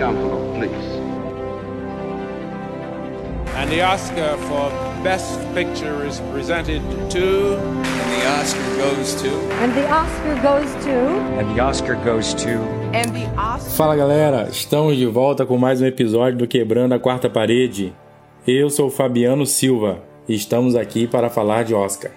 The 0.00 0.06
envelope, 0.06 0.54
please? 0.56 0.72
And 3.54 3.68
the 3.70 3.82
Oscar 3.82 4.38
for 4.48 4.70
Best 5.04 5.38
Picture 5.52 6.06
is 6.06 6.20
presented 6.32 6.80
to. 7.10 7.58
And 7.58 8.10
the 8.16 8.26
Oscar 8.40 8.76
goes 8.78 9.14
to. 9.20 9.28
And 9.60 9.74
the 9.74 9.86
Oscar 9.90 10.34
goes 10.40 10.84
to. 10.86 10.96
And 11.38 11.54
the 11.54 11.60
Oscar 11.60 11.96
goes 11.96 12.32
to. 12.32 12.62
And 12.94 13.12
the 13.12 13.26
Oscar. 13.38 13.70
Fala 13.72 13.94
galera, 13.94 14.48
estamos 14.50 14.96
de 14.96 15.04
volta 15.04 15.44
com 15.44 15.58
mais 15.58 15.82
um 15.82 15.86
episódio 15.86 16.38
do 16.38 16.48
Quebrando 16.48 16.94
a 16.94 16.98
Quarta 16.98 17.28
Parede. 17.28 17.92
Eu 18.46 18.70
sou 18.70 18.86
o 18.86 18.90
Fabiano 18.90 19.44
Silva 19.44 20.02
e 20.26 20.34
estamos 20.34 20.76
aqui 20.76 21.06
para 21.06 21.28
falar 21.28 21.62
de 21.62 21.74
Oscar. 21.74 22.12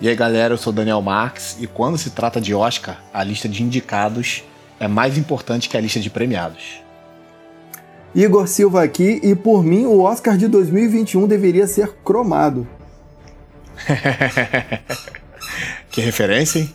E 0.00 0.08
aí 0.08 0.16
galera, 0.16 0.54
eu 0.54 0.58
sou 0.58 0.72
Daniel 0.72 1.00
Marques 1.00 1.56
e 1.62 1.68
quando 1.68 1.96
se 1.96 2.10
trata 2.10 2.40
de 2.40 2.52
Oscar, 2.52 3.00
a 3.12 3.22
lista 3.22 3.48
de 3.48 3.62
indicados 3.62 4.42
é 4.78 4.88
mais 4.88 5.16
importante 5.16 5.68
que 5.68 5.76
a 5.76 5.80
lista 5.80 6.00
de 6.00 6.10
premiados. 6.10 6.82
Igor 8.14 8.46
Silva 8.46 8.82
aqui 8.82 9.20
e 9.22 9.34
por 9.34 9.64
mim 9.64 9.86
o 9.86 10.00
Oscar 10.00 10.36
de 10.36 10.46
2021 10.46 11.26
deveria 11.26 11.66
ser 11.66 11.92
cromado. 12.04 12.66
que 15.90 16.00
referência, 16.00 16.60
hein? 16.60 16.70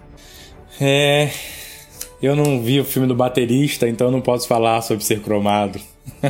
é. 0.80 1.30
Eu 2.20 2.34
não 2.34 2.60
vi 2.60 2.80
o 2.80 2.84
filme 2.84 3.06
do 3.06 3.14
baterista, 3.14 3.88
então 3.88 4.10
não 4.10 4.20
posso 4.20 4.48
falar 4.48 4.82
sobre 4.82 5.04
ser 5.04 5.20
cromado. 5.20 5.78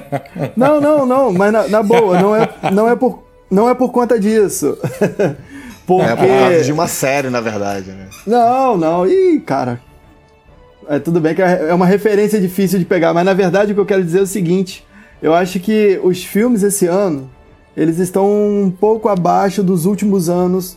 não, 0.54 0.80
não, 0.80 1.06
não, 1.06 1.32
mas 1.32 1.50
na, 1.50 1.66
na, 1.66 1.82
boa, 1.82 2.20
não 2.20 2.36
é, 2.36 2.46
não, 2.70 2.86
é 2.86 2.94
por, 2.94 3.26
não 3.50 3.70
é 3.70 3.74
por 3.74 3.90
conta 3.90 4.20
disso. 4.20 4.76
Porque... 5.86 6.10
É 6.10 6.16
por 6.16 6.26
causa 6.26 6.64
de 6.64 6.72
uma 6.72 6.86
série, 6.86 7.30
na 7.30 7.40
verdade, 7.40 7.90
né? 7.90 8.08
Não, 8.26 8.76
não. 8.76 9.06
Ih, 9.06 9.40
cara, 9.40 9.80
é, 10.88 10.98
tudo 10.98 11.20
bem 11.20 11.34
que 11.34 11.42
é, 11.42 11.68
é 11.68 11.74
uma 11.74 11.86
referência 11.86 12.40
difícil 12.40 12.78
de 12.78 12.84
pegar, 12.84 13.12
mas 13.12 13.24
na 13.24 13.34
verdade 13.34 13.72
o 13.72 13.74
que 13.74 13.80
eu 13.80 13.86
quero 13.86 14.04
dizer 14.04 14.20
é 14.20 14.22
o 14.22 14.26
seguinte: 14.26 14.84
eu 15.22 15.34
acho 15.34 15.60
que 15.60 16.00
os 16.02 16.24
filmes 16.24 16.62
esse 16.62 16.86
ano 16.86 17.30
eles 17.76 17.98
estão 17.98 18.26
um 18.26 18.70
pouco 18.70 19.08
abaixo 19.08 19.62
dos 19.62 19.86
últimos 19.86 20.28
anos 20.28 20.76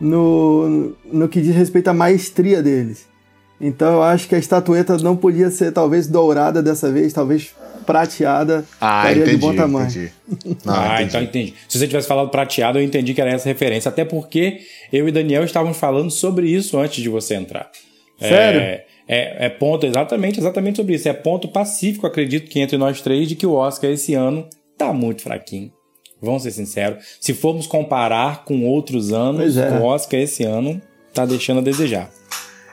no, 0.00 0.94
no 1.04 1.28
que 1.28 1.40
diz 1.40 1.54
respeito 1.54 1.88
à 1.88 1.94
maestria 1.94 2.62
deles. 2.62 3.06
Então 3.60 3.94
eu 3.94 4.02
acho 4.02 4.26
que 4.26 4.34
a 4.34 4.38
estatueta 4.38 4.96
não 4.98 5.16
podia 5.16 5.50
ser 5.50 5.72
talvez 5.72 6.06
dourada 6.06 6.62
dessa 6.62 6.90
vez, 6.90 7.12
talvez 7.12 7.54
prateada. 7.86 8.64
Ah, 8.80 9.12
entendi, 9.12 9.32
de 9.32 9.36
bom 9.36 9.54
tamanho. 9.54 9.88
Entendi. 9.88 10.12
Não, 10.64 10.74
ah, 10.74 10.94
entendi. 10.94 11.08
então 11.08 11.22
entendi. 11.22 11.54
Se 11.68 11.78
você 11.78 11.86
tivesse 11.86 12.08
falado 12.08 12.30
prateado, 12.30 12.78
eu 12.78 12.82
entendi 12.82 13.12
que 13.12 13.20
era 13.20 13.30
essa 13.30 13.48
referência. 13.48 13.88
Até 13.88 14.04
porque 14.04 14.60
eu 14.92 15.08
e 15.08 15.12
Daniel 15.12 15.44
estávamos 15.44 15.76
falando 15.76 16.10
sobre 16.10 16.48
isso 16.48 16.78
antes 16.78 17.02
de 17.02 17.08
você 17.08 17.34
entrar. 17.34 17.70
Sério? 18.18 18.60
É, 18.60 18.84
é, 19.06 19.46
é, 19.46 19.48
ponto 19.48 19.86
exatamente, 19.86 20.38
exatamente 20.38 20.76
sobre 20.76 20.94
isso. 20.94 21.08
É 21.08 21.12
ponto 21.12 21.48
pacífico, 21.48 22.06
acredito 22.06 22.48
que 22.48 22.60
entre 22.60 22.76
nós 22.76 23.00
três, 23.00 23.28
de 23.28 23.34
que 23.34 23.46
o 23.46 23.54
Oscar 23.54 23.90
esse 23.90 24.14
ano 24.14 24.46
tá 24.78 24.92
muito 24.92 25.22
fraquinho. 25.22 25.72
Vamos 26.20 26.44
ser 26.44 26.52
sinceros. 26.52 27.04
Se 27.20 27.34
formos 27.34 27.66
comparar 27.66 28.44
com 28.44 28.64
outros 28.64 29.12
anos, 29.12 29.56
é. 29.56 29.70
o 29.78 29.82
Oscar 29.82 30.20
esse 30.20 30.44
ano 30.44 30.80
tá 31.12 31.26
deixando 31.26 31.58
a 31.58 31.62
desejar. 31.62 32.10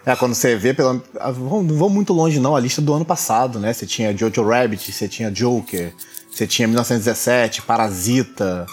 É, 0.05 0.15
quando 0.15 0.33
você 0.33 0.55
vê, 0.55 0.73
pela, 0.73 0.93
não 0.93 1.63
vou 1.67 1.89
muito 1.89 2.13
longe 2.13 2.39
não, 2.39 2.55
a 2.55 2.59
lista 2.59 2.81
do 2.81 2.93
ano 2.93 3.05
passado, 3.05 3.59
né? 3.59 3.73
Você 3.73 3.85
tinha 3.85 4.15
Jojo 4.15 4.43
Rabbit, 4.43 4.91
você 4.91 5.07
tinha 5.07 5.29
Joker, 5.29 5.93
você 6.31 6.47
tinha 6.47 6.67
1917, 6.67 7.63
Parasita, 7.63 8.65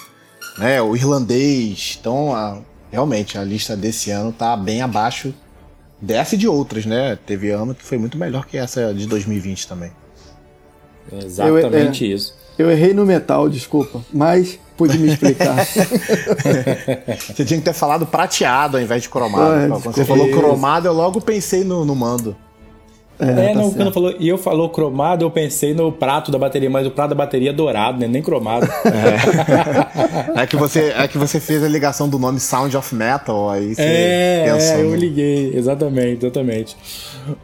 né? 0.59 0.81
O 0.81 0.95
Irlandês. 0.95 1.97
Então, 1.99 2.35
a, 2.35 2.59
realmente, 2.93 3.37
a 3.37 3.43
lista 3.43 3.77
desse 3.77 4.11
ano 4.11 4.31
tá 4.31 4.57
bem 4.57 4.83
abaixo 4.83 5.35
dessa 6.01 6.35
e 6.35 6.39
de 6.39 6.49
outras, 6.49 6.87
né? 6.87 7.19
Teve 7.27 7.51
ano 7.51 7.75
que 7.75 7.83
foi 7.83 7.99
muito 7.99 8.19
melhor 8.19 8.47
que 8.47 8.57
essa 8.57 8.93
de 8.93 9.07
2020 9.07 9.69
também. 9.69 9.91
Exatamente 11.13 12.05
eu, 12.05 12.11
é, 12.11 12.15
isso. 12.15 12.35
Eu 12.59 12.71
errei 12.71 12.95
no 12.95 13.05
metal, 13.05 13.49
desculpa, 13.49 14.03
mas 14.13 14.59
pude 14.77 14.99
me 14.99 15.09
explicar. 15.09 15.65
você 15.67 17.45
tinha 17.45 17.59
que 17.59 17.65
ter 17.65 17.73
falado 17.73 18.07
prateado 18.07 18.77
ao 18.77 18.83
invés 18.83 19.03
de 19.03 19.09
cromado. 19.09 19.69
Quando 19.69 19.95
você 19.95 20.05
falou 20.05 20.31
cromado, 20.31 20.89
eu 20.89 20.93
logo 20.93 21.21
pensei 21.21 21.65
no, 21.65 21.85
no 21.85 21.95
mando. 21.95 22.37
É, 23.19 23.31
é 23.31 23.49
tá 23.49 23.55
não, 23.55 23.73
quando 23.73 23.93
falou, 23.93 24.15
e 24.19 24.29
eu 24.29 24.37
falou 24.37 24.69
cromado, 24.69 25.25
eu 25.25 25.31
pensei 25.31 25.73
no 25.73 25.91
prato 25.91 26.31
da 26.31 26.39
bateria, 26.39 26.69
mas 26.69 26.87
o 26.87 26.91
prato 26.91 27.11
da 27.11 27.15
bateria 27.15 27.51
é 27.51 27.53
dourado, 27.53 27.99
né? 27.99 28.07
Nem 28.07 28.23
cromado. 28.23 28.67
É. 30.37 30.43
é. 30.43 30.47
que 30.47 30.57
você, 30.57 30.95
é 30.97 31.09
que 31.09 31.17
você 31.17 31.41
fez 31.41 31.63
a 31.63 31.69
ligação 31.69 32.09
do 32.09 32.19
nome 32.19 32.39
Sound 32.39 32.77
of 32.77 32.95
Metal, 32.95 33.51
aí 33.51 33.75
você 33.75 33.83
é, 33.83 34.45
pensou. 34.45 34.77
É, 34.77 34.83
eu 34.83 34.95
liguei, 34.95 35.53
exatamente, 35.55 36.25
exatamente. 36.25 36.77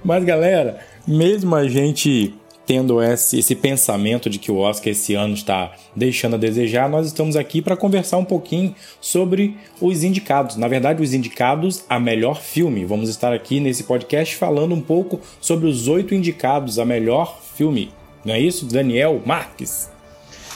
Mas 0.05 0.25
galera, 0.25 0.79
mesmo 1.07 1.55
a 1.55 1.67
gente 1.67 2.35
tendo 2.67 3.03
esse, 3.03 3.39
esse 3.39 3.55
pensamento 3.55 4.31
de 4.31 4.39
que 4.39 4.51
o 4.51 4.59
Oscar 4.59 4.93
esse 4.93 5.15
ano 5.15 5.35
está 5.35 5.73
deixando 5.95 6.35
a 6.35 6.39
desejar, 6.39 6.89
nós 6.89 7.07
estamos 7.07 7.37
aqui 7.37 7.61
para 7.61 7.77
conversar 7.77 8.19
um 8.19 8.25
pouquinho 8.25 8.75
sobre 9.01 9.57
os 9.81 10.03
indicados. 10.03 10.57
Na 10.57 10.69
verdade, 10.69 11.03
os 11.03 11.13
indicados 11.13 11.85
a 11.89 11.99
melhor 11.99 12.41
filme. 12.41 12.85
Vamos 12.85 13.09
estar 13.09 13.33
aqui 13.33 13.61
nesse 13.61 13.85
podcast 13.85 14.37
falando 14.37 14.75
um 14.75 14.81
pouco 14.81 15.21
sobre 15.41 15.67
os 15.67 15.89
oito 15.89 16.15
indicados 16.15 16.79
a 16.79 16.85
melhor 16.85 17.41
filme. 17.55 17.93
Não 18.25 18.35
é 18.35 18.41
isso, 18.41 18.67
Daniel 18.67 19.21
Marques? 19.25 19.91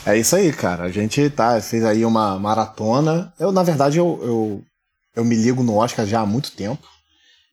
É 0.04 0.16
isso 0.16 0.36
aí, 0.36 0.52
cara. 0.52 0.84
A 0.84 0.90
gente 0.90 1.28
tá, 1.30 1.60
fez 1.60 1.84
aí 1.84 2.04
uma 2.04 2.38
maratona. 2.38 3.32
Eu, 3.40 3.50
na 3.50 3.64
verdade, 3.64 3.98
eu, 3.98 4.20
eu, 4.22 4.62
eu 5.16 5.24
me 5.24 5.34
ligo 5.34 5.64
no 5.64 5.76
Oscar 5.76 6.06
já 6.06 6.20
há 6.20 6.26
muito 6.26 6.52
tempo. 6.52 6.86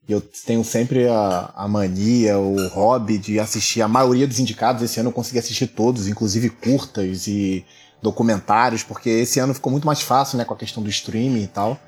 Eu 0.08 0.22
tenho 0.22 0.64
sempre 0.64 1.08
a, 1.08 1.52
a 1.56 1.68
mania, 1.68 2.38
o 2.38 2.68
hobby 2.68 3.18
de 3.18 3.40
assistir 3.40 3.82
a 3.82 3.88
maioria 3.88 4.28
dos 4.28 4.40
indicados. 4.40 4.82
Esse 4.84 5.00
ano 5.00 5.10
eu 5.10 5.14
consegui 5.14 5.40
assistir 5.40 5.68
todos, 5.68 6.08
inclusive 6.08 6.50
curtas 6.50 7.26
e 7.28 7.66
documentários, 8.02 8.84
porque 8.84 9.10
esse 9.10 9.40
ano 9.40 9.54
ficou 9.54 9.72
muito 9.72 9.88
mais 9.88 10.02
fácil, 10.02 10.38
né, 10.38 10.44
com 10.44 10.54
a 10.54 10.58
questão 10.58 10.84
do 10.84 10.90
streaming 10.90 11.44
e 11.44 11.48
tal. 11.48 11.80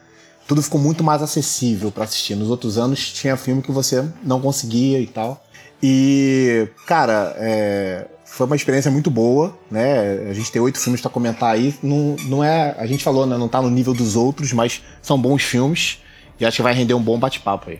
Tudo 0.47 0.61
ficou 0.61 0.79
muito 0.79 1.03
mais 1.03 1.21
acessível 1.21 1.91
para 1.91 2.05
assistir. 2.05 2.35
Nos 2.35 2.49
outros 2.49 2.77
anos 2.77 3.11
tinha 3.11 3.35
filme 3.35 3.61
que 3.61 3.71
você 3.71 4.07
não 4.23 4.39
conseguia 4.39 4.99
e 4.99 5.07
tal. 5.07 5.43
E, 5.83 6.69
cara, 6.87 7.35
é, 7.37 8.07
foi 8.23 8.45
uma 8.45 8.55
experiência 8.55 8.89
muito 8.89 9.11
boa, 9.11 9.57
né? 9.69 10.29
A 10.29 10.33
gente 10.33 10.51
tem 10.51 10.61
oito 10.61 10.79
filmes 10.79 11.01
para 11.01 11.09
comentar 11.09 11.53
aí. 11.53 11.75
Não, 11.81 12.15
não 12.27 12.43
é. 12.43 12.75
A 12.77 12.85
gente 12.85 13.03
falou, 13.03 13.25
né? 13.25 13.37
Não 13.37 13.47
tá 13.47 13.61
no 13.61 13.69
nível 13.69 13.93
dos 13.93 14.15
outros, 14.15 14.53
mas 14.53 14.81
são 15.01 15.19
bons 15.19 15.43
filmes. 15.43 15.99
E 16.39 16.45
acho 16.45 16.57
que 16.57 16.63
vai 16.63 16.73
render 16.73 16.93
um 16.93 17.01
bom 17.01 17.17
bate-papo 17.17 17.69
aí. 17.69 17.79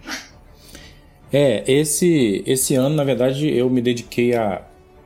É, 1.32 1.64
esse, 1.68 2.44
esse 2.46 2.76
ano, 2.76 2.96
na 2.96 3.04
verdade, 3.04 3.50
eu 3.50 3.70
me 3.70 3.82
dediquei 3.82 4.36
a, 4.36 4.62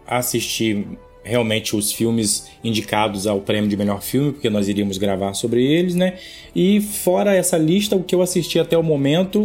assistir 0.07 0.85
realmente 1.23 1.75
os 1.75 1.91
filmes 1.91 2.47
indicados 2.63 3.27
ao 3.27 3.39
prêmio 3.39 3.69
de 3.69 3.77
melhor 3.77 4.01
filme, 4.01 4.31
porque 4.31 4.49
nós 4.49 4.67
iríamos 4.67 4.97
gravar 4.97 5.33
sobre 5.33 5.63
eles, 5.63 5.95
né? 5.95 6.17
E 6.55 6.81
fora 6.81 7.35
essa 7.35 7.57
lista, 7.57 7.95
o 7.95 8.03
que 8.03 8.15
eu 8.15 8.21
assisti 8.21 8.59
até 8.59 8.77
o 8.77 8.83
momento 8.83 9.43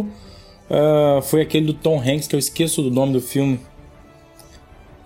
uh, 0.69 1.21
foi 1.21 1.41
aquele 1.41 1.67
do 1.67 1.73
Tom 1.73 1.99
Hanks, 1.99 2.27
que 2.27 2.35
eu 2.35 2.39
esqueço 2.39 2.81
do 2.81 2.89
nome 2.89 3.13
do 3.13 3.21
filme. 3.21 3.59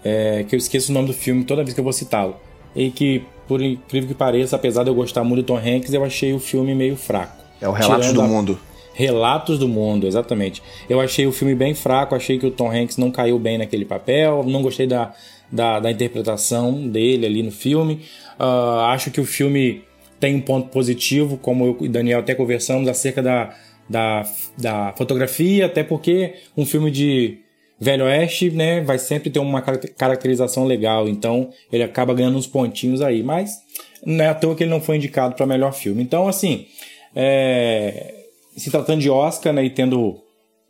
É, 0.01 0.45
que 0.47 0.55
eu 0.55 0.57
esqueço 0.57 0.91
o 0.91 0.93
nome 0.93 1.07
do 1.07 1.13
filme 1.13 1.43
toda 1.43 1.61
vez 1.61 1.73
que 1.73 1.79
eu 1.79 1.83
vou 1.83 1.91
citá-lo. 1.91 2.37
E 2.73 2.89
que, 2.89 3.23
por 3.47 3.61
incrível 3.61 4.07
que 4.07 4.15
pareça, 4.15 4.55
apesar 4.55 4.83
de 4.83 4.89
eu 4.89 4.95
gostar 4.95 5.25
muito 5.25 5.43
do 5.43 5.45
Tom 5.45 5.57
Hanks, 5.57 5.91
eu 5.91 6.05
achei 6.05 6.31
o 6.33 6.39
filme 6.39 6.73
meio 6.73 6.95
fraco. 6.95 7.35
É 7.59 7.67
o 7.67 7.73
Relatos 7.73 8.13
do 8.13 8.21
a... 8.21 8.27
Mundo. 8.27 8.57
Relatos 8.99 9.57
do 9.57 9.65
Mundo, 9.65 10.05
exatamente. 10.05 10.61
Eu 10.89 10.99
achei 10.99 11.25
o 11.25 11.31
filme 11.31 11.55
bem 11.55 11.73
fraco, 11.73 12.13
achei 12.13 12.37
que 12.37 12.45
o 12.45 12.51
Tom 12.51 12.69
Hanks 12.69 12.97
não 12.97 13.09
caiu 13.09 13.39
bem 13.39 13.57
naquele 13.57 13.85
papel, 13.85 14.43
não 14.45 14.61
gostei 14.61 14.85
da, 14.85 15.13
da, 15.49 15.79
da 15.79 15.89
interpretação 15.89 16.85
dele 16.85 17.25
ali 17.25 17.41
no 17.41 17.49
filme. 17.49 18.01
Uh, 18.37 18.81
acho 18.89 19.09
que 19.09 19.21
o 19.21 19.23
filme 19.23 19.83
tem 20.19 20.35
um 20.35 20.41
ponto 20.41 20.67
positivo, 20.67 21.37
como 21.37 21.65
eu 21.65 21.77
e 21.79 21.87
Daniel 21.87 22.19
até 22.19 22.35
conversamos, 22.35 22.89
acerca 22.89 23.23
da, 23.23 23.55
da, 23.89 24.29
da 24.57 24.93
fotografia, 24.97 25.67
até 25.67 25.81
porque 25.81 26.33
um 26.57 26.65
filme 26.65 26.91
de 26.91 27.37
Velho 27.79 28.03
Oeste, 28.03 28.51
né, 28.51 28.81
vai 28.81 28.99
sempre 28.99 29.29
ter 29.29 29.39
uma 29.39 29.61
caracterização 29.61 30.65
legal, 30.65 31.07
então 31.07 31.51
ele 31.71 31.83
acaba 31.83 32.13
ganhando 32.13 32.37
uns 32.37 32.47
pontinhos 32.47 33.01
aí, 33.01 33.23
mas 33.23 33.59
não 34.05 34.25
é 34.25 34.27
à 34.27 34.33
toa 34.33 34.55
que 34.57 34.63
ele 34.63 34.71
não 34.71 34.81
foi 34.81 34.97
indicado 34.97 35.35
para 35.35 35.45
melhor 35.45 35.71
filme. 35.71 36.03
Então, 36.03 36.27
assim, 36.27 36.67
é, 37.15 38.18
se 38.55 38.69
tratando 38.71 39.01
de 39.01 39.09
Oscar, 39.09 39.53
né, 39.53 39.63
e 39.63 39.69
tendo 39.69 40.19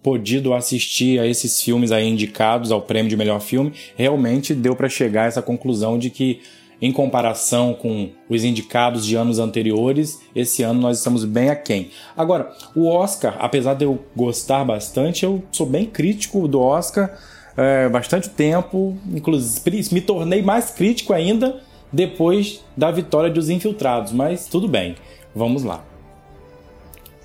podido 0.01 0.53
assistir 0.53 1.19
a 1.19 1.27
esses 1.27 1.61
filmes 1.61 1.91
aí 1.91 2.07
indicados 2.07 2.71
ao 2.71 2.81
prêmio 2.81 3.09
de 3.09 3.17
melhor 3.17 3.41
filme, 3.41 3.73
realmente 3.95 4.53
deu 4.53 4.75
para 4.75 4.87
chegar 4.87 5.23
a 5.23 5.27
essa 5.27 5.41
conclusão 5.41 5.97
de 5.97 6.09
que 6.09 6.41
em 6.81 6.91
comparação 6.91 7.73
com 7.73 8.09
os 8.29 8.43
indicados 8.43 9.05
de 9.05 9.15
anos 9.15 9.37
anteriores, 9.37 10.21
esse 10.33 10.63
ano 10.63 10.79
nós 10.79 10.97
estamos 10.97 11.25
bem 11.25 11.49
aquém. 11.49 11.89
Agora, 12.15 12.53
o 12.73 12.87
Oscar, 12.87 13.35
apesar 13.39 13.73
de 13.73 13.83
eu 13.83 13.99
gostar 14.15 14.63
bastante, 14.63 15.25
eu 15.25 15.43
sou 15.51 15.65
bem 15.65 15.85
crítico 15.85 16.47
do 16.47 16.61
Oscar 16.61 17.17
é, 17.57 17.89
bastante 17.89 18.29
tempo, 18.29 18.97
inclusive 19.13 19.93
me 19.93 19.99
tornei 19.99 20.41
mais 20.41 20.71
crítico 20.71 21.11
ainda 21.11 21.59
depois 21.91 22.63
da 22.77 22.89
vitória 22.91 23.29
dos 23.29 23.49
Infiltrados, 23.49 24.13
mas 24.13 24.45
tudo 24.45 24.67
bem, 24.67 24.95
vamos 25.35 25.63
lá. 25.63 25.88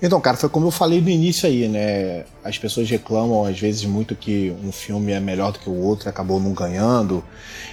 Então, 0.05 0.21
cara, 0.21 0.37
foi 0.37 0.49
como 0.49 0.67
eu 0.67 0.71
falei 0.71 1.01
no 1.01 1.09
início 1.09 1.47
aí, 1.47 1.67
né? 1.67 2.25
As 2.43 2.57
pessoas 2.59 2.87
reclamam 2.87 3.43
às 3.43 3.59
vezes 3.59 3.85
muito 3.85 4.15
que 4.15 4.55
um 4.63 4.71
filme 4.71 5.11
é 5.11 5.19
melhor 5.19 5.51
do 5.51 5.57
que 5.57 5.67
o 5.67 5.73
outro, 5.73 6.07
acabou 6.07 6.39
não 6.39 6.53
ganhando. 6.53 7.23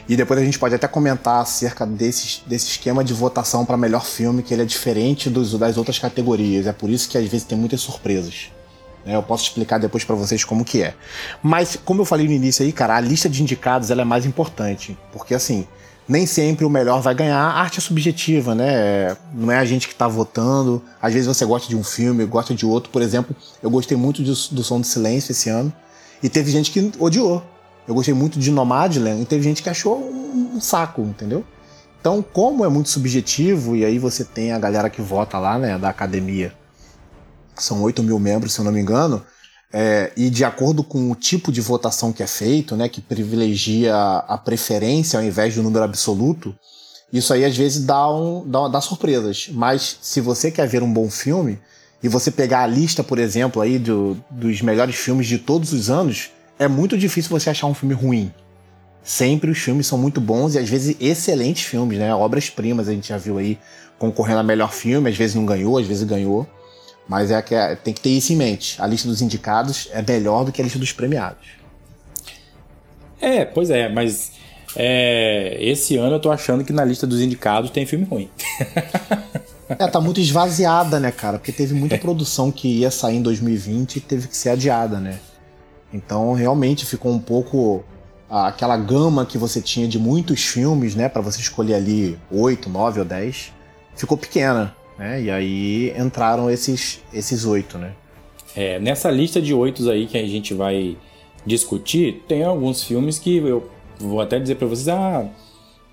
E 0.09 0.17
depois 0.17 0.41
a 0.41 0.45
gente 0.45 0.59
pode 0.59 0.75
até 0.75 0.89
comentar 0.89 1.43
acerca 1.43 1.87
desse, 1.87 2.41
desse 2.47 2.69
esquema 2.69 3.05
de 3.05 3.13
votação 3.13 3.67
para 3.67 3.77
melhor 3.77 4.05
filme, 4.05 4.43
que 4.43 4.55
ele 4.55 4.63
é 4.63 4.65
diferente 4.65 5.29
dos, 5.29 5.53
das 5.59 5.77
outras 5.77 5.99
categorias. 5.99 6.67
É 6.67 6.73
por 6.73 6.89
isso 6.89 7.09
que 7.09 7.19
às 7.19 7.29
vezes 7.29 7.47
tem 7.47 7.59
muitas 7.59 7.83
surpresas. 7.83 8.51
Né? 9.05 9.15
Eu 9.15 9.23
posso 9.23 9.45
explicar 9.45 9.79
depois 9.79 10.03
para 10.03 10.17
vocês 10.17 10.43
como 10.43 10.65
que 10.65 10.83
é. 10.83 10.95
Mas, 11.43 11.79
como 11.85 12.01
eu 12.01 12.07
falei 12.07 12.27
no 12.27 12.33
início 12.33 12.65
aí, 12.65 12.73
cara, 12.73 12.97
a 12.97 13.01
lista 13.01 13.29
de 13.29 13.43
indicados 13.43 13.91
ela 13.91 14.03
é 14.03 14.05
mais 14.07 14.25
importante. 14.25 14.97
Porque 15.13 15.35
assim, 15.35 15.67
nem 16.09 16.27
sempre 16.27 16.65
o 16.65 16.71
melhor 16.71 17.01
vai 17.01 17.15
ganhar. 17.15 17.39
A 17.39 17.61
arte 17.61 17.79
é 17.79 17.83
subjetiva, 17.83 18.55
né? 18.55 19.17
Não 19.33 19.51
é 19.51 19.59
a 19.59 19.65
gente 19.65 19.87
que 19.87 19.95
está 19.95 20.09
votando. 20.09 20.83
Às 21.01 21.13
vezes 21.13 21.27
você 21.27 21.45
gosta 21.45 21.69
de 21.69 21.77
um 21.77 21.85
filme, 21.85 22.25
gosta 22.25 22.55
de 22.55 22.67
outro. 22.67 22.91
Por 22.91 23.03
exemplo, 23.03 23.35
eu 23.63 23.71
gostei 23.71 23.97
muito 23.97 24.23
do, 24.23 24.33
do 24.33 24.63
Som 24.63 24.81
do 24.81 24.87
Silêncio 24.87 25.33
esse 25.33 25.49
ano. 25.49 25.73
E 26.23 26.29
teve 26.29 26.51
gente 26.51 26.71
que 26.71 26.93
odiou. 26.99 27.43
Eu 27.87 27.95
gostei 27.95 28.15
muito 28.15 28.39
de 28.39 28.51
Nomadland 28.51 29.23
e 29.23 29.25
teve 29.25 29.43
gente 29.43 29.63
que 29.63 29.69
achou 29.69 29.99
um, 29.99 30.57
um 30.57 30.61
saco, 30.61 31.03
entendeu? 31.03 31.45
Então, 32.01 32.21
como 32.21 32.65
é 32.65 32.69
muito 32.69 32.89
subjetivo, 32.89 33.77
e 33.77 33.85
aí 33.85 33.99
você 33.99 34.25
tem 34.25 34.53
a 34.53 34.59
galera 34.59 34.91
que 34.91 35.01
vota 35.01 35.39
lá, 35.39 35.57
né, 35.57 35.79
da 35.79 35.89
academia, 35.89 36.53
são 37.57 37.81
8 37.83 38.03
mil 38.03 38.19
membros, 38.19 38.53
se 38.53 38.61
eu 38.61 38.65
não 38.65 38.73
me 38.73 38.81
engano, 38.81 39.25
é, 39.73 40.13
e 40.17 40.29
de 40.29 40.45
acordo 40.45 40.85
com 40.85 41.11
o 41.11 41.15
tipo 41.15 41.51
de 41.51 41.61
votação 41.61 42.13
que 42.13 42.23
é 42.23 42.27
feito, 42.27 42.77
né, 42.77 42.89
que 42.89 43.01
privilegia 43.01 43.95
a 43.95 44.37
preferência 44.37 45.19
ao 45.19 45.25
invés 45.25 45.55
do 45.55 45.63
número 45.63 45.85
absoluto, 45.85 46.55
isso 47.13 47.33
aí 47.33 47.45
às 47.45 47.57
vezes 47.57 47.85
dá, 47.85 48.11
um, 48.11 48.47
dá, 48.47 48.69
dá 48.69 48.81
surpresas. 48.81 49.49
Mas 49.53 49.99
se 50.01 50.21
você 50.21 50.51
quer 50.51 50.67
ver 50.67 50.83
um 50.83 50.93
bom 50.93 51.11
filme, 51.11 51.59
e 52.03 52.09
você 52.09 52.31
pegar 52.31 52.63
a 52.63 52.67
lista, 52.67 53.05
por 53.05 53.19
exemplo, 53.19 53.63
aí 53.63 53.79
do, 53.79 54.17
dos 54.29 54.61
melhores 54.61 54.97
filmes 54.97 55.27
de 55.27 55.39
todos 55.39 55.73
os 55.73 55.89
anos, 55.89 56.31
é 56.59 56.67
muito 56.67 56.99
difícil 56.99 57.31
você 57.31 57.51
achar 57.51 57.69
um 57.69 57.75
filme 57.75 57.95
ruim. 57.95 58.33
Sempre 59.05 59.51
os 59.51 59.59
filmes 59.59 59.87
são 59.87 59.97
muito 59.97 60.21
bons 60.21 60.55
e 60.55 60.59
às 60.59 60.69
vezes 60.69 60.97
excelentes 61.01 61.65
filmes, 61.65 61.99
né? 61.99 62.15
Obras-primas 62.15 62.89
a 62.89 62.93
gente 62.93 63.09
já 63.09 63.19
viu 63.19 63.39
aí 63.39 63.59
concorrendo 63.99 64.41
a 64.41 64.45
melhor 64.45 64.73
filme, 64.73 65.09
às 65.09 65.17
vezes 65.17 65.37
não 65.37 65.47
ganhou, 65.47 65.79
às 65.79 65.87
vezes 65.87 66.03
ganhou. 66.03 66.47
Mas 67.09 67.31
é 67.31 67.43
que 67.43 67.55
é, 67.55 67.75
tem 67.75 67.93
que 67.93 68.01
ter 68.01 68.11
isso 68.11 68.33
em 68.33 68.37
mente. 68.37 68.81
A 68.81 68.87
lista 68.87 69.09
dos 69.09 69.21
indicados 69.21 69.89
é 69.93 70.03
melhor 70.03 70.45
do 70.45 70.53
que 70.53 70.61
a 70.61 70.65
lista 70.65 70.79
dos 70.79 70.93
premiados. 70.93 71.47
É, 73.21 73.45
pois 73.45 73.71
é, 73.71 73.89
mas 73.89 74.33
é, 74.75 75.57
esse 75.61 75.97
ano 75.97 76.17
eu 76.17 76.21
tô 76.21 76.31
achando 76.31 76.65
que 76.65 76.73
na 76.73 76.85
lista 76.85 77.07
dos 77.07 77.21
indicados 77.21 77.71
tem 77.71 77.87
filme 77.87 78.05
ruim. 78.05 78.31
é, 79.69 79.87
tá 79.87 80.01
muito 80.01 80.21
esvaziada, 80.21 80.99
né, 80.99 81.11
cara? 81.11 81.39
Porque 81.39 81.53
teve 81.53 81.75
muita 81.75 81.99
produção 81.99 82.51
que 82.51 82.69
ia 82.81 82.91
sair 82.91 83.17
em 83.17 83.23
2020 83.23 83.97
e 83.97 84.01
teve 84.01 84.29
que 84.29 84.37
ser 84.37 84.51
adiada, 84.51 84.99
né? 84.99 85.19
Então 85.93 86.33
realmente 86.33 86.87
ficou 86.87 87.13
um 87.13 87.19
pouco 87.19 87.85
aquela 88.29 88.79
gama 88.79 89.27
que 89.27 89.37
você 89.37 89.61
tinha 89.61 89.87
de 89.87 89.99
muitos 89.99 90.41
filmes, 90.43 90.95
né, 90.95 91.07
para 91.07 91.21
você 91.21 91.39
escolher 91.41 91.75
ali 91.75 92.19
8, 92.31 92.71
9 92.71 93.01
ou 93.01 93.05
10, 93.05 93.53
ficou 93.95 94.17
pequena 94.17 94.75
né? 94.99 95.23
E 95.23 95.31
aí 95.31 95.95
entraram 95.99 96.51
esses 96.51 97.01
esses 97.13 97.45
oito, 97.45 97.79
né? 97.79 97.93
É, 98.55 98.79
nessa 98.79 99.11
lista 99.11 99.41
de 99.41 99.55
oito 99.55 99.89
aí 99.91 100.07
que 100.07 100.19
a 100.19 100.27
gente 100.27 100.53
vai 100.53 100.97
discutir, 101.45 102.23
tem 102.29 102.45
alguns 102.45 102.83
filmes 102.83 103.19
que 103.19 103.37
eu 103.37 103.69
vou 103.99 104.21
até 104.21 104.39
dizer 104.39 104.57
para 104.57 104.67
vocês, 104.67 104.89
ah, 104.89 105.27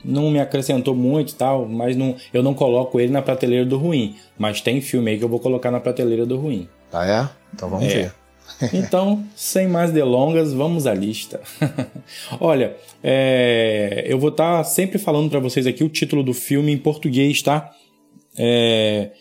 não 0.03 0.29
me 0.29 0.39
acrescentou 0.39 0.95
muito 0.95 1.31
e 1.31 1.35
tal, 1.35 1.65
mas 1.65 1.95
não, 1.95 2.15
eu 2.33 2.43
não 2.43 2.53
coloco 2.53 2.99
ele 2.99 3.11
na 3.11 3.21
prateleira 3.21 3.65
do 3.65 3.77
ruim. 3.77 4.15
Mas 4.37 4.61
tem 4.61 4.81
filme 4.81 5.11
aí 5.11 5.17
que 5.17 5.23
eu 5.23 5.29
vou 5.29 5.39
colocar 5.39 5.71
na 5.71 5.79
prateleira 5.79 6.25
do 6.25 6.37
ruim. 6.37 6.67
Ah, 6.91 7.05
é? 7.05 7.29
Então 7.53 7.69
vamos 7.69 7.85
é. 7.85 8.03
ver. 8.03 8.13
então, 8.73 9.23
sem 9.35 9.67
mais 9.67 9.91
delongas, 9.91 10.53
vamos 10.53 10.87
à 10.87 10.93
lista. 10.93 11.39
Olha, 12.39 12.75
é, 13.03 14.05
eu 14.07 14.19
vou 14.19 14.29
estar 14.29 14.57
tá 14.57 14.63
sempre 14.63 14.97
falando 14.97 15.29
para 15.29 15.39
vocês 15.39 15.67
aqui 15.67 15.83
o 15.83 15.89
título 15.89 16.23
do 16.23 16.33
filme 16.33 16.71
em 16.71 16.77
português, 16.77 17.41
tá? 17.41 17.71
É, 18.41 19.11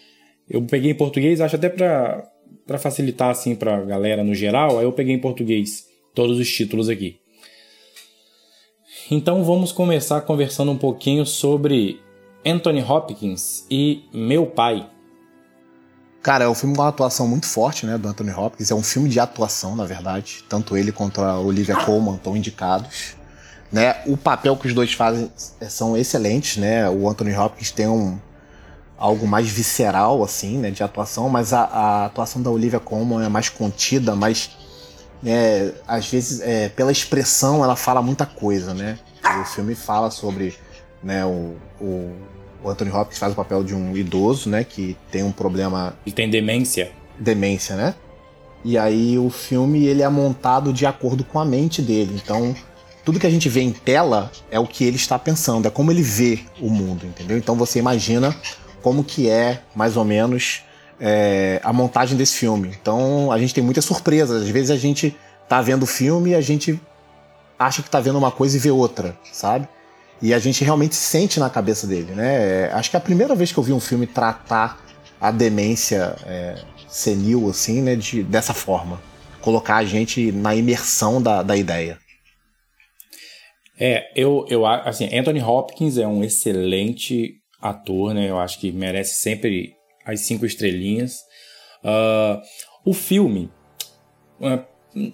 eu 0.48 0.62
peguei 0.62 0.92
em 0.92 0.94
português, 0.94 1.40
acho 1.40 1.56
até 1.56 1.68
para 1.68 2.78
facilitar 2.78 3.30
assim 3.30 3.56
para 3.56 3.84
galera 3.84 4.22
no 4.22 4.32
geral, 4.32 4.78
aí 4.78 4.84
eu 4.84 4.92
peguei 4.92 5.12
em 5.12 5.18
português 5.18 5.88
todos 6.14 6.38
os 6.38 6.48
títulos 6.48 6.88
aqui. 6.88 7.18
Então 9.10 9.42
vamos 9.42 9.72
começar 9.72 10.20
conversando 10.20 10.70
um 10.70 10.78
pouquinho 10.78 11.26
sobre 11.26 12.00
Anthony 12.46 12.80
Hopkins 12.80 13.66
e 13.68 14.04
Meu 14.12 14.46
Pai. 14.46 14.88
Cara, 16.22 16.44
é 16.44 16.48
um 16.48 16.54
filme 16.54 16.76
com 16.76 16.82
uma 16.82 16.88
atuação 16.88 17.26
muito 17.26 17.46
forte, 17.46 17.86
né, 17.86 17.96
do 17.96 18.06
Anthony 18.06 18.30
Hopkins. 18.30 18.70
É 18.70 18.74
um 18.74 18.82
filme 18.82 19.08
de 19.08 19.18
atuação, 19.18 19.74
na 19.74 19.84
verdade. 19.84 20.44
Tanto 20.48 20.76
ele 20.76 20.92
quanto 20.92 21.22
a 21.22 21.40
Olivia 21.40 21.76
Colman 21.76 22.16
estão 22.16 22.36
indicados. 22.36 23.16
Né? 23.72 23.96
O 24.06 24.16
papel 24.16 24.56
que 24.56 24.66
os 24.66 24.74
dois 24.74 24.92
fazem 24.92 25.30
são 25.68 25.96
excelentes, 25.96 26.56
né? 26.56 26.88
O 26.88 27.08
Anthony 27.08 27.34
Hopkins 27.34 27.70
tem 27.70 27.86
um, 27.86 28.18
algo 28.98 29.26
mais 29.26 29.48
visceral, 29.48 30.22
assim, 30.24 30.58
né, 30.58 30.70
de 30.70 30.82
atuação, 30.82 31.28
mas 31.28 31.52
a, 31.52 31.62
a 31.62 32.04
atuação 32.06 32.42
da 32.42 32.50
Olivia 32.50 32.80
Colman 32.80 33.24
é 33.24 33.28
mais 33.28 33.48
contida, 33.48 34.14
mais. 34.16 34.50
É, 35.24 35.72
às 35.86 36.08
vezes, 36.08 36.40
é, 36.40 36.68
pela 36.68 36.92
expressão, 36.92 37.62
ela 37.64 37.76
fala 37.76 38.02
muita 38.02 38.26
coisa, 38.26 38.74
né? 38.74 38.98
O 39.40 39.44
filme 39.44 39.74
fala 39.74 40.10
sobre 40.10 40.54
né, 41.02 41.24
o, 41.24 41.56
o, 41.80 42.12
o 42.62 42.68
Anthony 42.68 42.90
Hopkins 42.90 43.18
faz 43.18 43.32
o 43.32 43.36
papel 43.36 43.62
de 43.62 43.74
um 43.74 43.96
idoso, 43.96 44.48
né, 44.48 44.64
que 44.64 44.96
tem 45.10 45.22
um 45.22 45.32
problema. 45.32 45.94
Ele 46.06 46.14
tem 46.14 46.30
demência. 46.30 46.92
Demência, 47.18 47.76
né? 47.76 47.94
E 48.64 48.76
aí 48.76 49.18
o 49.18 49.30
filme 49.30 49.86
ele 49.86 50.02
é 50.02 50.08
montado 50.08 50.72
de 50.72 50.86
acordo 50.86 51.24
com 51.24 51.38
a 51.38 51.44
mente 51.44 51.80
dele. 51.82 52.20
Então, 52.22 52.54
tudo 53.04 53.18
que 53.18 53.26
a 53.26 53.30
gente 53.30 53.48
vê 53.48 53.60
em 53.60 53.72
tela 53.72 54.30
é 54.50 54.58
o 54.58 54.66
que 54.66 54.84
ele 54.84 54.96
está 54.96 55.18
pensando, 55.18 55.66
é 55.66 55.70
como 55.70 55.90
ele 55.90 56.02
vê 56.02 56.40
o 56.60 56.68
mundo, 56.68 57.06
entendeu? 57.06 57.38
Então 57.38 57.54
você 57.54 57.78
imagina 57.78 58.36
como 58.82 59.04
que 59.04 59.28
é, 59.28 59.62
mais 59.74 59.96
ou 59.96 60.04
menos, 60.04 60.62
é, 61.00 61.60
a 61.62 61.72
montagem 61.72 62.16
desse 62.16 62.36
filme. 62.36 62.74
Então 62.80 63.30
a 63.30 63.38
gente 63.38 63.54
tem 63.54 63.62
muitas 63.62 63.84
surpresas. 63.84 64.42
Às 64.42 64.48
vezes 64.48 64.70
a 64.70 64.76
gente 64.76 65.16
tá 65.48 65.60
vendo 65.60 65.84
o 65.84 65.86
filme 65.86 66.30
e 66.30 66.34
a 66.34 66.40
gente 66.40 66.80
acha 67.58 67.82
que 67.82 67.90
tá 67.90 68.00
vendo 68.00 68.18
uma 68.18 68.30
coisa 68.30 68.56
e 68.56 68.60
vê 68.60 68.70
outra, 68.70 69.16
sabe? 69.32 69.68
E 70.20 70.34
a 70.34 70.38
gente 70.38 70.64
realmente 70.64 70.96
sente 70.96 71.38
na 71.38 71.48
cabeça 71.48 71.86
dele, 71.86 72.12
né? 72.12 72.66
É, 72.66 72.72
acho 72.72 72.90
que 72.90 72.96
é 72.96 72.98
a 72.98 73.02
primeira 73.02 73.34
vez 73.34 73.52
que 73.52 73.58
eu 73.58 73.62
vi 73.62 73.72
um 73.72 73.80
filme 73.80 74.06
tratar 74.06 74.80
a 75.20 75.30
demência 75.30 76.16
é, 76.26 76.56
senil, 76.88 77.48
assim, 77.48 77.80
né? 77.80 77.94
De, 77.94 78.22
dessa 78.22 78.52
forma. 78.52 79.00
Colocar 79.40 79.76
a 79.76 79.84
gente 79.84 80.32
na 80.32 80.54
imersão 80.54 81.22
da, 81.22 81.42
da 81.42 81.56
ideia. 81.56 81.98
É, 83.78 84.10
eu, 84.16 84.44
eu 84.48 84.66
assim, 84.66 85.08
Anthony 85.16 85.40
Hopkins 85.40 85.98
é 85.98 86.06
um 86.06 86.24
excelente 86.24 87.37
ator, 87.60 88.14
né? 88.14 88.28
Eu 88.30 88.38
acho 88.38 88.58
que 88.60 88.70
merece 88.72 89.20
sempre 89.20 89.74
as 90.04 90.20
cinco 90.20 90.46
estrelinhas. 90.46 91.24
Uh, 91.82 92.40
o 92.84 92.92
filme, 92.92 93.50
uh, 94.40 94.46
ah, 94.46 94.64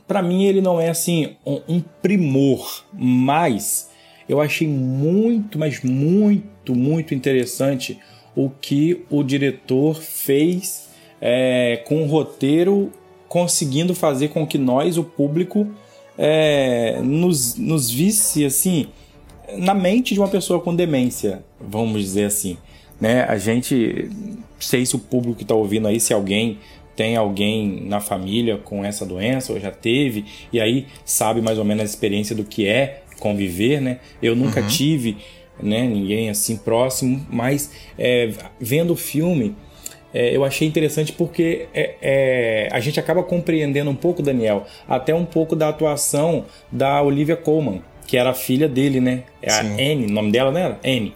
para 0.07 0.23
mim, 0.23 0.45
ele 0.45 0.61
não 0.61 0.81
é 0.81 0.89
assim 0.89 1.37
um, 1.45 1.61
um, 1.69 1.81
primor, 1.81 2.85
mas 2.93 3.91
eu 4.29 4.41
achei 4.41 4.69
muito, 4.69 5.59
mas 5.59 5.83
muito, 5.83 6.75
muito 6.75 7.15
interessante 7.15 7.99
o 8.37 8.49
que 8.49 9.05
o 9.11 9.23
diretor 9.23 9.97
fez 9.97 10.89
é, 11.21 11.83
com 11.87 12.03
o 12.03 12.07
roteiro, 12.07 12.93
conseguindo 13.29 13.95
fazer 13.95 14.29
com 14.29 14.47
que 14.47 14.59
nós, 14.59 14.97
o 14.97 15.05
público, 15.05 15.67
é, 16.17 17.01
nos, 17.03 17.57
nos 17.57 17.91
visse 17.91 18.45
assim 18.45 18.89
na 19.57 19.75
mente 19.75 20.15
de 20.15 20.21
uma 20.21 20.29
pessoa 20.29 20.61
com 20.61 20.75
demência, 20.75 21.45
vamos 21.61 22.03
dizer 22.03 22.25
assim. 22.25 22.57
Né? 23.01 23.25
A 23.25 23.37
gente, 23.37 24.11
sei 24.59 24.87
se 24.87 24.97
o 24.97 24.99
público 24.99 25.37
que 25.37 25.43
está 25.43 25.55
ouvindo 25.55 25.89
aí, 25.89 26.01
se 26.01 26.13
alguém 26.13 26.59
tem 26.97 27.17
alguém 27.17 27.83
na 27.87 28.01
família 28.01 28.57
com 28.57 28.85
essa 28.85 29.05
doença 29.05 29.53
ou 29.53 29.59
já 29.59 29.71
teve, 29.71 30.25
e 30.53 30.61
aí 30.61 30.87
sabe 31.05 31.41
mais 31.41 31.59
ou 31.59 31.65
menos 31.65 31.83
a 31.83 31.85
experiência 31.85 32.37
do 32.37 32.45
que 32.45 32.67
é 32.67 33.03
conviver, 33.19 33.81
né? 33.81 33.99
Eu 34.23 34.37
nunca 34.37 34.61
uhum. 34.61 34.69
tive 34.69 35.17
né, 35.61 35.87
ninguém 35.87 36.31
assim 36.31 36.57
próximo, 36.57 37.25
mas 37.29 37.71
é, 37.99 38.31
vendo 38.61 38.93
o 38.93 38.97
filme, 38.97 39.57
é, 40.13 40.35
eu 40.35 40.45
achei 40.45 40.67
interessante 40.69 41.13
porque 41.13 41.67
é, 41.75 41.95
é, 42.01 42.69
a 42.71 42.79
gente 42.79 43.01
acaba 43.01 43.23
compreendendo 43.23 43.91
um 43.91 43.97
pouco, 43.97 44.23
Daniel, 44.23 44.65
até 44.89 45.15
um 45.15 45.25
pouco 45.25 45.57
da 45.57 45.69
atuação 45.69 46.45
da 46.71 47.03
Olivia 47.03 47.37
Colman 47.37 47.83
que 48.07 48.17
era 48.17 48.31
a 48.31 48.35
filha 48.35 48.69
dele, 48.69 49.01
né? 49.01 49.25
É 49.41 49.53
a 49.53 49.63
Sim. 49.63 49.73
Anne, 49.75 50.07
o 50.07 50.11
nome 50.11 50.33
dela 50.33 50.51
não 50.51 50.61
era? 50.61 50.81
Anne. 50.85 51.15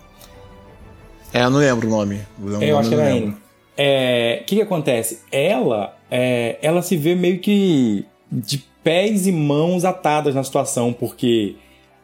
É, 1.33 1.43
eu 1.43 1.51
não 1.51 1.59
lembro 1.59 1.87
o 1.87 1.91
nome. 1.91 2.21
O 2.41 2.49
nome 2.49 2.69
eu 2.69 2.79
acho 2.79 2.89
que 2.89 2.95
era 2.95 3.13
Anne. 3.13 3.29
O 3.29 3.37
é, 3.77 4.43
que, 4.47 4.57
que 4.57 4.63
acontece? 4.63 5.21
Ela, 5.31 5.97
é, 6.11 6.59
ela 6.63 6.83
se 6.83 6.97
vê 6.97 7.15
meio 7.15 7.39
que 7.39 8.05
de 8.31 8.65
pés 8.83 9.27
e 9.27 9.33
mãos 9.33 9.85
atadas 9.85 10.35
na 10.35 10.43
situação, 10.43 10.93
porque 10.93 11.57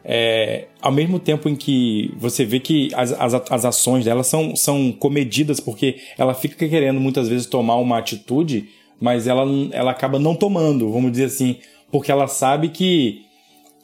é, 0.03 0.67
ao 0.79 0.91
mesmo 0.91 1.19
tempo 1.19 1.49
em 1.49 1.55
que 1.55 2.13
você 2.17 2.45
vê 2.45 2.59
que 2.59 2.91
as, 2.93 3.11
as, 3.13 3.33
as 3.33 3.65
ações 3.65 4.05
dela 4.05 4.23
são, 4.23 4.55
são 4.55 4.91
comedidas, 4.91 5.59
porque 5.59 5.97
ela 6.17 6.35
fica 6.35 6.67
querendo 6.67 6.99
muitas 6.99 7.27
vezes 7.27 7.47
tomar 7.47 7.75
uma 7.77 7.97
atitude, 7.97 8.69
mas 9.01 9.25
ela, 9.25 9.45
ela 9.71 9.91
acaba 9.91 10.19
não 10.19 10.35
tomando, 10.35 10.91
vamos 10.91 11.11
dizer 11.11 11.25
assim, 11.25 11.57
porque 11.91 12.11
ela 12.11 12.27
sabe 12.27 12.69
que 12.69 13.24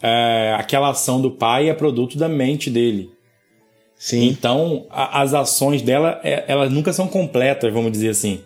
é, 0.01 0.55
aquela 0.57 0.89
ação 0.89 1.21
do 1.21 1.31
pai 1.31 1.69
é 1.69 1.73
produto 1.73 2.17
da 2.17 2.27
mente 2.27 2.69
dele. 2.69 3.11
Sim. 3.95 4.27
Então, 4.27 4.87
a, 4.89 5.21
as 5.21 5.33
ações 5.33 5.81
dela, 5.81 6.19
é, 6.23 6.43
elas 6.47 6.71
nunca 6.71 6.91
são 6.91 7.07
completas, 7.07 7.71
vamos 7.71 7.91
dizer 7.91 8.09
assim. 8.09 8.41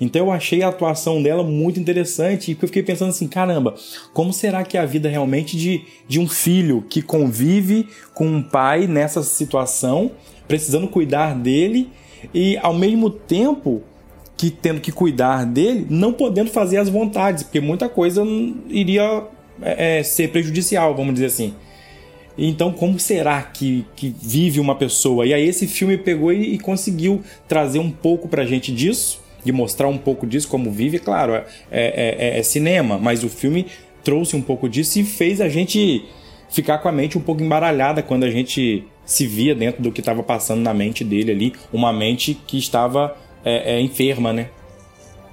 Então 0.00 0.26
eu 0.26 0.32
achei 0.32 0.62
a 0.62 0.68
atuação 0.68 1.22
dela 1.22 1.44
muito 1.44 1.78
interessante 1.78 2.50
e 2.50 2.54
eu 2.54 2.68
fiquei 2.68 2.82
pensando 2.82 3.10
assim, 3.10 3.28
caramba, 3.28 3.74
como 4.14 4.32
será 4.32 4.64
que 4.64 4.78
é 4.78 4.80
a 4.80 4.86
vida 4.86 5.08
realmente 5.08 5.56
de, 5.56 5.84
de 6.08 6.18
um 6.18 6.26
filho 6.26 6.82
que 6.88 7.02
convive 7.02 7.86
com 8.14 8.26
um 8.26 8.42
pai 8.42 8.86
nessa 8.86 9.22
situação, 9.22 10.12
precisando 10.48 10.88
cuidar 10.88 11.34
dele 11.34 11.90
e 12.32 12.56
ao 12.58 12.72
mesmo 12.72 13.10
tempo 13.10 13.82
que 14.38 14.50
tendo 14.50 14.80
que 14.80 14.90
cuidar 14.90 15.44
dele, 15.44 15.86
não 15.90 16.14
podendo 16.14 16.50
fazer 16.50 16.78
as 16.78 16.88
vontades, 16.88 17.42
porque 17.42 17.60
muita 17.60 17.90
coisa 17.90 18.24
iria 18.70 19.22
é, 19.62 19.98
é 19.98 20.02
ser 20.02 20.28
prejudicial, 20.28 20.94
vamos 20.94 21.14
dizer 21.14 21.26
assim. 21.26 21.54
Então, 22.38 22.72
como 22.72 22.98
será 22.98 23.42
que, 23.42 23.84
que 23.94 24.14
vive 24.22 24.60
uma 24.60 24.74
pessoa? 24.74 25.26
E 25.26 25.34
aí, 25.34 25.46
esse 25.46 25.66
filme 25.66 25.98
pegou 25.98 26.32
e, 26.32 26.54
e 26.54 26.58
conseguiu 26.58 27.22
trazer 27.46 27.78
um 27.78 27.90
pouco 27.90 28.28
pra 28.28 28.44
gente 28.44 28.72
disso 28.72 29.20
de 29.44 29.52
mostrar 29.52 29.88
um 29.88 29.98
pouco 29.98 30.26
disso, 30.26 30.48
como 30.48 30.70
vive, 30.70 30.98
claro, 30.98 31.34
é, 31.34 31.44
é, 31.70 32.16
é, 32.36 32.38
é, 32.38 32.42
cinema, 32.42 32.98
mas 32.98 33.24
o 33.24 33.28
filme 33.28 33.66
trouxe 34.04 34.36
um 34.36 34.42
pouco 34.42 34.68
disso 34.68 34.98
e 34.98 35.04
fez 35.04 35.40
a 35.40 35.48
gente 35.48 36.04
ficar 36.48 36.78
com 36.78 36.88
a 36.88 36.92
mente 36.92 37.16
um 37.16 37.20
pouco 37.20 37.42
embaralhada 37.42 38.02
quando 38.02 38.24
a 38.24 38.30
gente 38.30 38.84
se 39.04 39.26
via 39.26 39.54
dentro 39.54 39.82
do 39.82 39.90
que 39.90 40.00
estava 40.00 40.22
passando 40.22 40.60
na 40.60 40.74
mente 40.74 41.04
dele 41.04 41.32
ali, 41.32 41.52
uma 41.72 41.92
mente 41.92 42.34
que 42.46 42.58
estava 42.58 43.16
é, 43.44 43.76
é, 43.76 43.80
enferma, 43.80 44.32
né? 44.32 44.48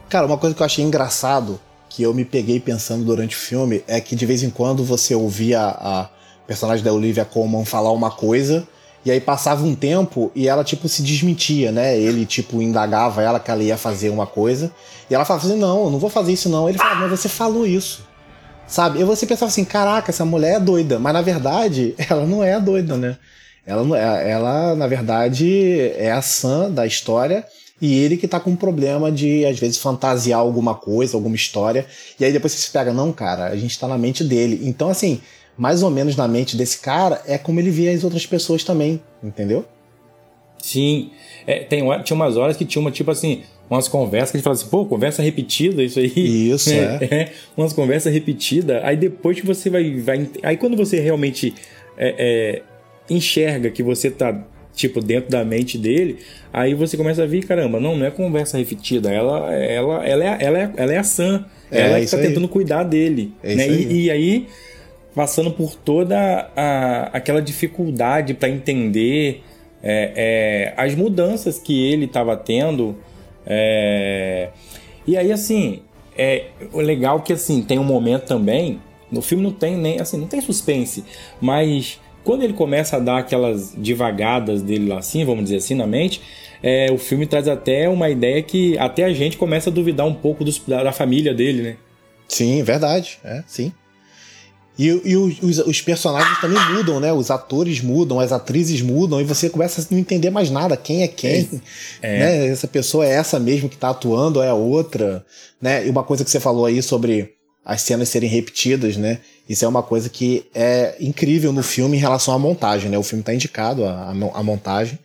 Cara, 0.10 0.26
uma 0.26 0.38
coisa 0.38 0.56
que 0.56 0.62
eu 0.62 0.66
achei 0.66 0.84
engraçado, 0.84 1.60
que 1.90 2.04
eu 2.04 2.14
me 2.14 2.26
peguei 2.26 2.60
pensando 2.60 3.04
durante 3.06 3.36
o 3.36 3.40
filme, 3.40 3.84
é 3.88 4.00
que 4.00 4.16
de 4.16 4.26
vez 4.26 4.44
em 4.44 4.50
quando 4.50 4.84
você 4.84 5.16
ouvia 5.16 5.62
a 5.62 6.10
personagem 6.46 6.84
da 6.84 6.94
Olivia 6.94 7.26
Colman 7.26 7.66
falar 7.66 7.92
uma 7.92 8.12
coisa 8.12 8.68
e 9.08 9.12
aí 9.12 9.22
passava 9.22 9.66
um 9.66 9.74
tempo 9.74 10.30
e 10.36 10.50
ela, 10.50 10.66
tipo, 10.66 10.90
se 10.90 11.02
desmentia, 11.02 11.72
né? 11.72 11.98
Ele, 11.98 12.26
tipo, 12.26 12.62
indagava 12.62 13.22
ela 13.22 13.40
que 13.40 13.50
ela 13.50 13.64
ia 13.64 13.78
fazer 13.78 14.10
uma 14.10 14.28
coisa. 14.28 14.70
E 15.10 15.16
ela 15.16 15.24
falava 15.24 15.48
assim: 15.48 15.58
não, 15.58 15.86
eu 15.86 15.92
não 15.92 15.98
vou 15.98 16.10
fazer 16.10 16.34
isso, 16.34 16.50
não. 16.50 16.68
Ele 16.68 16.78
falava, 16.78 17.08
mas 17.08 17.12
você 17.12 17.30
falou 17.30 17.66
isso. 17.66 18.06
Sabe? 18.68 19.00
E 19.00 19.06
você 19.06 19.26
pensava 19.26 19.50
assim: 19.50 19.64
caraca, 19.64 20.12
essa 20.12 20.26
mulher 20.26 20.56
é 20.56 20.60
doida. 20.60 21.00
Mas 21.00 21.14
na 21.14 21.22
verdade, 21.22 21.96
ela 22.10 22.26
não 22.26 22.44
é 22.44 22.60
doida, 22.60 22.98
né? 22.98 23.18
Ela, 23.66 23.98
é, 23.98 24.32
ela 24.32 24.76
na 24.76 24.88
verdade, 24.88 25.94
é 25.96 26.12
a 26.12 26.22
Sam 26.22 26.70
da 26.70 26.86
história. 26.86 27.46
E 27.80 27.96
ele 28.00 28.18
que 28.18 28.28
tá 28.28 28.40
com 28.40 28.52
um 28.52 28.56
problema 28.56 29.12
de, 29.12 29.46
às 29.46 29.60
vezes, 29.60 29.78
fantasiar 29.78 30.40
alguma 30.40 30.74
coisa, 30.74 31.16
alguma 31.16 31.36
história. 31.36 31.86
E 32.20 32.26
aí 32.26 32.32
depois 32.32 32.54
você 32.54 32.60
se 32.60 32.72
pega, 32.72 32.92
não, 32.92 33.12
cara, 33.12 33.46
a 33.48 33.56
gente 33.56 33.78
tá 33.78 33.88
na 33.88 33.98
mente 33.98 34.24
dele. 34.24 34.62
Então, 34.64 34.90
assim, 34.90 35.22
mais 35.58 35.84
ou 35.84 35.90
menos 35.90 36.16
na 36.16 36.28
mente 36.28 36.58
desse 36.58 36.80
cara 36.80 37.22
é 37.26 37.38
como 37.38 37.60
ele 37.60 37.70
via 37.70 37.92
as 37.92 38.04
outras 38.04 38.26
pessoas 38.26 38.64
também, 38.64 39.02
entendeu? 39.24 39.66
Sim. 40.60 41.12
É, 41.46 41.60
tem, 41.60 41.84
tinha 42.04 42.16
umas 42.16 42.36
horas 42.36 42.58
que 42.58 42.66
tinha 42.66 42.82
uma, 42.82 42.92
tipo 42.92 43.12
assim, 43.12 43.44
umas 43.70 43.88
conversas 43.88 44.32
que 44.32 44.38
a 44.38 44.40
gente 44.40 44.44
fala 44.44 44.56
assim, 44.56 44.68
pô, 44.68 44.86
conversa 44.86 45.22
repetida, 45.22 45.84
isso 45.84 46.00
aí. 46.00 46.52
Isso, 46.52 46.70
é. 46.74 47.00
é. 47.02 47.16
é 47.16 47.34
umas 47.56 47.74
conversas 47.74 48.14
repetidas. 48.14 48.84
Aí 48.84 48.98
depois 48.98 49.40
que 49.40 49.46
você 49.46 49.70
vai. 49.70 50.00
vai 50.00 50.30
aí 50.44 50.58
quando 50.58 50.76
você 50.76 51.00
realmente 51.00 51.54
é, 51.98 52.16
é, 52.18 53.14
enxerga 53.14 53.70
que 53.70 53.84
você 53.84 54.10
tá, 54.10 54.34
tipo, 54.78 55.02
dentro 55.02 55.32
da 55.32 55.44
mente 55.44 55.78
dele, 55.78 56.20
aí 56.54 56.74
você 56.76 56.96
começa 56.96 57.24
a 57.24 57.26
ver, 57.26 57.44
caramba, 57.46 57.80
não, 57.80 57.98
não 57.98 58.06
é 58.06 58.12
conversa 58.12 58.58
repetida, 58.58 59.12
ela, 59.12 59.54
ela, 59.54 60.06
ela, 60.06 60.24
é, 60.24 60.38
ela, 60.40 60.60
é, 60.60 60.72
ela 60.78 60.94
é 60.94 60.98
a 60.98 61.04
Sam. 61.04 61.46
É, 61.72 61.82
ela 61.82 62.00
que 62.00 62.06
tá 62.06 62.18
aí. 62.18 62.28
tentando 62.28 62.48
cuidar 62.48 62.84
dele. 62.84 63.34
É 63.44 63.56
né? 63.56 63.64
Aí. 63.64 63.88
E, 63.90 64.04
e 64.06 64.12
aí 64.12 64.48
passando 65.16 65.50
por 65.50 65.74
toda 65.74 66.16
a, 66.56 67.10
aquela 67.12 67.42
dificuldade 67.42 68.36
para 68.36 68.50
entender 68.50 69.42
é, 69.82 70.14
é, 70.16 70.74
as 70.78 70.94
mudanças 70.94 71.58
que 71.58 71.92
ele 71.92 72.06
estava 72.06 72.38
tendo. 72.38 72.96
É, 73.44 74.50
e 75.08 75.18
aí, 75.18 75.32
assim, 75.32 75.82
é 76.16 76.46
o 76.72 76.82
legal 76.82 77.22
que 77.22 77.34
assim 77.34 77.64
tem 77.64 77.80
um 77.80 77.84
momento 77.84 78.26
também. 78.26 78.80
No 79.12 79.22
filme 79.22 79.44
não 79.44 79.52
tem 79.52 79.76
nem 79.76 80.00
assim, 80.00 80.18
não 80.18 80.28
tem 80.28 80.42
suspense, 80.42 81.04
mas 81.42 82.00
quando 82.28 82.44
ele 82.44 82.52
começa 82.52 82.98
a 82.98 83.00
dar 83.00 83.20
aquelas 83.20 83.74
divagadas 83.78 84.62
dele 84.62 84.90
lá 84.90 85.00
assim, 85.00 85.24
vamos 85.24 85.46
dizer 85.46 85.56
assim, 85.56 85.76
na 85.76 85.88
mente, 85.88 86.22
é, 86.62 86.92
o 86.92 86.98
filme 86.98 87.26
traz 87.26 87.48
até 87.48 87.88
uma 87.88 88.10
ideia 88.10 88.44
que 88.44 88.78
até 88.78 89.06
a 89.06 89.14
gente 89.14 89.38
começa 89.38 89.70
a 89.70 89.74
duvidar 89.74 90.06
um 90.06 90.14
pouco 90.14 90.44
dos, 90.44 90.60
da, 90.68 90.84
da 90.84 90.92
família 90.92 91.34
dele, 91.34 91.62
né? 91.62 91.78
Sim, 92.28 92.62
verdade, 92.64 93.18
é, 93.24 93.46
sim. 93.48 93.72
E, 94.78 94.88
e 95.06 95.16
os, 95.16 95.60
os, 95.60 95.82
personagens 95.82 96.38
também 96.42 96.60
mudam, 96.74 97.00
né? 97.00 97.14
Os 97.14 97.32
atores 97.32 97.80
mudam, 97.80 98.20
as 98.20 98.34
atrizes 98.34 98.82
mudam, 98.82 99.22
e 99.22 99.24
você 99.24 99.50
começa 99.50 99.82
a 99.82 99.86
não 99.90 99.98
entender 99.98 100.30
mais 100.30 100.52
nada. 100.52 100.76
Quem 100.76 101.04
é 101.04 101.08
quem? 101.08 101.50
É. 102.02 102.20
Né? 102.20 102.48
Essa 102.48 102.68
pessoa 102.68 103.06
é 103.06 103.12
essa 103.12 103.40
mesmo 103.40 103.70
que 103.70 103.76
está 103.76 103.92
atuando, 103.92 104.40
ou 104.40 104.46
é 104.46 104.52
outra? 104.54 105.26
Né? 105.62 105.88
E 105.88 105.90
uma 105.90 106.04
coisa 106.04 106.26
que 106.26 106.30
você 106.30 106.42
falou 106.42 106.66
aí 106.66 106.84
sobre 106.84 107.37
as 107.68 107.82
cenas 107.82 108.08
serem 108.08 108.30
repetidas, 108.30 108.96
né? 108.96 109.20
Isso 109.50 109.66
é 109.66 109.68
uma 109.68 109.84
coisa 109.84 110.08
que 110.08 110.46
é 110.56 110.96
incrível 111.02 111.52
no 111.52 111.62
filme 111.62 111.98
em 111.98 112.00
relação 112.00 112.34
à 112.34 112.40
montagem, 112.40 112.90
né? 112.90 112.98
O 112.98 113.04
filme 113.04 113.22
está 113.22 113.34
indicado 113.34 113.84
a 113.86 114.42
montagem. 114.42 114.98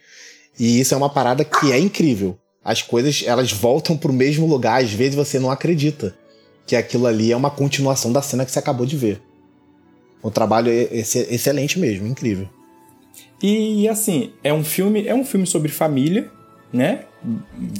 E 0.57 0.79
isso 0.79 0.95
é 0.95 0.97
uma 0.97 1.11
parada 1.11 1.45
que 1.45 1.73
é 1.73 1.79
incrível. 1.79 2.39
As 2.65 2.81
coisas, 2.81 3.25
elas 3.27 3.51
voltam 3.51 3.97
pro 3.97 4.13
mesmo 4.13 4.47
lugar, 4.47 4.81
às 4.81 4.93
vezes 4.93 5.17
você 5.17 5.41
não 5.41 5.51
acredita 5.51 6.17
que 6.65 6.77
aquilo 6.77 7.09
ali 7.09 7.33
é 7.33 7.37
uma 7.37 7.51
continuação 7.51 8.13
da 8.13 8.23
cena 8.23 8.45
que 8.45 8.53
você 8.53 8.61
acabou 8.61 8.87
de 8.87 8.97
ver. 8.97 9.21
O 10.23 10.31
trabalho 10.31 10.71
é 10.71 10.89
excelente 10.95 11.81
mesmo, 11.81 12.07
incrível. 12.07 12.49
E 13.43 13.89
assim, 13.89 14.31
é 14.45 14.55
um 14.55 14.63
filme, 14.63 15.09
é 15.09 15.15
um 15.15 15.25
filme 15.25 15.49
sobre 15.49 15.69
família, 15.69 16.31
né? 16.73 17.07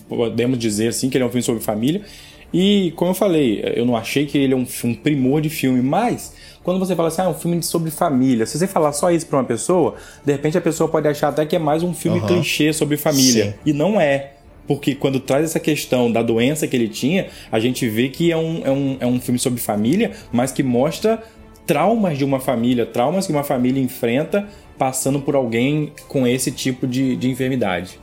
Podemos 0.09 0.59
dizer 0.59 0.89
assim 0.89 1.09
que 1.09 1.17
ele 1.17 1.23
é 1.23 1.27
um 1.29 1.31
filme 1.31 1.45
sobre 1.45 1.63
família. 1.63 2.03
E 2.53 2.93
como 2.97 3.11
eu 3.11 3.15
falei, 3.15 3.63
eu 3.75 3.87
não 3.87 3.97
achei 3.97 4.27
que 4.27 4.37
ele 4.37 4.53
é 4.53 4.57
um, 4.57 4.67
um 4.85 4.95
primor 4.95 5.41
de 5.41 5.49
filme, 5.49 5.81
mas 5.81 6.35
quando 6.63 6.79
você 6.79 6.95
fala 6.95 7.09
assim, 7.09 7.23
ah, 7.23 7.25
é 7.25 7.29
um 7.29 7.35
filme 7.35 7.63
sobre 7.63 7.91
família, 7.91 8.47
se 8.47 8.59
você 8.59 8.67
falar 8.67 8.93
só 8.93 9.11
isso 9.11 9.27
para 9.27 9.39
uma 9.39 9.45
pessoa, 9.45 9.95
de 10.25 10.33
repente 10.33 10.57
a 10.57 10.61
pessoa 10.61 10.89
pode 10.89 11.09
achar 11.09 11.29
até 11.29 11.45
que 11.47 11.57
é 11.57 11.59
mais 11.59 11.83
um 11.83 11.95
filme 11.95 12.21
uhum. 12.21 12.27
clichê 12.27 12.73
sobre 12.73 12.97
família. 12.97 13.47
Sim. 13.47 13.55
E 13.67 13.73
não 13.73 14.01
é. 14.01 14.33
Porque 14.67 14.95
quando 14.95 15.19
traz 15.19 15.45
essa 15.45 15.59
questão 15.59 16.11
da 16.11 16.23
doença 16.23 16.69
que 16.69 16.77
ele 16.77 16.89
tinha, 16.89 17.29
a 17.51 17.59
gente 17.59 17.89
vê 17.89 18.09
que 18.09 18.31
é 18.31 18.37
um, 18.37 18.63
é 18.65 18.71
um, 18.71 18.97
é 19.01 19.07
um 19.07 19.21
filme 19.21 19.39
sobre 19.39 19.61
família, 19.61 20.13
mas 20.31 20.53
que 20.53 20.63
mostra 20.63 21.23
traumas 21.67 22.17
de 22.17 22.25
uma 22.25 22.39
família, 22.39 22.87
traumas 22.87 23.27
que 23.27 23.33
uma 23.33 23.43
família 23.43 23.83
enfrenta 23.83 24.47
passando 24.79 25.21
por 25.21 25.35
alguém 25.35 25.93
com 26.09 26.27
esse 26.27 26.51
tipo 26.51 26.87
de, 26.87 27.17
de 27.17 27.29
enfermidade. 27.29 27.99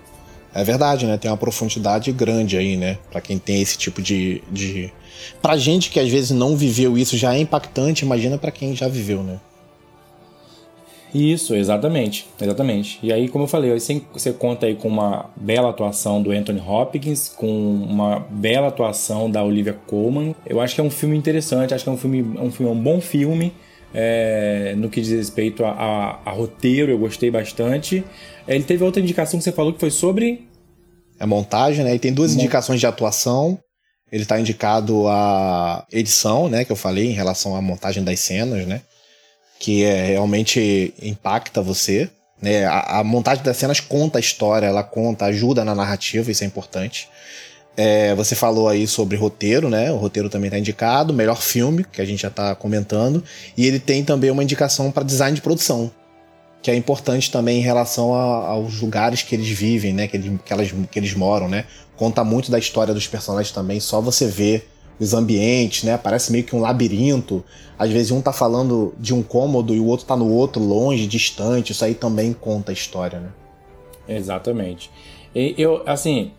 É 0.53 0.63
verdade, 0.63 1.05
né? 1.05 1.17
Tem 1.17 1.29
uma 1.29 1.37
profundidade 1.37 2.11
grande 2.11 2.57
aí, 2.57 2.75
né? 2.75 2.97
Para 3.11 3.21
quem 3.21 3.37
tem 3.37 3.61
esse 3.61 3.77
tipo 3.77 4.01
de, 4.01 4.41
de. 4.51 4.91
Pra 5.41 5.57
gente 5.57 5.89
que 5.89 5.99
às 5.99 6.09
vezes 6.09 6.31
não 6.31 6.55
viveu 6.55 6.97
isso 6.97 7.17
já 7.17 7.35
é 7.35 7.39
impactante, 7.39 8.03
imagina 8.03 8.37
para 8.37 8.51
quem 8.51 8.75
já 8.75 8.87
viveu, 8.87 9.21
né? 9.23 9.39
Isso, 11.13 11.55
exatamente, 11.55 12.27
exatamente. 12.39 12.99
E 13.01 13.11
aí, 13.11 13.27
como 13.27 13.45
eu 13.45 13.47
falei, 13.47 13.71
você, 13.71 14.31
conta 14.33 14.67
aí 14.67 14.75
com 14.75 14.87
uma 14.87 15.31
bela 15.35 15.69
atuação 15.69 16.21
do 16.21 16.31
Anthony 16.31 16.61
Hopkins, 16.61 17.29
com 17.29 17.47
uma 17.47 18.19
bela 18.29 18.67
atuação 18.67 19.29
da 19.29 19.43
Olivia 19.43 19.73
Colman. 19.87 20.35
Eu 20.45 20.61
acho 20.61 20.75
que 20.75 20.81
é 20.81 20.83
um 20.83 20.89
filme 20.91 21.17
interessante, 21.17 21.73
acho 21.73 21.83
que 21.83 21.89
é 21.89 21.93
um 21.93 21.97
filme, 21.97 22.37
é 22.37 22.41
um, 22.41 22.51
filme, 22.51 22.71
é 22.71 22.75
um 22.75 22.79
bom 22.79 23.01
filme. 23.01 23.53
É, 23.91 24.75
no 24.77 24.87
que 24.87 25.01
diz 25.01 25.09
respeito 25.09 25.65
a, 25.65 25.71
a, 25.71 26.19
a, 26.29 26.31
roteiro, 26.31 26.91
eu 26.91 26.97
gostei 26.99 27.31
bastante. 27.31 28.03
Ele 28.55 28.63
teve 28.63 28.83
outra 28.83 29.01
indicação 29.01 29.39
que 29.39 29.43
você 29.43 29.51
falou 29.51 29.73
que 29.73 29.79
foi 29.79 29.91
sobre. 29.91 30.47
A 31.19 31.27
montagem, 31.27 31.83
né? 31.83 31.91
Ele 31.91 31.99
tem 31.99 32.13
duas 32.13 32.33
indicações 32.33 32.79
de 32.79 32.87
atuação. 32.87 33.59
Ele 34.11 34.23
está 34.23 34.39
indicado 34.39 35.07
a 35.07 35.85
edição, 35.91 36.49
né? 36.49 36.65
Que 36.65 36.71
eu 36.71 36.75
falei 36.75 37.07
em 37.07 37.13
relação 37.13 37.55
à 37.55 37.61
montagem 37.61 38.03
das 38.03 38.19
cenas, 38.19 38.65
né? 38.65 38.81
que 39.59 39.83
é, 39.83 40.05
realmente 40.05 40.93
impacta 41.01 41.61
você. 41.61 42.09
Né? 42.41 42.65
A, 42.65 42.99
a, 42.99 43.03
montagem 43.03 43.43
das 43.43 43.57
cenas 43.57 43.81
conta 43.81 44.17
a 44.17 44.21
história, 44.21 44.65
ela 44.65 44.81
conta, 44.81 45.25
ajuda 45.25 45.65
na 45.65 45.75
narrativa, 45.75 46.31
isso 46.31 46.43
é 46.43 46.47
importante. 46.47 47.09
É, 47.75 48.15
você 48.15 48.35
falou 48.35 48.67
aí 48.67 48.87
sobre 48.87 49.15
roteiro, 49.15 49.69
né? 49.69 49.91
O 49.91 49.97
roteiro 49.97 50.29
também 50.29 50.47
está 50.47 50.57
indicado, 50.57 51.13
melhor 51.13 51.41
filme, 51.41 51.83
que 51.83 52.01
a 52.01 52.05
gente 52.05 52.21
já 52.21 52.27
está 52.29 52.55
comentando, 52.55 53.23
e 53.55 53.65
ele 53.65 53.79
tem 53.79 54.03
também 54.03 54.31
uma 54.31 54.43
indicação 54.43 54.91
para 54.91 55.03
design 55.03 55.35
de 55.35 55.41
produção, 55.41 55.91
que 56.61 56.69
é 56.69 56.75
importante 56.75 57.31
também 57.31 57.59
em 57.59 57.63
relação 57.63 58.13
a, 58.13 58.47
aos 58.47 58.81
lugares 58.81 59.23
que 59.23 59.35
eles 59.35 59.49
vivem, 59.49 59.93
né? 59.93 60.07
Que, 60.07 60.17
ele, 60.17 60.39
que, 60.43 60.51
elas, 60.51 60.71
que 60.91 60.99
eles 60.99 61.13
moram, 61.13 61.47
né? 61.47 61.65
Conta 61.95 62.23
muito 62.23 62.51
da 62.51 62.59
história 62.59 62.93
dos 62.93 63.07
personagens 63.07 63.53
também, 63.53 63.79
só 63.79 64.01
você 64.01 64.27
ver 64.27 64.69
os 64.99 65.13
ambientes, 65.13 65.83
né? 65.83 65.97
Parece 65.97 66.31
meio 66.31 66.43
que 66.43 66.55
um 66.55 66.59
labirinto. 66.59 67.43
Às 67.77 67.89
vezes 67.89 68.11
um 68.11 68.21
tá 68.21 68.33
falando 68.33 68.93
de 68.99 69.13
um 69.13 69.23
cômodo 69.23 69.73
e 69.73 69.79
o 69.79 69.85
outro 69.85 70.05
tá 70.05 70.15
no 70.15 70.29
outro, 70.29 70.61
longe, 70.61 71.07
distante. 71.07 71.71
Isso 71.71 71.85
aí 71.85 71.93
também 71.93 72.33
conta 72.33 72.71
a 72.71 72.73
história, 72.73 73.19
né? 73.19 73.29
Exatamente. 74.07 74.91
E 75.33 75.55
eu, 75.57 75.83
assim, 75.85 76.31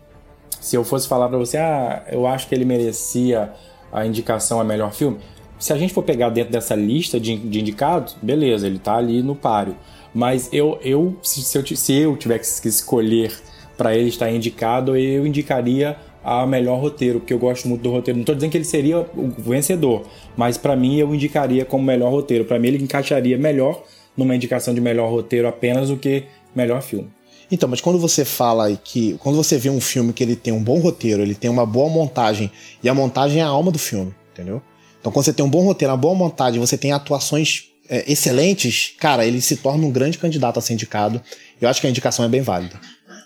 se 0.59 0.75
eu 0.75 0.83
fosse 0.83 1.07
falar 1.07 1.27
para 1.29 1.37
você, 1.39 1.57
ah, 1.57 2.03
eu 2.11 2.27
acho 2.27 2.47
que 2.47 2.53
ele 2.53 2.65
merecia 2.65 3.51
a 3.91 4.05
indicação 4.05 4.59
a 4.59 4.63
melhor 4.63 4.93
filme. 4.93 5.17
Se 5.57 5.73
a 5.73 5.77
gente 5.77 5.93
for 5.93 6.03
pegar 6.03 6.29
dentro 6.29 6.51
dessa 6.51 6.75
lista 6.75 7.19
de, 7.19 7.35
de 7.37 7.59
indicados, 7.59 8.15
beleza, 8.21 8.67
ele 8.67 8.79
tá 8.79 8.95
ali 8.95 9.23
no 9.23 9.35
páreo. 9.35 9.75
Mas 10.13 10.49
eu, 10.51 10.77
eu 10.81 11.15
se, 11.21 11.57
eu, 11.57 11.65
se 11.65 11.93
eu 11.93 12.17
tivesse 12.17 12.61
que 12.61 12.67
escolher 12.67 13.33
para 13.77 13.95
ele 13.95 14.09
estar 14.09 14.31
indicado, 14.31 14.95
eu 14.95 15.25
indicaria 15.25 15.97
a 16.23 16.45
melhor 16.45 16.79
roteiro, 16.79 17.19
porque 17.19 17.33
eu 17.33 17.39
gosto 17.39 17.67
muito 17.67 17.81
do 17.81 17.89
roteiro. 17.89 18.17
Não 18.17 18.21
estou 18.21 18.35
dizendo 18.35 18.51
que 18.51 18.57
ele 18.57 18.65
seria 18.65 18.99
o 18.99 19.29
vencedor, 19.37 20.03
mas 20.37 20.57
para 20.57 20.75
mim 20.75 20.97
eu 20.97 21.13
indicaria 21.15 21.65
como 21.65 21.83
melhor 21.83 22.11
roteiro. 22.11 22.45
Para 22.45 22.59
mim 22.59 22.67
ele 22.67 22.83
encaixaria 22.83 23.37
melhor 23.37 23.83
numa 24.15 24.35
indicação 24.35 24.73
de 24.73 24.81
melhor 24.81 25.09
roteiro 25.09 25.47
apenas 25.47 25.89
do 25.89 25.97
que 25.97 26.25
melhor 26.55 26.81
filme. 26.81 27.09
Então, 27.51 27.67
mas 27.67 27.81
quando 27.81 27.99
você 27.99 28.23
fala 28.23 28.73
que. 28.77 29.17
Quando 29.19 29.35
você 29.35 29.57
vê 29.57 29.69
um 29.69 29.81
filme 29.81 30.13
que 30.13 30.23
ele 30.23 30.35
tem 30.35 30.53
um 30.53 30.63
bom 30.63 30.79
roteiro, 30.79 31.21
ele 31.21 31.35
tem 31.35 31.49
uma 31.49 31.65
boa 31.65 31.89
montagem, 31.89 32.49
e 32.81 32.87
a 32.87 32.93
montagem 32.93 33.41
é 33.41 33.43
a 33.43 33.47
alma 33.47 33.71
do 33.71 33.79
filme, 33.79 34.13
entendeu? 34.31 34.61
Então, 34.99 35.11
quando 35.11 35.25
você 35.25 35.33
tem 35.33 35.43
um 35.43 35.49
bom 35.49 35.63
roteiro, 35.63 35.91
uma 35.91 35.97
boa 35.97 36.15
montagem, 36.15 36.59
você 36.59 36.77
tem 36.77 36.93
atuações 36.93 37.70
é, 37.91 38.09
excelentes, 38.09 38.95
cara, 38.97 39.25
ele 39.25 39.41
se 39.41 39.57
torna 39.57 39.85
um 39.85 39.91
grande 39.91 40.17
candidato 40.17 40.57
a 40.57 40.61
ser 40.61 40.73
indicado. 40.73 41.21
Eu 41.59 41.67
acho 41.67 41.81
que 41.81 41.87
a 41.87 41.89
indicação 41.89 42.23
é 42.23 42.29
bem 42.29 42.41
válida. 42.41 42.79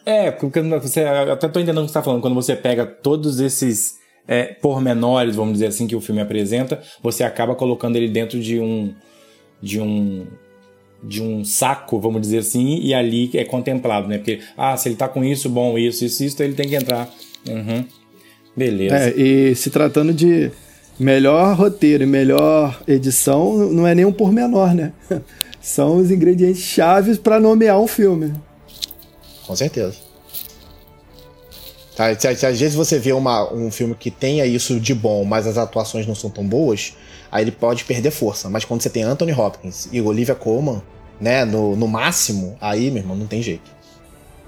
É, 0.04 0.32
porque 0.32 0.60
você. 0.60 1.02
Eu 1.02 1.34
até 1.34 1.48
tô 1.48 1.60
entendendo 1.60 1.84
o 1.84 1.86
que 1.86 1.90
você 1.90 1.94
tá 1.94 2.02
falando. 2.02 2.22
Quando 2.22 2.34
você 2.34 2.56
pega 2.56 2.84
todos 2.84 3.40
esses 3.40 4.00
é, 4.28 4.46
pormenores, 4.46 5.36
vamos 5.36 5.54
dizer 5.54 5.68
assim, 5.68 5.86
que 5.86 5.96
o 5.96 6.02
filme 6.02 6.20
apresenta, 6.20 6.82
você 7.02 7.24
acaba 7.24 7.54
colocando 7.54 7.96
ele 7.96 8.10
dentro 8.10 8.40
de 8.40 8.60
um. 8.60 8.92
de 9.62 9.80
um. 9.80 10.26
de 11.04 11.22
um 11.22 11.46
saco, 11.46 12.00
vamos 12.00 12.22
dizer 12.22 12.40
assim, 12.40 12.80
e 12.82 12.92
ali 12.92 13.30
é 13.36 13.46
contemplado, 13.46 14.08
né? 14.08 14.18
Porque, 14.18 14.40
ah, 14.58 14.76
se 14.76 14.90
ele 14.90 14.96
tá 14.96 15.08
com 15.08 15.24
isso, 15.24 15.48
bom, 15.48 15.78
isso, 15.78 16.04
isso, 16.04 16.24
isso, 16.24 16.42
ele 16.42 16.56
tem 16.56 16.68
que 16.68 16.76
entrar. 16.76 17.08
Uhum. 17.48 17.86
Beleza. 18.58 18.96
É, 18.96 19.14
e 19.16 19.56
se 19.56 19.70
tratando 19.70 20.12
de 20.12 20.52
melhor 21.00 21.56
roteiro 21.56 22.04
e 22.04 22.08
melhor 22.08 22.82
edição, 22.88 23.58
não 23.72 23.86
é 23.86 23.94
nem 23.94 24.06
um 24.06 24.14
pormenor, 24.14 24.74
né? 24.74 24.94
São 25.62 25.98
os 25.98 26.12
ingredientes 26.12 26.62
chaves 26.62 27.18
para 27.18 27.40
nomear 27.40 27.80
um 27.80 27.88
filme. 27.88 28.34
Com 29.46 29.56
certeza. 29.56 29.96
Tá, 31.96 32.14
se, 32.14 32.36
se, 32.36 32.46
às 32.46 32.60
vezes 32.60 32.76
você 32.76 33.00
vê 33.00 33.14
uma, 33.14 33.52
um 33.54 33.72
filme 33.72 33.96
que 33.96 34.12
tenha 34.12 34.46
isso 34.46 34.80
de 34.80 34.94
bom, 34.94 35.24
mas 35.24 35.48
as 35.48 35.58
atuações 35.58 36.06
não 36.06 36.14
são 36.14 36.30
tão 36.30 36.46
boas, 36.46 36.94
aí 37.32 37.44
ele 37.44 37.52
pode 37.52 37.86
perder 37.86 38.12
força. 38.12 38.50
Mas 38.50 38.66
quando 38.66 38.82
você 38.82 38.90
tem 38.90 39.04
Anthony 39.04 39.32
Hopkins 39.32 39.88
e 39.92 40.02
Olivia 40.02 40.36
Colman, 40.36 40.82
né, 41.20 41.46
no, 41.46 41.76
no 41.76 41.88
máximo, 41.88 42.58
aí, 42.60 42.92
meu 42.92 43.02
irmão, 43.02 43.16
não 43.16 43.28
tem 43.28 43.42
jeito. 43.42 43.72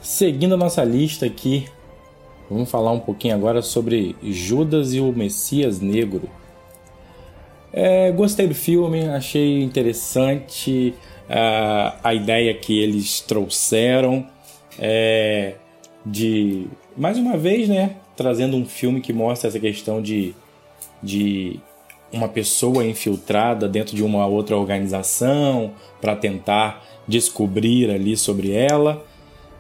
Seguindo 0.02 0.56
a 0.56 0.58
nossa 0.58 0.84
lista 0.84 1.26
aqui, 1.26 1.68
vamos 2.50 2.70
falar 2.70 2.92
um 2.92 3.00
pouquinho 3.00 3.36
agora 3.36 3.62
sobre 3.62 4.16
Judas 4.24 4.94
e 4.94 5.00
o 5.00 5.12
Messias 5.12 5.80
Negro. 5.80 6.30
É, 7.72 8.12
gostei 8.12 8.48
do 8.48 8.56
filme, 8.56 9.08
achei 9.08 9.62
interessante 9.62 10.94
a 12.04 12.14
ideia 12.14 12.54
que 12.54 12.80
eles 12.80 13.20
trouxeram 13.20 14.26
é, 14.80 15.56
de 16.06 16.68
mais 16.96 17.18
uma 17.18 17.38
vez, 17.38 17.68
né, 17.68 17.98
trazendo 18.16 18.56
um 18.56 18.66
filme 18.66 19.02
que 19.02 19.14
mostra 19.14 19.50
essa 19.50 19.60
questão 19.60 20.02
de, 20.02 20.34
de 21.04 21.60
uma 22.12 22.28
pessoa 22.28 22.86
infiltrada 22.86 23.68
dentro 23.68 23.96
de 23.96 24.04
uma 24.04 24.26
outra 24.26 24.56
organização 24.56 25.74
para 26.02 26.16
tentar 26.16 26.84
descobrir 27.08 27.92
ali 27.92 28.16
sobre 28.16 28.52
ela. 28.52 29.06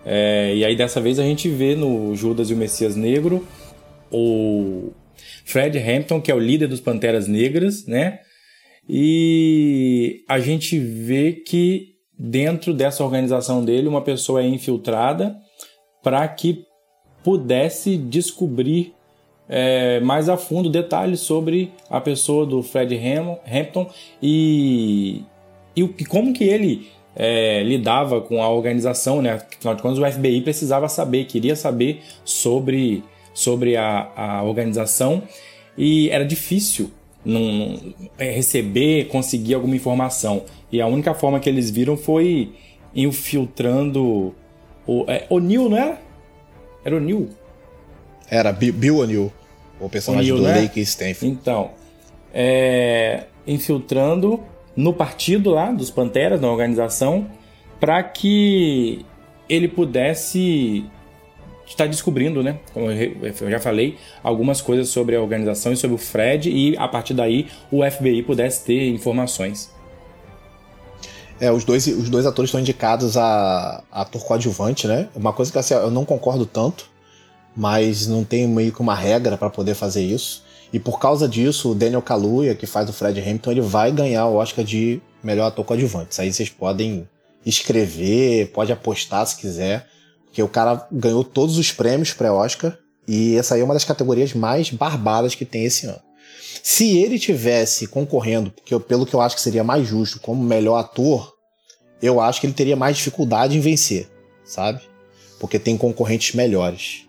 É, 0.10 0.56
e 0.56 0.64
aí 0.64 0.74
dessa 0.74 1.02
vez 1.02 1.20
a 1.20 1.24
gente 1.24 1.50
vê 1.50 1.76
no 1.76 2.16
Judas 2.16 2.50
e 2.50 2.54
o 2.54 2.58
Messias 2.58 2.96
Negro 2.96 3.46
o 4.10 4.94
Fred 5.44 5.78
Hampton, 5.78 6.22
que 6.22 6.32
é 6.32 6.36
o 6.36 6.40
líder 6.40 6.68
dos 6.68 6.80
Panteras 6.80 7.28
Negras, 7.28 7.86
né? 7.86 8.20
E 8.88 10.24
a 10.30 10.40
gente 10.40 10.80
vê 10.80 11.34
que 11.34 11.96
dentro 12.18 12.74
dessa 12.74 13.04
organização 13.04 13.66
dele, 13.66 13.90
uma 13.90 14.02
pessoa 14.02 14.42
é 14.42 14.48
infiltrada 14.48 15.36
para 16.02 16.26
que 16.26 16.66
pudesse 17.22 17.98
descobrir 17.98 18.94
é, 19.50 20.00
mais 20.00 20.30
a 20.30 20.38
fundo 20.38 20.70
detalhes 20.70 21.20
sobre 21.20 21.72
a 21.90 22.00
pessoa 22.00 22.46
do 22.46 22.64
Fred 22.64 22.98
Hampton 22.98 23.90
e, 24.22 25.24
e 25.76 26.06
como 26.06 26.34
que 26.34 26.46
ele 26.46 26.88
é, 27.20 27.64
lidava 27.64 28.22
com 28.22 28.44
a 28.44 28.50
organização, 28.50 29.24
né? 29.24 29.34
Afinal 29.34 29.76
de 29.76 29.82
contas, 29.82 29.98
o 29.98 30.12
FBI 30.12 30.42
precisava 30.42 30.88
saber, 30.88 31.26
queria 31.26 31.56
saber 31.56 32.04
sobre, 32.24 33.04
sobre 33.34 33.76
a, 33.76 34.08
a 34.16 34.44
organização 34.44 35.24
e 35.76 36.10
era 36.12 36.24
difícil 36.24 36.92
não, 37.26 37.76
é, 38.20 38.30
receber, 38.30 39.08
conseguir 39.08 39.56
alguma 39.56 39.76
informação. 39.76 40.44
E 40.72 40.80
a 40.80 40.86
única 40.86 41.16
forma 41.16 41.40
que 41.40 41.50
eles 41.50 41.72
viram 41.72 41.98
foi 41.98 42.54
infiltrando 42.96 44.36
o. 44.86 45.06
É, 45.08 45.26
o 45.28 45.40
Neil, 45.40 45.70
não 45.70 45.78
era? 45.78 46.00
Era 46.86 46.96
o 46.98 47.00
Neil? 47.00 47.30
Era 48.30 48.54
Bill 48.54 48.98
O'Neill, 48.98 49.32
o 49.80 49.90
personagem 49.90 50.36
do 50.36 50.42
né? 50.42 50.62
Lake 50.62 50.80
Stanfield. 50.82 51.38
Então, 51.42 51.72
é, 52.34 53.24
infiltrando 53.48 54.44
no 54.78 54.94
partido 54.94 55.50
lá 55.50 55.72
dos 55.72 55.90
Panteras, 55.90 56.40
na 56.40 56.48
organização, 56.48 57.28
para 57.80 58.02
que 58.04 59.04
ele 59.50 59.68
pudesse 59.68 60.86
está 61.66 61.86
descobrindo, 61.86 62.42
né? 62.42 62.60
Como 62.74 62.90
eu 62.90 63.52
já 63.52 63.60
falei, 63.60 63.98
algumas 64.24 64.62
coisas 64.62 64.88
sobre 64.88 65.18
a 65.18 65.22
organização 65.22 65.74
e 65.74 65.78
sobre 65.78 65.96
o 65.96 65.98
Fred, 65.98 66.50
e 66.50 66.78
a 66.78 66.88
partir 66.88 67.14
daí 67.14 67.48
o 67.70 67.84
FBI 67.84 68.24
pudesse 68.24 68.64
ter 68.64 68.88
informações. 68.88 69.70
É, 71.40 71.52
os 71.52 71.66
dois, 71.66 71.86
os 71.88 72.10
dois 72.10 72.26
atores 72.26 72.50
estão 72.50 72.62
indicados 72.62 73.18
a, 73.18 73.84
a 73.92 74.02
ator 74.02 74.24
coadjuvante, 74.24 74.88
né? 74.88 75.10
Uma 75.14 75.34
coisa 75.34 75.52
que 75.52 75.58
assim, 75.58 75.74
eu 75.74 75.92
não 75.92 76.06
concordo 76.06 76.46
tanto, 76.46 76.90
mas 77.56 78.08
não 78.08 78.24
tem 78.24 78.48
meio 78.48 78.72
que 78.72 78.82
uma 78.82 78.96
regra 78.96 79.38
para 79.38 79.50
poder 79.50 79.76
fazer 79.76 80.04
isso. 80.04 80.47
E 80.72 80.80
por 80.80 81.00
causa 81.00 81.28
disso, 81.28 81.72
o 81.72 81.76
Daniel 81.76 82.02
Kaluuya, 82.02 82.56
que 82.56 82.66
faz 82.66 82.90
o 82.90 82.94
Fred 82.94 83.20
Hampton, 83.20 83.52
ele 83.52 83.62
vai 83.62 83.92
ganhar 83.92 84.28
o 84.28 84.36
Oscar 84.36 84.66
de 84.66 85.02
melhor 85.24 85.48
ator 85.48 85.66
coadjuvante. 85.66 86.12
Isso 86.12 86.22
aí 86.22 86.34
vocês 86.34 86.50
podem 86.50 87.08
escrever, 87.46 88.52
pode 88.52 88.72
apostar 88.72 89.26
se 89.26 89.38
quiser 89.38 89.88
que 90.34 90.44
o 90.44 90.48
cara 90.48 90.88
ganhou 90.92 91.24
todos 91.24 91.58
os 91.58 91.72
prêmios 91.72 92.14
pré-Oscar 92.14 92.78
e 93.08 93.36
essa 93.38 93.56
aí 93.56 93.62
é 93.62 93.64
uma 93.64 93.74
das 93.74 93.86
categorias 93.86 94.34
mais 94.34 94.70
barbadas 94.70 95.34
que 95.34 95.46
tem 95.46 95.64
esse 95.64 95.86
ano. 95.86 96.02
Se 96.62 96.98
ele 96.98 97.18
tivesse 97.18 97.88
concorrendo, 97.88 98.52
porque 98.52 98.74
eu, 98.74 98.80
pelo 98.80 99.06
que 99.06 99.14
eu 99.14 99.22
acho 99.22 99.36
que 99.36 99.42
seria 99.42 99.64
mais 99.64 99.88
justo, 99.88 100.20
como 100.20 100.44
melhor 100.44 100.78
ator, 100.78 101.34
eu 102.02 102.20
acho 102.20 102.42
que 102.42 102.48
ele 102.48 102.54
teria 102.54 102.76
mais 102.76 102.98
dificuldade 102.98 103.58
em 103.58 103.62
vencer, 103.62 104.08
sabe? 104.44 104.82
Porque 105.40 105.58
tem 105.58 105.78
concorrentes 105.78 106.36
melhores. 106.36 107.07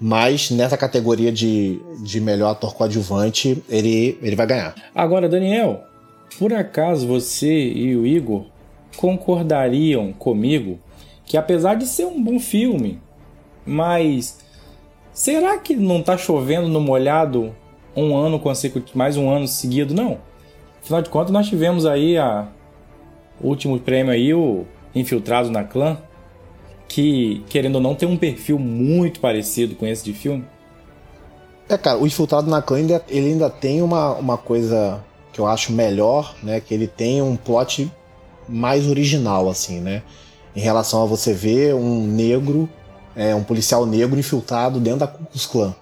Mas 0.00 0.50
nessa 0.50 0.76
categoria 0.76 1.30
de, 1.30 1.80
de 2.02 2.20
melhor 2.20 2.52
ator 2.52 2.74
coadjuvante, 2.74 3.62
ele, 3.68 4.18
ele 4.22 4.34
vai 4.34 4.46
ganhar. 4.46 4.74
Agora, 4.94 5.28
Daniel, 5.28 5.84
por 6.38 6.54
acaso 6.54 7.06
você 7.06 7.68
e 7.68 7.94
o 7.96 8.06
Igor 8.06 8.46
concordariam 8.96 10.12
comigo 10.12 10.78
que 11.24 11.36
apesar 11.36 11.74
de 11.74 11.86
ser 11.86 12.06
um 12.06 12.22
bom 12.22 12.40
filme, 12.40 13.00
mas 13.64 14.40
será 15.12 15.58
que 15.58 15.76
não 15.76 16.02
tá 16.02 16.16
chovendo 16.16 16.66
no 16.66 16.80
molhado 16.80 17.54
um 17.94 18.16
ano 18.16 18.38
consecutivo, 18.40 18.98
mais 18.98 19.16
um 19.16 19.30
ano 19.30 19.46
seguido? 19.46 19.94
Não. 19.94 20.18
Afinal 20.82 21.02
de 21.02 21.10
contas, 21.10 21.30
nós 21.30 21.46
tivemos 21.46 21.84
aí 21.86 22.16
a 22.16 22.48
o 23.40 23.48
último 23.48 23.78
prêmio 23.78 24.12
aí, 24.12 24.34
o 24.34 24.66
Infiltrado 24.94 25.50
na 25.50 25.64
Clã, 25.64 25.98
que, 26.90 27.42
querendo 27.48 27.76
ou 27.76 27.80
não, 27.80 27.94
tem 27.94 28.08
um 28.08 28.16
perfil 28.16 28.58
muito 28.58 29.20
parecido 29.20 29.74
com 29.74 29.86
esse 29.86 30.04
de 30.04 30.12
filme. 30.12 30.44
É, 31.68 31.78
cara, 31.78 31.98
o 31.98 32.06
Infiltrado 32.06 32.50
na 32.50 32.60
Clã, 32.60 32.78
ainda, 32.78 33.02
ele 33.08 33.28
ainda 33.28 33.48
tem 33.48 33.80
uma, 33.80 34.14
uma 34.14 34.36
coisa 34.36 35.00
que 35.32 35.40
eu 35.40 35.46
acho 35.46 35.72
melhor, 35.72 36.34
né? 36.42 36.60
Que 36.60 36.74
ele 36.74 36.88
tem 36.88 37.22
um 37.22 37.36
plot 37.36 37.90
mais 38.48 38.88
original, 38.88 39.48
assim, 39.48 39.78
né? 39.78 40.02
em 40.54 40.60
relação 40.60 41.02
a 41.02 41.06
você 41.06 41.32
ver 41.32 41.74
um 41.74 42.06
negro, 42.06 42.68
é, 43.14 43.34
um 43.34 43.42
policial 43.42 43.86
negro 43.86 44.18
infiltrado 44.18 44.80
dentro 44.80 45.00
da 45.00 45.06
Ku 45.06 45.24
Klux 45.24 45.46
Klan. 45.46 45.74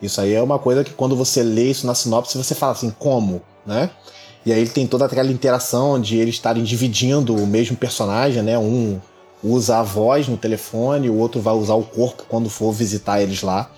Isso 0.00 0.20
aí 0.20 0.32
é 0.32 0.42
uma 0.42 0.58
coisa 0.58 0.82
que 0.82 0.92
quando 0.92 1.14
você 1.14 1.42
lê 1.42 1.70
isso 1.70 1.86
na 1.86 1.94
sinopse, 1.94 2.36
você 2.36 2.54
fala 2.54 2.72
assim, 2.72 2.90
como, 2.98 3.42
né? 3.66 3.90
E 4.44 4.52
aí 4.52 4.60
ele 4.60 4.70
tem 4.70 4.86
toda 4.86 5.04
aquela 5.04 5.30
interação 5.30 6.00
de 6.00 6.16
eles 6.16 6.34
estarem 6.34 6.64
dividindo 6.64 7.34
o 7.34 7.46
mesmo 7.46 7.76
personagem, 7.76 8.42
né? 8.42 8.58
Um 8.58 8.98
usa 9.42 9.78
a 9.78 9.82
voz 9.82 10.28
no 10.28 10.36
telefone, 10.36 11.08
o 11.08 11.16
outro 11.16 11.40
vai 11.40 11.54
usar 11.54 11.74
o 11.74 11.84
corpo 11.84 12.24
quando 12.28 12.50
for 12.50 12.72
visitar 12.72 13.20
eles 13.22 13.42
lá. 13.42 13.70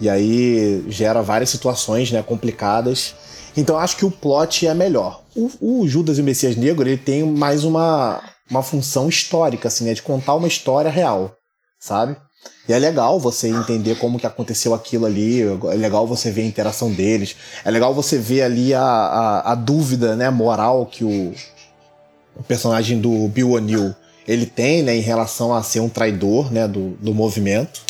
E 0.00 0.08
aí 0.08 0.84
gera 0.88 1.22
várias 1.22 1.50
situações 1.50 2.10
né, 2.10 2.22
complicadas. 2.22 3.14
Então 3.56 3.78
acho 3.78 3.96
que 3.96 4.04
o 4.04 4.10
plot 4.10 4.66
é 4.66 4.74
melhor. 4.74 5.22
O, 5.36 5.50
o, 5.60 5.88
Judas 5.88 6.18
e 6.18 6.20
o 6.20 6.24
Messias 6.24 6.56
Negro 6.56 6.88
ele 6.88 6.96
tem 6.96 7.22
mais 7.22 7.64
uma, 7.64 8.22
uma 8.50 8.62
função 8.62 9.08
histórica, 9.08 9.68
assim, 9.68 9.84
né, 9.84 9.94
de 9.94 10.02
contar 10.02 10.34
uma 10.34 10.48
história 10.48 10.90
real, 10.90 11.36
sabe? 11.78 12.16
E 12.68 12.72
é 12.72 12.78
legal 12.78 13.20
você 13.20 13.48
entender 13.48 13.96
como 13.96 14.18
que 14.18 14.26
aconteceu 14.26 14.74
aquilo 14.74 15.06
ali, 15.06 15.42
é 15.42 15.74
legal 15.74 16.06
você 16.06 16.30
ver 16.30 16.42
a 16.42 16.46
interação 16.46 16.92
deles, 16.92 17.36
é 17.64 17.70
legal 17.70 17.94
você 17.94 18.18
ver 18.18 18.42
ali 18.42 18.74
a, 18.74 18.82
a, 18.82 19.52
a 19.52 19.54
dúvida 19.54 20.16
né, 20.16 20.30
moral 20.30 20.86
que 20.86 21.04
o, 21.04 21.32
o 22.36 22.42
personagem 22.42 23.00
do 23.00 23.28
Bill 23.28 23.52
O'Neill 23.52 23.94
ele 24.26 24.46
tem 24.46 24.82
né, 24.82 24.96
em 24.96 25.00
relação 25.00 25.54
a 25.54 25.62
ser 25.62 25.80
um 25.80 25.88
traidor 25.88 26.52
né, 26.52 26.66
do, 26.68 26.90
do 27.00 27.14
movimento. 27.14 27.82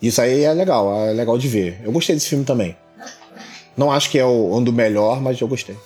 Isso 0.00 0.20
aí 0.20 0.42
é 0.42 0.52
legal, 0.52 0.92
é 1.06 1.12
legal 1.12 1.38
de 1.38 1.48
ver. 1.48 1.80
Eu 1.82 1.92
gostei 1.92 2.14
desse 2.14 2.28
filme 2.28 2.44
também. 2.44 2.76
Não 3.76 3.90
acho 3.90 4.10
que 4.10 4.18
é 4.18 4.24
o, 4.24 4.56
um 4.56 4.62
do 4.62 4.72
melhor, 4.72 5.20
mas 5.20 5.40
eu 5.40 5.48
gostei. 5.48 5.76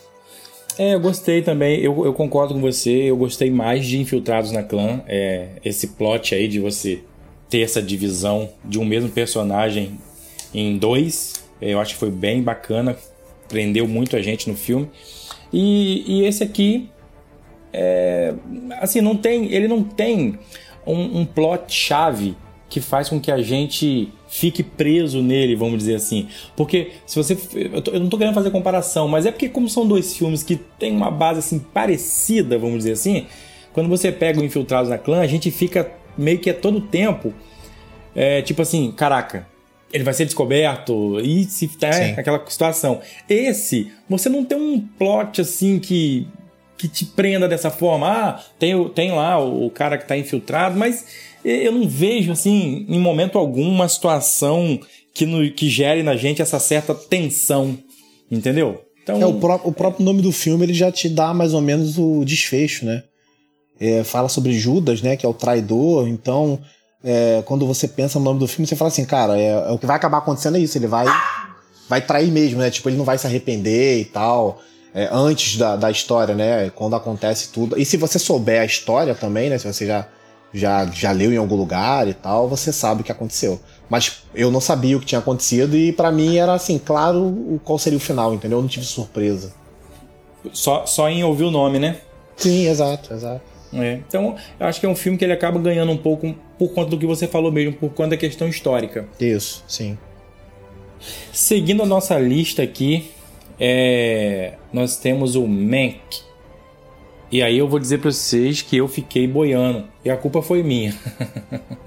É, 0.79 0.95
eu 0.95 1.01
gostei 1.01 1.43
também. 1.43 1.81
Eu, 1.81 2.05
eu 2.05 2.13
concordo 2.13 2.55
com 2.55 2.61
você. 2.61 2.91
Eu 2.91 3.17
gostei 3.17 3.51
mais 3.51 3.87
de 3.87 3.99
Infiltrados 3.99 4.53
na 4.53 4.63
Clã. 4.63 5.03
É, 5.07 5.49
esse 5.65 5.89
plot 5.89 6.35
aí 6.35 6.47
de 6.47 6.61
você 6.61 7.01
ter 7.49 7.63
essa 7.63 7.83
divisão 7.83 8.51
de 8.65 8.79
um 8.79 8.85
mesmo 8.85 9.09
personagem 9.09 9.99
em 10.55 10.79
dois. 10.79 11.45
Eu 11.61 11.81
acho 11.81 11.95
que 11.95 12.01
foi 12.01 12.11
bem 12.11 12.43
bacana. 12.43 12.97
Prendeu 13.49 13.89
muito 13.89 14.15
a 14.15 14.23
gente 14.23 14.49
no 14.49 14.57
filme. 14.57 14.89
E, 15.53 16.05
e 16.07 16.27
esse 16.27 16.45
aqui. 16.45 16.89
É, 17.73 18.35
assim, 18.81 19.01
não 19.01 19.17
tem. 19.17 19.53
Ele 19.53 19.69
não 19.69 19.83
tem 19.83 20.39
um, 20.87 21.21
um 21.21 21.25
plot 21.25 21.73
chave 21.73 22.37
que 22.69 22.81
faz 22.81 23.09
com 23.09 23.19
que 23.19 23.31
a 23.31 23.41
gente 23.41 24.13
fique 24.29 24.63
preso 24.63 25.23
nele, 25.23 25.57
vamos 25.57 25.79
dizer 25.79 25.95
assim. 25.95 26.29
Porque 26.57 26.93
se 27.07 27.17
você. 27.17 27.37
Eu, 27.55 27.81
tô, 27.81 27.91
eu, 27.93 28.01
não 28.01 28.09
tô 28.09 28.19
querendo 28.19 28.35
fazer 28.35 28.51
comparação, 28.51 29.09
mas 29.09 29.27
é 29.27 29.31
porque, 29.31 29.49
como 29.49 29.69
são 29.69 29.87
dois 29.87 30.17
filmes 30.17 30.43
que 30.43 30.57
têm 30.57 30.95
uma 30.95 31.11
base 31.11 31.39
assim 31.39 31.59
parecida, 31.59 32.59
vamos 32.59 32.79
dizer 32.79 32.93
assim, 32.93 33.27
quando 33.73 33.89
você 33.89 34.13
pega 34.13 34.41
o 34.41 34.45
Infiltrados 34.45 34.91
na 34.91 34.99
Clã, 34.99 35.21
a 35.21 35.27
gente 35.27 35.51
fica 35.51 35.91
meio 36.17 36.39
que 36.39 36.51
a 36.51 36.55
todo 36.55 36.81
tempo. 36.81 37.33
É, 38.15 38.43
tipo 38.43 38.61
assim, 38.61 38.91
caraca, 38.91 39.47
ele 39.93 40.05
vai 40.05 40.13
ser 40.13 40.25
descoberto 40.25 41.21
e 41.21 41.45
se 41.45 41.69
tá 41.69 41.89
aquela 42.17 42.43
situação. 42.49 43.01
Esse, 43.29 43.93
você 44.09 44.29
não 44.29 44.45
tem 44.45 44.59
um 44.59 44.81
plot 44.81 45.41
assim 45.41 45.79
que 45.79 46.27
que 46.79 46.89
te 46.89 47.05
prenda 47.05 47.49
dessa 47.49 47.71
forma. 47.71 48.09
Ah, 48.09 48.45
tem, 48.59 48.89
tem 48.91 49.11
lá 49.11 49.39
o, 49.39 49.67
o 49.67 49.71
cara 49.71 49.99
que 49.99 50.07
tá 50.07 50.17
infiltrado, 50.17 50.79
mas 50.79 51.05
eu 51.45 51.73
não 51.73 51.89
vejo, 51.89 52.33
assim, 52.33 52.87
em 52.89 52.99
momento 52.99 53.39
algum, 53.39 53.69
uma 53.69 53.89
situação 53.89 54.79
que, 55.13 55.27
no, 55.27 55.51
que 55.51 55.69
gere 55.69 56.03
na 56.03 56.17
gente 56.17 56.41
essa 56.41 56.59
certa 56.59 56.95
tensão, 56.95 57.77
entendeu? 58.31 58.83
Então... 59.03 59.21
É, 59.21 59.27
o, 59.27 59.35
pró 59.35 59.61
o 59.65 59.73
próprio 59.73 60.05
nome 60.05 60.23
do 60.23 60.33
filme 60.33 60.65
ele 60.65 60.75
já 60.75 60.93
te 60.93 61.09
dá 61.09 61.35
mais 61.35 61.55
ou 61.55 61.61
menos 61.61 61.99
o 61.99 62.25
desfecho, 62.25 62.87
né? 62.87 63.03
É, 63.81 64.03
fala 64.05 64.29
sobre 64.29 64.53
Judas, 64.53 65.03
né, 65.03 65.17
que 65.17 65.25
é 65.25 65.29
o 65.29 65.35
traidor, 65.35 66.09
então 66.09 66.59
é, 67.03 67.43
quando 67.47 67.65
você 67.65 67.87
pensa 67.87 68.19
no 68.19 68.25
nome 68.25 68.41
do 68.41 68.49
filme, 68.49 68.67
você 68.67 68.75
fala 68.75 68.89
assim, 68.89 69.05
cara, 69.05 69.39
é, 69.39 69.51
é, 69.51 69.71
o 69.71 69.79
que 69.79 69.87
vai 69.87 69.95
acabar 69.95 70.19
acontecendo 70.19 70.57
é 70.57 70.61
isso, 70.61 70.77
ele 70.77 70.89
vai 70.89 71.07
vai 71.89 72.03
trair 72.03 72.31
mesmo, 72.31 72.59
né? 72.59 72.71
Tipo, 72.71 72.89
ele 72.89 72.97
não 72.97 73.05
vai 73.05 73.17
se 73.17 73.27
arrepender 73.27 74.01
e 74.01 74.05
tal. 74.05 74.61
É, 74.95 75.09
antes 75.13 75.57
da, 75.57 75.77
da 75.77 75.91
história, 75.91 76.35
né? 76.35 76.71
Quando 76.75 76.97
acontece 76.97 77.51
tudo. 77.53 77.79
E 77.79 77.85
se 77.85 77.97
você 77.97 78.19
souber 78.19 78.63
a 78.63 78.65
história 78.65 79.15
também, 79.15 79.51
né? 79.51 79.59
Se 79.59 79.71
você 79.71 79.87
já 79.87 80.07
já, 80.53 80.87
já 80.87 81.13
leu 81.13 81.33
em 81.33 81.37
algum 81.37 81.57
lugar 81.57 82.09
e 82.09 82.15
tal, 82.15 82.49
você 82.49 82.73
sabe 82.73 83.03
o 83.03 83.05
que 83.05 83.13
aconteceu. 83.13 83.61
Mas 83.89 84.23
eu 84.35 84.51
não 84.51 84.61
sabia 84.61 84.97
o 84.97 85.01
que 85.01 85.07
tinha 85.07 85.19
acontecido 85.19 85.77
e 85.77 85.93
para 85.93 86.11
mim 86.11 86.37
era 86.37 86.55
assim, 86.55 86.79
claro 86.79 87.61
qual 87.65 87.79
seria 87.79 87.97
o 87.97 88.01
final, 88.01 88.35
entendeu? 88.35 88.59
Eu 88.59 88.63
não 88.63 88.69
tive 88.69 88.87
surpresa. 88.87 89.53
Só, 90.53 90.87
só 90.87 91.09
em 91.09 91.23
ouvir 91.25 91.45
o 91.45 91.51
nome, 91.51 91.79
né? 91.79 91.99
Sim, 92.37 92.67
exato, 92.67 93.13
exato. 93.13 93.43
É. 93.73 94.01
Então, 94.09 94.37
eu 94.59 94.67
acho 94.67 94.81
que 94.81 94.87
é 94.87 94.89
um 94.89 94.97
filme 94.97 95.19
que 95.19 95.25
ele 95.25 95.33
acaba 95.33 95.59
ganhando 95.59 95.93
um 95.93 95.97
pouco 95.97 96.35
por 96.59 96.73
conta 96.73 96.91
do 96.91 96.99
que 96.99 97.05
você 97.05 97.27
falou 97.27 97.53
mesmo, 97.53 97.75
por 97.75 97.91
conta 97.91 98.11
da 98.11 98.17
questão 98.17 98.49
histórica. 98.49 99.07
Isso, 99.21 99.63
sim. 99.69 99.99
Seguindo 101.33 101.83
a 101.83 101.87
nossa 101.87 102.19
lista 102.19 102.63
aqui, 102.63 103.11
é... 103.59 104.55
nós 104.73 104.97
temos 104.97 105.35
o 105.35 105.47
Mank, 105.47 106.29
e 107.31 107.43
aí 107.43 107.59
eu 107.59 107.69
vou 107.69 107.79
dizer 107.79 107.99
para 107.99 108.11
vocês 108.11 108.63
que 108.63 108.77
eu 108.77 108.89
fiquei 108.89 109.27
boiando. 109.27 109.85
E 110.03 110.09
a 110.09 110.17
culpa 110.17 110.41
foi 110.41 110.63
minha. 110.63 110.97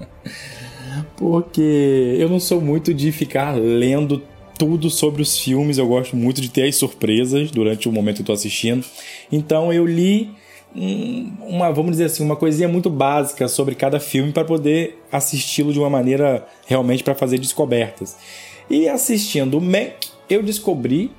Porque 1.16 2.16
eu 2.18 2.28
não 2.28 2.38
sou 2.38 2.60
muito 2.60 2.94
de 2.94 3.10
ficar 3.10 3.56
lendo 3.56 4.22
tudo 4.56 4.88
sobre 4.88 5.22
os 5.22 5.38
filmes, 5.38 5.78
eu 5.78 5.88
gosto 5.88 6.16
muito 6.16 6.40
de 6.40 6.48
ter 6.48 6.68
as 6.68 6.76
surpresas 6.76 7.50
durante 7.50 7.88
o 7.88 7.92
momento 7.92 8.16
que 8.16 8.22
estou 8.22 8.34
assistindo. 8.34 8.84
Então 9.32 9.72
eu 9.72 9.84
li 9.84 10.30
uma, 10.74 11.70
vamos 11.72 11.92
dizer 11.92 12.04
assim, 12.04 12.24
uma 12.24 12.36
coisinha 12.36 12.68
muito 12.68 12.88
básica 12.88 13.48
sobre 13.48 13.74
cada 13.74 13.98
filme 13.98 14.32
para 14.32 14.44
poder 14.44 15.02
assisti-lo 15.10 15.72
de 15.72 15.78
uma 15.78 15.90
maneira 15.90 16.46
realmente 16.66 17.02
para 17.02 17.14
fazer 17.14 17.38
descobertas. 17.38 18.16
E 18.70 18.88
assistindo 18.88 19.58
o 19.58 19.60
Mac, 19.60 20.04
eu 20.30 20.42
descobri 20.42 21.10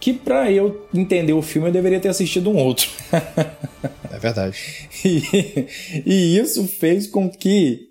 que 0.00 0.14
para 0.14 0.50
eu 0.50 0.88
entender 0.92 1.34
o 1.34 1.42
filme 1.42 1.68
eu 1.68 1.72
deveria 1.72 2.00
ter 2.00 2.08
assistido 2.08 2.50
um 2.50 2.56
outro. 2.56 2.90
é 4.10 4.18
verdade. 4.18 4.88
E, 5.02 5.22
e, 6.04 6.38
isso 6.38 6.66
fez 6.66 7.06
com 7.06 7.30
que 7.30 7.88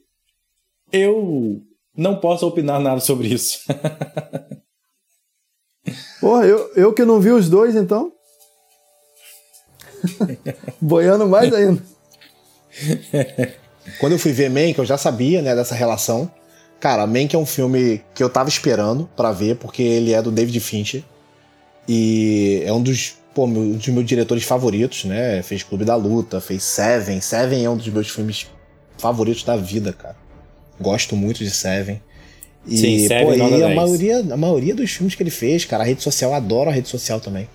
eu 0.91 1.59
não 1.95 2.19
possa 2.19 2.45
opinar 2.45 2.79
nada 2.79 3.01
sobre 3.01 3.29
isso. 3.29 3.61
Porra, 6.21 6.45
eu, 6.45 6.71
eu 6.75 6.93
que 6.93 7.03
não 7.03 7.19
vi 7.19 7.31
os 7.31 7.49
dois 7.49 7.75
então. 7.75 8.11
Boiando 10.79 11.27
mais 11.27 11.51
ainda. 11.51 11.81
Quando 13.99 14.13
eu 14.13 14.19
fui 14.19 14.31
ver 14.31 14.49
Mank, 14.49 14.77
eu 14.77 14.85
já 14.85 14.99
sabia, 14.99 15.41
né, 15.41 15.55
dessa 15.55 15.73
relação. 15.73 16.31
Cara, 16.79 17.07
Mank 17.07 17.35
é 17.35 17.39
um 17.39 17.45
filme 17.45 18.03
que 18.13 18.23
eu 18.23 18.29
tava 18.29 18.49
esperando 18.49 19.09
para 19.15 19.31
ver, 19.31 19.55
porque 19.55 19.81
ele 19.81 20.13
é 20.13 20.21
do 20.21 20.31
David 20.31 20.59
Fincher. 20.59 21.03
E 21.91 22.61
é 22.63 22.71
um 22.71 22.83
dos, 22.83 23.15
pô, 23.33 23.47
meu, 23.47 23.73
dos 23.73 23.87
meus 23.87 24.05
diretores 24.05 24.43
favoritos, 24.43 25.05
né? 25.05 25.41
Fez 25.41 25.63
Clube 25.63 25.83
da 25.83 25.95
Luta, 25.95 26.39
fez 26.39 26.61
Seven. 26.61 27.19
Seven 27.19 27.65
é 27.65 27.67
um 27.67 27.75
dos 27.75 27.87
meus 27.87 28.07
filmes 28.11 28.45
favoritos 28.99 29.43
da 29.43 29.57
vida, 29.57 29.91
cara. 29.91 30.15
Gosto 30.79 31.15
muito 31.15 31.43
de 31.43 31.49
Seven. 31.49 31.99
E, 32.67 32.77
Sim, 32.77 33.07
Seven 33.07 33.39
pô, 33.39 33.57
e 33.57 33.63
a 33.63 33.73
maioria, 33.73 34.19
a 34.19 34.37
maioria 34.37 34.75
dos 34.75 34.91
filmes 34.91 35.15
que 35.15 35.23
ele 35.23 35.31
fez, 35.31 35.65
cara, 35.65 35.81
a 35.81 35.85
rede 35.87 36.03
social, 36.03 36.31
adoro 36.31 36.69
a 36.69 36.73
rede 36.73 36.87
social 36.87 37.19
também. 37.19 37.49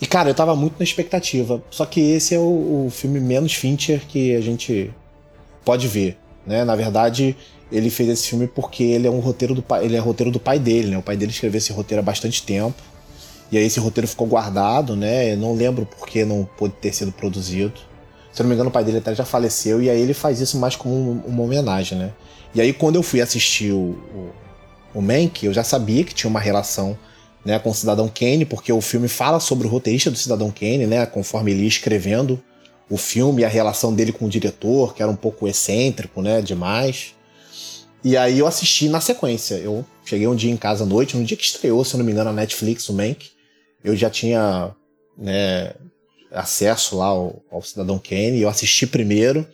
E, 0.00 0.06
cara, 0.06 0.30
eu 0.30 0.34
tava 0.34 0.56
muito 0.56 0.76
na 0.78 0.84
expectativa. 0.84 1.62
Só 1.70 1.84
que 1.84 2.00
esse 2.00 2.34
é 2.34 2.38
o, 2.38 2.86
o 2.86 2.90
filme 2.90 3.20
menos 3.20 3.52
Fincher 3.52 4.00
que 4.08 4.34
a 4.34 4.40
gente 4.40 4.90
pode 5.66 5.86
ver, 5.86 6.16
né? 6.46 6.64
Na 6.64 6.74
verdade, 6.74 7.36
ele 7.70 7.90
fez 7.90 8.08
esse 8.08 8.28
filme 8.28 8.46
porque 8.46 8.84
ele 8.84 9.06
é 9.06 9.10
um 9.10 9.20
roteiro 9.20 9.54
do 9.54 9.62
pai, 9.62 9.84
ele 9.84 9.96
é 9.96 9.98
roteiro 9.98 10.30
do 10.30 10.40
pai 10.40 10.58
dele, 10.58 10.88
né? 10.88 10.96
O 10.96 11.02
pai 11.02 11.14
dele 11.14 11.30
escreveu 11.30 11.58
esse 11.58 11.72
roteiro 11.74 12.00
há 12.00 12.02
bastante 12.02 12.42
tempo. 12.42 12.93
E 13.50 13.58
aí 13.58 13.64
esse 13.64 13.78
roteiro 13.78 14.08
ficou 14.08 14.26
guardado, 14.26 14.96
né? 14.96 15.32
Eu 15.32 15.36
não 15.36 15.54
lembro 15.54 15.86
por 15.86 16.06
que 16.06 16.24
não 16.24 16.48
pôde 16.56 16.74
ter 16.80 16.92
sido 16.92 17.12
produzido. 17.12 17.80
Se 18.32 18.42
eu 18.42 18.44
não 18.44 18.48
me 18.48 18.54
engano, 18.54 18.68
o 18.68 18.72
pai 18.72 18.82
dele 18.82 18.98
até 18.98 19.14
já 19.14 19.24
faleceu, 19.24 19.80
e 19.80 19.88
aí 19.88 20.00
ele 20.00 20.12
faz 20.12 20.40
isso 20.40 20.58
mais 20.58 20.74
como 20.74 21.22
uma 21.24 21.42
homenagem, 21.42 21.96
né? 21.96 22.12
E 22.52 22.60
aí 22.60 22.72
quando 22.72 22.96
eu 22.96 23.02
fui 23.02 23.20
assistir 23.20 23.72
o, 23.72 23.96
o, 24.94 24.98
o 24.98 25.02
Mank, 25.02 25.46
eu 25.46 25.52
já 25.52 25.62
sabia 25.62 26.02
que 26.02 26.12
tinha 26.12 26.28
uma 26.28 26.40
relação 26.40 26.98
né, 27.44 27.58
com 27.58 27.70
o 27.70 27.74
Cidadão 27.74 28.08
Kane, 28.08 28.44
porque 28.44 28.72
o 28.72 28.80
filme 28.80 29.06
fala 29.06 29.38
sobre 29.38 29.66
o 29.66 29.70
roteirista 29.70 30.10
do 30.10 30.16
Cidadão 30.16 30.50
Kane, 30.50 30.86
né? 30.86 31.06
Conforme 31.06 31.52
ele 31.52 31.62
ia 31.62 31.68
escrevendo 31.68 32.42
o 32.90 32.96
filme 32.96 33.42
e 33.42 33.44
a 33.44 33.48
relação 33.48 33.94
dele 33.94 34.12
com 34.12 34.26
o 34.26 34.28
diretor, 34.28 34.94
que 34.94 35.02
era 35.02 35.10
um 35.10 35.16
pouco 35.16 35.46
excêntrico, 35.46 36.20
né? 36.20 36.42
Demais. 36.42 37.14
E 38.02 38.16
aí 38.16 38.38
eu 38.38 38.46
assisti 38.46 38.88
na 38.88 39.00
sequência. 39.00 39.54
Eu 39.54 39.84
cheguei 40.04 40.26
um 40.26 40.34
dia 40.34 40.50
em 40.50 40.56
casa 40.56 40.84
à 40.84 40.86
noite, 40.86 41.16
no 41.16 41.24
dia 41.24 41.36
que 41.36 41.44
estreou, 41.44 41.84
se 41.84 41.94
eu 41.94 41.98
não 41.98 42.04
me 42.04 42.12
engano, 42.12 42.30
a 42.30 42.32
Netflix, 42.32 42.88
o 42.88 42.92
Mank 42.92 43.33
eu 43.84 43.94
já 43.94 44.08
tinha 44.08 44.74
né, 45.16 45.74
acesso 46.32 46.96
lá 46.96 47.06
ao, 47.06 47.42
ao, 47.52 47.62
Cidadão 47.62 47.98
Kane, 47.98 48.40
eu 48.40 48.48
assisti 48.48 48.86
primeiro. 48.86 49.46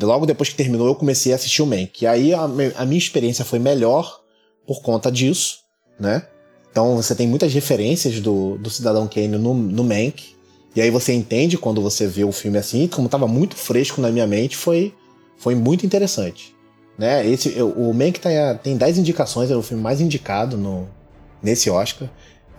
Logo 0.00 0.26
depois 0.26 0.50
que 0.50 0.54
terminou, 0.54 0.86
eu 0.86 0.94
comecei 0.94 1.32
a 1.32 1.36
assistir 1.36 1.62
o 1.62 1.66
Mank. 1.66 2.02
E 2.02 2.06
aí 2.06 2.34
a, 2.34 2.44
a 2.44 2.86
minha 2.86 2.98
experiência 2.98 3.44
foi 3.44 3.58
melhor 3.58 4.20
por 4.66 4.82
conta 4.82 5.10
disso, 5.10 5.60
né? 5.98 6.26
Então 6.70 6.96
você 6.96 7.14
tem 7.14 7.26
muitas 7.26 7.52
referências 7.52 8.20
do, 8.20 8.56
do 8.58 8.70
Cidadão 8.70 9.08
Kane 9.08 9.28
no, 9.28 9.54
no 9.54 9.84
Mank. 9.84 10.34
E 10.74 10.80
aí 10.80 10.90
você 10.90 11.12
entende 11.12 11.58
quando 11.58 11.82
você 11.82 12.06
vê 12.06 12.24
o 12.24 12.32
filme 12.32 12.56
assim, 12.56 12.88
como 12.88 13.06
estava 13.06 13.26
muito 13.26 13.56
fresco 13.56 14.00
na 14.00 14.10
minha 14.10 14.26
mente, 14.26 14.56
foi, 14.56 14.94
foi 15.36 15.54
muito 15.54 15.84
interessante. 15.84 16.54
Né? 16.98 17.26
Esse, 17.26 17.60
o 17.60 17.92
Mank 17.92 18.20
tá, 18.20 18.54
tem 18.54 18.76
10 18.76 18.98
indicações, 18.98 19.50
é 19.50 19.56
o 19.56 19.62
filme 19.62 19.82
mais 19.82 20.00
indicado 20.00 20.56
no, 20.56 20.88
nesse 21.42 21.68
Oscar. 21.68 22.08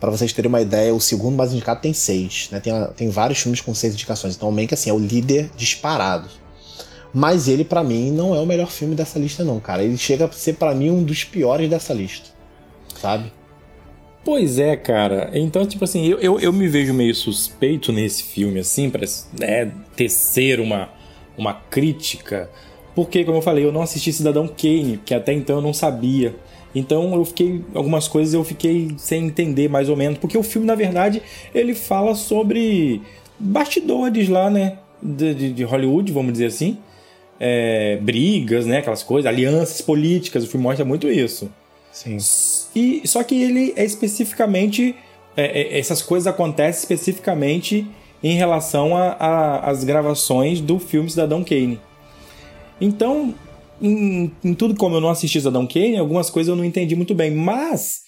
Para 0.03 0.11
vocês 0.11 0.33
terem 0.33 0.49
uma 0.49 0.59
ideia, 0.59 0.93
o 0.93 0.99
segundo 0.99 1.37
mais 1.37 1.53
indicado 1.53 1.79
tem 1.79 1.93
seis, 1.93 2.49
né? 2.51 2.59
Tem, 2.59 2.73
tem 2.93 3.09
vários 3.09 3.39
filmes 3.39 3.61
com 3.61 3.73
seis 3.73 3.93
indicações. 3.93 4.35
Então 4.35 4.49
o 4.49 4.51
Mank, 4.51 4.73
assim, 4.73 4.89
é 4.89 4.93
o 4.93 4.99
líder 4.99 5.49
disparado. 5.55 6.27
Mas 7.13 7.47
ele, 7.47 7.63
para 7.63 7.81
mim, 7.85 8.11
não 8.11 8.35
é 8.35 8.39
o 8.39 8.45
melhor 8.45 8.69
filme 8.69 8.95
dessa 8.95 9.17
lista, 9.17 9.45
não, 9.45 9.61
cara. 9.61 9.81
Ele 9.81 9.97
chega 9.97 10.25
a 10.25 10.31
ser, 10.33 10.55
para 10.55 10.75
mim, 10.75 10.89
um 10.89 11.01
dos 11.01 11.23
piores 11.23 11.69
dessa 11.69 11.93
lista. 11.93 12.31
sabe? 12.99 13.31
Pois 14.25 14.59
é, 14.59 14.75
cara. 14.75 15.31
Então, 15.33 15.65
tipo 15.65 15.85
assim, 15.85 16.05
eu, 16.05 16.19
eu, 16.19 16.37
eu 16.37 16.51
me 16.51 16.67
vejo 16.67 16.93
meio 16.93 17.15
suspeito 17.15 17.93
nesse 17.93 18.23
filme, 18.23 18.59
assim, 18.59 18.89
pra 18.89 19.07
né, 19.39 19.71
tecer 19.95 20.59
uma, 20.59 20.89
uma 21.37 21.53
crítica. 21.53 22.49
Porque, 22.93 23.23
como 23.23 23.37
eu 23.37 23.41
falei, 23.41 23.63
eu 23.63 23.71
não 23.71 23.81
assisti 23.81 24.11
Cidadão 24.11 24.49
Kane, 24.49 24.99
que 25.05 25.13
até 25.13 25.31
então 25.31 25.55
eu 25.55 25.61
não 25.61 25.73
sabia. 25.73 26.35
Então 26.73 27.13
eu 27.15 27.25
fiquei. 27.25 27.61
Algumas 27.73 28.07
coisas 28.07 28.33
eu 28.33 28.43
fiquei 28.43 28.91
sem 28.97 29.25
entender 29.25 29.69
mais 29.69 29.89
ou 29.89 29.95
menos. 29.95 30.17
Porque 30.17 30.37
o 30.37 30.43
filme, 30.43 30.65
na 30.65 30.75
verdade, 30.75 31.21
ele 31.53 31.73
fala 31.73 32.15
sobre 32.15 33.01
bastidores 33.39 34.29
lá, 34.29 34.49
né? 34.49 34.77
De, 35.01 35.33
de, 35.33 35.53
de 35.53 35.63
Hollywood, 35.63 36.11
vamos 36.11 36.33
dizer 36.33 36.47
assim. 36.47 36.77
É, 37.39 37.97
brigas, 38.01 38.65
né? 38.65 38.77
Aquelas 38.77 39.03
coisas, 39.03 39.29
alianças 39.29 39.81
políticas. 39.81 40.43
O 40.43 40.47
filme 40.47 40.63
mostra 40.63 40.85
muito 40.85 41.09
isso. 41.09 41.49
Sim. 41.91 42.17
E 42.75 43.07
só 43.07 43.23
que 43.23 43.39
ele 43.41 43.73
é 43.75 43.85
especificamente 43.85 44.95
é, 45.35 45.61
é, 45.61 45.79
essas 45.79 46.01
coisas 46.01 46.27
acontecem 46.27 46.81
especificamente 46.81 47.87
em 48.23 48.35
relação 48.35 48.93
às 49.19 49.83
gravações 49.83 50.61
do 50.61 50.79
filme 50.79 51.09
Cidadão 51.09 51.43
Kane. 51.43 51.79
Então, 52.79 53.33
em, 53.83 54.31
em, 54.43 54.53
tudo 54.53 54.75
como 54.75 54.95
eu 54.95 55.01
não 55.01 55.09
assisti 55.09 55.39
Cidadão 55.39 55.67
Kane, 55.67 55.97
algumas 55.97 56.29
coisas 56.29 56.49
eu 56.49 56.55
não 56.55 56.65
entendi 56.65 56.95
muito 56.95 57.13
bem, 57.13 57.31
mas 57.31 58.01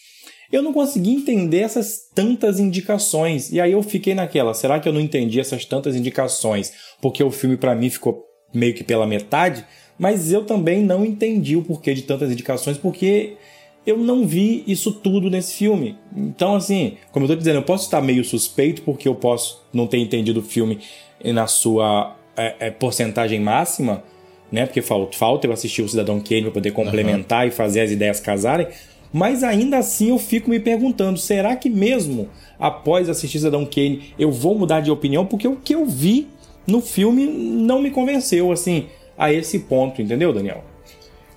eu 0.52 0.62
não 0.62 0.72
consegui 0.72 1.12
entender 1.12 1.60
essas 1.60 2.10
tantas 2.14 2.60
indicações. 2.60 3.52
E 3.52 3.60
aí 3.60 3.74
eu 3.74 3.84
fiquei 3.84 4.16
naquela, 4.16 4.54
será 4.54 4.80
que 4.80 4.88
eu 4.88 4.94
não 4.94 5.02
entendi 5.02 5.40
essas 5.40 5.66
tantas 5.66 5.96
indicações 5.96 6.72
porque 7.02 7.24
o 7.24 7.32
filme 7.32 7.58
para 7.58 7.76
mim 7.76 7.90
ficou 7.90 8.24
meio 8.54 8.74
que 8.74 8.84
pela 8.84 9.06
metade? 9.06 9.66
Mas 9.98 10.32
eu 10.32 10.46
também 10.46 10.84
não 10.84 11.06
entendi 11.06 11.56
o 11.56 11.64
porquê 11.64 11.94
de 11.94 12.02
tantas 12.04 12.32
indicações, 12.32 12.78
porque 12.78 13.38
eu 13.86 13.98
não 13.98 14.26
vi 14.26 14.64
isso 14.68 14.92
tudo 14.92 15.30
nesse 15.30 15.54
filme. 15.54 15.98
Então, 16.16 16.56
assim, 16.56 16.98
como 17.12 17.26
eu 17.26 17.30
tô 17.30 17.36
dizendo, 17.36 17.58
eu 17.58 17.64
posso 17.64 17.86
estar 17.86 18.02
meio 18.02 18.24
suspeito 18.24 18.82
porque 18.82 19.08
eu 19.08 19.16
posso 19.16 19.64
não 19.74 19.88
ter 19.88 19.98
entendido 20.00 20.40
o 20.40 20.44
filme 20.44 20.80
na 21.24 21.48
sua 21.48 22.16
é, 22.36 22.68
é, 22.68 22.72
porcentagem 22.72 23.40
máxima, 23.40 24.04
né? 24.52 24.66
Porque 24.66 24.82
falta, 24.82 25.18
falta 25.18 25.48
eu 25.48 25.52
assistir 25.52 25.82
o 25.82 25.90
Cidadão 25.90 26.20
Kane 26.20 26.44
para 26.44 26.52
poder 26.52 26.72
complementar 26.72 27.44
uhum. 27.44 27.48
e 27.50 27.52
fazer 27.52 27.82
as 27.82 27.92
ideias 27.92 28.20
casarem. 28.20 28.68
Mas 29.12 29.44
ainda 29.44 29.78
assim 29.78 30.10
eu 30.10 30.20
fico 30.20 30.50
me 30.50 30.60
perguntando: 30.60 31.18
será 31.18 31.56
que 31.56 31.70
mesmo 31.70 32.30
após 32.60 33.10
assistir 33.10 33.40
Cidadão 33.40 33.66
Kane 33.66 34.14
eu 34.20 34.32
vou 34.32 34.58
mudar 34.58 34.82
de 34.82 34.92
opinião? 34.92 35.26
Porque 35.26 35.48
o 35.48 35.56
que 35.56 35.74
eu 35.74 35.86
vi 35.86 36.28
no 36.68 36.82
filme 36.82 37.26
não 37.26 37.82
me 37.82 37.92
convenceu, 37.92 38.52
assim, 38.52 38.88
a 39.18 39.32
esse 39.32 39.60
ponto, 39.60 40.02
entendeu, 40.02 40.34
Daniel? 40.34 40.64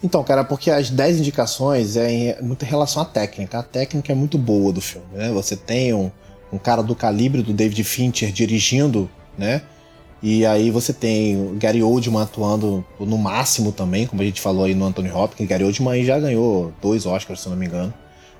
Então, 0.03 0.23
cara, 0.23 0.45
porque 0.45 0.71
as 0.71 0.91
10 0.91 1.21
indicações 1.21 1.97
é 1.97 2.11
em 2.11 2.43
muita 2.43 2.65
relação 2.65 3.03
à 3.03 3.05
técnica. 3.05 3.59
A 3.59 3.63
técnica 3.63 4.13
é 4.13 4.15
muito 4.15 4.39
boa 4.39 4.73
do 4.73 4.81
filme, 4.81 5.07
né? 5.13 5.31
Você 5.33 5.57
tem 5.57 5.93
um, 5.93 6.11
um 6.53 6.59
cara 6.59 6.83
do 6.83 6.95
calibre 6.95 7.43
do 7.43 7.53
David 7.53 7.83
Fincher 7.85 8.31
dirigindo, 8.31 9.11
né? 9.37 9.63
E 10.23 10.45
aí 10.45 10.71
você 10.71 10.93
tem 10.93 11.57
Gary 11.59 11.83
Oldman 11.83 12.23
atuando 12.23 12.85
no 12.99 13.17
máximo 13.17 13.71
também, 13.71 14.07
como 14.07 14.21
a 14.21 14.25
gente 14.25 14.41
falou 14.41 14.65
aí 14.65 14.75
no 14.75 14.85
Anthony 14.85 15.11
Hopkins. 15.11 15.49
Gary 15.49 15.65
Oldman 15.65 16.05
já 16.05 16.19
ganhou 16.19 16.73
dois 16.83 17.07
Oscars, 17.07 17.41
se 17.41 17.49
não 17.49 17.57
me 17.57 17.67
engano. 17.67 17.95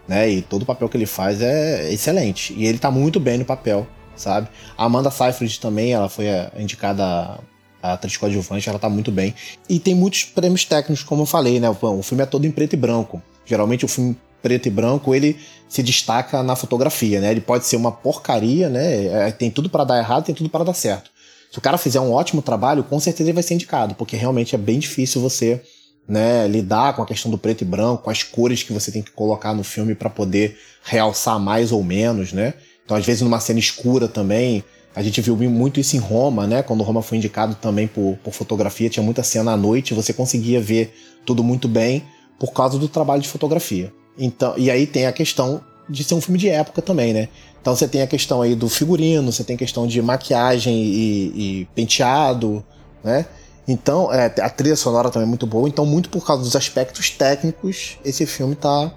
Né? 0.07 0.29
E 0.31 0.43
todo 0.43 0.63
o 0.63 0.67
papel 0.67 0.89
que 0.89 0.97
ele 0.97 1.07
faz 1.07 1.41
é 1.41 1.93
excelente. 1.93 2.55
E 2.55 2.67
ele 2.67 2.79
tá 2.79 2.91
muito 2.91 3.21
bem 3.21 3.39
no 3.39 3.45
papel, 3.45 3.87
sabe? 4.17 4.49
A 4.77 4.87
Amanda 4.87 5.11
Seyfried 5.11 5.61
também, 5.61 5.93
ela 5.93 6.09
foi 6.09 6.27
indicada 6.57 7.39
a 7.81 7.93
atriz 7.93 8.17
coadjuvante, 8.17 8.69
ela 8.69 8.79
tá 8.79 8.89
muito 8.89 9.13
bem. 9.13 9.35
E 9.69 9.79
tem 9.79 9.95
muitos 9.95 10.25
prêmios 10.25 10.65
técnicos, 10.65 11.05
como 11.05 11.23
eu 11.23 11.27
falei, 11.27 11.61
né? 11.61 11.69
O 11.69 12.03
filme 12.03 12.23
é 12.23 12.27
todo 12.27 12.45
em 12.45 12.51
preto 12.51 12.73
e 12.73 12.77
branco. 12.77 13.23
Geralmente 13.47 13.85
o 13.85 13.89
filme 13.89 14.17
preto 14.43 14.67
e 14.67 14.71
branco, 14.71 15.15
ele 15.15 15.37
se 15.69 15.83
destaca 15.83 16.43
na 16.43 16.57
fotografia, 16.57 17.21
né? 17.21 17.31
Ele 17.31 17.41
pode 17.41 17.67
ser 17.67 17.77
uma 17.77 17.93
porcaria, 17.93 18.69
né? 18.69 19.29
É, 19.29 19.31
tem 19.31 19.51
tudo 19.51 19.69
para 19.69 19.85
dar 19.85 19.99
errado, 19.99 20.25
tem 20.25 20.35
tudo 20.35 20.49
para 20.49 20.65
dar 20.65 20.75
certo. 20.75 21.11
Se 21.51 21.59
o 21.59 21.61
cara 21.61 21.79
fizer 21.79 22.01
um 22.01 22.13
ótimo 22.13 22.43
trabalho, 22.43 22.85
com 22.85 23.01
certeza 23.01 23.31
ele 23.31 23.35
vai 23.35 23.43
ser 23.43 23.55
indicado, 23.55 23.95
porque 23.95 24.17
realmente 24.17 24.55
é 24.55 24.59
bem 24.59 24.79
difícil 24.79 25.21
você 25.21 25.63
né, 26.09 26.49
lidar 26.49 26.95
com 26.97 27.03
a 27.03 27.07
questão 27.07 27.31
do 27.31 27.37
preto 27.37 27.63
e 27.63 27.65
branco, 27.65 28.05
com 28.05 28.11
as 28.11 28.23
cores 28.23 28.63
que 28.63 28.73
você 28.73 28.91
tem 28.91 29.03
que 29.03 29.11
colocar 29.11 29.55
no 29.55 29.63
filme 29.63 29.95
para 29.95 30.09
poder 30.09 30.59
realçar 30.83 31.39
mais 31.39 31.71
ou 31.71 31.85
menos, 31.85 32.33
né? 32.33 32.55
Então, 32.85 32.97
às 32.97 33.05
vezes, 33.05 33.21
numa 33.21 33.39
cena 33.39 33.59
escura 33.59 34.09
também, 34.09 34.65
a 34.95 35.03
gente 35.03 35.21
viu 35.21 35.37
muito 35.37 35.79
isso 35.79 35.95
em 35.95 35.99
Roma, 35.99 36.47
né? 36.47 36.63
Quando 36.63 36.83
Roma 36.83 37.03
foi 37.03 37.19
indicado 37.19 37.55
também 37.55 37.87
por, 37.87 38.17
por 38.25 38.33
fotografia, 38.33 38.89
tinha 38.89 39.03
muita 39.03 39.23
cena 39.23 39.53
à 39.53 39.57
noite, 39.57 39.93
você 39.93 40.13
conseguia 40.13 40.61
ver 40.61 40.95
tudo 41.27 41.45
muito 41.45 41.69
bem 41.69 42.03
por 42.39 42.53
causa 42.53 42.79
do 42.79 42.89
trabalho 42.89 43.21
de 43.21 43.29
fotografia. 43.29 43.93
Então, 44.17 44.55
e 44.57 44.71
aí 44.71 44.87
tem 44.87 45.07
a 45.07 45.13
questão 45.13 45.61
de 45.89 46.03
ser 46.03 46.15
um 46.15 46.21
filme 46.21 46.39
de 46.39 46.49
época 46.49 46.81
também, 46.81 47.13
né? 47.13 47.29
Então 47.61 47.75
você 47.75 47.89
tem 47.89 48.03
a 48.03 48.07
questão 48.07 48.41
aí 48.43 48.55
do 48.55 48.69
figurino, 48.69 49.33
você 49.33 49.45
tem 49.45 49.57
a 49.57 49.59
questão 49.59 49.87
de 49.87 50.01
maquiagem 50.01 50.75
e, 50.75 51.61
e 51.61 51.65
penteado, 51.75 52.65
né? 53.03 53.27
Então, 53.67 54.11
é, 54.11 54.33
a 54.41 54.49
trilha 54.49 54.77
sonora 54.77 55.11
também 55.11 55.27
é 55.27 55.29
muito 55.29 55.47
boa. 55.47 55.69
Então, 55.69 55.85
muito 55.85 56.09
por 56.09 56.27
causa 56.27 56.43
dos 56.43 56.57
aspectos 56.57 57.11
técnicos, 57.11 57.99
esse 58.03 58.25
filme 58.25 58.55
tá 58.55 58.91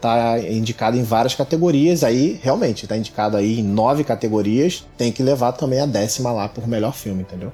tá 0.00 0.38
indicado 0.38 0.96
em 0.96 1.02
várias 1.02 1.34
categorias, 1.34 2.04
aí 2.04 2.38
realmente 2.40 2.86
tá 2.86 2.96
indicado 2.96 3.36
aí 3.36 3.58
em 3.58 3.64
nove 3.64 4.04
categorias, 4.04 4.86
tem 4.96 5.10
que 5.10 5.24
levar 5.24 5.50
também 5.52 5.80
a 5.80 5.86
décima 5.86 6.30
lá 6.30 6.48
por 6.48 6.68
melhor 6.68 6.94
filme, 6.94 7.22
entendeu? 7.22 7.52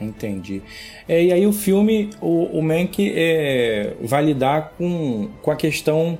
Entendi. 0.00 0.62
É, 1.06 1.22
e 1.22 1.32
aí 1.32 1.46
o 1.46 1.52
filme, 1.52 2.10
o, 2.20 2.58
o 2.58 2.62
Mank 2.62 3.12
é, 3.14 3.94
vai 4.02 4.24
lidar 4.24 4.72
com, 4.76 5.28
com 5.42 5.50
a 5.50 5.56
questão. 5.56 6.18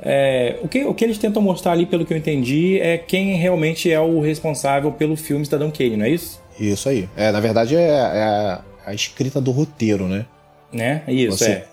É, 0.00 0.58
o, 0.62 0.68
que, 0.68 0.84
o 0.84 0.94
que 0.94 1.04
eles 1.04 1.18
tentam 1.18 1.40
mostrar 1.40 1.72
ali, 1.72 1.86
pelo 1.86 2.04
que 2.04 2.12
eu 2.12 2.18
entendi, 2.18 2.78
é 2.80 2.98
quem 2.98 3.36
realmente 3.36 3.90
é 3.90 4.00
o 4.00 4.20
responsável 4.20 4.92
pelo 4.92 5.16
filme 5.16 5.44
Cidadão 5.44 5.70
Kane, 5.70 5.96
não 5.96 6.04
é 6.04 6.10
isso? 6.10 6.40
Isso 6.58 6.88
aí. 6.88 7.08
É, 7.16 7.32
na 7.32 7.40
verdade, 7.40 7.76
é, 7.76 7.88
é 7.88 8.22
a, 8.22 8.60
a, 8.86 8.94
escrita 8.94 9.40
do 9.40 9.50
roteiro, 9.50 10.06
né? 10.06 10.26
Né? 10.72 11.02
Isso, 11.08 11.38
Você, 11.38 11.50
é. 11.50 11.66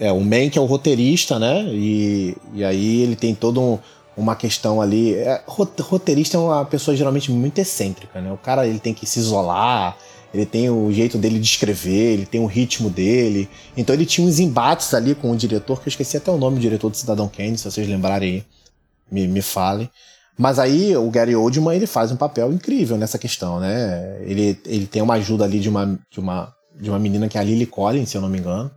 É, 0.00 0.12
o 0.12 0.20
Mank 0.20 0.56
é 0.56 0.60
o 0.60 0.64
roteirista, 0.64 1.38
né? 1.38 1.64
E, 1.70 2.36
e 2.54 2.64
aí 2.64 3.02
ele 3.02 3.16
tem 3.16 3.34
todo 3.34 3.60
um, 3.60 3.78
uma 4.16 4.36
questão 4.36 4.80
ali. 4.80 5.14
É, 5.14 5.42
roteirista 5.46 6.36
é 6.36 6.40
uma 6.40 6.64
pessoa 6.64 6.96
geralmente 6.96 7.30
muito 7.30 7.58
excêntrica, 7.58 8.20
né? 8.20 8.32
O 8.32 8.36
cara 8.36 8.66
ele 8.66 8.78
tem 8.78 8.94
que 8.94 9.06
se 9.06 9.18
isolar, 9.18 9.96
ele 10.32 10.46
tem 10.46 10.68
o 10.70 10.92
jeito 10.92 11.18
dele 11.18 11.38
de 11.38 11.46
escrever, 11.46 12.12
ele 12.12 12.26
tem 12.26 12.40
o 12.40 12.46
ritmo 12.46 12.90
dele. 12.90 13.48
Então 13.76 13.94
ele 13.94 14.06
tinha 14.06 14.26
uns 14.26 14.38
embates 14.38 14.92
ali 14.94 15.14
com 15.14 15.30
o 15.30 15.36
diretor, 15.36 15.80
que 15.80 15.88
eu 15.88 15.90
esqueci 15.90 16.16
até 16.16 16.30
o 16.30 16.38
nome 16.38 16.56
do 16.56 16.62
diretor 16.62 16.90
do 16.90 16.96
Cidadão 16.96 17.28
Kane, 17.28 17.56
se 17.58 17.70
vocês 17.70 17.88
lembrarem 17.88 18.34
aí, 18.34 18.44
me, 19.10 19.26
me 19.26 19.42
falem. 19.42 19.90
Mas 20.36 20.58
aí 20.58 20.96
o 20.96 21.10
Gary 21.10 21.34
Oldman 21.34 21.76
ele 21.76 21.86
faz 21.86 22.12
um 22.12 22.16
papel 22.16 22.52
incrível 22.52 22.96
nessa 22.96 23.18
questão, 23.18 23.58
né? 23.58 24.20
Ele, 24.22 24.58
ele 24.64 24.86
tem 24.86 25.02
uma 25.02 25.14
ajuda 25.14 25.44
ali 25.44 25.58
de 25.58 25.68
uma, 25.68 25.98
de 26.10 26.20
uma, 26.20 26.54
de 26.80 26.88
uma 26.90 26.98
menina 26.98 27.28
que 27.28 27.36
é 27.36 27.40
a 27.40 27.44
Lily 27.44 27.66
Collins, 27.66 28.10
se 28.10 28.16
eu 28.16 28.20
não 28.20 28.28
me 28.28 28.38
engano 28.38 28.70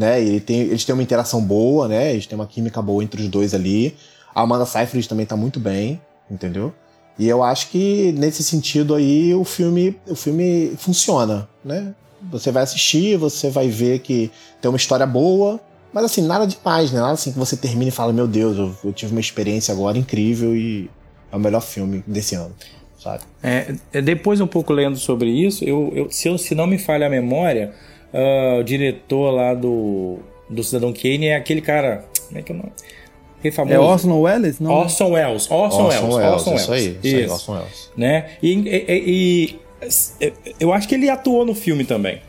né? 0.00 0.20
Ele 0.20 0.40
tem, 0.40 0.60
eles 0.60 0.84
têm 0.84 0.94
uma 0.94 1.02
interação 1.02 1.42
boa, 1.42 1.86
né? 1.86 2.12
Eles 2.12 2.26
têm 2.26 2.36
uma 2.36 2.46
química 2.46 2.80
boa 2.80 3.04
entre 3.04 3.22
os 3.22 3.28
dois 3.28 3.54
ali. 3.54 3.96
A 4.34 4.42
Amanda 4.42 4.64
Seyfried 4.64 5.06
também 5.06 5.26
tá 5.26 5.36
muito 5.36 5.60
bem, 5.60 6.00
entendeu? 6.30 6.72
E 7.20 7.28
eu 7.28 7.42
acho 7.42 7.68
que 7.68 8.12
nesse 8.12 8.42
sentido 8.42 8.94
aí 8.94 9.34
o 9.34 9.44
filme, 9.44 9.94
o 10.08 10.14
filme 10.14 10.72
funciona, 10.78 11.46
né? 11.62 11.94
Você 12.30 12.50
vai 12.50 12.62
assistir, 12.62 13.18
você 13.18 13.50
vai 13.50 13.68
ver 13.68 13.98
que 13.98 14.30
tem 14.58 14.70
uma 14.70 14.78
história 14.78 15.04
boa, 15.04 15.60
mas 15.92 16.04
assim, 16.04 16.26
nada 16.26 16.46
demais, 16.46 16.90
né? 16.90 16.98
Nada 16.98 17.12
assim 17.12 17.30
que 17.30 17.38
você 17.38 17.58
termine 17.58 17.88
e 17.88 17.90
fala, 17.90 18.10
meu 18.10 18.26
Deus, 18.26 18.56
eu, 18.56 18.74
eu 18.82 18.92
tive 18.94 19.12
uma 19.12 19.20
experiência 19.20 19.70
agora 19.70 19.98
incrível 19.98 20.56
e 20.56 20.88
é 21.30 21.36
o 21.36 21.38
melhor 21.38 21.60
filme 21.60 22.02
desse 22.06 22.34
ano. 22.36 22.54
Sabe? 22.98 23.22
É, 23.42 23.74
é 23.92 24.00
depois 24.00 24.40
um 24.40 24.46
pouco 24.46 24.72
lendo 24.72 24.96
sobre 24.96 25.28
isso, 25.28 25.62
eu, 25.62 25.92
eu, 25.94 26.10
se, 26.10 26.26
eu, 26.26 26.38
se 26.38 26.54
não 26.54 26.66
me 26.66 26.78
falha 26.78 27.06
a 27.06 27.10
memória, 27.10 27.74
uh, 28.14 28.60
o 28.60 28.64
diretor 28.64 29.30
lá 29.30 29.52
do, 29.52 30.20
do 30.48 30.64
Cidadão 30.64 30.90
Kane 30.90 31.26
é 31.26 31.36
aquele 31.36 31.60
cara. 31.60 32.02
Como 32.28 32.38
é 32.38 32.42
que 32.42 32.50
é 32.50 32.54
o 32.54 32.58
nome? 32.58 32.72
É 33.42 33.50
famoso. 33.50 33.74
É 33.74 33.78
Orson 33.78 34.20
Welles? 34.20 34.60
Não. 34.60 34.70
Orson 34.70 35.10
Welles. 35.12 35.50
Orson, 35.50 35.84
Orson 35.84 35.86
Welles. 35.86 36.14
Welles. 36.14 36.32
Orson 36.32 36.54
isso 36.54 36.70
Welles. 36.70 36.86
Aí, 36.86 36.98
isso, 37.02 37.16
aí, 37.16 37.28
Orson 37.28 37.52
Welles. 37.52 37.90
Né? 37.96 38.30
E, 38.42 38.52
e, 38.52 38.84
e, 38.88 39.60
eu 40.58 40.72
acho 40.72 40.86
que 40.88 40.94
ele 40.94 41.08
atuou 41.08 41.44
no 41.44 41.54
filme 41.54 41.84
também. 41.84 42.20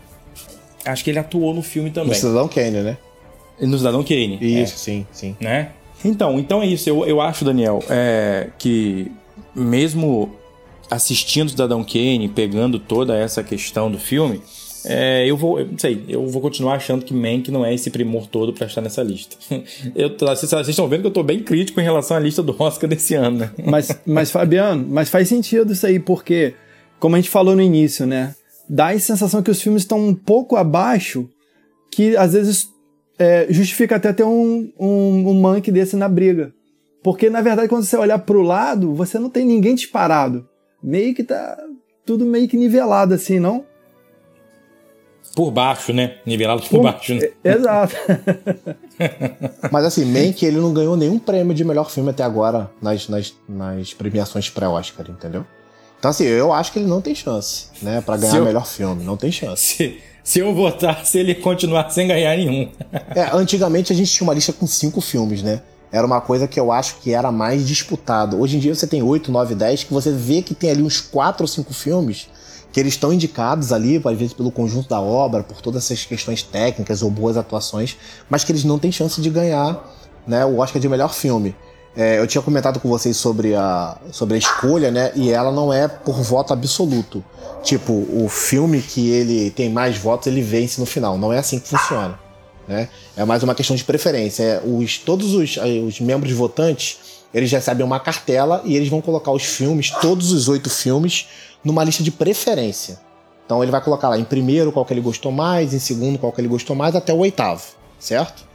Acho 0.85 1.03
que 1.03 1.09
ele 1.09 1.19
atuou 1.19 1.53
no 1.53 1.61
filme 1.61 1.91
também. 1.91 2.09
No 2.09 2.15
Cidadão 2.15 2.47
Kane, 2.47 2.81
né? 2.81 2.97
No 3.59 3.77
Cidadão 3.77 4.03
Kane. 4.03 4.39
Isso, 4.41 4.73
é. 4.73 4.77
sim, 4.77 5.07
sim. 5.11 5.35
Né? 5.39 5.69
Então, 6.03 6.39
então 6.39 6.61
é 6.61 6.65
isso. 6.65 6.89
Eu, 6.89 7.05
eu 7.05 7.21
acho, 7.21 7.45
Daniel, 7.45 7.83
é, 7.89 8.47
que 8.57 9.11
mesmo 9.53 10.33
assistindo 10.89 11.47
o 11.47 11.51
Cidadão 11.51 11.83
Kane, 11.83 12.27
pegando 12.27 12.79
toda 12.79 13.15
essa 13.15 13.43
questão 13.43 13.91
do 13.91 13.99
filme, 13.99 14.41
é, 14.85 15.29
eu 15.29 15.37
vou, 15.37 15.59
eu 15.59 15.67
não 15.67 15.77
sei, 15.77 16.03
eu 16.07 16.25
vou 16.27 16.41
continuar 16.41 16.75
achando 16.75 17.05
que 17.05 17.13
Mank 17.13 17.51
não 17.51 17.65
é 17.65 17.73
esse 17.73 17.89
primor 17.89 18.27
todo 18.27 18.53
para 18.53 18.67
estar 18.67 18.81
nessa 18.81 19.03
lista. 19.03 19.35
Eu, 19.95 20.15
vocês, 20.17 20.69
estão 20.69 20.87
vendo 20.87 21.01
que 21.01 21.07
eu 21.07 21.11
tô 21.11 21.23
bem 21.23 21.43
crítico 21.43 21.79
em 21.79 21.83
relação 21.83 22.17
à 22.17 22.19
lista 22.19 22.41
do 22.41 22.55
Oscar 22.57 22.89
desse 22.89 23.13
ano, 23.15 23.39
né? 23.39 23.51
Mas, 23.65 23.89
mas 24.05 24.31
Fabiano, 24.31 24.85
mas 24.87 25.09
faz 25.09 25.27
sentido 25.27 25.73
isso 25.73 25.85
aí, 25.85 25.99
porque, 25.99 26.53
como 26.99 27.15
a 27.15 27.19
gente 27.19 27.29
falou 27.29 27.55
no 27.55 27.61
início, 27.61 28.05
né? 28.05 28.35
Dá 28.69 28.89
a 28.89 28.99
sensação 28.99 29.41
que 29.41 29.51
os 29.51 29.61
filmes 29.61 29.83
estão 29.83 29.99
um 29.99 30.13
pouco 30.13 30.55
abaixo, 30.55 31.27
que 31.91 32.15
às 32.15 32.33
vezes 32.33 32.69
é, 33.19 33.47
justifica 33.49 33.97
até 33.97 34.13
ter 34.13 34.23
um, 34.23 34.71
um, 34.79 35.29
um 35.29 35.41
Mank 35.41 35.71
desse 35.71 35.95
na 35.95 36.07
briga. 36.07 36.53
Porque, 37.03 37.29
na 37.29 37.41
verdade, 37.41 37.67
quando 37.67 37.83
você 37.83 37.97
olhar 37.97 38.19
pro 38.19 38.41
lado, 38.41 38.93
você 38.93 39.17
não 39.19 39.29
tem 39.29 39.45
ninguém 39.45 39.75
disparado. 39.75 40.47
Meio 40.81 41.13
que 41.13 41.23
tá 41.23 41.57
tudo 42.05 42.25
meio 42.25 42.47
que 42.47 42.57
nivelado 42.57 43.13
assim, 43.13 43.39
não? 43.39 43.65
Por 45.35 45.49
baixo, 45.51 45.93
né? 45.93 46.15
Nivelado 46.25 46.61
por, 46.61 46.69
por 46.69 46.83
baixo, 46.83 47.13
né? 47.13 47.29
É, 47.43 47.53
exato. 47.55 47.95
Mas 49.71 49.85
assim, 49.85 50.05
Mank, 50.05 50.43
ele 50.45 50.57
não 50.57 50.73
ganhou 50.73 50.97
nenhum 50.97 51.17
prêmio 51.17 51.53
de 51.53 51.63
melhor 51.63 51.89
filme 51.89 52.09
até 52.09 52.23
agora 52.23 52.69
nas, 52.81 53.07
nas, 53.07 53.33
nas 53.47 53.93
premiações 53.93 54.49
pré-Oscar, 54.49 55.09
entendeu? 55.09 55.45
Então 55.99 56.11
assim, 56.11 56.25
eu 56.25 56.51
acho 56.51 56.71
que 56.73 56.79
ele 56.79 56.87
não 56.87 56.99
tem 56.99 57.15
chance, 57.15 57.67
né? 57.81 58.01
Pra 58.01 58.17
ganhar 58.17 58.37
eu... 58.37 58.45
melhor 58.45 58.65
filme, 58.65 59.03
não 59.03 59.15
tem 59.15 59.31
chance. 59.31 59.61
Se, 59.61 60.01
se 60.23 60.39
eu 60.39 60.53
votasse, 60.53 61.17
ele 61.17 61.35
continuar 61.35 61.89
sem 61.91 62.07
ganhar 62.07 62.35
nenhum. 62.35 62.69
é, 63.15 63.29
antigamente 63.33 63.93
a 63.93 63.95
gente 63.95 64.11
tinha 64.11 64.27
uma 64.27 64.33
lista 64.33 64.51
com 64.51 64.67
cinco 64.67 64.99
filmes, 64.99 65.41
né? 65.41 65.61
Era 65.91 66.07
uma 66.07 66.21
coisa 66.21 66.47
que 66.47 66.59
eu 66.59 66.71
acho 66.71 66.95
que 67.01 67.13
era 67.13 67.31
mais 67.31 67.67
disputado. 67.67 68.39
Hoje 68.39 68.57
em 68.57 68.59
dia 68.59 68.73
você 68.73 68.87
tem 68.87 69.03
8, 69.03 69.31
9, 69.31 69.55
10, 69.55 69.83
que 69.85 69.93
você 69.93 70.11
vê 70.11 70.41
que 70.41 70.55
tem 70.55 70.71
ali 70.71 70.81
uns 70.81 71.01
4 71.01 71.43
ou 71.43 71.47
5 71.47 71.73
filmes 71.73 72.29
que 72.71 72.79
eles 72.79 72.93
estão 72.93 73.11
indicados 73.11 73.73
ali, 73.73 74.01
às 74.03 74.17
vezes 74.17 74.33
pelo 74.33 74.51
conjunto 74.51 74.89
da 74.89 75.01
obra, 75.01 75.43
por 75.43 75.61
todas 75.61 75.83
essas 75.83 76.05
questões 76.05 76.41
técnicas 76.41 77.01
ou 77.01 77.11
boas 77.11 77.37
atuações, 77.37 77.97
mas 78.29 78.43
que 78.43 78.51
eles 78.51 78.63
não 78.63 78.79
têm 78.79 78.91
chance 78.91 79.21
de 79.21 79.29
ganhar 79.29 79.83
né, 80.25 80.45
o 80.45 80.59
Oscar 80.59 80.81
de 80.81 80.87
melhor 80.87 81.13
filme. 81.13 81.55
É, 81.95 82.19
eu 82.19 82.27
tinha 82.27 82.41
comentado 82.41 82.79
com 82.79 82.87
vocês 82.87 83.17
sobre 83.17 83.53
a, 83.53 83.97
sobre 84.11 84.35
a 84.35 84.37
escolha, 84.37 84.89
né? 84.89 85.11
E 85.13 85.29
ela 85.29 85.51
não 85.51 85.73
é 85.73 85.89
por 85.89 86.21
voto 86.21 86.53
absoluto. 86.53 87.23
Tipo, 87.63 87.91
o 87.91 88.29
filme 88.29 88.81
que 88.81 89.09
ele 89.09 89.51
tem 89.51 89.69
mais 89.69 89.97
votos, 89.97 90.27
ele 90.27 90.41
vence 90.41 90.79
no 90.79 90.85
final. 90.85 91.17
Não 91.17 91.33
é 91.33 91.39
assim 91.39 91.59
que 91.59 91.67
funciona. 91.67 92.17
Né? 92.65 92.87
É 93.17 93.25
mais 93.25 93.43
uma 93.43 93.53
questão 93.53 93.75
de 93.75 93.83
preferência. 93.83 94.43
É, 94.43 94.61
os, 94.65 94.99
todos 94.99 95.33
os, 95.33 95.57
os 95.85 95.99
membros 95.99 96.31
votantes, 96.31 96.97
eles 97.33 97.51
recebem 97.51 97.85
uma 97.85 97.99
cartela 97.99 98.61
e 98.63 98.75
eles 98.75 98.87
vão 98.87 99.01
colocar 99.01 99.31
os 99.31 99.43
filmes, 99.43 99.89
todos 99.89 100.31
os 100.31 100.47
oito 100.47 100.69
filmes, 100.69 101.27
numa 101.63 101.83
lista 101.83 102.03
de 102.03 102.11
preferência. 102.11 102.99
Então 103.45 103.61
ele 103.61 103.71
vai 103.71 103.81
colocar 103.81 104.09
lá 104.09 104.17
em 104.17 104.23
primeiro 104.23 104.71
qual 104.71 104.85
que 104.85 104.93
ele 104.93 105.01
gostou 105.01 105.31
mais, 105.31 105.73
em 105.73 105.79
segundo 105.79 106.17
qual 106.17 106.31
que 106.31 106.39
ele 106.39 106.47
gostou 106.47 106.75
mais, 106.75 106.95
até 106.95 107.13
o 107.13 107.17
oitavo, 107.17 107.63
certo? 107.99 108.45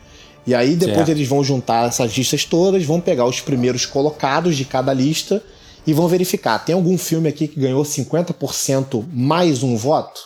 E 0.46 0.54
aí 0.54 0.76
depois 0.76 0.98
certo. 0.98 1.10
eles 1.10 1.28
vão 1.28 1.42
juntar 1.42 1.88
essas 1.88 2.12
listas 2.12 2.44
todas, 2.44 2.84
vão 2.84 3.00
pegar 3.00 3.26
os 3.26 3.40
primeiros 3.40 3.84
colocados 3.84 4.56
de 4.56 4.64
cada 4.64 4.92
lista 4.92 5.42
e 5.86 5.92
vão 5.92 6.08
verificar, 6.08 6.58
tem 6.58 6.74
algum 6.74 6.96
filme 6.96 7.28
aqui 7.28 7.46
que 7.46 7.60
ganhou 7.60 7.82
50% 7.82 9.04
mais 9.12 9.62
um 9.62 9.76
voto? 9.76 10.20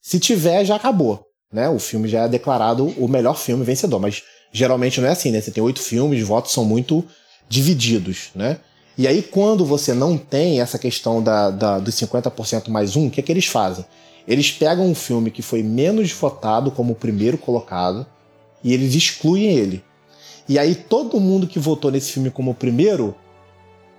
Se 0.00 0.18
tiver, 0.18 0.64
já 0.64 0.76
acabou, 0.76 1.24
né? 1.52 1.68
O 1.68 1.78
filme 1.78 2.08
já 2.08 2.24
é 2.24 2.28
declarado 2.28 2.86
o 2.98 3.08
melhor 3.08 3.36
filme 3.36 3.64
vencedor, 3.64 4.00
mas 4.00 4.22
geralmente 4.52 5.00
não 5.00 5.08
é 5.08 5.12
assim, 5.12 5.30
né? 5.30 5.40
Você 5.40 5.50
tem 5.50 5.62
oito 5.62 5.80
filmes, 5.80 6.22
os 6.22 6.28
votos 6.28 6.52
são 6.52 6.64
muito 6.64 7.04
divididos, 7.48 8.30
né? 8.34 8.58
E 9.02 9.08
aí, 9.08 9.20
quando 9.20 9.64
você 9.64 9.92
não 9.92 10.16
tem 10.16 10.60
essa 10.60 10.78
questão 10.78 11.20
da, 11.20 11.50
da, 11.50 11.80
dos 11.80 11.92
50% 11.96 12.68
mais 12.68 12.94
um, 12.94 13.08
o 13.08 13.10
que 13.10 13.18
é 13.18 13.22
que 13.24 13.32
eles 13.32 13.46
fazem? 13.46 13.84
Eles 14.28 14.52
pegam 14.52 14.86
um 14.86 14.94
filme 14.94 15.28
que 15.28 15.42
foi 15.42 15.60
menos 15.60 16.12
votado 16.12 16.70
como 16.70 16.92
o 16.92 16.94
primeiro 16.94 17.36
colocado 17.36 18.06
e 18.62 18.72
eles 18.72 18.94
excluem 18.94 19.46
ele. 19.46 19.82
E 20.48 20.56
aí, 20.56 20.76
todo 20.76 21.18
mundo 21.18 21.48
que 21.48 21.58
votou 21.58 21.90
nesse 21.90 22.12
filme 22.12 22.30
como 22.30 22.52
o 22.52 22.54
primeiro, 22.54 23.12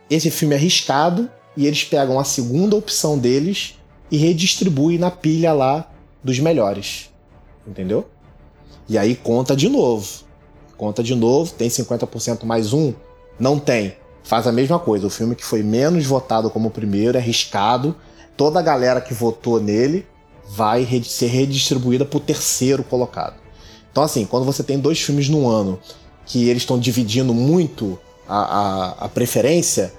esse 0.10 0.32
filme 0.32 0.56
é 0.56 0.58
arriscado 0.58 1.30
e 1.58 1.68
eles 1.68 1.84
pegam 1.84 2.18
a 2.18 2.24
segunda 2.24 2.78
opção 2.78 3.18
deles 3.18 3.78
e 4.10 4.16
redistribuem 4.16 4.98
na 4.98 5.12
pilha 5.12 5.52
lá 5.52 5.92
dos 6.24 6.40
melhores. 6.40 7.10
Entendeu? 7.68 8.08
E 8.88 8.98
aí 8.98 9.16
conta 9.18 9.54
de 9.54 9.68
novo. 9.68 10.24
Conta 10.78 11.04
de 11.04 11.14
novo, 11.14 11.52
tem 11.52 11.68
50% 11.68 12.46
mais 12.46 12.72
um? 12.72 12.94
Não 13.38 13.60
tem 13.60 13.98
faz 14.24 14.48
a 14.48 14.52
mesma 14.52 14.80
coisa. 14.80 15.08
O 15.08 15.10
filme 15.10 15.36
que 15.36 15.46
foi 15.46 15.62
menos 15.62 16.06
votado 16.06 16.50
como 16.50 16.70
o 16.70 16.72
primeiro 16.72 17.18
é 17.18 17.22
arriscado. 17.22 17.96
Toda 18.36 18.60
a 18.60 18.64
galera 18.64 19.02
que 19.02 19.14
votou 19.14 19.60
nele 19.60 20.08
vai 20.48 20.86
ser 21.04 21.28
redistribuída 21.28 22.06
para 22.06 22.18
o 22.18 22.20
terceiro 22.20 22.84
colocado. 22.84 23.36
Então, 23.92 24.04
assim, 24.04 24.26
quando 24.26 24.46
você 24.46 24.64
tem 24.64 24.80
dois 24.80 25.00
filmes 25.00 25.30
no 25.30 25.48
ano 25.48 25.80
que 26.26 26.50
eles 26.50 26.64
estão 26.64 26.80
dividindo 26.80 27.34
muito 27.34 28.00
a, 28.28 28.38
a, 28.38 28.90
a, 29.06 29.10
preferência, 29.10 29.94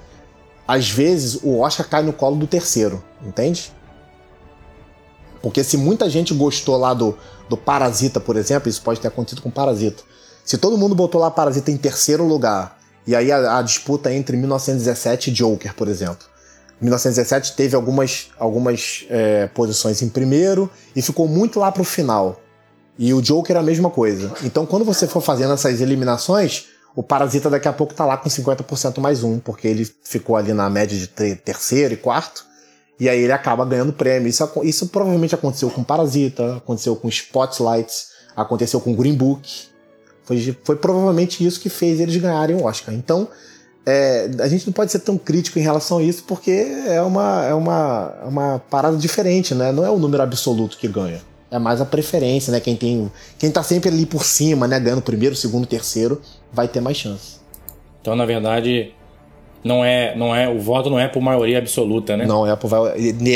às 0.66 0.90
vezes 0.90 1.38
o 1.42 1.60
Oscar 1.60 1.88
cai 1.88 2.02
no 2.02 2.12
colo 2.12 2.36
do 2.36 2.46
terceiro, 2.46 3.04
entende? 3.24 3.72
Porque 5.42 5.62
se 5.62 5.76
muita 5.76 6.08
gente 6.08 6.32
gostou 6.32 6.76
lá 6.76 6.94
do, 6.94 7.16
do 7.48 7.56
Parasita, 7.56 8.18
por 8.18 8.36
exemplo, 8.36 8.68
isso 8.68 8.82
pode 8.82 8.98
ter 8.98 9.08
acontecido 9.08 9.42
com 9.42 9.50
Parasita. 9.50 10.02
Se 10.44 10.58
todo 10.58 10.78
mundo 10.78 10.94
botou 10.94 11.20
lá 11.20 11.30
Parasita 11.30 11.70
em 11.70 11.76
terceiro 11.76 12.26
lugar 12.26 12.78
e 13.06 13.14
aí 13.14 13.30
a, 13.30 13.58
a 13.58 13.62
disputa 13.62 14.12
entre 14.12 14.36
1917 14.36 15.30
e 15.30 15.32
Joker, 15.32 15.74
por 15.74 15.88
exemplo. 15.88 16.26
1917 16.80 17.56
teve 17.56 17.76
algumas, 17.76 18.30
algumas 18.38 19.06
é, 19.08 19.46
posições 19.48 20.02
em 20.02 20.08
primeiro 20.08 20.70
e 20.94 21.00
ficou 21.00 21.26
muito 21.28 21.58
lá 21.58 21.70
pro 21.70 21.84
final. 21.84 22.40
E 22.98 23.12
o 23.12 23.20
Joker 23.20 23.56
é 23.56 23.58
a 23.58 23.62
mesma 23.62 23.90
coisa. 23.90 24.32
Então, 24.42 24.66
quando 24.66 24.84
você 24.84 25.06
for 25.06 25.20
fazendo 25.20 25.52
essas 25.52 25.80
eliminações, 25.80 26.66
o 26.94 27.02
Parasita 27.02 27.50
daqui 27.50 27.66
a 27.66 27.72
pouco 27.72 27.92
tá 27.92 28.04
lá 28.04 28.16
com 28.16 28.28
50% 28.28 29.00
mais 29.00 29.24
um, 29.24 29.38
porque 29.38 29.66
ele 29.66 29.88
ficou 30.04 30.36
ali 30.36 30.52
na 30.52 30.70
média 30.70 30.96
de 30.96 31.08
terceiro 31.36 31.94
e 31.94 31.96
quarto, 31.96 32.44
e 32.98 33.08
aí 33.08 33.20
ele 33.20 33.32
acaba 33.32 33.64
ganhando 33.64 33.92
prêmio. 33.92 34.28
Isso, 34.28 34.48
isso 34.62 34.88
provavelmente 34.88 35.34
aconteceu 35.34 35.70
com 35.70 35.82
Parasita, 35.82 36.58
aconteceu 36.58 36.94
com 36.94 37.08
Spotlights, 37.08 38.08
aconteceu 38.36 38.80
com 38.80 38.94
Green 38.94 39.14
Book. 39.14 39.68
Foi, 40.24 40.56
foi 40.64 40.76
provavelmente 40.76 41.44
isso 41.44 41.60
que 41.60 41.68
fez 41.68 42.00
eles 42.00 42.16
ganharem 42.16 42.56
o 42.56 42.64
Oscar. 42.64 42.94
Então, 42.94 43.28
é, 43.86 44.30
a 44.40 44.48
gente 44.48 44.66
não 44.66 44.72
pode 44.72 44.90
ser 44.90 45.00
tão 45.00 45.18
crítico 45.18 45.58
em 45.58 45.62
relação 45.62 45.98
a 45.98 46.02
isso, 46.02 46.24
porque 46.26 46.50
é 46.86 47.02
uma, 47.02 47.44
é 47.44 47.54
uma, 47.54 48.14
é 48.22 48.26
uma 48.26 48.58
parada 48.70 48.96
diferente, 48.96 49.54
né? 49.54 49.70
Não 49.70 49.84
é 49.84 49.90
o 49.90 49.98
número 49.98 50.22
absoluto 50.22 50.78
que 50.78 50.88
ganha. 50.88 51.20
É 51.50 51.58
mais 51.58 51.80
a 51.80 51.84
preferência, 51.84 52.50
né? 52.50 52.60
Quem 52.60 52.74
tem. 52.74 53.12
Quem 53.38 53.50
tá 53.50 53.62
sempre 53.62 53.90
ali 53.90 54.06
por 54.06 54.24
cima, 54.24 54.66
né? 54.66 54.80
Ganhando 54.80 55.02
primeiro, 55.02 55.36
segundo, 55.36 55.66
terceiro, 55.66 56.20
vai 56.52 56.66
ter 56.66 56.80
mais 56.80 56.96
chance. 56.96 57.36
Então, 58.00 58.16
na 58.16 58.24
verdade, 58.24 58.92
não 59.62 59.84
é, 59.84 60.16
não 60.16 60.34
é, 60.34 60.48
o 60.48 60.58
voto 60.58 60.90
não 60.90 60.98
é 60.98 61.06
por 61.06 61.22
maioria 61.22 61.58
absoluta, 61.58 62.16
né? 62.16 62.26
Não 62.26 62.46
é 62.46 62.56
por 62.56 62.70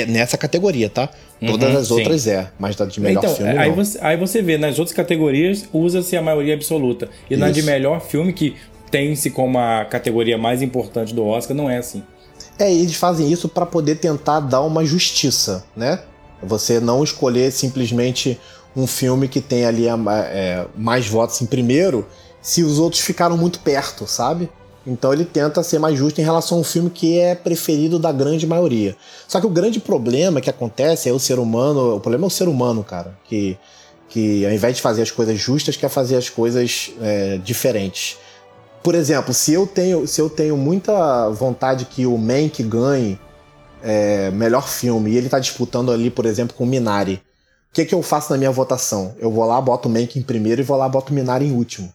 nessa 0.08 0.36
categoria, 0.36 0.90
tá? 0.90 1.10
Todas 1.46 1.72
uhum, 1.72 1.78
as 1.78 1.90
outras 1.90 2.22
sim. 2.22 2.30
é, 2.30 2.50
mas 2.58 2.74
da 2.74 2.84
de 2.84 3.00
melhor 3.00 3.20
então, 3.22 3.34
filme 3.34 3.56
aí 3.56 3.68
não. 3.68 3.76
Você, 3.76 3.98
aí 4.00 4.16
você 4.16 4.42
vê, 4.42 4.58
nas 4.58 4.78
outras 4.78 4.96
categorias 4.96 5.68
usa-se 5.72 6.16
a 6.16 6.22
maioria 6.22 6.54
absoluta. 6.54 7.08
E 7.30 7.34
Isso. 7.34 7.40
na 7.40 7.50
de 7.50 7.62
melhor 7.62 8.00
filme, 8.00 8.32
que 8.32 8.56
tem-se 8.90 9.30
como 9.30 9.58
a 9.58 9.84
categoria 9.84 10.36
mais 10.36 10.62
importante 10.62 11.14
do 11.14 11.24
Oscar, 11.24 11.56
não 11.56 11.70
é 11.70 11.78
assim. 11.78 12.02
É, 12.58 12.72
eles 12.72 12.96
fazem 12.96 13.30
isso 13.30 13.48
para 13.48 13.64
poder 13.64 13.96
tentar 13.96 14.40
dar 14.40 14.62
uma 14.62 14.84
justiça, 14.84 15.64
né? 15.76 16.00
Você 16.42 16.80
não 16.80 17.04
escolher 17.04 17.52
simplesmente 17.52 18.38
um 18.76 18.86
filme 18.86 19.28
que 19.28 19.40
tem 19.40 19.64
ali 19.64 19.88
a, 19.88 19.96
é, 20.30 20.66
mais 20.76 21.06
votos 21.06 21.40
em 21.40 21.46
primeiro, 21.46 22.06
se 22.40 22.62
os 22.62 22.78
outros 22.78 23.02
ficaram 23.02 23.36
muito 23.36 23.60
perto, 23.60 24.06
sabe? 24.06 24.48
Então 24.88 25.12
ele 25.12 25.24
tenta 25.26 25.62
ser 25.62 25.78
mais 25.78 25.98
justo 25.98 26.18
em 26.18 26.24
relação 26.24 26.56
a 26.56 26.60
um 26.62 26.64
filme 26.64 26.88
que 26.88 27.18
é 27.18 27.34
preferido 27.34 27.98
da 27.98 28.10
grande 28.10 28.46
maioria. 28.46 28.96
Só 29.28 29.38
que 29.38 29.46
o 29.46 29.50
grande 29.50 29.78
problema 29.78 30.40
que 30.40 30.48
acontece 30.48 31.10
é 31.10 31.12
o 31.12 31.18
ser 31.18 31.38
humano. 31.38 31.96
O 31.96 32.00
problema 32.00 32.24
é 32.24 32.28
o 32.28 32.30
ser 32.30 32.48
humano, 32.48 32.82
cara. 32.82 33.16
Que, 33.24 33.58
que 34.08 34.46
ao 34.46 34.52
invés 34.52 34.76
de 34.76 34.82
fazer 34.82 35.02
as 35.02 35.10
coisas 35.10 35.38
justas, 35.38 35.76
quer 35.76 35.90
fazer 35.90 36.16
as 36.16 36.30
coisas 36.30 36.90
é, 37.02 37.36
diferentes. 37.36 38.16
Por 38.82 38.94
exemplo, 38.94 39.34
se 39.34 39.52
eu 39.52 39.66
tenho, 39.66 40.06
se 40.06 40.20
eu 40.20 40.30
tenho 40.30 40.56
muita 40.56 41.28
vontade 41.28 41.84
que 41.84 42.06
o 42.06 42.16
Mank 42.16 42.62
ganhe 42.62 43.20
é, 43.82 44.30
melhor 44.30 44.66
filme 44.66 45.10
e 45.10 45.16
ele 45.18 45.26
está 45.26 45.38
disputando 45.38 45.92
ali, 45.92 46.08
por 46.08 46.24
exemplo, 46.24 46.56
com 46.56 46.64
o 46.64 46.66
Minari, 46.66 47.20
o 47.70 47.74
que, 47.74 47.84
que 47.84 47.94
eu 47.94 48.02
faço 48.02 48.32
na 48.32 48.38
minha 48.38 48.50
votação? 48.50 49.14
Eu 49.18 49.30
vou 49.30 49.44
lá, 49.44 49.60
boto 49.60 49.88
o 49.88 49.92
Mank 49.92 50.18
em 50.18 50.22
primeiro 50.22 50.62
e 50.62 50.64
vou 50.64 50.78
lá, 50.78 50.88
boto 50.88 51.12
o 51.12 51.14
Minari 51.14 51.46
em 51.46 51.52
último 51.52 51.92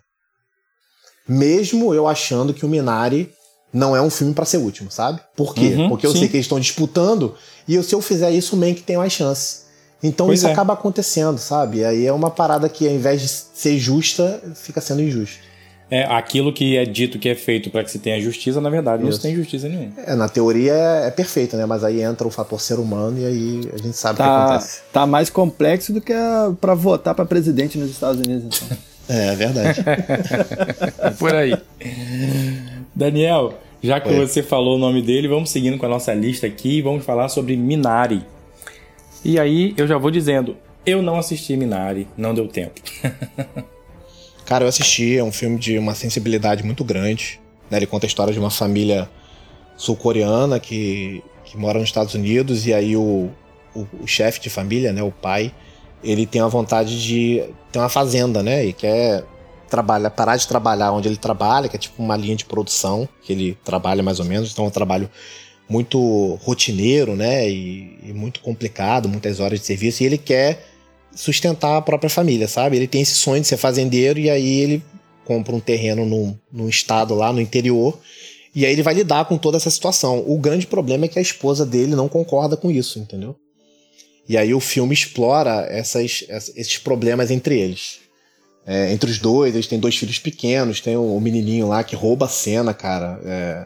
mesmo 1.28 1.94
eu 1.94 2.08
achando 2.08 2.54
que 2.54 2.66
o 2.66 2.70
Minari 2.70 3.32
não 3.72 3.96
é 3.96 4.02
um 4.02 4.10
filme 4.10 4.34
para 4.34 4.46
ser 4.46 4.58
último, 4.58 4.92
sabe? 4.92 5.20
Por 5.36 5.56
quê? 5.56 5.74
Uhum, 5.76 5.90
Porque 5.90 6.06
eu 6.06 6.12
sim. 6.12 6.20
sei 6.20 6.28
que 6.28 6.36
eles 6.36 6.46
estão 6.46 6.60
disputando 6.60 7.34
e 7.68 7.82
se 7.82 7.96
eu 7.96 8.02
fizer 8.02 8.32
isso, 8.32 8.56
o 8.56 8.60
Mank 8.60 8.82
tem 8.84 8.98
mais 8.98 9.14
chance. 9.14 9.64
Então 10.02 10.28
pois 10.28 10.40
isso 10.40 10.48
é. 10.48 10.52
acaba 10.52 10.74
acontecendo, 10.74 11.38
sabe? 11.38 11.80
E 11.80 11.86
aí 11.86 12.06
é 12.06 12.12
uma 12.12 12.30
parada 12.30 12.68
que 12.68 12.88
ao 12.88 12.94
invés 12.94 13.22
de 13.22 13.28
ser 13.28 13.80
justa, 13.80 14.42
fica 14.56 14.82
sendo 14.82 15.02
injusta. 15.02 15.40
É, 15.90 16.06
aquilo 16.06 16.52
que 16.52 16.76
é 16.76 16.86
dito 16.86 17.20
que 17.20 17.30
é 17.30 17.36
feito 17.36 17.70
para 17.70 17.84
que 17.84 17.92
se 17.92 18.00
tenha 18.00 18.20
justiça, 18.20 18.60
na 18.60 18.70
verdade, 18.70 19.04
isso. 19.04 19.12
não 19.12 19.16
se 19.16 19.22
tem 19.22 19.36
justiça 19.36 19.70
nenhuma. 19.70 19.94
É, 20.06 20.16
na 20.16 20.28
teoria 20.28 20.74
é, 20.74 21.08
é 21.08 21.12
perfeito, 21.12 21.56
né? 21.56 21.66
Mas 21.66 21.84
aí 21.84 22.02
entra 22.02 22.28
o 22.28 22.32
fator 22.32 22.60
ser 22.60 22.80
humano 22.80 23.20
e 23.20 23.26
aí 23.26 23.62
a 23.74 23.78
gente 23.78 23.96
sabe 23.96 24.18
tá, 24.18 24.24
o 24.24 24.28
que 24.28 24.54
acontece. 24.54 24.82
Tá 24.92 25.06
mais 25.06 25.30
complexo 25.30 25.94
do 25.94 26.02
que 26.02 26.14
para 26.60 26.74
votar 26.74 27.14
para 27.14 27.26
presidente 27.26 27.78
nos 27.78 27.90
Estados 27.92 28.20
Unidos, 28.26 28.46
então. 28.62 28.78
É, 29.08 29.28
é 29.28 29.36
verdade. 29.36 29.84
Por 31.20 31.34
aí. 31.34 31.54
Daniel, 32.96 33.60
já 33.82 34.00
que 34.00 34.10
Oi. 34.10 34.16
você 34.16 34.42
falou 34.42 34.76
o 34.76 34.80
nome 34.80 35.02
dele, 35.02 35.28
vamos 35.28 35.50
seguindo 35.50 35.78
com 35.78 35.86
a 35.86 35.90
nossa 35.90 36.14
lista 36.14 36.48
aqui 36.48 36.78
e 36.78 36.82
vamos 36.82 37.04
falar 37.04 37.30
sobre 37.30 37.58
Minari. 37.58 38.24
E 39.26 39.40
aí 39.40 39.74
eu 39.78 39.88
já 39.88 39.98
vou 39.98 40.12
dizendo, 40.12 40.56
eu 40.86 41.02
não 41.02 41.18
assisti 41.18 41.56
Minari, 41.56 42.08
não 42.18 42.34
deu 42.34 42.48
tempo. 42.48 42.82
Cara, 44.46 44.66
eu 44.66 44.68
assisti, 44.68 45.18
é 45.18 45.24
um 45.24 45.32
filme 45.32 45.58
de 45.58 45.78
uma 45.78 45.96
sensibilidade 45.96 46.64
muito 46.64 46.84
grande. 46.84 47.40
Né? 47.70 47.78
Ele 47.78 47.86
conta 47.86 48.06
a 48.06 48.08
história 48.08 48.34
de 48.34 48.40
uma 48.40 48.52
família 48.52 49.10
sul-coreana 49.78 50.60
que, 50.60 51.24
que 51.46 51.58
mora 51.58 51.80
nos 51.80 51.90
Estados 51.90 52.14
Unidos 52.14 52.68
e 52.68 52.74
aí 52.74 52.96
o, 52.96 53.30
o, 53.74 53.88
o 54.02 54.08
chefe 54.08 54.40
de 54.40 54.50
família, 54.50 54.94
né, 54.94 55.02
o 55.02 55.12
pai, 55.12 55.54
ele 56.04 56.26
tem 56.26 56.42
a 56.42 56.48
vontade 56.48 57.02
de 57.02 57.44
ter 57.72 57.80
uma 57.80 57.90
fazenda, 57.90 58.44
né, 58.44 58.66
e 58.66 58.74
quer 58.74 59.24
trabalhar, 59.70 60.10
parar 60.12 60.38
de 60.38 60.48
trabalhar 60.48 60.92
onde 60.92 61.08
ele 61.08 61.18
trabalha, 61.18 61.68
que 61.68 61.76
é 61.76 61.80
tipo 61.80 62.02
uma 62.02 62.16
linha 62.16 62.36
de 62.36 62.46
produção 62.46 63.08
que 63.22 63.34
ele 63.34 63.58
trabalha 63.64 64.04
mais 64.04 64.20
ou 64.20 64.26
menos, 64.26 64.52
então 64.52 64.66
é 64.66 64.68
um 64.68 64.72
trabalho 64.72 65.10
muito 65.68 66.38
rotineiro, 66.44 67.16
né, 67.16 67.50
e, 67.50 67.98
e 68.04 68.14
muito 68.14 68.42
complicado, 68.42 69.10
muitas 69.10 69.40
horas 69.40 69.60
de 69.60 69.66
serviço, 69.66 70.04
e 70.04 70.06
ele 70.06 70.18
quer 70.18 70.68
sustentar 71.16 71.78
a 71.78 71.82
própria 71.82 72.10
família, 72.10 72.48
sabe? 72.48 72.76
Ele 72.76 72.88
tem 72.88 73.02
esse 73.02 73.14
sonho 73.14 73.42
de 73.42 73.48
ser 73.48 73.58
fazendeiro 73.58 74.20
e 74.20 74.30
aí 74.30 74.60
ele 74.62 74.84
compra 75.26 75.56
um 75.56 75.60
terreno 75.60 76.06
num, 76.06 76.36
num 76.52 76.68
estado 76.68 77.14
lá 77.14 77.32
no 77.32 77.40
interior 77.40 77.98
e 78.56 78.66
aí 78.66 78.72
ele 78.72 78.84
vai 78.84 78.94
lidar 78.94 79.26
com 79.26 79.38
toda 79.38 79.58
essa 79.58 79.70
situação. 79.70 80.24
O 80.28 80.38
grande 80.38 80.68
problema 80.68 81.06
é 81.06 81.08
que 81.08 81.20
a 81.20 81.22
esposa 81.22 81.66
dele 81.66 81.96
não 81.96 82.08
concorda 82.08 82.56
com 82.58 82.70
isso, 82.70 83.00
entendeu? 83.00 83.36
E 84.28 84.38
aí 84.38 84.54
o 84.54 84.60
filme 84.60 84.94
explora 84.94 85.68
essas, 85.70 86.24
esses 86.56 86.78
problemas 86.78 87.30
entre 87.30 87.60
eles. 87.60 88.00
É, 88.66 88.94
entre 88.94 89.12
os 89.12 89.20
dois, 89.20 89.54
eles 89.54 89.68
têm 89.68 89.80
dois 89.80 89.98
filhos 89.98 90.20
pequenos, 90.20 90.80
tem 90.80 90.96
o, 90.96 91.16
o 91.16 91.20
menininho 91.20 91.68
lá 91.68 91.84
que 91.84 91.96
rouba 91.96 92.26
a 92.26 92.30
cena, 92.30 92.74
cara. 92.74 93.20
É, 93.26 93.66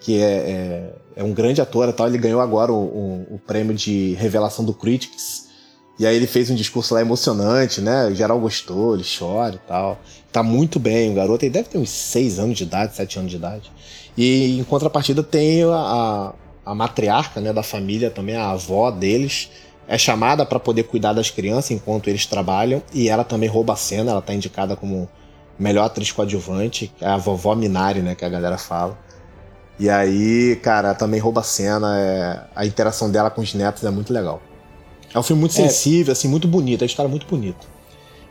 que 0.00 0.20
é, 0.20 0.24
é, 0.24 0.92
é, 1.16 1.22
um 1.22 1.32
grande 1.32 1.60
ator 1.60 1.88
e 1.88 1.92
tal. 1.92 2.06
Ele 2.06 2.18
ganhou 2.18 2.40
agora 2.40 2.72
o, 2.72 2.76
o, 2.76 3.34
o 3.34 3.38
prêmio 3.38 3.74
de 3.74 4.14
revelação 4.14 4.64
do 4.64 4.72
Critics 4.72 5.52
e 5.98 6.06
aí 6.06 6.16
ele 6.16 6.26
fez 6.26 6.50
um 6.50 6.54
discurso 6.54 6.94
lá 6.94 7.00
emocionante, 7.00 7.80
né? 7.80 8.06
O 8.06 8.14
geral 8.14 8.40
gostou, 8.40 8.94
ele 8.94 9.04
chora 9.04 9.54
e 9.54 9.68
tal. 9.68 10.00
Tá 10.32 10.42
muito 10.42 10.80
bem 10.80 11.12
o 11.12 11.14
garoto. 11.14 11.44
Ele 11.44 11.52
deve 11.52 11.68
ter 11.68 11.78
uns 11.78 11.90
6 11.90 12.38
anos 12.38 12.58
de 12.58 12.64
idade, 12.64 12.96
7 12.96 13.18
anos 13.18 13.30
de 13.30 13.36
idade. 13.36 13.70
E 14.16 14.58
em 14.58 14.64
contrapartida 14.64 15.22
tem 15.22 15.62
a, 15.64 16.34
a 16.64 16.74
matriarca 16.74 17.40
né, 17.40 17.52
da 17.52 17.62
família 17.62 18.10
também, 18.10 18.34
a 18.34 18.50
avó 18.50 18.90
deles. 18.90 19.50
É 19.86 19.98
chamada 19.98 20.46
para 20.46 20.60
poder 20.60 20.84
cuidar 20.84 21.12
das 21.12 21.30
crianças 21.30 21.70
enquanto 21.72 22.08
eles 22.08 22.26
trabalham. 22.26 22.82
E 22.92 23.08
ela 23.08 23.24
também 23.24 23.48
rouba 23.48 23.72
a 23.72 23.76
cena, 23.76 24.12
ela 24.12 24.22
tá 24.22 24.32
indicada 24.32 24.76
como 24.76 25.08
melhor 25.58 25.84
atriz 25.84 26.10
coadjuvante. 26.12 26.92
É 27.00 27.06
a 27.06 27.16
vovó 27.16 27.54
Minari, 27.54 28.00
né? 28.00 28.14
Que 28.14 28.24
a 28.24 28.28
galera 28.28 28.58
fala. 28.58 28.98
E 29.78 29.90
aí, 29.90 30.56
cara, 30.62 30.94
também 30.94 31.20
rouba 31.20 31.40
a 31.40 31.44
cena. 31.44 31.98
É... 31.98 32.40
A 32.54 32.66
interação 32.66 33.10
dela 33.10 33.30
com 33.30 33.40
os 33.40 33.54
netos 33.54 33.84
é 33.84 33.90
muito 33.90 34.12
legal. 34.12 34.40
É 35.14 35.18
um 35.18 35.22
filme 35.22 35.40
muito 35.40 35.52
é. 35.52 35.68
sensível, 35.68 36.10
é. 36.10 36.12
assim, 36.12 36.28
muito 36.28 36.48
bonito, 36.48 36.82
é 36.82 36.84
uma 36.84 36.86
história 36.86 37.08
muito 37.08 37.26
bonita. 37.26 37.66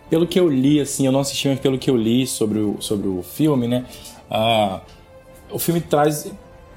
Pelo 0.09 0.27
que 0.27 0.39
eu 0.39 0.49
li, 0.49 0.79
assim, 0.79 1.05
eu 1.05 1.11
não 1.11 1.21
assisti, 1.21 1.47
mas 1.47 1.59
pelo 1.59 1.77
que 1.77 1.89
eu 1.89 1.95
li 1.95 2.27
sobre 2.27 2.59
o, 2.59 2.77
sobre 2.81 3.07
o 3.07 3.23
filme, 3.23 3.67
né? 3.67 3.85
Ah, 4.29 4.81
o 5.49 5.59
filme 5.59 5.79
traz. 5.79 6.31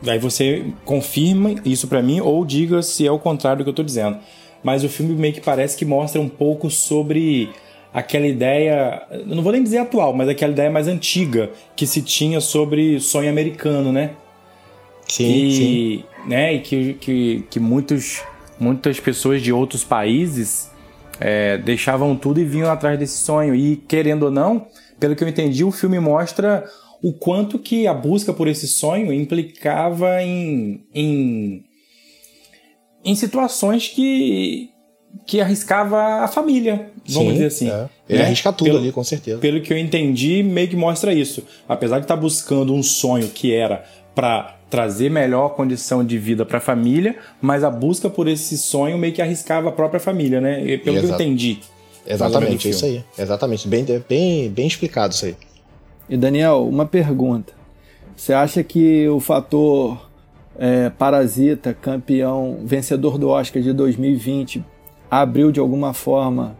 Aí 0.06 0.18
você 0.18 0.72
confirma 0.84 1.54
isso 1.64 1.88
para 1.88 2.02
mim 2.02 2.20
ou 2.20 2.44
diga 2.44 2.82
se 2.82 3.06
é 3.06 3.10
o 3.10 3.18
contrário 3.18 3.58
do 3.58 3.64
que 3.64 3.70
eu 3.70 3.74
tô 3.74 3.82
dizendo. 3.82 4.18
Mas 4.64 4.82
o 4.82 4.88
filme 4.88 5.14
meio 5.14 5.34
que 5.34 5.40
parece 5.40 5.76
que 5.76 5.84
mostra 5.84 6.20
um 6.20 6.28
pouco 6.28 6.70
sobre 6.70 7.50
aquela 7.92 8.26
ideia, 8.26 9.06
não 9.26 9.42
vou 9.42 9.52
nem 9.52 9.62
dizer 9.62 9.78
atual, 9.78 10.12
mas 10.12 10.28
aquela 10.28 10.50
ideia 10.52 10.70
mais 10.70 10.88
antiga 10.88 11.50
que 11.76 11.86
se 11.86 12.02
tinha 12.02 12.40
sobre 12.40 12.98
sonho 12.98 13.30
americano, 13.30 13.92
né? 13.92 14.10
Sim, 15.06 15.24
e, 15.24 15.52
sim. 15.52 16.04
Né, 16.26 16.54
e 16.54 16.60
que, 16.60 16.94
que, 16.94 17.44
que 17.50 17.60
muitos 17.60 18.22
muitas 18.58 18.98
pessoas 18.98 19.42
de 19.42 19.52
outros 19.52 19.84
países 19.84 20.70
é, 21.20 21.58
deixavam 21.58 22.16
tudo 22.16 22.40
e 22.40 22.44
vinham 22.44 22.70
atrás 22.70 22.98
desse 22.98 23.18
sonho. 23.18 23.54
E 23.54 23.76
querendo 23.76 24.24
ou 24.24 24.30
não, 24.30 24.66
pelo 24.98 25.14
que 25.14 25.22
eu 25.22 25.28
entendi, 25.28 25.64
o 25.64 25.70
filme 25.70 25.98
mostra 26.00 26.64
o 27.02 27.12
quanto 27.12 27.58
que 27.58 27.86
a 27.86 27.94
busca 27.94 28.32
por 28.32 28.48
esse 28.48 28.66
sonho 28.66 29.12
implicava 29.12 30.22
em, 30.22 30.84
em, 30.94 31.64
em 33.04 33.14
situações 33.14 33.88
que, 33.88 34.70
que 35.26 35.40
arriscava 35.40 36.24
a 36.24 36.28
família, 36.28 36.90
vamos 37.08 37.28
Sim, 37.28 37.32
dizer 37.32 37.46
assim. 37.46 37.70
É. 37.70 37.88
Ele 38.08 38.18
né? 38.18 38.24
arrisca 38.26 38.52
tudo 38.52 38.66
pelo, 38.66 38.78
ali, 38.78 38.92
com 38.92 39.04
certeza. 39.04 39.38
Pelo 39.38 39.60
que 39.60 39.72
eu 39.72 39.78
entendi, 39.78 40.42
meio 40.42 40.68
que 40.68 40.76
mostra 40.76 41.12
isso. 41.12 41.42
Apesar 41.68 41.98
de 41.98 42.04
estar 42.04 42.16
tá 42.16 42.20
buscando 42.20 42.72
um 42.74 42.82
sonho 42.82 43.28
que 43.28 43.52
era 43.52 43.84
para 44.14 44.56
trazer 44.70 45.10
melhor 45.10 45.50
condição 45.50 46.04
de 46.04 46.18
vida 46.18 46.44
para 46.44 46.58
a 46.58 46.60
família, 46.60 47.16
mas 47.40 47.62
a 47.62 47.70
busca 47.70 48.08
por 48.08 48.26
esse 48.26 48.56
sonho 48.56 48.96
meio 48.98 49.12
que 49.12 49.22
arriscava 49.22 49.68
a 49.68 49.72
própria 49.72 50.00
família, 50.00 50.40
né? 50.40 50.78
Pelo 50.78 50.96
Exato. 50.96 51.00
que 51.00 51.06
eu 51.06 51.14
entendi. 51.14 51.58
Exatamente, 52.06 52.68
é 52.68 52.70
isso 52.70 52.84
aí. 52.84 53.04
Exatamente, 53.18 53.66
bem, 53.66 53.84
bem, 54.08 54.50
bem 54.50 54.66
explicado 54.66 55.14
isso 55.14 55.26
aí. 55.26 55.36
E 56.08 56.16
Daniel, 56.16 56.68
uma 56.68 56.84
pergunta. 56.84 57.52
Você 58.16 58.32
acha 58.32 58.62
que 58.62 59.08
o 59.08 59.20
fator 59.20 59.98
é, 60.58 60.90
Parasita, 60.90 61.74
campeão, 61.74 62.60
vencedor 62.64 63.18
do 63.18 63.28
Oscar 63.28 63.62
de 63.62 63.72
2020, 63.72 64.64
abriu 65.10 65.52
de 65.52 65.60
alguma 65.60 65.92
forma 65.92 66.56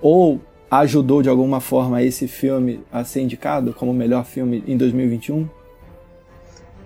ou 0.00 0.40
ajudou 0.70 1.22
de 1.22 1.28
alguma 1.28 1.60
forma 1.60 2.02
esse 2.02 2.26
filme 2.26 2.80
a 2.92 3.04
ser 3.04 3.22
indicado 3.22 3.72
como 3.72 3.92
melhor 3.92 4.24
filme 4.24 4.62
em 4.66 4.76
2021? 4.76 5.48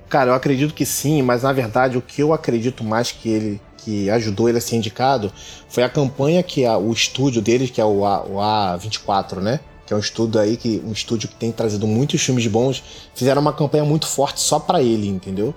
Cara, 0.09 0.31
eu 0.31 0.35
acredito 0.35 0.75
que 0.75 0.85
sim, 0.85 1.23
mas 1.23 1.43
na 1.43 1.53
verdade 1.53 1.97
o 1.97 2.03
que 2.03 2.21
eu 2.23 2.33
acredito 2.33 2.83
mais 2.83 3.13
que 3.13 3.29
ele 3.29 3.61
que 3.77 4.11
ajudou 4.11 4.49
ele 4.49 4.59
a 4.59 4.61
ser 4.61 4.77
indicado 4.77 5.33
foi 5.69 5.83
a 5.83 5.89
campanha 5.89 6.43
que 6.43 6.67
a, 6.67 6.77
o 6.77 6.93
estúdio 6.93 7.41
dele, 7.41 7.67
que 7.67 7.81
é 7.81 7.85
o, 7.85 8.05
a, 8.05 8.23
o 8.23 8.35
A24, 8.37 9.37
né? 9.37 9.61
Que 9.87 9.95
é 9.95 9.97
um 9.97 10.01
estúdio 10.01 10.41
aí 10.41 10.57
que 10.57 10.83
um 10.85 10.93
estúdio 10.93 11.29
que 11.29 11.35
tem 11.35 11.51
trazido 11.51 11.87
muitos 11.87 12.21
filmes 12.21 12.47
bons, 12.47 12.83
fizeram 13.15 13.41
uma 13.41 13.53
campanha 13.53 13.85
muito 13.85 14.07
forte 14.07 14.41
só 14.41 14.59
para 14.59 14.83
ele, 14.83 15.09
entendeu? 15.09 15.55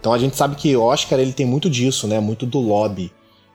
Então 0.00 0.12
a 0.12 0.18
gente 0.18 0.36
sabe 0.36 0.56
que 0.56 0.76
Oscar 0.76 1.18
ele 1.18 1.32
tem 1.32 1.46
muito 1.46 1.68
disso, 1.68 2.06
né? 2.06 2.20
Muito 2.20 2.46
do 2.46 2.58
lobby, 2.58 3.12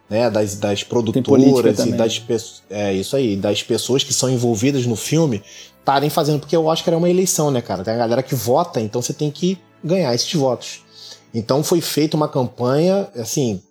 né? 0.09 0.29
Das, 0.29 0.55
das 0.55 0.83
produtoras 0.83 1.79
e 1.79 1.91
das 1.93 2.19
pessoas. 2.19 2.63
É 2.69 2.93
isso 2.93 3.15
aí, 3.15 3.35
das 3.35 3.63
pessoas 3.63 4.03
que 4.03 4.13
são 4.13 4.29
envolvidas 4.29 4.85
no 4.85 4.95
filme 4.95 5.41
estarem 5.79 6.09
fazendo, 6.09 6.39
porque 6.39 6.55
o 6.55 6.65
Oscar 6.65 6.93
é 6.93 6.97
uma 6.97 7.09
eleição, 7.09 7.51
né, 7.51 7.61
cara? 7.61 7.83
Tem 7.83 7.93
a 7.93 7.97
galera 7.97 8.23
que 8.23 8.35
vota, 8.35 8.79
então 8.79 9.01
você 9.01 9.13
tem 9.13 9.29
que 9.29 9.57
ganhar 9.83 10.13
esses 10.15 10.33
votos. 10.33 10.81
Então 11.33 11.63
foi 11.63 11.81
feita 11.81 12.15
uma 12.15 12.27
campanha, 12.29 13.09
assim, 13.15 13.61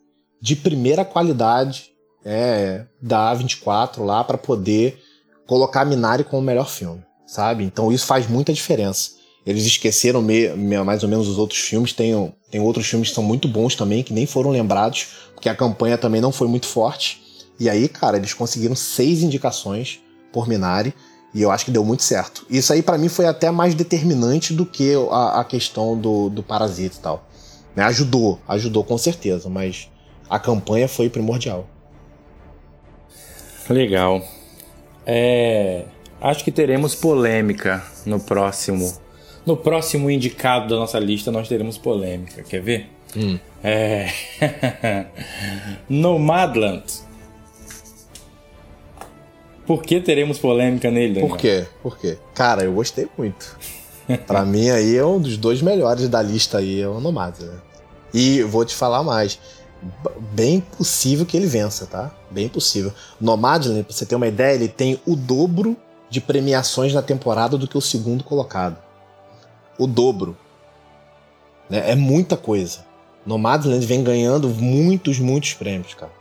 de 0.40 0.54
primeira 0.56 1.04
qualidade 1.04 1.92
é, 2.24 2.84
da 3.00 3.34
A24 3.34 4.04
lá 4.04 4.22
para 4.24 4.36
poder 4.36 5.00
colocar 5.46 5.84
Minari 5.84 6.24
como 6.24 6.42
o 6.42 6.44
melhor 6.44 6.68
filme, 6.68 7.02
sabe? 7.26 7.64
Então 7.64 7.92
isso 7.92 8.06
faz 8.06 8.26
muita 8.26 8.52
diferença. 8.52 9.21
Eles 9.44 9.64
esqueceram 9.66 10.22
me, 10.22 10.48
mais 10.84 11.02
ou 11.02 11.08
menos 11.08 11.28
os 11.28 11.38
outros 11.38 11.58
filmes, 11.60 11.92
tem, 11.92 12.32
tem 12.50 12.60
outros 12.60 12.86
filmes 12.86 13.08
que 13.08 13.14
são 13.14 13.24
muito 13.24 13.48
bons 13.48 13.74
também, 13.74 14.02
que 14.02 14.12
nem 14.12 14.24
foram 14.24 14.50
lembrados, 14.50 15.08
porque 15.34 15.48
a 15.48 15.54
campanha 15.54 15.98
também 15.98 16.20
não 16.20 16.30
foi 16.30 16.46
muito 16.46 16.66
forte. 16.66 17.20
E 17.58 17.68
aí, 17.68 17.88
cara, 17.88 18.16
eles 18.16 18.32
conseguiram 18.34 18.74
seis 18.74 19.22
indicações 19.22 20.00
por 20.32 20.48
Minari. 20.48 20.94
E 21.34 21.40
eu 21.40 21.50
acho 21.50 21.64
que 21.64 21.70
deu 21.70 21.82
muito 21.82 22.02
certo. 22.02 22.44
Isso 22.50 22.72
aí 22.72 22.82
para 22.82 22.98
mim 22.98 23.08
foi 23.08 23.26
até 23.26 23.50
mais 23.50 23.74
determinante 23.74 24.52
do 24.52 24.66
que 24.66 24.92
a, 25.10 25.40
a 25.40 25.44
questão 25.44 25.96
do, 25.96 26.28
do 26.28 26.42
parasita 26.42 26.96
e 26.96 27.00
tal. 27.00 27.26
Me 27.74 27.82
ajudou, 27.84 28.38
ajudou 28.46 28.84
com 28.84 28.98
certeza, 28.98 29.48
mas 29.48 29.88
a 30.28 30.38
campanha 30.38 30.86
foi 30.86 31.08
primordial. 31.08 31.66
Legal. 33.68 34.22
É, 35.06 35.86
acho 36.20 36.44
que 36.44 36.52
teremos 36.52 36.94
polêmica 36.94 37.82
no 38.04 38.20
próximo. 38.20 38.92
No 39.44 39.56
próximo 39.56 40.10
indicado 40.10 40.68
da 40.68 40.76
nossa 40.76 40.98
lista, 40.98 41.30
nós 41.32 41.48
teremos 41.48 41.76
polêmica. 41.76 42.42
Quer 42.42 42.62
ver? 42.62 42.90
Hum. 43.16 43.38
É... 43.62 44.08
Nomadland 45.88 46.84
por 49.66 49.82
que 49.82 50.00
teremos 50.00 50.38
polêmica 50.38 50.90
nele, 50.90 51.14
Daniel? 51.14 51.28
Por 51.28 51.38
quê? 51.38 51.66
Por 51.82 51.98
quê? 51.98 52.18
Cara, 52.34 52.64
eu 52.64 52.72
gostei 52.72 53.08
muito. 53.16 53.56
para 54.26 54.44
mim 54.44 54.70
aí 54.70 54.96
é 54.96 55.04
um 55.04 55.20
dos 55.20 55.36
dois 55.36 55.62
melhores 55.62 56.08
da 56.08 56.20
lista 56.20 56.58
aí, 56.58 56.80
é 56.80 56.88
o 56.88 57.00
Nomada. 57.00 57.44
Né? 57.44 57.58
E 58.12 58.42
vou 58.42 58.64
te 58.64 58.74
falar 58.74 59.02
mais. 59.02 59.38
Bem 60.32 60.60
possível 60.60 61.26
que 61.26 61.36
ele 61.36 61.46
vença, 61.46 61.86
tá? 61.86 62.14
Bem 62.30 62.48
possível. 62.48 62.92
Nomadland, 63.20 63.82
pra 63.82 63.92
você 63.92 64.06
ter 64.06 64.14
uma 64.14 64.28
ideia, 64.28 64.54
ele 64.54 64.68
tem 64.68 65.00
o 65.06 65.16
dobro 65.16 65.76
de 66.08 66.20
premiações 66.20 66.92
na 66.92 67.02
temporada 67.02 67.56
do 67.56 67.66
que 67.66 67.76
o 67.76 67.80
segundo 67.80 68.22
colocado. 68.22 68.76
O 69.78 69.86
dobro. 69.86 70.36
Né? 71.68 71.90
É 71.90 71.94
muita 71.94 72.36
coisa. 72.36 72.84
Nomadland 73.24 73.86
vem 73.86 74.02
ganhando 74.02 74.48
muitos, 74.48 75.18
muitos 75.18 75.54
prêmios, 75.54 75.94
cara. 75.94 76.12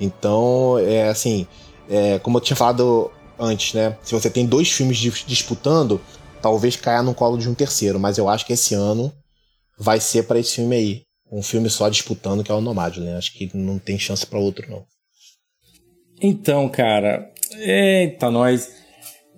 Então, 0.00 0.78
é 0.78 1.08
assim, 1.08 1.46
é, 1.88 2.18
como 2.18 2.38
eu 2.38 2.40
tinha 2.40 2.56
falado 2.56 3.10
antes, 3.38 3.74
né? 3.74 3.96
Se 4.02 4.14
você 4.14 4.30
tem 4.30 4.46
dois 4.46 4.70
filmes 4.70 4.96
disputando, 4.98 6.00
talvez 6.40 6.76
caia 6.76 7.02
no 7.02 7.14
colo 7.14 7.36
de 7.36 7.48
um 7.48 7.54
terceiro, 7.54 8.00
mas 8.00 8.16
eu 8.16 8.28
acho 8.28 8.46
que 8.46 8.54
esse 8.54 8.74
ano 8.74 9.12
vai 9.78 10.00
ser 10.00 10.24
para 10.24 10.38
esse 10.38 10.56
filme 10.56 10.76
aí. 10.76 11.02
Um 11.30 11.42
filme 11.42 11.70
só 11.70 11.88
disputando, 11.88 12.42
que 12.42 12.50
é 12.50 12.54
o 12.54 12.60
Nomadland. 12.60 13.16
Acho 13.16 13.32
que 13.32 13.50
não 13.54 13.78
tem 13.78 13.98
chance 13.98 14.26
para 14.26 14.38
outro, 14.38 14.68
não. 14.68 14.84
Então, 16.20 16.68
cara. 16.68 17.30
Eita, 17.52 18.30
nós. 18.30 18.68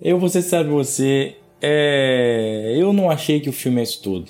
Eu 0.01 0.19
vou 0.19 0.27
ser 0.27 0.41
sabe 0.41 0.69
você. 0.69 1.37
É, 1.65 2.75
eu 2.77 2.91
não 2.91 3.09
achei 3.09 3.39
que 3.39 3.49
o 3.49 3.53
filme 3.53 3.79
é 3.79 3.83
isso 3.83 4.01
tudo. 4.03 4.29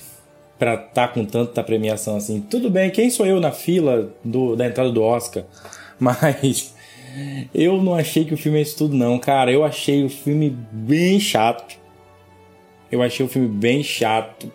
Pra 0.59 0.75
estar 0.75 1.07
tá 1.07 1.07
com 1.07 1.25
tanta 1.25 1.63
premiação 1.63 2.15
assim. 2.15 2.39
Tudo 2.39 2.69
bem, 2.69 2.91
quem 2.91 3.09
sou 3.09 3.25
eu 3.25 3.39
na 3.39 3.51
fila 3.51 4.13
do, 4.23 4.55
da 4.55 4.67
entrada 4.67 4.91
do 4.91 5.01
Oscar? 5.01 5.43
Mas 5.99 6.75
eu 7.53 7.81
não 7.81 7.95
achei 7.95 8.23
que 8.23 8.36
o 8.36 8.38
filme 8.38 8.59
é 8.59 8.61
isso 8.61 8.77
tudo, 8.77 8.95
não. 8.95 9.17
Cara, 9.17 9.51
eu 9.51 9.63
achei 9.63 10.05
o 10.05 10.09
filme 10.09 10.55
bem 10.71 11.19
chato. 11.19 11.75
Eu 12.91 13.01
achei 13.01 13.25
o 13.25 13.29
filme 13.29 13.47
bem 13.47 13.81
chato. 13.81 14.51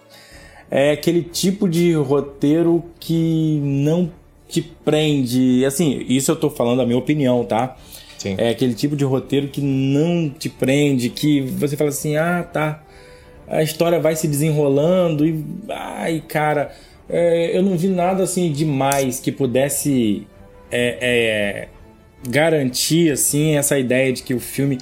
É 0.70 0.93
aquele 0.93 1.22
tipo 1.22 1.68
de 1.68 1.95
roteiro 1.95 2.85
que 3.01 3.59
não 3.61 4.09
te 4.49 4.62
prende. 4.62 5.64
Assim, 5.64 6.05
isso 6.09 6.31
eu 6.31 6.37
tô 6.37 6.49
falando 6.49 6.81
a 6.81 6.87
minha 6.87 6.99
opinião, 6.99 7.45
tá? 7.45 7.76
Sim. 8.19 8.35
É 8.37 8.51
aquele 8.51 8.75
tipo 8.75 8.97
de 8.97 9.05
roteiro 9.05 9.49
que 9.49 9.61
não 9.61 10.29
te 10.29 10.49
prende, 10.49 11.09
que 11.09 11.41
você 11.41 11.77
fala 11.77 11.91
assim, 11.91 12.16
ah, 12.16 12.43
tá. 12.43 12.83
A 13.47 13.62
história 13.62 13.99
vai 13.99 14.14
se 14.14 14.29
desenrolando 14.29 15.25
e. 15.25 15.43
Ai, 15.71 16.23
cara, 16.29 16.75
é, 17.09 17.57
eu 17.57 17.62
não 17.62 17.79
vi 17.79 17.89
nada 17.89 18.25
assim 18.25 18.53
demais 18.53 19.21
que 19.21 19.33
pudesse 19.33 20.27
é, 20.71 20.99
é, 21.01 21.69
garantir 22.29 23.11
assim 23.11 23.57
essa 23.57 23.79
ideia 23.79 24.12
de 24.12 24.23
que 24.23 24.35
o 24.35 24.41
filme 24.41 24.79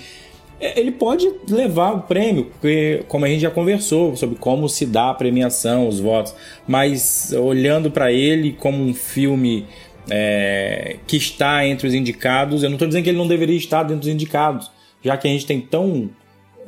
é, 0.60 0.80
ele 0.80 0.90
pode 0.90 1.30
levar 1.48 1.92
o 1.92 2.00
prêmio, 2.02 2.46
porque 2.46 3.04
como 3.08 3.24
a 3.24 3.28
gente 3.28 3.40
já 3.40 3.50
conversou 3.50 4.16
sobre 4.16 4.36
como 4.36 4.68
se 4.68 4.86
dá 4.86 5.10
a 5.10 5.14
premiação, 5.14 5.86
os 5.86 6.00
votos, 6.00 6.34
mas 6.66 7.32
olhando 7.32 7.90
para 7.90 8.10
ele 8.10 8.52
como 8.52 8.82
um 8.82 8.94
filme 8.94 9.66
é, 10.08 10.96
que 11.06 11.16
está 11.16 11.66
entre 11.66 11.86
os 11.86 11.94
indicados. 11.94 12.62
Eu 12.62 12.68
não 12.68 12.76
estou 12.76 12.88
dizendo 12.88 13.04
que 13.04 13.10
ele 13.10 13.18
não 13.18 13.28
deveria 13.28 13.56
estar 13.56 13.82
dentro 13.82 14.00
dos 14.00 14.08
indicados, 14.08 14.70
já 15.02 15.16
que 15.16 15.26
a 15.26 15.30
gente 15.30 15.46
tem 15.46 15.60
tão 15.60 16.10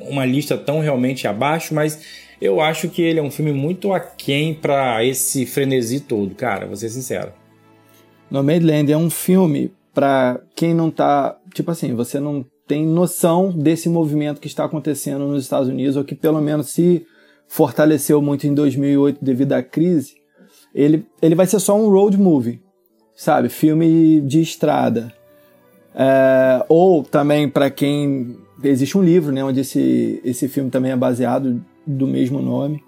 uma 0.01 0.25
lista 0.25 0.57
tão 0.57 0.81
realmente 0.81 1.27
abaixo, 1.27 1.75
mas 1.75 2.01
eu 2.41 2.61
acho 2.61 2.89
que 2.89 3.03
ele 3.03 3.19
é 3.19 3.23
um 3.23 3.31
filme 3.31 3.53
muito 3.53 3.93
aquém 3.93 4.55
para 4.55 5.05
esse 5.05 5.45
frenesi 5.45 6.01
todo, 6.01 6.35
cara, 6.35 6.67
vou 6.67 6.77
ser 6.77 6.89
sincero. 6.89 7.33
Nomadland 8.31 8.93
é 8.93 8.97
um 8.97 9.11
filme 9.11 9.73
para 9.93 10.41
quem 10.55 10.73
não 10.73 10.91
tá, 10.91 11.37
tipo 11.53 11.71
assim, 11.71 11.95
você 11.95 12.21
não 12.21 12.45
tem 12.67 12.87
noção 12.87 13.51
desse 13.51 13.89
movimento 13.89 14.41
que 14.41 14.47
está 14.47 14.65
acontecendo 14.65 15.27
nos 15.27 15.43
Estados 15.43 15.69
Unidos, 15.69 15.97
ou 15.97 16.05
que 16.05 16.15
pelo 16.15 16.41
menos 16.41 16.69
se 16.69 17.05
fortaleceu 17.49 18.21
muito 18.21 18.47
em 18.47 18.55
2008 18.55 19.25
devido 19.25 19.55
à 19.55 19.63
crise, 19.63 20.15
ele, 20.75 21.07
ele 21.21 21.35
vai 21.35 21.47
ser 21.47 21.59
só 21.59 21.77
um 21.77 21.89
road 21.89 22.17
movie 22.19 22.61
sabe? 23.19 23.49
Filme 23.49 24.21
de 24.21 24.41
estrada. 24.41 25.13
É, 25.93 26.65
ou 26.69 27.03
também 27.03 27.49
para 27.49 27.69
quem 27.69 28.37
existe 28.63 28.97
um 28.97 29.03
livro, 29.03 29.33
né, 29.33 29.43
onde 29.43 29.61
esse, 29.61 30.21
esse 30.25 30.47
filme 30.47 30.71
também 30.71 30.93
é 30.93 30.97
baseado 30.97 31.61
do 31.85 32.07
mesmo 32.07 32.41
nome. 32.41 32.81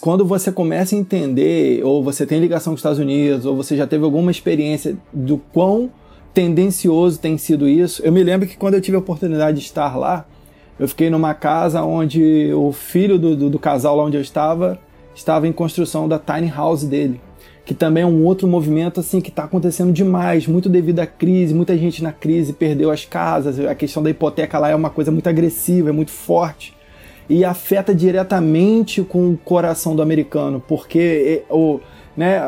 Quando 0.00 0.24
você 0.24 0.50
começa 0.50 0.96
a 0.96 0.98
entender, 0.98 1.84
ou 1.84 2.02
você 2.02 2.24
tem 2.24 2.40
ligação 2.40 2.72
com 2.72 2.76
os 2.76 2.80
Estados 2.80 2.98
Unidos, 2.98 3.44
ou 3.44 3.54
você 3.54 3.76
já 3.76 3.86
teve 3.86 4.04
alguma 4.04 4.30
experiência 4.30 4.96
do 5.12 5.36
quão 5.36 5.90
tendencioso 6.32 7.18
tem 7.18 7.36
sido 7.36 7.68
isso. 7.68 8.02
Eu 8.02 8.12
me 8.12 8.22
lembro 8.22 8.48
que 8.48 8.56
quando 8.56 8.74
eu 8.74 8.80
tive 8.80 8.96
a 8.96 9.00
oportunidade 9.00 9.58
de 9.58 9.64
estar 9.64 9.98
lá, 9.98 10.26
eu 10.78 10.88
fiquei 10.88 11.10
numa 11.10 11.34
casa 11.34 11.82
onde 11.82 12.52
o 12.54 12.72
filho 12.72 13.18
do, 13.18 13.36
do, 13.36 13.50
do 13.50 13.58
casal 13.58 13.96
lá 13.96 14.04
onde 14.04 14.16
eu 14.16 14.22
estava 14.22 14.78
estava 15.14 15.46
em 15.46 15.52
construção 15.52 16.08
da 16.08 16.18
tiny 16.18 16.48
house 16.48 16.84
dele 16.84 17.20
que 17.68 17.74
também 17.74 18.02
é 18.02 18.06
um 18.06 18.24
outro 18.24 18.48
movimento 18.48 18.98
assim 18.98 19.20
que 19.20 19.28
está 19.28 19.44
acontecendo 19.44 19.92
demais, 19.92 20.46
muito 20.46 20.70
devido 20.70 21.00
à 21.00 21.06
crise, 21.06 21.52
muita 21.52 21.76
gente 21.76 22.02
na 22.02 22.10
crise 22.10 22.54
perdeu 22.54 22.90
as 22.90 23.04
casas, 23.04 23.60
a 23.60 23.74
questão 23.74 24.02
da 24.02 24.08
hipoteca 24.08 24.58
lá 24.58 24.70
é 24.70 24.74
uma 24.74 24.88
coisa 24.88 25.12
muito 25.12 25.28
agressiva, 25.28 25.90
é 25.90 25.92
muito 25.92 26.10
forte 26.10 26.74
e 27.28 27.44
afeta 27.44 27.94
diretamente 27.94 29.02
com 29.02 29.32
o 29.32 29.36
coração 29.36 29.94
do 29.94 30.00
americano, 30.00 30.64
porque 30.66 31.44
é, 31.46 31.52
o 31.54 31.78
né, 32.16 32.40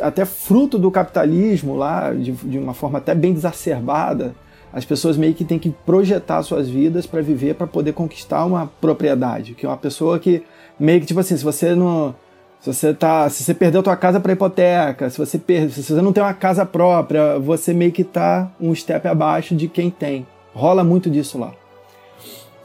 até 0.00 0.24
fruto 0.24 0.78
do 0.78 0.92
capitalismo 0.92 1.74
lá, 1.74 2.12
de, 2.12 2.30
de 2.30 2.56
uma 2.56 2.72
forma 2.72 2.98
até 2.98 3.16
bem 3.16 3.32
exacerbada, 3.32 4.32
as 4.72 4.84
pessoas 4.84 5.16
meio 5.16 5.34
que 5.34 5.44
têm 5.44 5.58
que 5.58 5.70
projetar 5.84 6.40
suas 6.44 6.68
vidas 6.68 7.04
para 7.04 7.20
viver, 7.20 7.56
para 7.56 7.66
poder 7.66 7.94
conquistar 7.94 8.44
uma 8.44 8.70
propriedade, 8.80 9.54
que 9.54 9.66
é 9.66 9.68
uma 9.68 9.76
pessoa 9.76 10.20
que 10.20 10.44
meio 10.78 11.00
que 11.00 11.06
tipo 11.06 11.18
assim, 11.18 11.36
se 11.36 11.42
você 11.42 11.74
não 11.74 12.14
se 12.60 12.72
você 12.72 12.92
tá, 12.92 13.28
se 13.30 13.44
você 13.44 13.54
perdeu 13.54 13.82
tua 13.82 13.96
casa 13.96 14.18
para 14.18 14.32
hipoteca, 14.32 15.08
se 15.08 15.18
você 15.18 15.38
per, 15.38 15.70
se 15.70 15.82
você 15.82 16.02
não 16.02 16.12
tem 16.12 16.22
uma 16.22 16.34
casa 16.34 16.66
própria, 16.66 17.38
você 17.38 17.72
meio 17.72 17.92
que 17.92 18.02
tá 18.02 18.50
um 18.60 18.74
step 18.74 19.06
abaixo 19.06 19.54
de 19.54 19.68
quem 19.68 19.90
tem. 19.90 20.26
Rola 20.52 20.82
muito 20.82 21.08
disso 21.08 21.38
lá. 21.38 21.54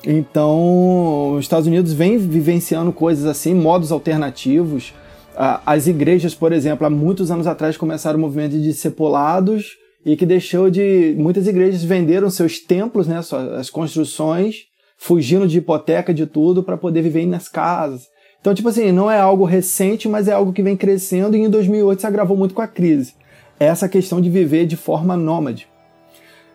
Então, 0.05 1.33
os 1.33 1.45
Estados 1.45 1.67
Unidos 1.67 1.93
vem 1.93 2.17
vivenciando 2.17 2.91
coisas 2.91 3.25
assim, 3.25 3.53
modos 3.53 3.91
alternativos. 3.91 4.93
As 5.35 5.87
igrejas, 5.87 6.35
por 6.35 6.51
exemplo, 6.51 6.85
há 6.85 6.89
muitos 6.89 7.31
anos 7.31 7.47
atrás 7.47 7.77
começaram 7.77 8.17
o 8.17 8.21
movimento 8.21 8.51
de 8.51 8.63
discipulados 8.63 9.77
e 10.05 10.17
que 10.17 10.25
deixou 10.25 10.69
de 10.69 11.15
muitas 11.17 11.47
igrejas 11.47 11.83
venderam 11.83 12.29
seus 12.29 12.59
templos, 12.59 13.07
né, 13.07 13.21
as 13.57 13.69
construções, 13.69 14.65
fugindo 14.97 15.47
de 15.47 15.59
hipoteca 15.59 16.13
de 16.13 16.25
tudo 16.25 16.61
para 16.61 16.77
poder 16.77 17.01
viver 17.01 17.25
nas 17.25 17.47
casas. 17.47 18.12
Então, 18.43 18.53
tipo 18.53 18.67
assim, 18.67 18.91
não 18.91 19.09
é 19.09 19.17
algo 19.17 19.45
recente, 19.45 20.09
mas 20.09 20.27
é 20.27 20.33
algo 20.33 20.51
que 20.51 20.61
vem 20.61 20.75
crescendo 20.75 21.37
e 21.37 21.39
em 21.39 21.49
2008 21.49 22.01
se 22.01 22.05
agravou 22.05 22.35
muito 22.35 22.53
com 22.53 22.61
a 22.61 22.67
crise. 22.67 23.13
É 23.57 23.67
essa 23.67 23.87
questão 23.87 24.19
de 24.19 24.29
viver 24.29 24.65
de 24.65 24.75
forma 24.75 25.15
nômade. 25.15 25.65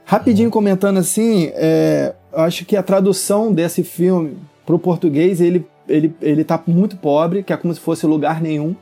Rapidinho 0.05 0.51
comentando 0.51 0.99
assim, 0.99 1.51
é, 1.55 2.15
acho 2.31 2.67
que 2.67 2.77
a 2.77 2.83
tradução 2.83 3.51
desse 3.55 3.83
filme 3.83 4.37
para 4.67 4.75
o 4.75 4.79
português 4.79 5.41
ele, 5.41 5.67
ele, 5.89 6.15
ele 6.21 6.45
tá 6.45 6.63
muito 6.67 6.95
pobre, 6.95 7.43
que 7.43 7.55
é 7.55 7.57
como 7.57 7.73
se 7.73 7.81
fosse 7.81 8.07
lugar 8.07 8.43
nenhum, 8.43 8.77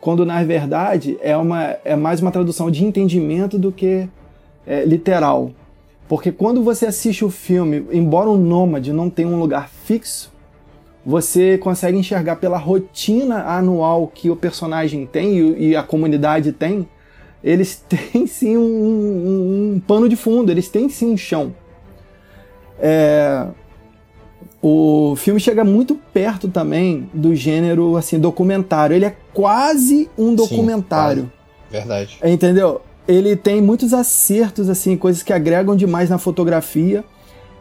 quando 0.00 0.24
na 0.24 0.40
verdade 0.44 1.18
é, 1.20 1.36
uma, 1.36 1.76
é 1.84 1.96
mais 1.96 2.20
uma 2.20 2.30
tradução 2.30 2.70
de 2.70 2.84
entendimento 2.84 3.58
do 3.58 3.72
que 3.72 4.08
é, 4.64 4.84
literal. 4.84 5.50
Porque 6.08 6.30
quando 6.30 6.62
você 6.62 6.86
assiste 6.86 7.24
o 7.24 7.30
filme, 7.30 7.84
embora 7.90 8.30
o 8.30 8.36
nômade 8.36 8.92
não 8.92 9.10
tenha 9.10 9.26
um 9.26 9.40
lugar 9.40 9.68
fixo, 9.68 10.32
você 11.04 11.58
consegue 11.58 11.98
enxergar 11.98 12.36
pela 12.36 12.56
rotina 12.56 13.44
anual 13.44 14.10
que 14.12 14.30
o 14.30 14.36
personagem 14.36 15.06
tem 15.06 15.38
e, 15.38 15.68
e 15.68 15.76
a 15.76 15.82
comunidade 15.82 16.52
tem, 16.52 16.88
eles 17.42 17.76
têm 17.88 18.26
sim 18.26 18.56
um, 18.56 18.62
um, 18.62 19.74
um, 19.74 19.80
pano 19.80 20.08
de 20.08 20.16
fundo, 20.16 20.50
eles 20.50 20.68
têm 20.68 20.88
sim 20.88 21.12
um 21.12 21.16
chão. 21.16 21.54
É, 22.78 23.46
o 24.60 25.14
filme 25.16 25.38
chega 25.38 25.62
muito 25.62 25.94
perto 25.94 26.48
também 26.48 27.08
do 27.12 27.34
gênero 27.34 27.96
assim 27.96 28.18
documentário. 28.18 28.96
Ele 28.96 29.04
é 29.04 29.14
quase 29.32 30.10
um 30.16 30.34
documentário. 30.34 31.24
Sim, 31.24 31.44
Verdade. 31.70 32.18
Entendeu? 32.24 32.80
Ele 33.06 33.36
tem 33.36 33.60
muitos 33.60 33.92
acertos 33.92 34.68
assim, 34.70 34.96
coisas 34.96 35.22
que 35.22 35.32
agregam 35.32 35.76
demais 35.76 36.08
na 36.08 36.18
fotografia 36.18 37.04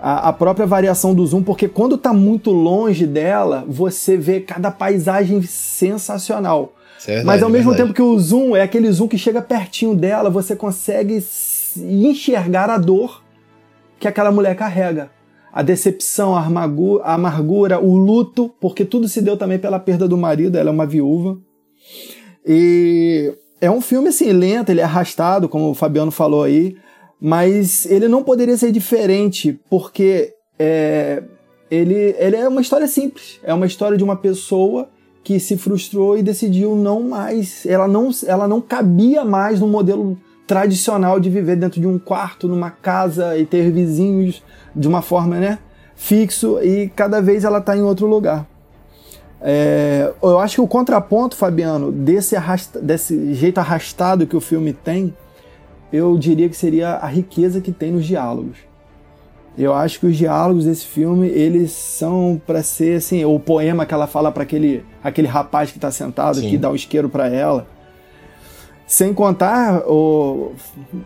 a, 0.06 0.28
a, 0.28 0.34
própria 0.34 0.68
variação 0.68 1.16
do 1.16 1.26
zoom, 1.26 1.42
porque 1.42 1.66
quando 1.70 1.96
está 1.96 2.12
muito 2.12 2.52
longe 2.52 3.08
dela, 3.08 3.64
você 3.66 4.18
vê 4.18 4.42
cada 4.42 4.70
paisagem 4.70 5.42
sensacional. 5.44 6.74
É 7.04 7.06
verdade, 7.06 7.26
Mas 7.26 7.42
ao 7.42 7.50
mesmo 7.50 7.72
verdade. 7.72 7.88
tempo 7.88 7.96
que 7.96 8.02
o 8.02 8.20
zoom 8.20 8.54
é 8.54 8.62
aquele 8.62 8.92
zoom 8.92 9.08
que 9.08 9.18
chega 9.18 9.42
pertinho 9.42 9.96
dela, 9.96 10.30
você 10.30 10.58
consegue 10.58 11.24
enxergar 11.78 12.70
a 12.70 12.78
dor 12.78 13.24
que 13.98 14.06
aquela 14.06 14.30
mulher 14.30 14.58
carrega. 14.58 15.10
A 15.54 15.62
decepção, 15.62 16.36
a 16.36 16.44
amargura, 16.44 17.06
a 17.06 17.14
amargura, 17.14 17.80
o 17.80 17.96
luto, 17.96 18.54
porque 18.60 18.84
tudo 18.84 19.08
se 19.08 19.22
deu 19.22 19.38
também 19.38 19.58
pela 19.58 19.80
perda 19.80 20.06
do 20.06 20.18
marido, 20.18 20.58
ela 20.58 20.70
é 20.70 20.74
uma 20.74 20.86
viúva. 20.86 21.38
E 22.46 23.34
é 23.62 23.72
um 23.72 23.80
filme 23.80 24.10
assim, 24.10 24.34
lento, 24.34 24.70
ele 24.70 24.82
é 24.82 24.84
arrastado, 24.84 25.48
como 25.48 25.70
o 25.70 25.74
Fabiano 25.74 26.12
falou 26.12 26.44
aí, 26.44 26.76
mas 27.26 27.86
ele 27.86 28.10
não 28.10 28.22
poderia 28.22 28.58
ser 28.58 28.70
diferente, 28.70 29.58
porque 29.70 30.34
é, 30.60 31.24
ele, 31.72 32.14
ele 32.20 32.36
é 32.36 32.46
uma 32.50 32.60
história 32.60 32.86
simples. 32.86 33.40
É 33.42 33.54
uma 33.54 33.66
história 33.66 33.98
de 33.98 34.04
uma 34.04 34.18
pessoa 34.18 34.90
que 35.24 35.40
se 35.40 35.56
frustrou 35.56 36.18
e 36.18 36.22
decidiu 36.22 36.76
não 36.76 37.02
mais. 37.02 37.66
Ela 37.66 37.88
não, 37.88 38.10
ela 38.28 38.46
não 38.46 38.60
cabia 38.60 39.24
mais 39.24 39.62
no 39.62 39.68
modelo 39.68 40.18
tradicional 40.46 41.18
de 41.18 41.30
viver 41.30 41.56
dentro 41.56 41.80
de 41.80 41.88
um 41.88 41.98
quarto, 41.98 42.46
numa 42.46 42.70
casa 42.70 43.38
e 43.38 43.46
ter 43.46 43.72
vizinhos 43.72 44.44
de 44.76 44.86
uma 44.86 45.02
forma, 45.02 45.40
né? 45.40 45.60
Fixo 45.96 46.60
e 46.62 46.90
cada 46.90 47.22
vez 47.22 47.46
ela 47.46 47.60
está 47.60 47.78
em 47.78 47.84
outro 47.84 48.06
lugar. 48.06 48.46
É, 49.40 50.12
eu 50.22 50.40
acho 50.40 50.56
que 50.56 50.62
o 50.62 50.68
contraponto, 50.68 51.38
Fabiano, 51.38 51.90
desse, 51.90 52.36
arrasta, 52.36 52.82
desse 52.82 53.34
jeito 53.34 53.60
arrastado 53.60 54.28
que 54.28 54.36
o 54.36 54.42
filme 54.42 54.74
tem, 54.74 55.16
eu 55.94 56.18
diria 56.18 56.50
que 56.50 56.58
seria 56.58 56.96
a 56.96 57.08
riqueza 57.08 57.62
que 57.62 57.72
tem 57.72 57.92
nos 57.92 58.06
diálogos. 58.06 58.58
Eu 59.56 59.72
acho 59.72 60.00
que 60.00 60.08
os 60.08 60.18
diálogos 60.18 60.66
desse 60.66 60.88
filme, 60.88 61.28
eles 61.28 61.72
são 61.72 62.42
para 62.48 62.64
ser 62.64 62.98
assim, 62.98 63.24
o 63.24 63.40
poema 63.40 63.86
que 63.86 63.94
ela 63.94 64.08
fala 64.08 64.32
para 64.32 64.42
aquele, 64.42 64.84
aquele 65.04 65.28
rapaz 65.28 65.70
que 65.70 65.78
está 65.78 65.92
sentado, 65.92 66.40
Sim. 66.40 66.50
que 66.50 66.58
dá 66.58 66.72
o 66.72 66.76
isqueiro 66.76 67.08
para 67.08 67.28
ela. 67.28 67.68
Sem 68.88 69.14
contar, 69.14 69.84
o 69.88 70.54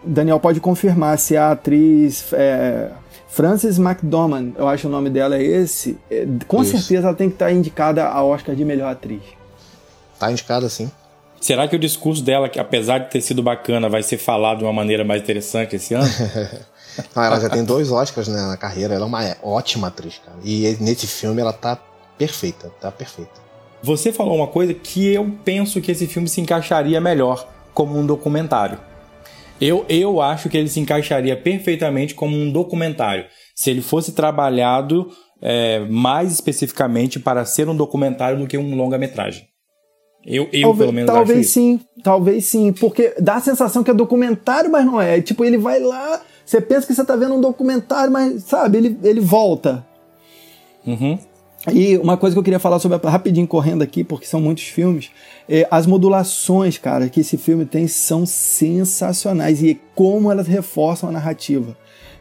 Daniel 0.03 0.39
pode 0.39 0.61
confirmar 0.61 1.19
se 1.19 1.35
a 1.35 1.51
atriz 1.51 2.31
é, 2.31 2.89
Frances 3.27 3.77
McDormand, 3.77 4.53
eu 4.57 4.67
acho 4.67 4.87
o 4.87 4.91
nome 4.91 5.09
dela 5.09 5.35
é 5.35 5.43
esse. 5.43 5.97
É, 6.09 6.25
com 6.47 6.63
Isso. 6.63 6.71
certeza 6.71 7.07
ela 7.07 7.15
tem 7.15 7.29
que 7.29 7.35
estar 7.35 7.51
indicada 7.51 8.07
a 8.07 8.23
Oscar 8.23 8.55
de 8.55 8.63
melhor 8.63 8.89
atriz. 8.89 9.21
Tá 10.17 10.31
indicado 10.31 10.65
assim. 10.65 10.89
Será 11.39 11.67
que 11.67 11.75
o 11.75 11.79
discurso 11.79 12.23
dela, 12.23 12.49
que 12.49 12.59
apesar 12.59 12.99
de 12.99 13.09
ter 13.09 13.21
sido 13.21 13.43
bacana, 13.43 13.87
vai 13.87 14.03
ser 14.03 14.17
falado 14.17 14.59
de 14.59 14.63
uma 14.63 14.73
maneira 14.73 15.03
mais 15.03 15.21
interessante 15.21 15.75
esse 15.75 15.93
ano? 15.93 16.07
Não, 17.15 17.23
ela 17.23 17.39
já 17.39 17.49
tem 17.49 17.63
dois 17.63 17.91
Oscars 17.91 18.27
né, 18.27 18.41
na 18.41 18.57
carreira, 18.57 18.95
ela 18.95 19.05
é 19.05 19.07
uma 19.07 19.37
ótima 19.43 19.87
atriz, 19.87 20.19
cara. 20.23 20.37
E 20.43 20.75
nesse 20.79 21.05
filme 21.05 21.39
ela 21.39 21.53
tá 21.53 21.77
perfeita, 22.17 22.71
tá 22.81 22.91
perfeita. 22.91 23.47
Você 23.83 24.11
falou 24.11 24.35
uma 24.35 24.47
coisa 24.47 24.73
que 24.73 25.13
eu 25.13 25.31
penso 25.45 25.79
que 25.79 25.91
esse 25.91 26.07
filme 26.07 26.27
se 26.27 26.41
encaixaria 26.41 26.99
melhor 26.99 27.47
como 27.73 27.97
um 27.97 28.05
documentário. 28.05 28.79
Eu, 29.61 29.85
eu 29.87 30.21
acho 30.21 30.49
que 30.49 30.57
ele 30.57 30.67
se 30.67 30.79
encaixaria 30.79 31.35
perfeitamente 31.35 32.15
como 32.15 32.35
um 32.35 32.51
documentário. 32.51 33.25
Se 33.55 33.69
ele 33.69 33.81
fosse 33.81 34.11
trabalhado 34.11 35.11
é, 35.41 35.79
mais 35.79 36.31
especificamente 36.31 37.19
para 37.19 37.45
ser 37.45 37.69
um 37.69 37.75
documentário 37.75 38.39
do 38.39 38.47
que 38.47 38.57
um 38.57 38.75
longa-metragem. 38.75 39.46
Eu, 40.27 40.49
eu 40.51 40.63
talvez, 40.63 40.77
pelo 40.77 40.91
menos, 40.91 41.07
talvez 41.07 41.39
acho 41.39 41.39
isso. 41.39 41.53
sim, 41.53 41.79
talvez 42.03 42.45
sim, 42.45 42.73
porque 42.73 43.15
dá 43.17 43.35
a 43.35 43.39
sensação 43.39 43.81
que 43.81 43.89
é 43.89 43.93
documentário, 43.93 44.69
mas 44.69 44.85
não 44.85 44.99
é. 44.99 45.21
Tipo, 45.21 45.45
ele 45.45 45.57
vai 45.57 45.79
lá, 45.79 46.21
você 46.45 46.59
pensa 46.59 46.85
que 46.85 46.93
você 46.93 47.05
tá 47.05 47.15
vendo 47.15 47.35
um 47.35 47.39
documentário, 47.39 48.11
mas 48.11 48.43
sabe, 48.43 48.77
ele, 48.77 48.99
ele 49.03 49.21
volta. 49.21 49.85
Uhum. 50.85 51.17
E 51.73 51.97
uma 51.97 52.17
coisa 52.17 52.35
que 52.35 52.39
eu 52.39 52.43
queria 52.43 52.59
falar 52.59 52.79
sobre, 52.79 52.97
rapidinho 53.07 53.47
correndo 53.47 53.81
aqui, 53.81 54.03
porque 54.03 54.25
são 54.25 54.41
muitos 54.41 54.65
filmes, 54.65 55.11
é, 55.47 55.65
as 55.71 55.85
modulações, 55.85 56.77
cara, 56.77 57.07
que 57.07 57.21
esse 57.21 57.37
filme 57.37 57.65
tem 57.65 57.87
são 57.87 58.25
sensacionais 58.25 59.63
e 59.63 59.79
como 59.95 60.29
elas 60.29 60.47
reforçam 60.47 61.07
a 61.07 61.11
narrativa. 61.11 61.67
Não 61.67 61.75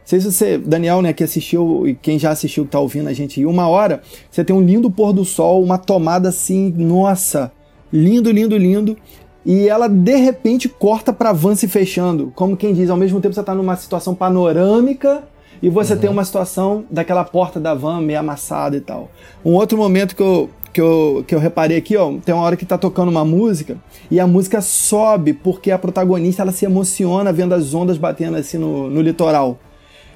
sei 0.05 0.21
se 0.21 0.31
você, 0.31 0.59
Daniel, 0.59 1.03
né, 1.03 1.13
que 1.13 1.25
assistiu 1.25 1.87
e 1.89 1.95
quem 1.95 2.19
já 2.19 2.31
assistiu 2.31 2.65
que 2.65 2.71
tá 2.71 2.79
ouvindo 2.79 3.09
a 3.09 3.13
gente, 3.13 3.41
em 3.41 3.45
uma 3.45 3.69
hora, 3.69 4.01
você 4.31 4.45
tem 4.45 4.55
um 4.55 4.63
lindo 4.63 4.89
pôr 4.91 5.13
do 5.13 5.25
sol, 5.25 5.63
uma 5.63 5.79
tomada 5.79 6.29
assim, 6.29 6.73
nossa, 6.77 7.53
lindo, 7.93 8.31
lindo, 8.31 8.57
lindo. 8.57 8.97
E 9.45 9.69
ela 9.69 9.89
de 9.89 10.17
repente 10.17 10.69
corta 10.69 11.13
pra 11.13 11.33
van 11.33 11.55
se 11.55 11.69
fechando. 11.69 12.33
Como 12.35 12.57
quem 12.57 12.75
diz, 12.75 12.91
ao 12.91 12.97
mesmo 12.97 13.21
tempo 13.21 13.35
você 13.35 13.43
tá 13.43 13.55
numa 13.55 13.77
situação 13.77 14.15
panorâmica 14.15 15.23
e 15.63 15.71
você 15.71 15.95
uhum. 15.95 16.01
tem 16.01 16.11
uma 16.11 16.25
situação 16.25 16.85
daquela 16.91 17.25
porta 17.25 17.61
da 17.61 17.73
van 17.73 18.01
meio 18.01 18.19
amassada 18.19 18.77
e 18.77 18.81
tal. 18.81 19.11
Um 19.45 19.53
outro 19.53 19.79
momento 19.79 20.17
que 20.17 20.23
eu, 20.23 20.51
que 20.73 20.81
eu, 20.81 21.25
que 21.27 21.35
eu 21.35 21.39
reparei 21.39 21.77
aqui, 21.77 21.97
ó, 21.97 22.13
tem 22.25 22.35
uma 22.35 22.45
hora 22.45 22.57
que 22.57 22.67
tá 22.67 22.77
tocando 22.77 23.09
uma 23.09 23.25
música 23.25 23.77
e 24.11 24.19
a 24.19 24.27
música 24.27 24.61
sobe 24.61 25.33
porque 25.33 25.71
a 25.71 25.79
protagonista 25.79 26.43
ela 26.43 26.53
se 26.53 26.65
emociona 26.65 27.33
vendo 27.33 27.55
as 27.55 27.73
ondas 27.73 27.97
batendo 27.97 28.37
assim 28.37 28.59
no, 28.59 28.91
no 28.91 29.01
litoral. 29.01 29.59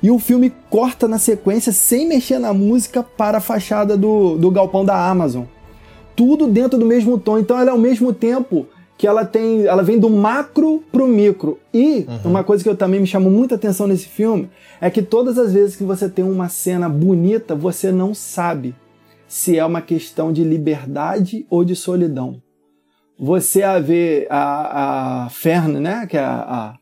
E 0.03 0.11
o 0.11 0.18
filme 0.18 0.53
corta 0.71 1.07
na 1.07 1.18
sequência 1.18 1.73
sem 1.73 2.09
mexer 2.09 2.39
na 2.39 2.53
música 2.53 3.03
para 3.03 3.39
a 3.39 3.41
fachada 3.41 3.97
do, 3.97 4.37
do 4.39 4.51
galpão 4.51 4.85
da 4.85 5.09
Amazon. 5.09 5.45
Tudo 6.21 6.47
dentro 6.47 6.79
do 6.79 6.85
mesmo 6.85 7.18
tom. 7.18 7.39
Então 7.39 7.59
ela 7.59 7.71
é 7.71 7.73
ao 7.73 7.79
mesmo 7.79 8.12
tempo 8.12 8.66
que 8.99 9.07
ela 9.07 9.25
tem, 9.25 9.64
ela 9.64 9.83
vem 9.83 9.99
do 9.99 10.11
macro 10.11 10.85
pro 10.93 11.09
micro. 11.09 11.59
E 11.73 12.05
uhum. 12.07 12.33
uma 12.33 12.45
coisa 12.45 12.62
que 12.62 12.68
eu 12.68 12.77
também 12.77 13.01
me 13.01 13.07
chamou 13.07 13.33
muita 13.33 13.55
atenção 13.55 13.87
nesse 13.87 14.07
filme 14.07 14.51
é 14.79 14.91
que 14.91 15.01
todas 15.01 15.39
as 15.39 15.55
vezes 15.55 15.75
que 15.75 15.85
você 15.85 16.07
tem 16.07 16.23
uma 16.23 16.51
cena 16.51 16.87
bonita, 16.87 17.55
você 17.55 17.91
não 17.91 18.12
sabe 18.12 18.75
se 19.27 19.57
é 19.57 19.64
uma 19.64 19.81
questão 19.81 20.31
de 20.31 20.45
liberdade 20.45 21.47
ou 21.49 21.64
de 21.64 21.75
solidão. 21.75 22.43
Você 23.18 23.62
a 23.62 23.79
vê 23.79 24.27
a, 24.29 25.25
a 25.25 25.31
Fern, 25.31 25.81
né, 25.81 26.07
que 26.07 26.18
é 26.18 26.21
a, 26.21 26.75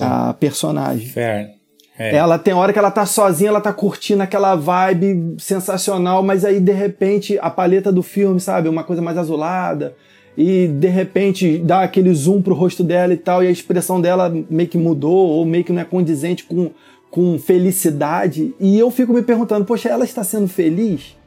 a, 0.00 0.28
a 0.28 0.34
personagem. 0.34 1.06
Fern. 1.06 1.59
É. 2.00 2.16
Ela 2.16 2.38
tem 2.38 2.54
hora 2.54 2.72
que 2.72 2.78
ela 2.78 2.90
tá 2.90 3.04
sozinha, 3.04 3.50
ela 3.50 3.60
tá 3.60 3.74
curtindo 3.74 4.22
aquela 4.22 4.56
vibe 4.56 5.34
sensacional, 5.36 6.22
mas 6.22 6.46
aí 6.46 6.58
de 6.58 6.72
repente 6.72 7.38
a 7.42 7.50
paleta 7.50 7.92
do 7.92 8.02
filme, 8.02 8.40
sabe, 8.40 8.70
uma 8.70 8.82
coisa 8.82 9.02
mais 9.02 9.18
azulada, 9.18 9.94
e 10.34 10.66
de 10.66 10.88
repente 10.88 11.58
dá 11.58 11.82
aquele 11.82 12.14
zoom 12.14 12.40
pro 12.40 12.54
rosto 12.54 12.82
dela 12.82 13.12
e 13.12 13.18
tal, 13.18 13.44
e 13.44 13.48
a 13.48 13.50
expressão 13.50 14.00
dela 14.00 14.32
meio 14.48 14.66
que 14.66 14.78
mudou, 14.78 15.28
ou 15.28 15.44
meio 15.44 15.62
que 15.62 15.72
não 15.72 15.82
é 15.82 15.84
condizente 15.84 16.44
com, 16.44 16.70
com 17.10 17.38
felicidade. 17.38 18.54
E 18.58 18.78
eu 18.78 18.90
fico 18.90 19.12
me 19.12 19.20
perguntando, 19.20 19.66
poxa, 19.66 19.90
ela 19.90 20.04
está 20.04 20.24
sendo 20.24 20.48
feliz? 20.48 21.18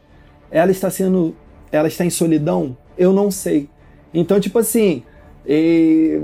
Ela 0.50 0.72
está 0.72 0.90
sendo. 0.90 1.36
Ela 1.72 1.88
está 1.88 2.04
em 2.04 2.10
solidão? 2.10 2.76
Eu 2.98 3.14
não 3.14 3.30
sei. 3.30 3.70
Então, 4.12 4.40
tipo 4.40 4.58
assim, 4.58 5.04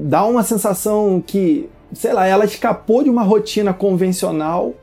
dá 0.04 0.26
uma 0.26 0.42
sensação 0.42 1.24
que, 1.26 1.70
sei 1.94 2.14
lá, 2.14 2.26
ela 2.28 2.46
escapou 2.46 3.04
de 3.04 3.10
uma 3.10 3.24
rotina 3.24 3.74
convencional, 3.74 4.74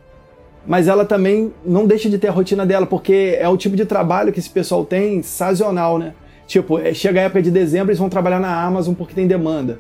mas 0.67 0.89
ela 0.89 1.05
também 1.05 1.53
não 1.65 1.87
deixa 1.87 2.09
de 2.11 2.19
ter 2.19 2.29
a 2.29 2.33
rotina 2.33 2.67
dela, 2.67 2.87
porque 2.87 3.37
é 3.39 3.49
o 3.49 3.57
tipo 3.57 3.77
de 3.77 3.85
trabalho 3.85 4.33
que 4.33 4.39
esse 4.41 4.51
pessoal 4.51 4.85
tem 4.85 5.23
sazonal, 5.23 5.99
né? 5.99 6.13
Tipo, 6.47 6.79
chega 6.95 7.21
a 7.21 7.25
época 7.25 7.43
de 7.43 7.51
dezembro, 7.51 7.89
eles 7.91 7.99
vão 7.99 8.09
trabalhar 8.09 8.41
na 8.41 8.63
Amazon 8.63 8.95
porque 8.95 9.15
tem 9.15 9.27
demanda. 9.27 9.79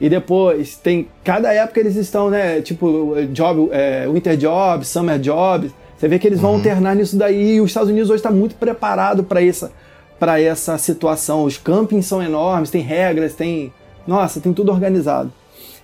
E 0.00 0.08
depois 0.08 0.76
tem. 0.76 1.08
Cada 1.24 1.52
época 1.52 1.80
eles 1.80 1.96
estão, 1.96 2.30
né? 2.30 2.60
Tipo, 2.60 3.14
job, 3.32 3.68
é, 3.72 4.06
Winter 4.08 4.36
Jobs, 4.36 4.86
Summer 4.88 5.18
Jobs. 5.18 5.72
Você 5.96 6.06
vê 6.06 6.18
que 6.20 6.26
eles 6.28 6.38
vão 6.40 6.50
Uhum. 6.52 6.56
alternar 6.58 6.94
nisso 6.94 7.16
daí. 7.16 7.56
E 7.56 7.60
os 7.60 7.70
Estados 7.70 7.90
Unidos 7.90 8.08
hoje 8.08 8.18
está 8.20 8.30
muito 8.30 8.54
preparado 8.54 9.24
para 9.24 9.42
essa, 9.44 9.72
pra 10.18 10.40
essa 10.40 10.78
situação. 10.78 11.42
Os 11.42 11.58
campings 11.58 12.06
são 12.06 12.22
enormes, 12.22 12.70
tem 12.70 12.80
regras, 12.80 13.34
tem. 13.34 13.72
Nossa, 14.06 14.40
tem 14.40 14.52
tudo 14.52 14.70
organizado. 14.70 15.32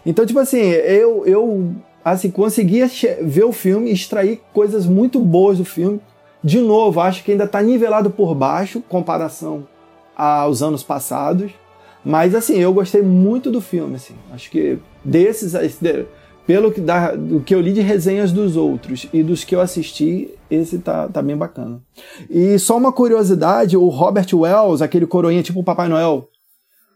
Então, 0.04 0.24
tipo 0.26 0.38
assim, 0.38 0.58
eu, 0.60 1.24
eu 1.26 1.72
assim, 2.04 2.30
conseguia 2.30 2.90
ver 3.22 3.44
o 3.44 3.52
filme, 3.52 3.90
extrair 3.90 4.40
coisas 4.52 4.86
muito 4.86 5.18
boas 5.20 5.58
do 5.58 5.64
filme. 5.64 6.00
De 6.42 6.60
novo, 6.60 7.00
acho 7.00 7.24
que 7.24 7.32
ainda 7.32 7.44
está 7.44 7.62
nivelado 7.62 8.10
por 8.10 8.34
baixo, 8.34 8.82
comparação 8.88 9.66
aos 10.14 10.62
anos 10.62 10.82
passados. 10.82 11.50
Mas 12.04 12.34
assim, 12.34 12.58
eu 12.58 12.72
gostei 12.74 13.00
muito 13.00 13.50
do 13.50 13.62
filme, 13.62 13.94
assim. 13.96 14.14
Acho 14.32 14.50
que 14.50 14.78
desses, 15.02 15.54
esse 15.54 15.82
de- 15.82 16.04
pelo 16.46 16.70
que 16.70 16.82
da, 16.82 17.16
do 17.16 17.40
que 17.40 17.54
eu 17.54 17.60
li 17.62 17.72
de 17.72 17.80
resenhas 17.80 18.30
dos 18.30 18.54
outros 18.54 19.06
e 19.10 19.22
dos 19.22 19.42
que 19.44 19.56
eu 19.56 19.60
assisti, 19.62 20.28
esse 20.50 20.78
tá, 20.78 21.08
tá 21.08 21.22
bem 21.22 21.34
bacana. 21.34 21.80
E 22.28 22.58
só 22.58 22.76
uma 22.76 22.92
curiosidade, 22.92 23.78
o 23.78 23.88
Robert 23.88 24.26
Wells, 24.34 24.82
aquele 24.82 25.06
coroinha 25.06 25.42
tipo 25.42 25.60
o 25.60 25.64
Papai 25.64 25.88
Noel, 25.88 26.28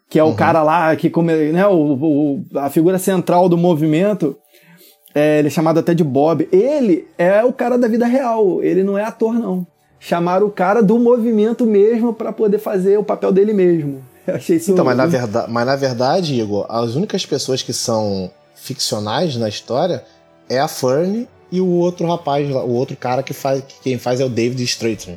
que 0.08 0.18
é 0.18 0.24
o 0.24 0.34
cara 0.34 0.62
lá 0.62 0.94
que 0.96 1.10
come, 1.10 1.32
né, 1.52 1.66
o, 1.66 1.74
o- 1.74 2.44
a 2.56 2.70
figura 2.70 2.98
central 2.98 3.48
do 3.48 3.56
movimento, 3.58 4.36
é, 5.14 5.38
ele 5.38 5.48
é 5.48 5.50
chamado 5.50 5.78
até 5.80 5.92
de 5.94 6.04
Bob. 6.04 6.48
Ele 6.52 7.06
é 7.18 7.44
o 7.44 7.52
cara 7.52 7.76
da 7.76 7.88
vida 7.88 8.06
real, 8.06 8.62
ele 8.62 8.82
não 8.82 8.96
é 8.96 9.04
ator 9.04 9.34
não. 9.34 9.66
Chamaram 10.00 10.46
o 10.46 10.50
cara 10.50 10.82
do 10.82 10.98
movimento 10.98 11.66
mesmo 11.66 12.14
para 12.14 12.32
poder 12.32 12.58
fazer 12.58 12.96
o 12.98 13.04
papel 13.04 13.32
dele 13.32 13.52
mesmo. 13.52 14.02
Eu 14.26 14.34
achei 14.36 14.56
isso 14.56 14.70
Então, 14.72 14.84
mas 14.84 14.96
na, 14.96 15.06
verda 15.06 15.46
mas 15.48 15.66
na 15.66 15.74
verdade, 15.76 16.38
Igor, 16.40 16.66
as 16.68 16.94
únicas 16.94 17.24
pessoas 17.26 17.62
que 17.62 17.72
são 17.72 18.30
ficcionais 18.54 19.36
na 19.36 19.48
história 19.48 20.04
é 20.48 20.58
a 20.58 20.68
Fern 20.68 21.26
e 21.50 21.60
o 21.60 21.66
outro 21.66 22.06
rapaz, 22.06 22.48
o 22.50 22.68
outro 22.70 22.96
cara 22.96 23.22
que 23.22 23.32
faz. 23.32 23.62
que 23.66 23.80
quem 23.82 23.98
faz 23.98 24.20
é 24.20 24.24
o 24.24 24.28
David 24.28 24.62
Stratton. 24.64 25.16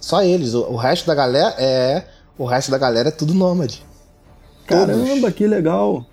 Só 0.00 0.22
eles. 0.22 0.54
O, 0.54 0.62
o 0.72 0.76
resto 0.76 1.06
da 1.06 1.14
galera 1.14 1.54
é. 1.58 2.04
O 2.38 2.44
resto 2.44 2.70
da 2.70 2.78
galera 2.78 3.08
é 3.08 3.12
tudo 3.12 3.34
nômade. 3.34 3.84
Caramba, 4.66 5.30
que 5.30 5.46
legal. 5.46 6.04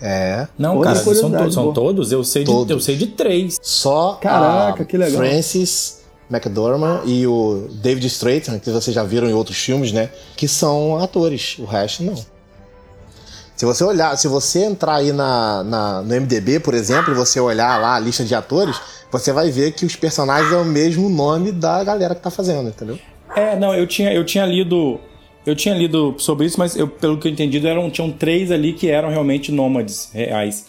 É. 0.00 0.46
Não, 0.58 0.76
Outra 0.76 0.92
cara, 0.92 1.14
são, 1.14 1.30
to- 1.30 1.52
são 1.52 1.72
todos? 1.72 2.12
Eu 2.12 2.22
sei, 2.22 2.44
de, 2.44 2.50
Todos. 2.50 2.70
eu 2.70 2.80
sei 2.80 2.96
de 2.96 3.06
três. 3.06 3.58
Só 3.62 4.14
Caraca, 4.20 4.82
a 4.82 4.86
que 4.86 4.96
legal. 4.96 5.16
Francis 5.16 6.04
McDormand 6.30 7.00
e 7.06 7.26
o 7.26 7.66
David 7.82 8.06
Stratton, 8.08 8.58
que 8.58 8.70
vocês 8.70 8.94
já 8.94 9.02
viram 9.02 9.26
em 9.28 9.32
outros 9.32 9.56
filmes, 9.56 9.92
né? 9.92 10.10
Que 10.36 10.46
são 10.46 10.98
atores. 10.98 11.56
O 11.58 11.64
resto 11.64 12.02
não. 12.02 12.14
Se 13.56 13.64
você 13.64 13.82
olhar, 13.84 14.14
se 14.18 14.28
você 14.28 14.64
entrar 14.64 14.96
aí 14.96 15.12
na, 15.12 15.64
na- 15.64 16.02
no 16.02 16.14
MDB, 16.14 16.60
por 16.60 16.74
exemplo, 16.74 17.12
e 17.12 17.16
você 17.16 17.40
olhar 17.40 17.80
lá 17.80 17.94
a 17.96 17.98
lista 17.98 18.22
de 18.22 18.34
atores, 18.34 18.78
você 19.10 19.32
vai 19.32 19.50
ver 19.50 19.72
que 19.72 19.86
os 19.86 19.96
personagens 19.96 20.52
é 20.52 20.56
o 20.56 20.64
mesmo 20.64 21.08
nome 21.08 21.52
da 21.52 21.82
galera 21.82 22.14
que 22.14 22.20
tá 22.20 22.30
fazendo, 22.30 22.68
entendeu? 22.68 22.98
É, 23.34 23.56
não, 23.58 23.74
eu 23.74 23.86
tinha, 23.86 24.12
eu 24.12 24.24
tinha 24.26 24.44
lido. 24.44 25.00
Eu 25.46 25.54
tinha 25.54 25.74
lido 25.74 26.14
sobre 26.18 26.46
isso, 26.46 26.58
mas 26.58 26.74
eu, 26.76 26.88
pelo 26.88 27.18
que 27.18 27.28
eu 27.28 27.32
entendi, 27.32 27.64
eram, 27.66 27.88
tinham 27.90 28.10
três 28.10 28.50
ali 28.50 28.72
que 28.72 28.88
eram 28.90 29.08
realmente 29.10 29.52
nômades 29.52 30.10
reais. 30.12 30.66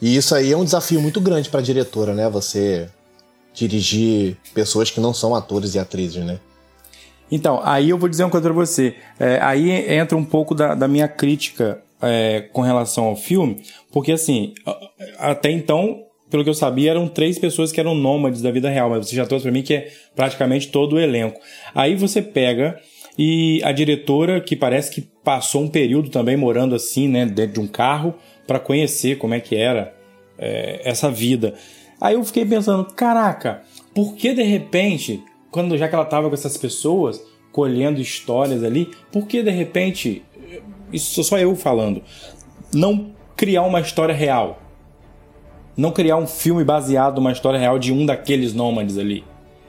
E 0.00 0.16
isso 0.16 0.34
aí 0.34 0.50
é 0.50 0.56
um 0.56 0.64
desafio 0.64 1.00
muito 1.00 1.20
grande 1.20 1.48
pra 1.50 1.60
diretora, 1.60 2.14
né? 2.14 2.28
Você 2.30 2.88
dirigir 3.54 4.36
pessoas 4.54 4.90
que 4.90 4.98
não 5.00 5.12
são 5.12 5.34
atores 5.34 5.74
e 5.74 5.78
atrizes, 5.78 6.24
né? 6.24 6.40
Então, 7.30 7.60
aí 7.64 7.90
eu 7.90 7.98
vou 7.98 8.08
dizer 8.08 8.24
uma 8.24 8.30
coisa 8.30 8.44
pra 8.48 8.52
você. 8.54 8.94
É, 9.20 9.38
aí 9.42 9.70
entra 9.94 10.16
um 10.16 10.24
pouco 10.24 10.54
da, 10.54 10.74
da 10.74 10.88
minha 10.88 11.06
crítica 11.08 11.80
é, 12.00 12.40
com 12.52 12.62
relação 12.62 13.04
ao 13.04 13.16
filme, 13.16 13.62
porque 13.92 14.12
assim, 14.12 14.54
a- 14.66 15.30
até 15.30 15.50
então, 15.50 16.02
pelo 16.30 16.42
que 16.42 16.50
eu 16.50 16.54
sabia, 16.54 16.90
eram 16.90 17.06
três 17.08 17.38
pessoas 17.38 17.70
que 17.70 17.78
eram 17.80 17.94
nômades 17.94 18.42
da 18.42 18.50
vida 18.50 18.68
real, 18.68 18.90
mas 18.90 19.06
você 19.08 19.16
já 19.16 19.24
trouxe 19.26 19.44
pra 19.44 19.52
mim 19.52 19.62
que 19.62 19.74
é 19.74 19.92
praticamente 20.16 20.68
todo 20.68 20.94
o 20.96 21.00
elenco. 21.00 21.38
Aí 21.74 21.94
você 21.94 22.20
pega 22.20 22.78
e 23.18 23.60
a 23.62 23.72
diretora, 23.72 24.40
que 24.40 24.56
parece 24.56 24.90
que 24.90 25.02
passou 25.22 25.62
um 25.62 25.68
período 25.68 26.10
também 26.10 26.36
morando 26.36 26.74
assim, 26.74 27.08
né, 27.08 27.26
dentro 27.26 27.54
de 27.54 27.60
um 27.60 27.66
carro, 27.66 28.14
pra 28.46 28.58
conhecer 28.58 29.18
como 29.18 29.34
é 29.34 29.40
que 29.40 29.56
era 29.56 29.94
é, 30.38 30.80
essa 30.84 31.10
vida. 31.10 31.54
Aí 32.00 32.14
eu 32.14 32.24
fiquei 32.24 32.44
pensando, 32.44 32.84
caraca, 32.84 33.62
por 33.94 34.14
que 34.16 34.34
de 34.34 34.42
repente, 34.42 35.22
quando 35.50 35.76
já 35.76 35.88
que 35.88 35.94
ela 35.94 36.04
tava 36.04 36.28
com 36.28 36.34
essas 36.34 36.56
pessoas, 36.56 37.22
colhendo 37.52 38.00
histórias 38.00 38.64
ali, 38.64 38.90
por 39.12 39.26
que 39.26 39.42
de 39.42 39.50
repente, 39.50 40.22
isso 40.92 41.14
sou 41.14 41.22
só 41.22 41.38
eu 41.38 41.54
falando, 41.54 42.02
não 42.74 43.12
criar 43.36 43.62
uma 43.62 43.80
história 43.80 44.14
real? 44.14 44.60
Não 45.76 45.90
criar 45.90 46.16
um 46.16 46.26
filme 46.26 46.64
baseado 46.64 47.16
numa 47.16 47.32
história 47.32 47.58
real 47.58 47.78
de 47.78 47.92
um 47.92 48.04
daqueles 48.04 48.52
nômades 48.52 48.98
ali? 48.98 49.24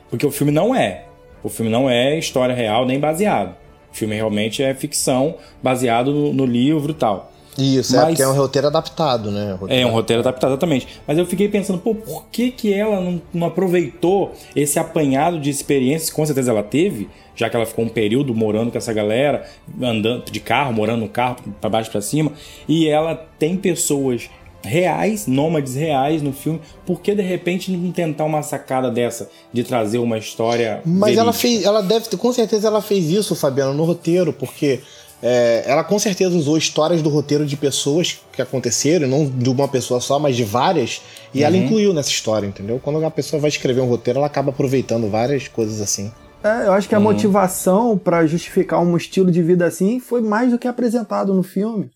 Porque 0.10 0.26
o 0.26 0.32
filme 0.32 0.52
não 0.52 0.76
é. 0.76 1.06
O 1.44 1.50
filme 1.50 1.70
não 1.72 1.89
é 1.89 2.18
história 2.18 2.56
real 2.56 2.86
nem 2.86 3.00
baseado. 3.00 3.56
O 3.91 3.96
filme 3.96 4.16
realmente 4.16 4.64
é 4.64 4.74
ficção, 4.74 5.36
baseado 5.62 6.12
no, 6.12 6.34
no 6.34 6.46
livro 6.46 6.91
e 6.91 6.96
tal. 6.96 7.32
Isso, 7.58 7.96
é 7.96 8.00
Mas- 8.00 8.08
porque 8.10 8.24
é 8.24 8.28
um 8.28 8.34
roteiro 8.36 8.68
adaptado, 8.68 9.30
né? 9.30 9.58
É 9.70 9.86
um 9.86 9.91
roteiro 9.91 10.22
adaptado, 10.22 10.52
exatamente. 10.52 10.88
Mas 11.06 11.18
eu 11.20 11.26
fiquei 11.28 11.48
pensando, 11.48 11.78
pô, 11.78 11.94
por 11.94 12.26
que, 12.32 12.50
que 12.50 12.74
ela 12.74 13.00
não, 13.00 13.22
não 13.32 13.48
aproveitou 13.48 14.32
esse 14.56 14.80
apanhado 14.80 15.39
de 15.39 15.52
experiências? 15.52 16.10
Com 16.10 16.26
certeza 16.26 16.50
ela 16.50 16.64
teve, 16.64 17.08
já 17.36 17.50
que 17.52 17.56
ela 17.56 17.66
ficou 17.68 17.86
um 17.86 17.89
período 17.89 18.34
morando 18.34 18.72
com 18.72 18.78
essa 18.80 18.91
galera, 18.91 19.46
andando 19.80 20.32
de 20.32 20.39
carro, 20.39 20.74
morando 20.74 21.02
no 21.02 21.10
carro, 21.10 21.36
pra 21.62 21.70
baixo 21.70 21.91
pra 21.91 22.02
cima. 22.02 22.32
E 22.68 22.88
ela 22.88 23.14
tem 23.38 23.56
pessoas 23.56 24.30
reais, 24.64 25.28
nômades 25.28 25.76
reais 25.76 26.22
no 26.22 26.34
filme. 26.34 26.61
Por 26.86 27.01
que 27.01 27.14
de 27.14 27.22
repente 27.22 27.72
não 27.72 27.91
tentar 27.91 28.26
uma 28.26 28.41
sacada 28.41 28.89
dessa 28.89 29.30
de 29.51 29.64
trazer 29.64 29.99
uma 29.99 30.18
história. 30.18 30.82
Mas 30.86 31.18
ela 31.18 31.32
verídica? 31.32 31.41
fez, 31.41 31.64
ela 31.64 31.82
deve 31.82 32.07
ter, 32.07 32.18
com 32.18 32.32
certeza 32.34 32.68
ela 32.68 32.82
fez 32.82 33.09
isso, 33.09 33.36
Fabiano, 33.36 33.74
no 33.74 33.84
roteiro, 33.84 34.34
porque 34.34 34.80
é, 35.22 35.64
ela 35.66 35.84
com 35.84 35.97
certeza 35.97 36.36
usou 36.36 36.57
histórias 36.57 37.01
do 37.01 37.09
roteiro 37.09 37.45
de 37.45 37.55
pessoas 37.55 38.20
que 38.34 38.41
aconteceram, 38.41 39.07
não 39.07 39.26
de 39.26 39.49
uma 39.49 39.68
pessoa 39.68 40.01
só, 40.01 40.20
mas 40.20 40.36
de 40.36 40.43
várias, 40.43 41.01
e 41.34 41.43
ela 41.43 41.55
incluiu 41.55 41.93
nessa 41.93 42.09
história, 42.09 42.45
entendeu? 42.45 42.80
Quando 42.84 42.99
uma 42.99 43.11
pessoa 43.11 43.39
vai 43.39 43.49
escrever 43.49 43.82
um 43.82 43.88
roteiro, 43.88 44.20
ela 44.20 44.28
acaba 44.28 44.49
aproveitando 44.49 45.09
várias 45.09 45.47
coisas 45.47 45.82
assim. 45.82 46.11
É, 46.43 46.68
eu 46.68 46.74
acho 46.74 46.89
que 46.89 46.95
a 46.95 46.99
motivação 46.99 47.97
pra 47.97 48.28
justificar 48.28 48.82
um 48.82 48.97
estilo 48.97 49.32
de 49.32 49.41
vida 49.41 49.66
assim 49.66 49.97
foi 50.01 50.22
mais 50.22 50.51
do 50.51 50.59
que 50.59 50.68
apresentado 50.68 51.34
no 51.34 51.41
filme. 51.41 51.89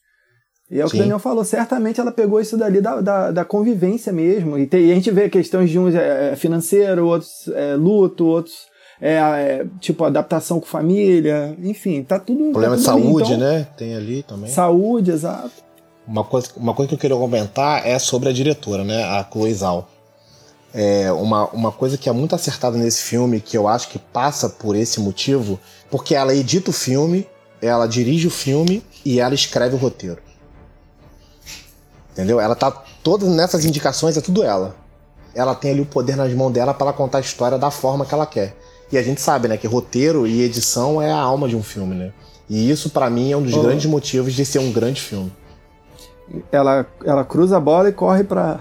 E 0.69 0.81
é 0.81 0.85
o 0.85 0.89
que 0.89 0.95
o 0.95 0.99
Daniel 0.99 1.19
falou, 1.19 1.45
certamente 1.45 1.99
ela 1.99 2.11
pegou 2.11 2.41
isso 2.41 2.57
dali 2.57 2.81
da, 2.81 2.99
da, 2.99 3.31
da 3.31 3.45
convivência 3.45 4.11
mesmo. 4.11 4.57
E, 4.57 4.67
tem- 4.67 4.85
e 4.87 4.91
a 4.91 4.95
gente 4.95 5.09
vê 5.11 5.29
questões 5.29 5.69
de 5.69 5.79
uns 5.79 5.95
é, 5.95 6.31
é, 6.33 6.35
financeiro, 6.35 7.07
outros 7.07 7.47
é, 7.55 7.75
luto, 7.75 8.25
outros 8.25 8.55
é, 8.99 9.13
é, 9.13 9.65
tipo 9.79 10.03
adaptação 10.03 10.59
com 10.59 10.65
família, 10.65 11.55
enfim, 11.63 12.03
tá 12.03 12.19
tudo. 12.19 12.51
Problema 12.51 12.75
tá 12.75 12.81
de 12.81 12.83
tudo 12.85 12.95
ali. 12.97 13.03
saúde, 13.05 13.33
Então, 13.33 13.37
né? 13.37 13.67
Tem 13.77 13.95
ali 13.95 14.23
também. 14.23 14.49
Saúde, 14.49 15.11
exato. 15.11 15.51
Uma 16.05 16.23
coisa, 16.25 16.47
uma 16.57 16.73
coisa 16.73 16.89
que 16.89 16.95
eu 16.95 16.99
queria 16.99 17.15
comentar 17.17 17.85
é 17.87 17.97
sobre 17.99 18.27
a 18.27 18.33
diretora, 18.33 18.83
né? 18.83 19.03
A 19.03 19.25
Chloe 19.31 19.53
Zhao. 19.53 19.87
É 20.73 21.11
uma, 21.13 21.47
uma 21.49 21.71
coisa 21.71 21.97
que 21.97 22.09
é 22.09 22.11
muito 22.11 22.35
acertada 22.35 22.77
nesse 22.77 23.01
filme, 23.03 23.39
que 23.39 23.57
eu 23.57 23.67
acho 23.67 23.87
que 23.89 23.97
passa 23.97 24.49
por 24.49 24.75
esse 24.75 24.99
motivo, 24.99 25.57
porque 25.89 26.13
ela 26.13 26.35
edita 26.35 26.69
o 26.69 26.73
filme, 26.73 27.25
ela 27.61 27.87
dirige 27.87 28.27
o 28.27 28.31
filme 28.31 28.83
e 29.05 29.19
ela 29.19 29.33
escreve 29.33 29.75
o 29.75 29.77
roteiro. 29.77 30.17
Entendeu? 32.17 32.39
Ela 32.39 32.55
tá 32.55 32.71
todas 33.03 33.29
nessas 33.29 33.63
indicações, 33.63 34.17
é 34.17 34.21
tudo 34.21 34.41
ela. 34.43 34.75
Ela 35.35 35.53
tem 35.53 35.69
ali 35.69 35.81
o 35.81 35.85
poder 35.85 36.15
nas 36.15 36.33
mãos 36.33 36.51
dela 36.51 36.73
para 36.73 36.91
contar 36.91 37.19
a 37.19 37.21
história 37.21 37.59
da 37.59 37.69
forma 37.69 38.03
que 38.07 38.13
ela 38.13 38.25
quer. 38.25 38.55
E 38.91 38.97
a 38.97 39.03
gente 39.03 39.21
sabe, 39.21 39.47
né, 39.47 39.55
que 39.55 39.67
roteiro 39.67 40.25
e 40.25 40.41
edição 40.41 40.99
é 40.99 41.11
a 41.11 41.17
alma 41.19 41.47
de 41.47 41.55
um 41.55 41.61
filme, 41.61 41.93
né? 41.93 42.11
E 42.49 42.71
isso 42.71 42.89
pra 42.89 43.07
mim 43.07 43.31
é 43.31 43.37
um 43.37 43.43
dos 43.43 43.53
Oh. 43.53 43.61
grandes 43.61 43.85
motivos 43.85 44.33
de 44.33 44.43
ser 44.43 44.57
um 44.57 44.71
grande 44.71 44.99
filme. 44.99 45.31
Ela, 46.51 46.87
ela 47.05 47.23
cruza 47.23 47.57
a 47.57 47.59
bola 47.59 47.89
e 47.89 47.91
corre 47.93 48.23
pra, 48.23 48.59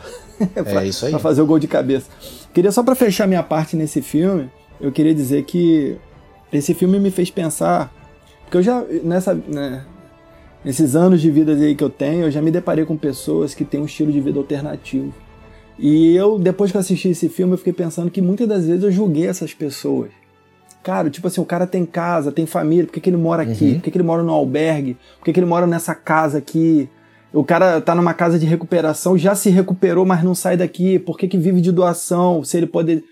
É 0.55 0.63
pra 1.11 1.19
fazer 1.19 1.41
o 1.41 1.47
gol 1.47 1.59
de 1.59 1.67
cabeça. 1.67 2.07
Queria 2.53 2.71
só 2.71 2.83
pra 2.83 2.95
fechar 2.95 3.27
minha 3.27 3.43
parte 3.43 3.75
nesse 3.75 4.03
filme, 4.03 4.51
eu 4.79 4.93
queria 4.93 5.15
dizer 5.15 5.45
que 5.45 5.97
esse 6.53 6.75
filme 6.75 7.01
me 7.01 7.11
fez 7.11 7.31
pensar, 7.31 7.91
porque 8.43 8.59
eu 8.59 8.63
já 8.63 8.85
nessa 9.03 9.33
né, 9.35 9.85
nesses 10.67 10.97
anos 10.97 11.21
de 11.23 11.31
vida 11.31 11.53
aí 11.53 11.77
que 11.77 11.85
eu 11.85 11.89
tenho, 11.89 12.25
eu 12.25 12.31
já 12.31 12.43
me 12.43 12.51
deparei 12.51 12.85
com 12.85 12.97
pessoas 12.97 13.55
que 13.55 13.65
têm 13.65 13.81
um 13.81 13.85
estilo 13.85 14.11
de 14.11 14.21
vida 14.21 14.37
alternativo. 14.37 15.15
E 15.79 16.17
eu 16.17 16.41
depois 16.41 16.73
que 16.73 16.77
eu 16.77 16.81
assisti 16.81 17.11
esse 17.11 17.29
filme, 17.29 17.53
eu 17.53 17.59
fiquei 17.59 17.73
pensando 17.73 18.11
que 18.11 18.21
muitas 18.21 18.49
das 18.49 18.67
vezes 18.67 18.83
eu 18.83 18.91
julguei 18.91 19.29
essas 19.29 19.55
pessoas. 19.55 20.11
Cara, 20.83 21.09
tipo 21.09 21.29
assim, 21.29 21.41
o 21.41 21.45
cara 21.45 21.69
tem 21.69 21.87
casa, 21.87 22.33
tem 22.33 22.47
família, 22.47 22.85
por 22.85 22.93
que, 22.93 23.01
que 23.01 23.11
ele 23.11 23.17
mora 23.17 23.45
aqui? 23.45 23.75
Por 23.75 23.83
que, 23.83 23.91
que 23.93 23.97
ele 23.97 24.05
mora 24.05 24.25
no 24.25 24.33
albergue? 24.33 24.97
Por 25.19 25.27
que, 25.27 25.33
que 25.33 25.39
ele 25.39 25.47
mora 25.47 25.69
nessa 25.69 25.95
casa 25.95 26.39
aqui? 26.39 26.89
O 27.33 27.45
cara 27.45 27.81
tá 27.81 27.95
numa 27.95 28.15
casa 28.15 28.37
de 28.37 28.47
recuperação, 28.47 29.17
já 29.17 29.37
se 29.37 29.51
recuperou, 29.51 30.05
mas 30.05 30.25
não 30.25 30.35
sai 30.35 30.57
daqui. 30.57 30.99
Por 30.99 31.17
que, 31.17 31.29
que 31.29 31.39
vive 31.39 31.61
de 31.61 31.71
doação? 31.71 32.43
Se 32.43 32.57
ele 32.57 32.67
pode. 32.67 33.05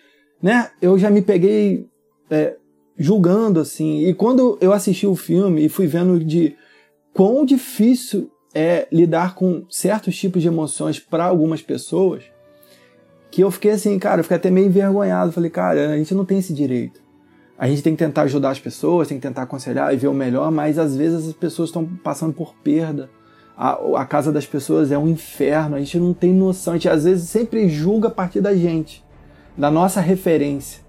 Né? 0.42 0.70
Eu 0.82 0.98
já 0.98 1.08
me 1.08 1.22
peguei 1.22 1.86
é, 2.30 2.56
julgando, 2.96 3.60
assim. 3.60 4.06
E 4.08 4.14
quando 4.14 4.58
eu 4.60 4.72
assisti 4.72 5.06
o 5.06 5.14
filme 5.14 5.66
e 5.66 5.68
fui 5.68 5.86
vendo 5.86 6.24
de 6.24 6.56
quão 7.14 7.44
difícil 7.46 8.30
é 8.52 8.86
lidar 8.92 9.34
com 9.34 9.64
certos 9.70 10.16
tipos 10.16 10.42
de 10.42 10.48
emoções 10.48 10.98
para 10.98 11.24
algumas 11.24 11.62
pessoas, 11.62 12.24
que 13.30 13.42
eu 13.42 13.50
fiquei 13.50 13.70
assim, 13.70 13.98
cara, 13.98 14.20
eu 14.20 14.24
fiquei 14.24 14.36
até 14.36 14.50
meio 14.50 14.66
envergonhado. 14.66 15.32
Falei, 15.32 15.50
cara, 15.50 15.92
a 15.92 15.96
gente 15.96 16.14
não 16.14 16.24
tem 16.24 16.38
esse 16.38 16.52
direito. 16.52 17.02
A 17.58 17.66
gente 17.66 17.82
tem 17.82 17.94
que 17.94 18.04
tentar 18.04 18.22
ajudar 18.22 18.50
as 18.50 18.60
pessoas, 18.60 19.08
tem 19.08 19.18
que 19.18 19.26
tentar 19.26 19.42
aconselhar 19.42 19.92
e 19.92 19.96
ver 19.96 20.08
o 20.08 20.14
melhor, 20.14 20.50
mas 20.50 20.78
às 20.78 20.96
vezes 20.96 21.28
as 21.28 21.34
pessoas 21.34 21.68
estão 21.68 21.84
passando 21.84 22.32
por 22.32 22.54
perda. 22.56 23.10
A, 23.56 23.78
a 23.96 24.04
casa 24.04 24.30
das 24.30 24.46
pessoas 24.46 24.92
é 24.92 24.98
um 24.98 25.08
inferno, 25.08 25.76
a 25.76 25.78
gente 25.78 25.98
não 25.98 26.12
tem 26.12 26.32
noção, 26.32 26.74
a 26.74 26.76
gente 26.76 26.88
às 26.88 27.04
vezes 27.04 27.28
sempre 27.28 27.68
julga 27.68 28.08
a 28.08 28.10
partir 28.10 28.40
da 28.40 28.54
gente, 28.54 29.04
da 29.56 29.70
nossa 29.70 30.00
referência. 30.00 30.83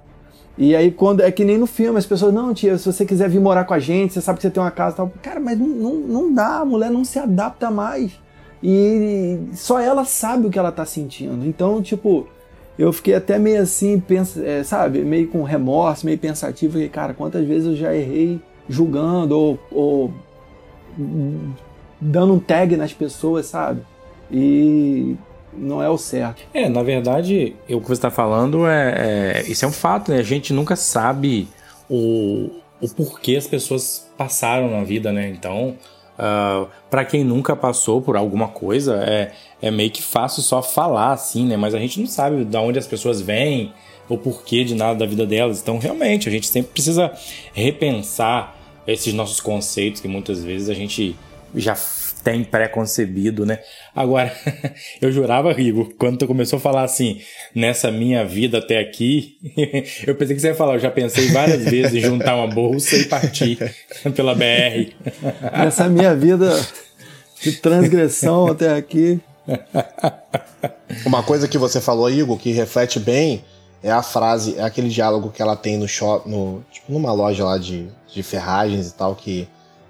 E 0.58 0.76
aí, 0.76 0.90
quando 0.90 1.22
é 1.22 1.30
que 1.32 1.44
nem 1.44 1.58
no 1.58 1.68
filme, 1.68 1.98
as 2.00 2.06
pessoas, 2.06 2.34
não, 2.34 2.54
tia, 2.54 2.78
se 2.78 2.86
você 2.86 3.06
quiser 3.06 3.30
vir 3.30 3.42
morar 3.42 3.66
com 3.66 3.74
a 3.74 3.80
gente, 3.80 4.14
você 4.14 4.22
sabe 4.22 4.38
que 4.38 4.44
você 4.44 4.50
tem 4.50 4.64
uma 4.64 4.72
casa 4.72 4.94
e 4.94 4.98
tal. 4.98 5.14
Cara, 5.22 5.40
mas 5.40 5.60
não, 5.60 5.96
não, 5.96 6.34
dá, 6.34 6.60
a 6.60 6.66
mulher 6.66 6.90
não 6.90 7.04
se 7.04 7.20
adapta 7.20 7.70
mais. 7.70 8.14
E 8.64 9.38
só 9.54 9.80
ela 9.80 10.06
sabe 10.06 10.48
o 10.48 10.50
que 10.50 10.58
ela 10.58 10.72
tá 10.72 10.86
sentindo. 10.86 11.46
Então, 11.46 11.82
tipo, 11.82 12.26
eu 12.80 12.94
fiquei 12.94 13.16
até 13.16 13.38
meio 13.38 13.62
assim, 13.62 14.00
pensa, 14.00 14.42
é, 14.46 14.64
sabe, 14.64 15.04
meio 15.04 15.28
com 15.28 15.44
remorso, 15.44 16.06
meio 16.06 16.18
pensativo. 16.18 16.74
Falei, 16.74 16.90
cara, 16.90 17.14
quantas 17.14 17.46
vezes 17.46 17.68
eu 17.68 17.76
já 17.76 17.94
errei 17.94 18.40
julgando 18.70 19.38
ou, 19.38 19.60
ou 19.72 20.14
dando 22.00 22.34
um 22.34 22.40
tag 22.40 22.78
nas 22.78 22.94
pessoas, 22.94 23.46
sabe? 23.48 23.82
E 24.32 25.16
não 25.58 25.82
é 25.82 25.90
o 25.90 25.98
certo. 25.98 26.44
É, 26.54 26.68
na 26.70 26.84
verdade, 26.84 27.56
o 27.70 27.80
que 27.80 27.88
você 27.88 27.94
está 27.94 28.12
falando 28.12 28.68
é, 28.68 29.42
é- 29.44 29.44
Isso 29.48 29.66
é 29.66 29.68
um 29.68 29.72
fato, 29.72 30.12
né? 30.12 30.20
A 30.20 30.24
gente 30.24 30.54
nunca 30.54 30.76
sabe 30.76 31.48
o, 31.90 32.50
o 32.82 32.90
porquê 32.90 33.36
as 33.36 33.48
pessoas 33.48 34.10
passaram 34.18 34.70
na 34.70 34.84
vida, 34.84 35.12
né? 35.12 35.30
Então, 35.30 35.76
para 36.90 37.06
quem 37.06 37.24
nunca 37.24 37.56
passou 37.56 38.02
por 38.02 38.16
alguma 38.16 38.48
coisa, 38.48 39.04
é, 39.04 39.32
é 39.62 39.70
meio 39.72 39.92
que 39.92 40.02
fácil 40.02 40.42
só 40.42 40.62
falar 40.62 41.12
assim, 41.12 41.46
né? 41.46 41.58
Mas 41.58 41.76
a 41.76 41.80
gente 41.80 42.00
não 42.00 42.08
sabe 42.08 42.44
de 42.46 42.58
onde 42.58 42.80
as 42.80 42.88
pessoas 42.88 43.22
vêm, 43.22 43.74
o 44.08 44.18
porquê 44.18 44.64
de 44.64 44.76
nada 44.76 45.00
da 45.00 45.06
vida 45.06 45.26
delas. 45.26 45.62
Então, 45.62 45.78
realmente, 45.78 46.30
a 46.30 46.32
gente 46.32 46.48
sempre 46.48 46.72
precisa 46.72 47.12
repensar 47.54 48.56
esses 48.88 49.14
nossos 49.14 49.40
conceitos 49.42 50.00
que 50.00 50.08
muitas 50.08 50.44
vezes 50.44 50.70
a 50.70 50.74
gente 50.74 51.16
já 51.56 51.76
tem 52.26 52.44
pré-concebido, 52.44 53.46
né? 53.46 53.60
Agora, 53.96 54.36
eu 55.00 55.12
jurava, 55.12 55.54
Rigo, 55.54 55.94
quando 55.96 56.18
tu 56.18 56.28
começou 56.28 56.58
a 56.58 56.60
falar 56.60 56.82
assim, 56.82 57.22
nessa 57.54 57.92
minha 57.92 58.26
vida 58.26 58.58
até 58.58 58.80
aqui, 58.80 59.38
eu 60.08 60.16
pensei 60.16 60.36
que 60.36 60.42
você 60.42 60.48
ia 60.48 60.56
falar, 60.56 60.74
eu 60.74 60.80
já 60.80 60.90
pensei 60.90 61.28
várias 61.28 61.64
vezes 61.70 61.94
em 61.94 62.00
juntar 62.00 62.36
uma 62.36 62.48
bolsa 62.48 62.96
e 62.96 63.06
partir 63.06 63.60
pela 64.16 64.34
BR. 64.34 64.92
Nessa 65.54 65.88
minha 65.88 66.16
vida 66.16 66.60
de 67.40 67.52
transgressão 67.52 68.48
até 68.48 68.74
aqui. 68.74 69.20
Uma 71.06 71.22
coisa 71.22 71.48
que 71.48 71.60
você 71.60 71.80
falou, 71.80 72.10
Igor, 72.10 72.40
que 72.40 72.52
reflete 72.52 73.00
bem 73.00 73.46
é 73.84 73.92
a 73.92 74.02
frase, 74.02 74.56
é 74.58 74.64
aquele 74.64 74.90
diálogo 74.90 75.30
que 75.30 75.44
ela 75.44 75.56
tem 75.56 75.78
no 75.78 75.88
shopping, 75.88 76.32
no, 76.32 76.64
tipo, 76.72 76.92
numa 76.92 77.14
loja 77.14 77.46
lá 77.46 77.60
de, 77.60 77.88
de 78.12 78.24
ferragens 78.24 78.90
e 78.90 78.94
tal, 78.96 79.16
que 79.16 79.48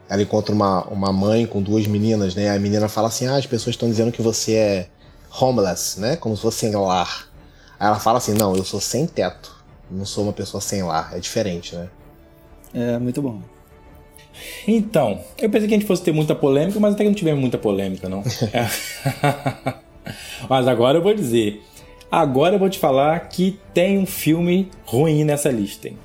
ela 0.09 0.21
encontra 0.21 0.53
uma, 0.53 0.83
uma 0.85 1.11
mãe 1.11 1.45
com 1.45 1.61
duas 1.61 1.87
meninas, 1.87 2.35
né? 2.35 2.49
A 2.49 2.59
menina 2.59 2.87
fala 2.87 3.07
assim: 3.07 3.27
ah, 3.27 3.35
as 3.37 3.45
pessoas 3.45 3.75
estão 3.75 3.89
dizendo 3.89 4.11
que 4.11 4.21
você 4.21 4.55
é 4.55 4.87
homeless, 5.39 5.99
né? 5.99 6.15
Como 6.15 6.35
se 6.35 6.41
fosse 6.41 6.59
sem 6.59 6.75
lar. 6.75 7.27
Aí 7.79 7.87
ela 7.87 7.99
fala 7.99 8.17
assim: 8.17 8.33
não, 8.33 8.55
eu 8.55 8.63
sou 8.63 8.79
sem 8.79 9.05
teto. 9.07 9.55
Não 9.89 10.05
sou 10.05 10.23
uma 10.23 10.33
pessoa 10.33 10.61
sem 10.61 10.83
lar. 10.83 11.11
É 11.15 11.19
diferente, 11.19 11.75
né? 11.75 11.89
É, 12.73 12.97
muito 12.99 13.21
bom. 13.21 13.41
Então, 14.67 15.21
eu 15.37 15.49
pensei 15.49 15.67
que 15.67 15.73
a 15.73 15.77
gente 15.77 15.87
fosse 15.87 16.03
ter 16.03 16.11
muita 16.11 16.35
polêmica, 16.35 16.79
mas 16.79 16.93
até 16.93 17.03
que 17.03 17.09
não 17.09 17.15
tivemos 17.15 17.39
muita 17.39 17.57
polêmica, 17.57 18.09
não. 18.09 18.21
mas 20.49 20.67
agora 20.67 20.97
eu 20.97 21.01
vou 21.01 21.13
dizer. 21.13 21.63
Agora 22.11 22.55
eu 22.55 22.59
vou 22.59 22.69
te 22.69 22.77
falar 22.77 23.19
que 23.29 23.59
tem 23.73 23.97
um 23.97 24.05
filme 24.05 24.69
ruim 24.85 25.23
nessa 25.23 25.49
lista. 25.49 25.87
hein? 25.87 25.97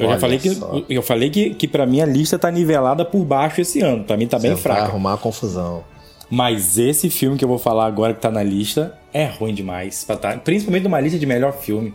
Eu 0.00 0.06
Olha 0.08 0.14
já 0.16 0.20
falei 0.20 0.38
que 0.38 0.50
só. 0.54 0.82
eu 0.88 1.02
falei 1.02 1.30
que, 1.30 1.50
que 1.54 1.68
para 1.68 1.84
mim 1.86 2.00
a 2.00 2.06
lista 2.06 2.38
tá 2.38 2.50
nivelada 2.50 3.04
por 3.04 3.24
baixo 3.24 3.60
esse 3.60 3.80
ano. 3.80 4.02
Pra 4.04 4.16
mim 4.16 4.26
tá 4.26 4.38
bem 4.38 4.50
Você 4.50 4.54
vai 4.68 4.76
fraca. 4.76 4.82
arrumar 4.90 5.16
confusão. 5.18 5.84
Mas 6.30 6.78
esse 6.78 7.10
filme 7.10 7.36
que 7.36 7.44
eu 7.44 7.48
vou 7.48 7.58
falar 7.58 7.86
agora 7.86 8.14
que 8.14 8.20
tá 8.20 8.30
na 8.30 8.42
lista 8.42 8.96
é 9.12 9.26
ruim 9.26 9.52
demais. 9.54 10.04
pra 10.04 10.16
tá- 10.16 10.36
principalmente 10.36 10.84
numa 10.84 11.00
lista 11.00 11.18
de 11.18 11.26
melhor 11.26 11.52
filme. 11.52 11.92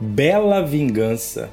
Bela 0.00 0.62
Vingança. 0.62 1.50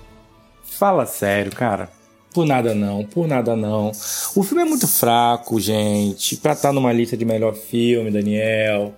Fala 0.63 1.05
sério, 1.05 1.51
cara. 1.51 1.89
Por 2.33 2.45
nada 2.45 2.75
não, 2.75 3.05
por 3.05 3.27
nada 3.27 3.55
não. 3.55 3.91
O 4.35 4.43
filme 4.43 4.61
é 4.61 4.65
muito 4.65 4.87
fraco, 4.87 5.57
gente. 5.59 6.35
Pra 6.35 6.51
estar 6.51 6.73
numa 6.73 6.91
lista 6.91 7.15
de 7.15 7.23
melhor 7.23 7.53
filme, 7.55 8.11
Daniel. 8.11 8.93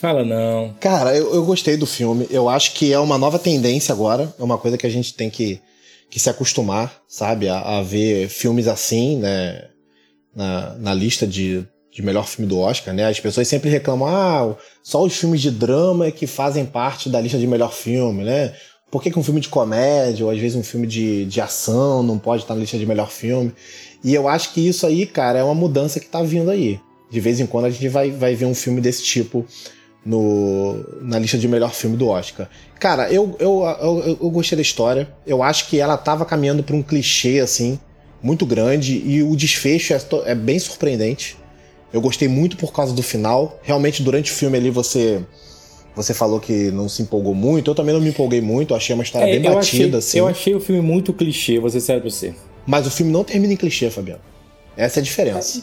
Fala 0.00 0.24
não. 0.24 0.74
Cara, 0.80 1.16
eu, 1.16 1.32
eu 1.32 1.44
gostei 1.44 1.76
do 1.76 1.86
filme. 1.86 2.26
Eu 2.30 2.48
acho 2.48 2.74
que 2.74 2.92
é 2.92 2.98
uma 2.98 3.16
nova 3.16 3.38
tendência 3.38 3.92
agora. 3.92 4.34
É 4.38 4.42
uma 4.42 4.58
coisa 4.58 4.76
que 4.76 4.86
a 4.86 4.90
gente 4.90 5.14
tem 5.14 5.30
que, 5.30 5.60
que 6.14 6.20
se 6.20 6.30
acostumar, 6.30 7.02
sabe? 7.08 7.48
A, 7.48 7.78
a 7.78 7.82
ver 7.82 8.28
filmes 8.28 8.68
assim, 8.68 9.16
né? 9.16 9.64
Na, 10.32 10.76
na 10.76 10.94
lista 10.94 11.26
de, 11.26 11.66
de 11.92 12.02
melhor 12.02 12.24
filme 12.28 12.48
do 12.48 12.56
Oscar, 12.56 12.94
né? 12.94 13.04
As 13.06 13.18
pessoas 13.18 13.48
sempre 13.48 13.68
reclamam, 13.68 14.06
ah, 14.06 14.56
só 14.80 15.02
os 15.02 15.12
filmes 15.16 15.42
de 15.42 15.50
drama 15.50 16.06
é 16.06 16.12
que 16.12 16.28
fazem 16.28 16.64
parte 16.64 17.08
da 17.08 17.20
lista 17.20 17.36
de 17.36 17.48
melhor 17.48 17.72
filme, 17.72 18.22
né? 18.22 18.54
Por 18.92 19.02
que, 19.02 19.10
que 19.10 19.18
um 19.18 19.24
filme 19.24 19.40
de 19.40 19.48
comédia, 19.48 20.24
ou 20.24 20.30
às 20.30 20.38
vezes 20.38 20.56
um 20.56 20.62
filme 20.62 20.86
de, 20.86 21.24
de 21.24 21.40
ação, 21.40 22.00
não 22.04 22.16
pode 22.16 22.44
estar 22.44 22.54
na 22.54 22.60
lista 22.60 22.78
de 22.78 22.86
melhor 22.86 23.10
filme? 23.10 23.52
E 24.04 24.14
eu 24.14 24.28
acho 24.28 24.54
que 24.54 24.64
isso 24.64 24.86
aí, 24.86 25.06
cara, 25.06 25.40
é 25.40 25.42
uma 25.42 25.52
mudança 25.52 25.98
que 25.98 26.06
tá 26.06 26.22
vindo 26.22 26.48
aí. 26.48 26.78
De 27.10 27.18
vez 27.18 27.40
em 27.40 27.46
quando 27.46 27.64
a 27.64 27.70
gente 27.70 27.88
vai, 27.88 28.12
vai 28.12 28.36
ver 28.36 28.46
um 28.46 28.54
filme 28.54 28.80
desse 28.80 29.02
tipo 29.02 29.44
no, 30.04 30.84
na 31.00 31.18
lista 31.18 31.38
de 31.38 31.48
melhor 31.48 31.72
filme 31.72 31.96
do 31.96 32.08
Oscar. 32.08 32.48
Cara, 32.78 33.10
eu, 33.10 33.36
eu, 33.38 33.62
eu, 33.80 34.18
eu 34.20 34.30
gostei 34.30 34.56
da 34.56 34.62
história. 34.62 35.08
Eu 35.26 35.42
acho 35.42 35.68
que 35.68 35.80
ela 35.80 35.96
tava 35.96 36.24
caminhando 36.24 36.62
para 36.62 36.76
um 36.76 36.82
clichê, 36.82 37.40
assim, 37.40 37.78
muito 38.22 38.44
grande, 38.44 39.02
e 39.04 39.22
o 39.22 39.34
desfecho 39.34 39.94
é, 39.94 40.00
é 40.26 40.34
bem 40.34 40.58
surpreendente. 40.58 41.36
Eu 41.92 42.00
gostei 42.00 42.28
muito 42.28 42.56
por 42.56 42.72
causa 42.72 42.92
do 42.92 43.02
final. 43.02 43.58
Realmente, 43.62 44.02
durante 44.02 44.30
o 44.30 44.34
filme 44.34 44.58
ali, 44.58 44.70
você 44.70 45.22
você 45.94 46.12
falou 46.12 46.40
que 46.40 46.72
não 46.72 46.88
se 46.88 47.02
empolgou 47.02 47.34
muito, 47.34 47.70
eu 47.70 47.74
também 47.74 47.94
não 47.94 48.00
me 48.00 48.08
empolguei 48.08 48.40
muito, 48.40 48.74
achei 48.74 48.94
uma 48.94 49.04
história 49.04 49.26
é, 49.26 49.38
bem 49.38 49.46
eu 49.46 49.54
batida, 49.54 49.84
achei, 49.84 49.98
assim. 49.98 50.18
Eu 50.18 50.26
achei 50.26 50.52
o 50.52 50.60
filme 50.60 50.82
muito 50.82 51.12
clichê, 51.12 51.60
vou 51.60 51.70
ser 51.70 51.80
sério 51.80 52.02
pra 52.02 52.10
você. 52.10 52.34
Mas 52.66 52.84
o 52.86 52.90
filme 52.90 53.12
não 53.12 53.22
termina 53.22 53.52
em 53.52 53.56
clichê, 53.56 53.88
Fabiano. 53.90 54.20
Essa 54.76 54.98
é 54.98 55.00
a 55.00 55.04
diferença. 55.04 55.62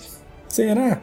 Será? 0.52 0.99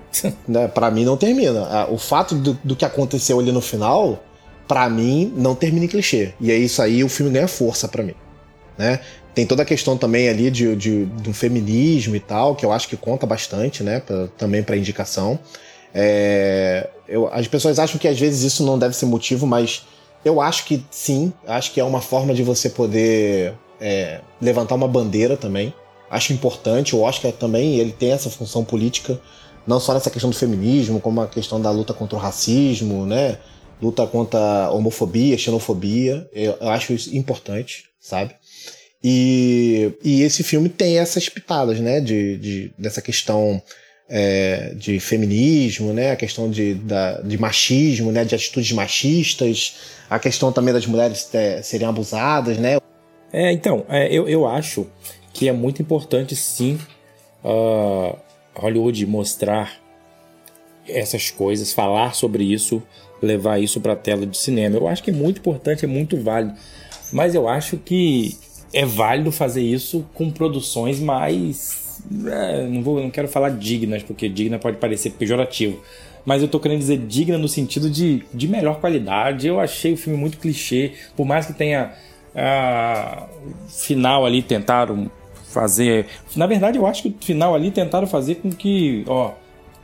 Né, 0.47 0.69
pra 0.69 0.91
mim 0.91 1.07
não 1.07 1.17
termina. 1.17 1.87
O 1.89 1.97
fato 1.97 2.35
do, 2.35 2.59
do 2.63 2.77
que 2.77 2.85
aconteceu 2.85 3.41
ali 3.41 3.51
no 3.51 3.63
final, 3.63 4.23
para 4.67 4.91
mim, 4.91 5.33
não 5.35 5.55
termina 5.55 5.87
em 5.87 5.89
clichê. 5.89 6.35
E 6.39 6.53
é 6.53 6.57
isso 6.57 6.83
aí, 6.83 7.03
o 7.03 7.09
filme 7.09 7.33
ganha 7.33 7.49
força 7.49 7.89
para 7.89 8.03
mim. 8.03 8.15
Né? 8.77 9.01
Tem 9.35 9.47
toda 9.47 9.63
a 9.63 9.65
questão 9.65 9.97
também 9.97 10.29
ali 10.29 10.51
de, 10.51 10.77
de, 10.77 11.07
de, 11.07 11.31
um 11.31 11.33
feminismo 11.33 12.15
e 12.15 12.21
tal, 12.21 12.55
que 12.55 12.67
eu 12.67 12.71
acho 12.71 12.89
que 12.89 12.97
conta 12.97 13.27
bastante, 13.27 13.83
né? 13.83 14.01
Pra, 14.01 14.29
também 14.37 14.63
para 14.63 14.77
indicação. 14.77 15.39
É, 15.95 16.91
eu, 17.09 17.27
as 17.33 17.49
pessoas 17.49 17.79
acham 17.79 17.99
que 17.99 18.07
às 18.07 18.21
vezes 18.21 18.43
isso 18.43 18.63
não 18.67 18.79
deve 18.79 18.95
ser 18.95 19.07
motivo, 19.07 19.47
mas 19.47 19.87
eu 20.25 20.43
acho 20.43 20.67
que 20.67 20.85
sim. 20.91 21.33
Acho 21.47 21.73
que 21.73 21.81
é 21.81 21.85
uma 21.85 22.03
forma 22.03 22.35
de 22.35 22.43
você 22.43 22.69
poder 22.69 23.55
é, 23.81 24.21
levantar 24.43 24.75
uma 24.75 24.89
bandeira 24.89 25.39
também. 25.39 25.73
Acho 26.11 26.33
importante. 26.33 26.97
O 26.97 27.01
Oscar 27.01 27.33
também 27.33 27.77
ele 27.77 27.93
tem 27.93 28.13
essa 28.13 28.31
função 28.31 28.65
política, 28.65 29.21
não 29.67 29.79
só 29.79 29.93
nessa 29.93 30.11
questão 30.11 30.31
do 30.31 30.37
feminismo, 30.37 31.01
como 31.01 31.21
a 31.21 31.29
questão 31.29 31.61
da 31.61 31.71
luta 31.71 31.93
contra 31.93 32.17
o 32.17 32.21
racismo, 32.21 33.05
né? 33.05 33.39
Luta 33.81 34.07
contra 34.07 34.39
a 34.39 34.71
homofobia, 34.71 35.37
xenofobia. 35.37 36.29
Eu, 36.33 36.57
eu 36.61 36.69
acho 36.71 36.93
isso 36.93 37.15
importante, 37.17 37.85
sabe? 38.01 38.35
E, 39.05 39.93
e 40.03 40.23
esse 40.23 40.43
filme 40.43 40.69
tem 40.69 40.99
essas 40.99 41.29
pitadas, 41.29 41.79
né? 41.79 42.01
De, 42.01 42.39
de, 42.39 42.73
dessa 42.79 43.03
questão 43.03 43.63
é, 44.09 44.73
de 44.75 44.99
feminismo, 44.99 45.93
né? 45.93 46.13
A 46.13 46.17
questão 46.17 46.51
de, 46.51 46.75
da, 46.75 47.21
de 47.21 47.39
machismo, 47.39 48.11
né? 48.11 48.25
De 48.25 48.35
atitudes 48.35 48.73
machistas, 48.73 49.77
a 50.09 50.19
questão 50.19 50.51
também 50.51 50.73
das 50.73 50.87
mulheres 50.87 51.29
é, 51.35 51.61
serem 51.63 51.87
abusadas, 51.87 52.57
né? 52.57 52.79
É, 53.33 53.53
então, 53.53 53.85
é, 53.89 54.11
eu, 54.11 54.27
eu 54.27 54.47
acho 54.47 54.87
que 55.33 55.49
é 55.49 55.53
muito 55.53 55.83
importante 55.83 56.35
sim 56.35 56.79
uh, 57.45 58.17
Hollywood 58.55 59.07
mostrar 59.07 59.79
essas 60.87 61.31
coisas, 61.31 61.73
falar 61.73 62.15
sobre 62.15 62.45
isso, 62.45 62.83
levar 63.23 63.59
isso 63.61 63.81
para 63.81 63.93
a 63.93 63.97
tela 63.97 64.27
de 64.27 64.37
cinema. 64.37 64.77
Eu 64.77 64.89
acho 64.89 65.03
que 65.03 65.11
é 65.11 65.15
muito 65.15 65.39
importante, 65.39 65.85
é 65.85 65.89
muito 65.89 66.17
válido. 66.21 66.55
Mas 67.13 67.35
eu 67.35 67.49
acho 67.49 67.77
que 67.77 68.37
é 68.73 68.85
válido 68.85 69.31
fazer 69.31 69.63
isso 69.63 70.05
com 70.15 70.31
produções 70.31 71.01
mais 71.01 71.89
é, 72.27 72.67
não, 72.67 72.83
vou, 72.83 73.01
não 73.03 73.11
quero 73.11 73.29
falar 73.29 73.51
dignas, 73.51 74.03
porque 74.03 74.29
digna 74.29 74.59
pode 74.59 74.77
parecer 74.79 75.11
pejorativo. 75.11 75.83
Mas 76.25 76.43
eu 76.43 76.49
tô 76.49 76.61
querendo 76.61 76.79
dizer 76.79 76.99
digna 76.99 77.39
no 77.39 77.49
sentido 77.49 77.91
de, 77.91 78.23
de 78.33 78.49
melhor 78.49 78.81
qualidade. 78.81 79.47
Eu 79.47 79.59
achei 79.59 79.93
o 79.93 79.97
filme 79.97 80.19
muito 80.19 80.39
clichê, 80.39 80.93
por 81.17 81.27
mais 81.27 81.47
que 81.47 81.53
tenha. 81.53 81.93
Uh, 82.35 83.27
final 83.69 84.25
ali 84.25 84.43
tentaram 84.43 85.11
fazer. 85.51 86.07
Na 86.37 86.47
verdade, 86.47 86.79
eu 86.79 86.87
acho 86.87 87.03
que 87.03 87.09
o 87.09 87.25
final 87.25 87.55
ali 87.55 87.71
tentaram 87.71 88.07
fazer 88.07 88.37
com 88.37 88.51
que, 88.51 89.05
ó, 89.07 89.33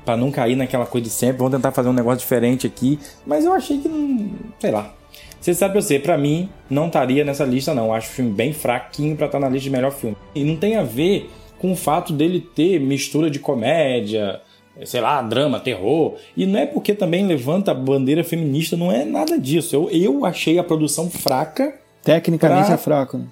para 0.04 0.16
não 0.16 0.30
cair 0.30 0.56
naquela 0.56 0.86
coisa 0.86 1.04
de 1.04 1.10
sempre, 1.12 1.38
vamos 1.38 1.54
tentar 1.54 1.72
fazer 1.72 1.88
um 1.88 1.92
negócio 1.92 2.20
diferente 2.20 2.66
aqui. 2.66 2.98
Mas 3.26 3.44
eu 3.44 3.52
achei 3.52 3.78
que 3.78 3.88
não. 3.88 4.30
Sei 4.58 4.70
lá. 4.70 4.92
Você 5.40 5.52
sabe 5.52 5.74
você, 5.74 5.98
para 5.98 6.16
mim, 6.16 6.48
não 6.70 6.86
estaria 6.86 7.22
nessa 7.22 7.44
lista, 7.44 7.74
não. 7.74 7.86
Eu 7.86 7.92
acho 7.92 8.08
o 8.08 8.12
filme 8.12 8.30
bem 8.30 8.52
fraquinho 8.52 9.14
para 9.14 9.26
estar 9.26 9.38
tá 9.38 9.44
na 9.44 9.50
lista 9.50 9.64
de 9.64 9.70
melhor 9.70 9.92
filme. 9.92 10.16
E 10.34 10.42
não 10.42 10.56
tem 10.56 10.76
a 10.76 10.82
ver 10.82 11.30
com 11.58 11.72
o 11.72 11.76
fato 11.76 12.12
dele 12.12 12.40
ter 12.40 12.78
mistura 12.80 13.30
de 13.30 13.38
comédia, 13.38 14.40
sei 14.84 15.00
lá, 15.00 15.20
drama, 15.20 15.60
terror. 15.60 16.14
E 16.36 16.46
não 16.46 16.58
é 16.58 16.66
porque 16.66 16.94
também 16.94 17.26
levanta 17.26 17.70
a 17.70 17.74
bandeira 17.74 18.24
feminista, 18.24 18.76
não 18.76 18.90
é 18.90 19.04
nada 19.04 19.38
disso. 19.38 19.76
Eu, 19.76 19.90
eu 19.90 20.24
achei 20.24 20.58
a 20.58 20.64
produção 20.64 21.10
fraca. 21.10 21.74
Tecnicamente 22.02 22.66
pra... 22.66 22.74
é 22.74 22.78
fraco, 22.78 23.18
né? 23.18 23.26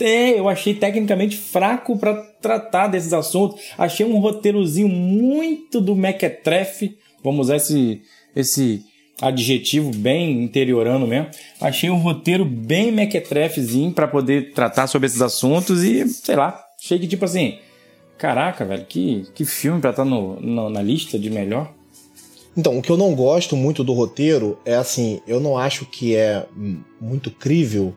É, 0.00 0.38
eu 0.38 0.48
achei 0.48 0.74
tecnicamente 0.74 1.36
fraco 1.36 1.96
para 1.96 2.14
tratar 2.40 2.88
desses 2.88 3.12
assuntos. 3.12 3.60
Achei 3.78 4.04
um 4.04 4.18
roteirozinho 4.18 4.88
muito 4.88 5.80
do 5.80 5.94
mequetrefe. 5.94 6.96
Vamos 7.22 7.46
usar 7.46 7.56
esse, 7.56 8.02
esse 8.34 8.84
adjetivo 9.20 9.90
bem 9.94 10.42
interiorano 10.42 11.06
mesmo. 11.06 11.28
Achei 11.60 11.90
um 11.90 11.98
roteiro 11.98 12.44
bem 12.44 12.90
mequetrefezinho 12.90 13.92
para 13.92 14.08
poder 14.08 14.52
tratar 14.52 14.86
sobre 14.88 15.06
esses 15.06 15.22
assuntos 15.22 15.84
e, 15.84 16.08
sei 16.08 16.36
lá, 16.36 16.64
Achei 16.84 16.98
que, 16.98 17.08
tipo 17.08 17.24
assim, 17.24 17.60
caraca, 18.18 18.62
velho, 18.62 18.84
que, 18.84 19.26
que 19.34 19.46
filme 19.46 19.80
pra 19.80 19.88
estar 19.88 20.04
tá 20.04 20.08
no, 20.08 20.38
no, 20.38 20.68
na 20.68 20.82
lista 20.82 21.18
de 21.18 21.30
melhor. 21.30 21.72
Então, 22.54 22.76
o 22.76 22.82
que 22.82 22.90
eu 22.90 22.96
não 22.98 23.14
gosto 23.14 23.56
muito 23.56 23.82
do 23.82 23.94
roteiro 23.94 24.58
é 24.66 24.74
assim, 24.74 25.18
eu 25.26 25.40
não 25.40 25.56
acho 25.56 25.86
que 25.86 26.14
é 26.14 26.46
muito 27.00 27.30
crível 27.30 27.96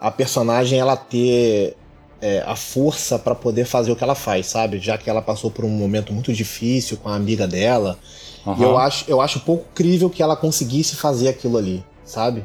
a 0.00 0.10
personagem 0.10 0.78
ela 0.78 0.96
ter 0.96 1.76
é, 2.20 2.42
a 2.46 2.56
força 2.56 3.18
para 3.18 3.34
poder 3.34 3.66
fazer 3.66 3.92
o 3.92 3.96
que 3.96 4.02
ela 4.02 4.14
faz, 4.14 4.46
sabe? 4.46 4.78
Já 4.78 4.96
que 4.96 5.10
ela 5.10 5.20
passou 5.20 5.50
por 5.50 5.64
um 5.64 5.68
momento 5.68 6.12
muito 6.12 6.32
difícil 6.32 6.96
com 6.96 7.08
a 7.08 7.14
amiga 7.14 7.46
dela. 7.46 7.98
Uhum. 8.46 8.56
E 8.58 8.62
eu 8.62 8.78
acho, 8.78 9.04
eu 9.08 9.20
acho 9.20 9.40
pouco 9.40 9.66
crível 9.74 10.08
que 10.08 10.22
ela 10.22 10.36
conseguisse 10.36 10.96
fazer 10.96 11.28
aquilo 11.28 11.58
ali, 11.58 11.84
sabe? 12.04 12.44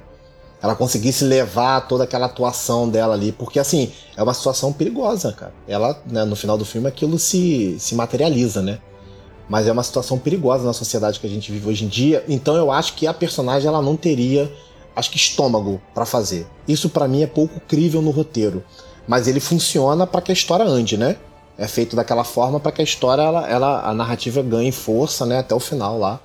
ela 0.65 0.75
conseguisse 0.75 1.23
levar 1.23 1.81
toda 1.81 2.05
aquela 2.05 2.25
atuação 2.25 2.89
dela 2.89 3.13
ali, 3.13 3.31
porque 3.31 3.59
assim, 3.59 3.91
é 4.17 4.23
uma 4.23 4.33
situação 4.33 4.73
perigosa, 4.73 5.31
cara. 5.31 5.53
Ela, 5.67 6.01
né, 6.07 6.25
no 6.25 6.35
final 6.35 6.57
do 6.57 6.65
filme, 6.65 6.87
aquilo 6.87 7.19
se, 7.19 7.75
se 7.79 7.93
materializa, 7.93 8.63
né? 8.63 8.79
Mas 9.47 9.67
é 9.67 9.71
uma 9.71 9.83
situação 9.83 10.17
perigosa 10.17 10.65
na 10.65 10.73
sociedade 10.73 11.19
que 11.19 11.27
a 11.27 11.29
gente 11.29 11.51
vive 11.51 11.69
hoje 11.69 11.85
em 11.85 11.87
dia, 11.87 12.25
então 12.27 12.55
eu 12.55 12.71
acho 12.71 12.95
que 12.95 13.05
a 13.05 13.13
personagem 13.13 13.67
ela 13.67 13.81
não 13.81 13.95
teria, 13.95 14.51
acho 14.95 15.11
que 15.11 15.17
estômago 15.17 15.81
para 15.93 16.05
fazer. 16.05 16.47
Isso 16.67 16.89
para 16.89 17.07
mim 17.07 17.23
é 17.23 17.27
pouco 17.27 17.59
crível 17.59 18.01
no 18.01 18.11
roteiro, 18.11 18.63
mas 19.07 19.27
ele 19.27 19.39
funciona 19.39 20.07
para 20.07 20.21
que 20.21 20.31
a 20.31 20.33
história 20.33 20.65
ande, 20.65 20.97
né? 20.97 21.17
É 21.57 21.67
feito 21.67 21.95
daquela 21.95 22.23
forma 22.23 22.59
para 22.59 22.71
que 22.71 22.81
a 22.81 22.83
história, 22.83 23.21
ela, 23.21 23.47
ela, 23.47 23.89
a 23.89 23.93
narrativa 23.93 24.41
ganhe 24.41 24.71
força, 24.71 25.25
né, 25.25 25.39
até 25.39 25.55
o 25.55 25.59
final 25.59 25.97
lá. 25.97 26.19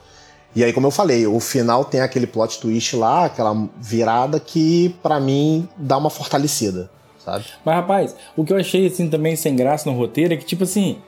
E 0.55 0.65
aí, 0.65 0.73
como 0.73 0.89
eu 0.89 0.91
falei, 0.91 1.27
o 1.27 1.39
final 1.39 1.85
tem 1.85 2.01
aquele 2.01 2.27
plot 2.27 2.59
twist 2.59 2.97
lá, 2.97 3.27
aquela 3.27 3.69
virada 3.81 4.41
que, 4.41 4.97
para 5.01 5.21
mim, 5.21 5.69
dá 5.77 5.97
uma 5.97 6.11
fortalecida, 6.11 6.91
sabe? 7.25 7.45
Mas, 7.65 7.77
rapaz, 7.77 8.17
o 8.37 8.45
que 8.45 8.53
eu 8.53 8.57
achei, 8.57 8.89
assim, 8.89 9.09
também 9.09 9.37
sem 9.37 9.55
graça 9.55 9.89
no 9.89 9.97
roteiro 9.97 10.35
é 10.35 10.37
que, 10.37 10.45
tipo 10.45 10.65
assim, 10.65 10.99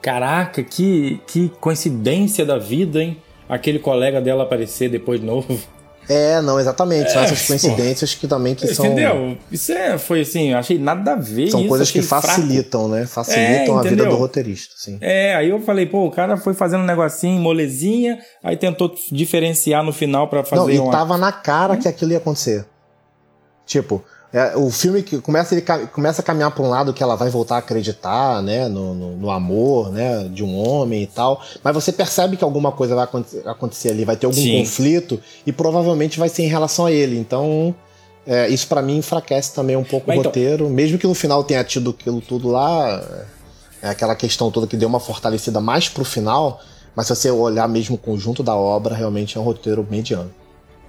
caraca, 0.00 0.62
que, 0.62 1.20
que 1.26 1.48
coincidência 1.60 2.46
da 2.46 2.58
vida, 2.58 3.02
hein? 3.02 3.16
Aquele 3.48 3.80
colega 3.80 4.20
dela 4.20 4.44
aparecer 4.44 4.88
depois 4.88 5.20
de 5.20 5.26
novo. 5.26 5.58
É, 6.08 6.40
não, 6.40 6.58
exatamente. 6.58 7.06
É, 7.06 7.10
São 7.10 7.22
essas 7.22 7.46
coincidências 7.46 8.14
pô, 8.14 8.20
que 8.20 8.28
também 8.28 8.54
que 8.54 8.66
são. 8.74 8.86
Entendeu? 8.86 9.38
Isso 9.50 9.72
é, 9.72 9.96
foi 9.98 10.22
assim, 10.22 10.52
achei 10.52 10.78
nada 10.78 11.12
a 11.12 11.16
ver. 11.16 11.50
São 11.50 11.60
isso, 11.60 11.68
coisas 11.68 11.90
que 11.90 12.02
facilitam, 12.02 12.88
fraco. 12.88 12.94
né? 12.94 13.06
Facilitam 13.06 13.76
é, 13.76 13.78
a 13.78 13.82
vida 13.82 14.04
do 14.06 14.16
roteirista, 14.16 14.74
sim. 14.76 14.98
É, 15.00 15.34
aí 15.34 15.50
eu 15.50 15.60
falei, 15.60 15.86
pô, 15.86 16.06
o 16.06 16.10
cara 16.10 16.36
foi 16.36 16.54
fazendo 16.54 16.82
um 16.82 16.86
negocinho, 16.86 17.40
molezinha, 17.40 18.18
aí 18.42 18.56
tentou 18.56 18.92
diferenciar 19.10 19.82
no 19.84 19.92
final 19.92 20.28
para 20.28 20.44
fazer. 20.44 20.62
Não, 20.62 20.70
e 20.70 20.78
uma... 20.78 20.90
tava 20.90 21.16
na 21.16 21.32
cara 21.32 21.74
hum? 21.74 21.78
que 21.78 21.88
aquilo 21.88 22.12
ia 22.12 22.18
acontecer. 22.18 22.66
Tipo, 23.64 24.04
é, 24.32 24.56
o 24.56 24.70
filme 24.70 25.02
que 25.02 25.20
começa, 25.20 25.54
ele 25.54 25.62
começa 25.92 26.22
a 26.22 26.24
caminhar 26.24 26.50
para 26.52 26.62
um 26.62 26.68
lado 26.68 26.92
que 26.94 27.02
ela 27.02 27.14
vai 27.16 27.28
voltar 27.28 27.56
a 27.56 27.58
acreditar, 27.58 28.42
né, 28.42 28.66
no, 28.68 28.94
no, 28.94 29.16
no, 29.16 29.30
amor, 29.30 29.90
né, 29.92 30.28
de 30.32 30.42
um 30.42 30.56
homem 30.56 31.02
e 31.02 31.06
tal. 31.06 31.42
Mas 31.62 31.74
você 31.74 31.92
percebe 31.92 32.36
que 32.36 32.44
alguma 32.44 32.72
coisa 32.72 32.94
vai 32.94 33.06
acontecer 33.46 33.90
ali, 33.90 34.04
vai 34.04 34.16
ter 34.16 34.26
algum 34.26 34.40
Sim. 34.40 34.60
conflito 34.60 35.20
e 35.46 35.52
provavelmente 35.52 36.18
vai 36.18 36.28
ser 36.30 36.44
em 36.44 36.48
relação 36.48 36.86
a 36.86 36.92
ele. 36.92 37.18
Então, 37.18 37.74
É, 38.24 38.48
isso 38.48 38.68
para 38.68 38.80
mim 38.80 38.98
enfraquece 38.98 39.52
também 39.52 39.74
um 39.76 39.82
pouco 39.82 40.04
Mas 40.06 40.16
o 40.16 40.20
então- 40.20 40.30
roteiro, 40.30 40.70
mesmo 40.70 40.96
que 40.96 41.08
no 41.08 41.12
final 41.14 41.42
tenha 41.42 41.64
tido 41.64 41.90
aquilo 41.90 42.20
tudo 42.20 42.46
lá, 42.48 43.02
é 43.82 43.88
aquela 43.88 44.14
questão 44.14 44.48
toda 44.48 44.64
que 44.68 44.76
deu 44.76 44.88
uma 44.88 45.00
fortalecida 45.00 45.60
mais 45.60 45.88
pro 45.88 46.04
final, 46.04 46.60
mas 46.94 47.08
se 47.08 47.16
você 47.16 47.32
olhar 47.32 47.68
mesmo 47.68 47.96
o 47.96 47.98
conjunto 47.98 48.40
da 48.44 48.54
obra, 48.54 48.94
realmente 48.94 49.36
é 49.36 49.40
um 49.40 49.42
roteiro 49.42 49.84
mediano. 49.90 50.30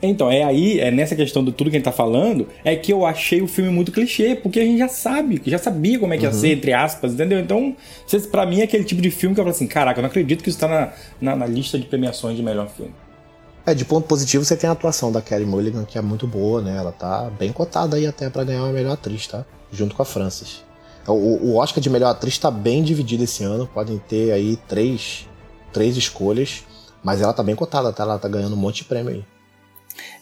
Então, 0.07 0.29
é 0.29 0.43
aí, 0.43 0.79
é 0.79 0.91
nessa 0.91 1.15
questão 1.15 1.43
de 1.43 1.51
tudo 1.53 1.69
que 1.69 1.77
a 1.77 1.79
gente 1.79 1.85
tá 1.85 1.91
falando, 1.91 2.47
é 2.63 2.75
que 2.75 2.91
eu 2.91 3.05
achei 3.05 3.41
o 3.41 3.47
filme 3.47 3.71
muito 3.71 3.91
clichê, 3.91 4.35
porque 4.35 4.59
a 4.59 4.63
gente 4.65 4.77
já 4.77 4.89
sabe, 4.89 5.41
já 5.45 5.57
sabia 5.57 5.97
como 5.97 6.13
é 6.13 6.17
que 6.17 6.25
ia 6.25 6.33
ser, 6.33 6.53
entre 6.57 6.73
aspas, 6.73 7.13
entendeu? 7.13 7.39
Então, 7.39 7.73
pra 8.29 8.45
mim 8.45 8.59
é 8.59 8.63
aquele 8.63 8.83
tipo 8.83 9.01
de 9.01 9.09
filme 9.09 9.33
que 9.33 9.39
eu 9.39 9.45
falo 9.45 9.55
assim, 9.55 9.65
caraca, 9.65 9.99
eu 9.99 10.01
não 10.01 10.09
acredito 10.09 10.43
que 10.43 10.49
isso 10.49 10.59
tá 10.59 10.67
na, 10.67 10.91
na, 11.21 11.35
na 11.37 11.45
lista 11.45 11.79
de 11.79 11.85
premiações 11.85 12.35
de 12.35 12.43
melhor 12.43 12.67
filme. 12.67 12.93
É, 13.65 13.73
de 13.73 13.85
ponto 13.85 14.05
positivo 14.05 14.43
você 14.43 14.57
tem 14.57 14.69
a 14.69 14.73
atuação 14.73 15.09
da 15.09 15.21
Kelly 15.21 15.45
Mulligan, 15.45 15.85
que 15.85 15.97
é 15.97 16.01
muito 16.01 16.27
boa, 16.27 16.61
né? 16.61 16.75
Ela 16.75 16.91
tá 16.91 17.31
bem 17.39 17.53
cotada 17.53 17.95
aí 17.95 18.05
até 18.05 18.29
pra 18.29 18.43
ganhar 18.43 18.63
a 18.63 18.73
melhor 18.73 18.91
atriz, 18.91 19.25
tá? 19.25 19.45
Junto 19.71 19.95
com 19.95 20.01
a 20.01 20.05
Frances. 20.05 20.65
O, 21.07 21.13
o 21.13 21.55
Oscar 21.55 21.81
de 21.81 21.89
melhor 21.89 22.09
atriz 22.09 22.37
tá 22.37 22.51
bem 22.51 22.83
dividido 22.83 23.23
esse 23.23 23.41
ano, 23.43 23.65
podem 23.65 23.97
ter 23.99 24.33
aí 24.33 24.57
três, 24.67 25.29
três 25.71 25.95
escolhas, 25.95 26.65
mas 27.01 27.21
ela 27.21 27.31
tá 27.31 27.41
bem 27.41 27.55
cotada, 27.55 27.93
tá? 27.93 28.03
Ela 28.03 28.19
tá 28.19 28.27
ganhando 28.27 28.53
um 28.53 28.59
monte 28.59 28.77
de 28.77 28.83
prêmio 28.83 29.13
aí. 29.13 29.32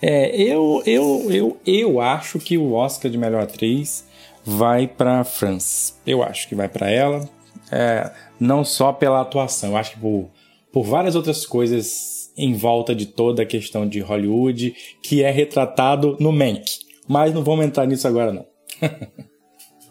É, 0.01 0.35
eu, 0.35 0.81
eu, 0.85 1.27
eu, 1.31 1.57
eu 1.65 2.01
acho 2.01 2.39
que 2.39 2.57
o 2.57 2.73
Oscar 2.73 3.11
de 3.11 3.17
melhor 3.17 3.43
atriz 3.43 4.05
vai 4.43 4.87
pra 4.87 5.23
France. 5.23 5.93
Eu 6.05 6.23
acho 6.23 6.47
que 6.47 6.55
vai 6.55 6.67
pra 6.67 6.89
ela. 6.89 7.27
É, 7.71 8.11
não 8.39 8.65
só 8.65 8.91
pela 8.91 9.21
atuação, 9.21 9.71
eu 9.71 9.77
acho 9.77 9.91
que 9.91 9.99
por, 9.99 10.29
por 10.71 10.83
várias 10.83 11.15
outras 11.15 11.45
coisas 11.45 12.31
em 12.37 12.53
volta 12.53 12.95
de 12.95 13.05
toda 13.05 13.43
a 13.43 13.45
questão 13.45 13.87
de 13.87 13.99
Hollywood 13.99 14.75
que 15.01 15.23
é 15.23 15.31
retratado 15.31 16.17
no 16.19 16.31
Mank. 16.31 16.65
Mas 17.07 17.33
não 17.33 17.43
vamos 17.43 17.65
entrar 17.65 17.85
nisso 17.85 18.07
agora, 18.07 18.31
não. 18.31 18.45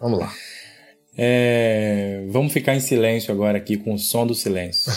Vamos 0.01 0.19
lá. 0.19 0.33
É, 1.15 2.25
vamos 2.31 2.51
ficar 2.51 2.75
em 2.75 2.81
silêncio 2.81 3.31
agora 3.31 3.59
aqui 3.59 3.77
com 3.77 3.93
o 3.93 3.99
som 3.99 4.27
do 4.27 4.35
silêncio. 4.35 4.91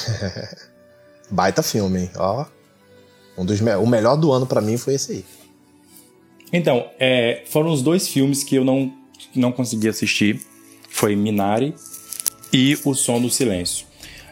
Baita 1.30 1.62
filme? 1.62 2.10
Ó. 2.16 2.46
Um 3.38 3.46
dos 3.46 3.60
me- 3.62 3.76
o 3.76 3.88
melhor 3.88 4.16
do 4.16 4.32
ano 4.32 4.46
pra 4.46 4.62
mim 4.62 4.78
foi 4.78 4.94
esse 4.96 5.12
aí. 5.12 5.26
Então, 6.52 6.86
é, 7.00 7.44
foram 7.48 7.72
os 7.72 7.82
dois 7.82 8.08
filmes 8.08 8.44
que 8.44 8.56
eu 8.56 8.64
não, 8.64 8.94
não 9.36 9.52
consegui 9.52 9.88
assistir. 9.88 10.40
Foi 10.90 11.16
Minari 11.16 11.74
e 12.54 12.78
O 12.86 12.94
Som 12.94 13.20
do 13.20 13.30
Silêncio. 13.30 13.88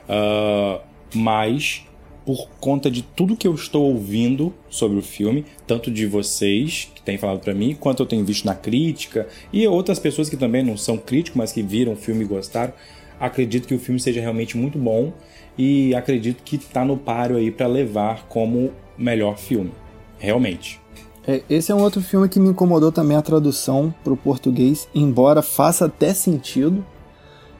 Ah, 0.08 0.80
mas, 1.16 1.84
por 2.26 2.48
conta 2.60 2.92
de 2.92 3.02
tudo 3.02 3.36
que 3.36 3.48
eu 3.48 3.56
estou 3.56 3.92
ouvindo 3.92 4.54
sobre 4.70 5.00
o 5.00 5.02
filme, 5.02 5.44
tanto 5.66 5.90
de 5.90 6.06
vocês 6.06 6.88
que 6.94 7.02
têm 7.02 7.18
falado 7.18 7.40
pra 7.40 7.54
mim, 7.56 7.76
quanto 7.80 8.04
eu 8.04 8.06
tenho 8.06 8.24
visto 8.24 8.46
na 8.46 8.54
crítica, 8.54 9.28
e 9.52 9.68
outras 9.68 9.98
pessoas 9.98 10.30
que 10.30 10.38
também 10.38 10.64
não 10.64 10.78
são 10.78 10.98
críticos, 10.98 11.38
mas 11.38 11.52
que 11.52 11.64
viram 11.64 11.94
o 11.94 11.96
filme 11.96 12.24
e 12.24 12.28
gostaram, 12.28 12.74
acredito 13.20 13.68
que 13.68 13.74
o 13.74 13.80
filme 13.80 14.00
seja 14.00 14.22
realmente 14.22 14.56
muito 14.56 14.78
bom 14.78 15.12
e 15.58 15.94
acredito 15.96 16.44
que 16.44 16.58
tá 16.58 16.86
no 16.86 16.98
páreo 16.98 17.38
aí 17.38 17.50
pra 17.52 17.68
levar 17.68 18.28
como 18.28 18.72
melhor 19.02 19.38
filme. 19.38 19.72
Realmente. 20.18 20.80
É, 21.28 21.44
esse 21.50 21.72
é 21.72 21.76
um 21.76 21.82
outro 21.82 22.02
filme 22.02 22.28
que 22.28 22.40
me 22.40 22.50
incomodou 22.50 22.92
também 22.92 23.16
a 23.16 23.22
tradução 23.22 23.94
pro 24.04 24.18
português, 24.18 24.88
embora 24.94 25.42
faça 25.42 25.86
até 25.86 26.14
sentido. 26.14 26.86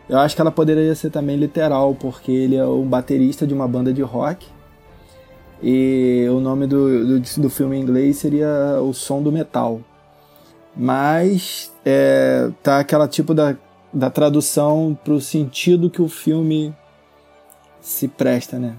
Eu 0.10 0.18
acho 0.18 0.36
que 0.36 0.42
ela 0.42 0.52
poderia 0.52 0.94
ser 0.96 1.10
também 1.10 1.38
literal, 1.38 1.96
porque 1.96 2.32
ele 2.32 2.56
é 2.56 2.66
um 2.66 2.86
baterista 2.86 3.48
de 3.48 3.54
uma 3.54 3.68
banda 3.68 3.94
de 3.94 4.02
rock. 4.02 4.48
E 5.64 6.26
o 6.30 6.40
nome 6.40 6.66
do, 6.66 7.20
do, 7.20 7.42
do 7.42 7.50
filme 7.50 7.78
em 7.78 7.82
inglês 7.82 8.18
seria 8.18 8.80
O 8.82 8.94
Som 8.94 9.22
do 9.22 9.32
Metal. 9.32 9.80
Mas 10.76 11.72
é, 11.86 12.50
tá 12.64 12.80
aquela 12.80 13.08
tipo 13.08 13.34
da, 13.34 13.56
da 13.94 14.10
tradução 14.10 14.98
pro 15.04 15.22
sentido 15.22 15.90
que 15.90 16.02
o 16.02 16.08
filme 16.08 16.76
se 17.80 18.08
presta, 18.08 18.58
né? 18.58 18.76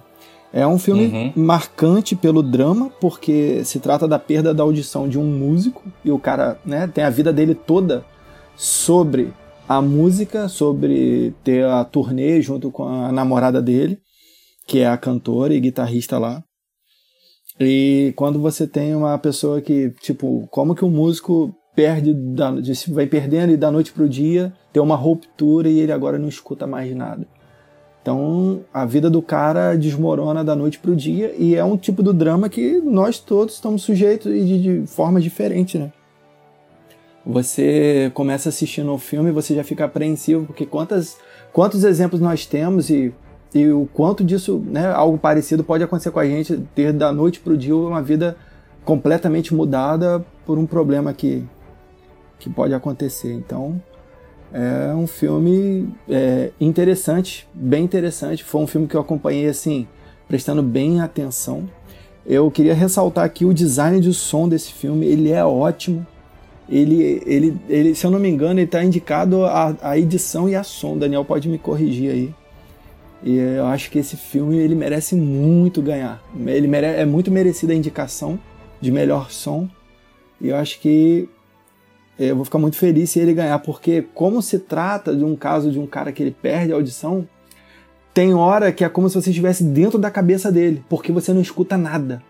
É 0.53 0.67
um 0.67 0.79
filme 0.79 1.07
Uhum. 1.07 1.33
marcante 1.35 2.15
pelo 2.15 2.43
drama, 2.43 2.91
porque 3.01 3.65
se 3.65 3.81
trata 3.81 4.07
da 4.07 4.19
perda 4.19 4.53
da 4.53 4.63
audição 4.63 5.09
de 5.09 5.19
um 5.19 5.25
músico 5.25 5.83
e 6.05 6.11
o 6.11 6.19
cara 6.19 6.59
né, 6.65 6.87
tem 6.87 7.03
a 7.05 7.11
vida 7.11 7.33
dele 7.33 7.55
toda 7.55 8.05
sobre 8.55 9.33
a 9.67 9.81
música, 9.81 10.49
sobre 10.49 11.35
ter 11.43 11.65
a 11.65 11.83
turnê 11.85 12.43
junto 12.43 12.71
com 12.71 12.85
a 12.87 13.11
namorada 13.11 13.63
dele, 13.63 13.99
que 14.67 14.81
é 14.81 14.87
a 14.87 14.99
cantora 14.99 15.55
e 15.55 15.61
guitarrista 15.61 16.19
lá. 16.19 16.43
E 17.59 18.13
quando 18.17 18.39
você 18.39 18.67
tem 18.67 18.95
uma 18.95 19.17
pessoa 19.19 19.61
que, 19.61 19.91
tipo, 20.03 20.47
como 20.51 20.75
que 20.75 20.85
um 20.85 20.91
músico 20.91 21.55
perde, 21.75 22.13
da, 22.13 22.53
vai 22.89 23.07
perdendo 23.07 23.53
e 23.53 23.57
da 23.57 23.71
noite 23.71 23.93
pro 23.93 24.09
dia, 24.09 24.53
tem 24.73 24.83
uma 24.83 24.97
ruptura 24.97 25.69
e 25.69 25.79
ele 25.81 25.93
agora 25.93 26.19
não 26.19 26.29
escuta 26.29 26.67
mais 26.67 26.95
nada. 26.95 27.27
Então 28.03 28.65
a 28.75 28.85
vida 28.85 29.09
do 29.09 29.23
cara 29.23 29.77
desmorona 29.77 30.43
da 30.43 30.57
noite 30.57 30.79
pro 30.81 30.95
dia 30.95 31.33
e 31.39 31.55
é 31.55 31.65
um 31.65 31.77
tipo 31.77 32.03
do 32.03 32.13
drama 32.13 32.49
que 32.49 32.81
nós 32.81 33.21
todos 33.21 33.55
estamos 33.55 33.83
sujeitos 33.83 34.31
e 34.35 34.45
de, 34.45 34.63
de 34.63 34.87
formas 34.89 35.23
diferentes, 35.23 35.81
né? 35.81 35.93
Você 37.25 38.11
começa 38.15 38.49
assistindo 38.49 38.93
o 38.93 38.99
filme 38.99 39.31
e 39.31 39.33
você 39.33 39.55
já 39.55 39.63
fica 39.63 39.85
apreensivo 39.85 40.45
porque 40.45 40.67
quantas, 40.67 41.17
quantos 41.53 41.85
exemplos 41.85 42.21
nós 42.21 42.45
temos 42.45 42.91
e, 42.91 43.15
e 43.55 43.69
o 43.69 43.89
quanto 43.95 44.25
disso, 44.25 44.61
né, 44.67 44.91
algo 44.91 45.17
parecido 45.17 45.63
pode 45.63 45.85
acontecer 45.85 46.11
com 46.11 46.19
a 46.19 46.27
gente, 46.27 46.61
ter 46.75 46.93
da 46.93 47.13
noite 47.13 47.39
pro 47.39 47.57
dia 47.57 47.77
uma 47.77 48.03
vida 48.03 48.37
completamente 48.85 49.55
mudada 49.55 50.25
por 50.45 50.59
um 50.59 50.67
problema 50.67 51.13
que, 51.13 51.45
que 52.41 52.51
pode 52.51 52.75
acontecer. 52.75 53.33
Então, 53.33 53.81
é 54.53 54.95
um 54.95 55.07
filme 55.07 55.89
é, 56.09 56.51
interessante, 56.61 57.49
bem 57.55 57.85
interessante. 57.85 58.45
Foi 58.45 58.61
um 58.61 58.67
filme 58.67 58.87
que 58.87 58.95
eu 58.95 59.01
acompanhei 59.01 59.49
assim, 59.49 59.87
prestando 60.29 60.63
bem 60.63 61.01
atenção. 61.01 61.69
Eu 62.27 62.51
queria 62.51 62.75
ressaltar 62.75 63.25
aqui 63.25 63.45
o 63.45 63.55
design 63.55 63.99
de 63.99 64.13
som 64.13 64.49
desse 64.49 64.73
filme, 64.73 65.07
ele 65.07 65.31
é 65.31 65.45
ótimo. 65.45 66.07
Ele, 66.69 67.23
ele, 67.27 67.59
ele 67.69 67.95
se 67.95 68.07
eu 68.07 68.11
não 68.11 68.19
me 68.19 68.29
engano, 68.29 68.61
ele 68.61 68.67
está 68.67 68.85
indicado 68.85 69.45
a, 69.45 69.77
a 69.83 69.99
edição 69.99 70.49
e 70.49 70.55
a 70.55 70.63
som. 70.63 70.97
Daniel 70.97 71.25
pode 71.25 71.49
me 71.49 71.59
corrigir 71.59 72.11
aí. 72.11 72.35
E 73.25 73.37
eu 73.37 73.67
acho 73.67 73.91
que 73.91 73.99
esse 73.99 74.17
filme 74.17 74.59
ele 74.59 74.75
merece 74.75 75.15
muito 75.15 75.81
ganhar. 75.81 76.23
Ele 76.47 76.67
mere, 76.67 76.87
é 76.87 77.05
muito 77.05 77.31
merecida 77.31 77.73
a 77.73 77.77
indicação 77.77 78.39
de 78.81 78.91
melhor 78.91 79.31
som. 79.31 79.69
E 80.41 80.49
eu 80.49 80.57
acho 80.57 80.81
que 80.81 81.29
eu 82.29 82.37
vou 82.37 82.45
ficar 82.45 82.59
muito 82.59 82.77
feliz 82.77 83.11
se 83.11 83.19
ele 83.19 83.35
ganhar, 83.35 83.59
porque 83.61 84.03
como 84.15 84.43
se 84.43 84.59
trata 84.59 85.15
de 85.15 85.25
um 85.25 85.35
caso 85.37 85.71
de 85.71 85.79
um 85.79 85.87
cara 85.87 86.13
que 86.13 86.23
ele 86.23 86.31
perde 86.31 86.73
a 86.73 86.77
audição, 86.77 87.27
tem 88.15 88.35
hora 88.35 88.71
que 88.73 88.85
é 88.85 88.89
como 88.89 89.09
se 89.09 89.15
você 89.15 89.31
estivesse 89.31 89.65
dentro 89.65 89.99
da 89.99 90.11
cabeça 90.11 90.53
dele, 90.53 90.85
porque 90.89 91.11
você 91.13 91.33
não 91.33 91.41
escuta 91.41 91.77
nada. 91.77 92.23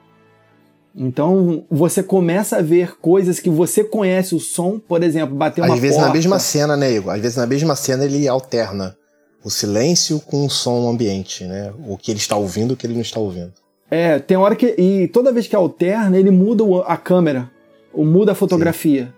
Então 0.94 1.64
você 1.70 2.02
começa 2.02 2.58
a 2.58 2.62
ver 2.62 2.96
coisas 3.00 3.40
que 3.40 3.48
você 3.48 3.82
conhece 3.82 4.34
o 4.34 4.40
som, 4.40 4.78
por 4.78 5.02
exemplo, 5.02 5.34
bater 5.34 5.62
uma 5.62 5.74
Às 5.74 5.80
vezes 5.80 5.96
porta. 5.96 6.08
na 6.08 6.14
mesma 6.14 6.38
cena, 6.38 6.76
né, 6.76 6.92
Igor? 6.92 7.14
Às 7.14 7.20
vezes 7.20 7.36
na 7.36 7.46
mesma 7.46 7.74
cena 7.74 8.04
ele 8.04 8.28
alterna 8.28 8.96
o 9.42 9.50
silêncio 9.50 10.20
com 10.20 10.46
o 10.46 10.50
som 10.50 10.88
ambiente, 10.88 11.44
né? 11.44 11.72
O 11.88 11.96
que 11.96 12.10
ele 12.10 12.18
está 12.18 12.36
ouvindo, 12.36 12.72
o 12.72 12.76
que 12.76 12.86
ele 12.86 12.94
não 12.94 13.00
está 13.00 13.18
ouvindo. 13.18 13.52
É, 13.90 14.18
tem 14.18 14.36
hora 14.36 14.54
que. 14.54 14.74
E 14.78 15.08
toda 15.08 15.32
vez 15.32 15.46
que 15.46 15.56
alterna, 15.56 16.16
ele 16.18 16.30
muda 16.30 16.64
a 16.86 16.96
câmera, 16.96 17.50
ou 17.92 18.04
muda 18.04 18.32
a 18.32 18.34
fotografia. 18.34 19.12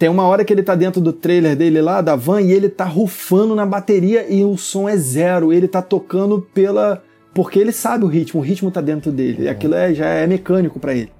Tem 0.00 0.08
uma 0.08 0.22
hora 0.26 0.42
que 0.46 0.50
ele 0.50 0.62
tá 0.62 0.74
dentro 0.74 0.98
do 0.98 1.12
trailer 1.12 1.54
dele 1.54 1.82
lá, 1.82 2.00
da 2.00 2.16
van, 2.16 2.40
e 2.40 2.50
ele 2.52 2.70
tá 2.70 2.84
rufando 2.86 3.54
na 3.54 3.66
bateria 3.66 4.24
e 4.32 4.42
o 4.42 4.56
som 4.56 4.88
é 4.88 4.96
zero. 4.96 5.52
Ele 5.52 5.68
tá 5.68 5.82
tocando 5.82 6.40
pela. 6.54 7.02
Porque 7.34 7.58
ele 7.58 7.70
sabe 7.70 8.06
o 8.06 8.08
ritmo, 8.08 8.40
o 8.40 8.42
ritmo 8.42 8.70
tá 8.70 8.80
dentro 8.80 9.12
dele. 9.12 9.42
E 9.44 9.48
aquilo 9.50 9.74
é, 9.74 9.92
já 9.92 10.06
é 10.06 10.26
mecânico 10.26 10.80
para 10.80 10.94
ele. 10.94 11.12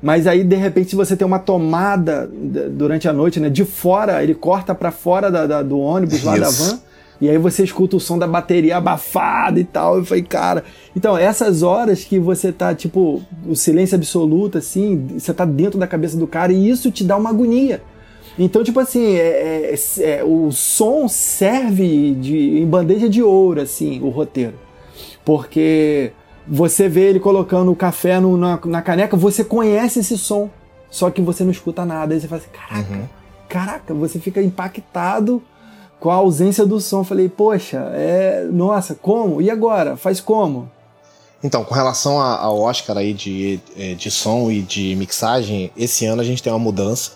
Mas 0.00 0.28
aí, 0.28 0.44
de 0.44 0.54
repente, 0.54 0.90
se 0.90 0.94
você 0.96 1.16
tem 1.16 1.26
uma 1.26 1.40
tomada 1.40 2.30
durante 2.70 3.08
a 3.08 3.12
noite, 3.12 3.40
né? 3.40 3.50
De 3.50 3.64
fora, 3.64 4.22
ele 4.22 4.34
corta 4.34 4.72
para 4.72 4.92
fora 4.92 5.28
da- 5.28 5.44
da- 5.46 5.62
do 5.62 5.80
ônibus 5.80 6.22
lá 6.22 6.38
da 6.38 6.48
van. 6.48 6.78
E 7.20 7.28
aí 7.28 7.38
você 7.38 7.64
escuta 7.64 7.96
o 7.96 8.00
som 8.00 8.18
da 8.18 8.26
bateria 8.28 8.76
abafada 8.76 9.58
e 9.58 9.64
tal. 9.64 9.98
Eu 9.98 10.04
falei, 10.04 10.22
cara. 10.22 10.62
Então, 10.94 11.18
essas 11.18 11.64
horas 11.64 12.04
que 12.04 12.20
você 12.20 12.52
tá, 12.52 12.72
tipo, 12.72 13.20
o 13.48 13.56
silêncio 13.56 13.96
absoluto, 13.96 14.58
assim, 14.58 15.08
você 15.18 15.34
tá 15.34 15.44
dentro 15.44 15.76
da 15.78 15.88
cabeça 15.88 16.16
do 16.16 16.26
cara 16.28 16.52
e 16.52 16.68
isso 16.70 16.88
te 16.92 17.02
dá 17.02 17.16
uma 17.16 17.30
agonia. 17.30 17.82
Então, 18.38 18.64
tipo 18.64 18.80
assim, 18.80 19.14
é- 19.16 19.74
é- 19.74 20.02
é- 20.02 20.24
o 20.24 20.50
som 20.50 21.06
serve 21.08 22.12
de, 22.14 22.58
em 22.60 22.66
bandeja 22.66 23.08
de 23.08 23.22
ouro, 23.22 23.60
assim, 23.60 24.00
o 24.00 24.08
roteiro. 24.08 24.54
Porque 25.24 26.12
você 26.46 26.88
vê 26.88 27.02
ele 27.10 27.20
colocando 27.20 27.70
o 27.70 27.76
café 27.76 28.18
no- 28.20 28.36
na, 28.36 28.58
na 28.64 28.82
caneca, 28.82 29.16
você 29.16 29.44
conhece 29.44 30.00
esse 30.00 30.16
som, 30.18 30.50
só 30.90 31.10
que 31.10 31.20
você 31.20 31.44
não 31.44 31.50
escuta 31.50 31.84
nada. 31.84 32.14
Aí 32.14 32.20
você 32.20 32.26
fala 32.28 32.40
assim, 32.40 32.50
caraca, 32.52 33.10
caraca, 33.48 33.94
você 33.94 34.18
fica 34.18 34.42
impactado 34.42 35.42
com 36.00 36.10
a 36.10 36.14
ausência 36.14 36.66
do 36.66 36.80
som. 36.80 37.00
Eu 37.00 37.04
Falei, 37.04 37.28
poxa, 37.28 37.90
é, 37.94 38.46
nossa, 38.50 38.94
como? 38.94 39.40
E 39.40 39.50
agora? 39.50 39.96
Faz 39.96 40.20
como? 40.20 40.68
Então, 41.44 41.64
com 41.64 41.74
relação 41.74 42.20
ao 42.20 42.60
Oscar 42.60 42.96
aí 42.96 43.12
de, 43.12 43.58
eh, 43.76 43.94
de 43.94 44.10
som 44.12 44.48
e 44.50 44.62
de 44.62 44.94
mixagem, 44.94 45.72
esse 45.76 46.06
ano 46.06 46.22
a 46.22 46.24
gente 46.24 46.40
tem 46.42 46.52
uma 46.52 46.58
mudança. 46.58 47.12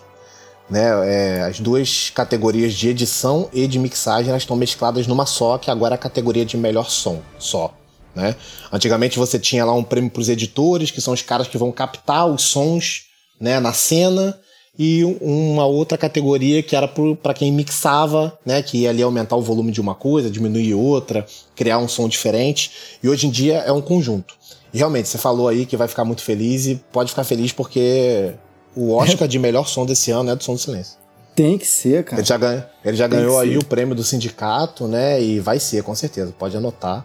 Né? 0.69 0.85
É, 1.07 1.43
as 1.43 1.61
duas 1.61 2.11
categorias 2.11 2.75
de 2.75 2.89
edição 2.89 3.49
e 3.53 3.67
de 3.67 3.79
mixagem 3.79 4.31
elas 4.31 4.43
estão 4.43 4.57
mescladas 4.57 5.07
numa 5.07 5.27
só, 5.27 5.59
que 5.59 5.71
agora 5.71 5.95
é 5.95 5.97
a 5.97 5.99
categoria 5.99 6.45
de 6.45 6.57
melhor 6.57 6.91
som 6.91 7.21
só. 7.39 7.73
Né? 8.15 8.35
Antigamente 8.73 9.19
você 9.19 9.39
tinha 9.39 9.65
lá 9.65 9.75
um 9.75 9.85
prêmio 9.85 10.11
para 10.11 10.21
os 10.21 10.29
editores, 10.29 10.91
que 10.91 11.01
são 11.01 11.13
os 11.15 11.23
caras 11.23 11.47
que 11.47 11.59
vão 11.59 11.71
captar 11.71 12.27
os 12.27 12.43
sons 12.43 13.05
né, 13.39 13.61
na 13.61 13.73
cena, 13.73 14.39
e 14.79 15.05
uma 15.23 15.65
outra 15.65 15.97
categoria 15.97 16.63
que 16.63 16.77
era 16.77 16.87
para 16.87 17.33
quem 17.33 17.51
mixava, 17.51 18.39
né, 18.45 18.63
que 18.63 18.79
ia 18.79 18.91
ali 18.91 19.03
aumentar 19.03 19.37
o 19.37 19.41
volume 19.41 19.73
de 19.73 19.81
uma 19.81 19.95
coisa, 19.95 20.31
diminuir 20.31 20.75
outra, 20.75 21.27
criar 21.55 21.79
um 21.79 21.89
som 21.89 22.07
diferente. 22.09 22.71
E 23.03 23.09
hoje 23.09 23.27
em 23.27 23.31
dia 23.31 23.59
é 23.59 23.73
um 23.73 23.81
conjunto. 23.81 24.35
E 24.75 24.79
realmente, 24.79 25.09
você 25.09 25.17
falou 25.17 25.49
aí 25.49 25.65
que 25.65 25.77
vai 25.77 25.89
ficar 25.89 26.05
muito 26.05 26.23
feliz 26.23 26.67
e 26.67 26.77
pode 26.93 27.09
ficar 27.11 27.25
feliz 27.25 27.53
porque 27.53 28.35
o 28.77 28.93
Oscar 28.93 29.27
de 29.27 29.39
melhor 29.39 29.67
som 29.67 29.87
desse 29.87 30.11
ano 30.11 30.31
é 30.31 30.37
do 30.37 30.45
Som 30.45 30.55
do 30.55 30.61
Silêncio. 30.61 30.99
Tem 31.35 31.59
que 31.59 31.67
ser, 31.67 32.05
cara. 32.05 32.21
Ele 32.21 32.27
já, 32.27 32.37
ganha, 32.37 32.67
ele 32.85 32.97
já 32.97 33.07
ganhou 33.09 33.39
aí 33.39 33.53
ser. 33.53 33.59
o 33.59 33.65
prêmio 33.65 33.95
do 33.95 34.05
sindicato, 34.05 34.87
né? 34.87 35.21
E 35.21 35.41
vai 35.41 35.59
ser, 35.59 35.83
com 35.83 35.95
certeza. 35.95 36.33
Pode 36.39 36.57
anotar. 36.57 37.05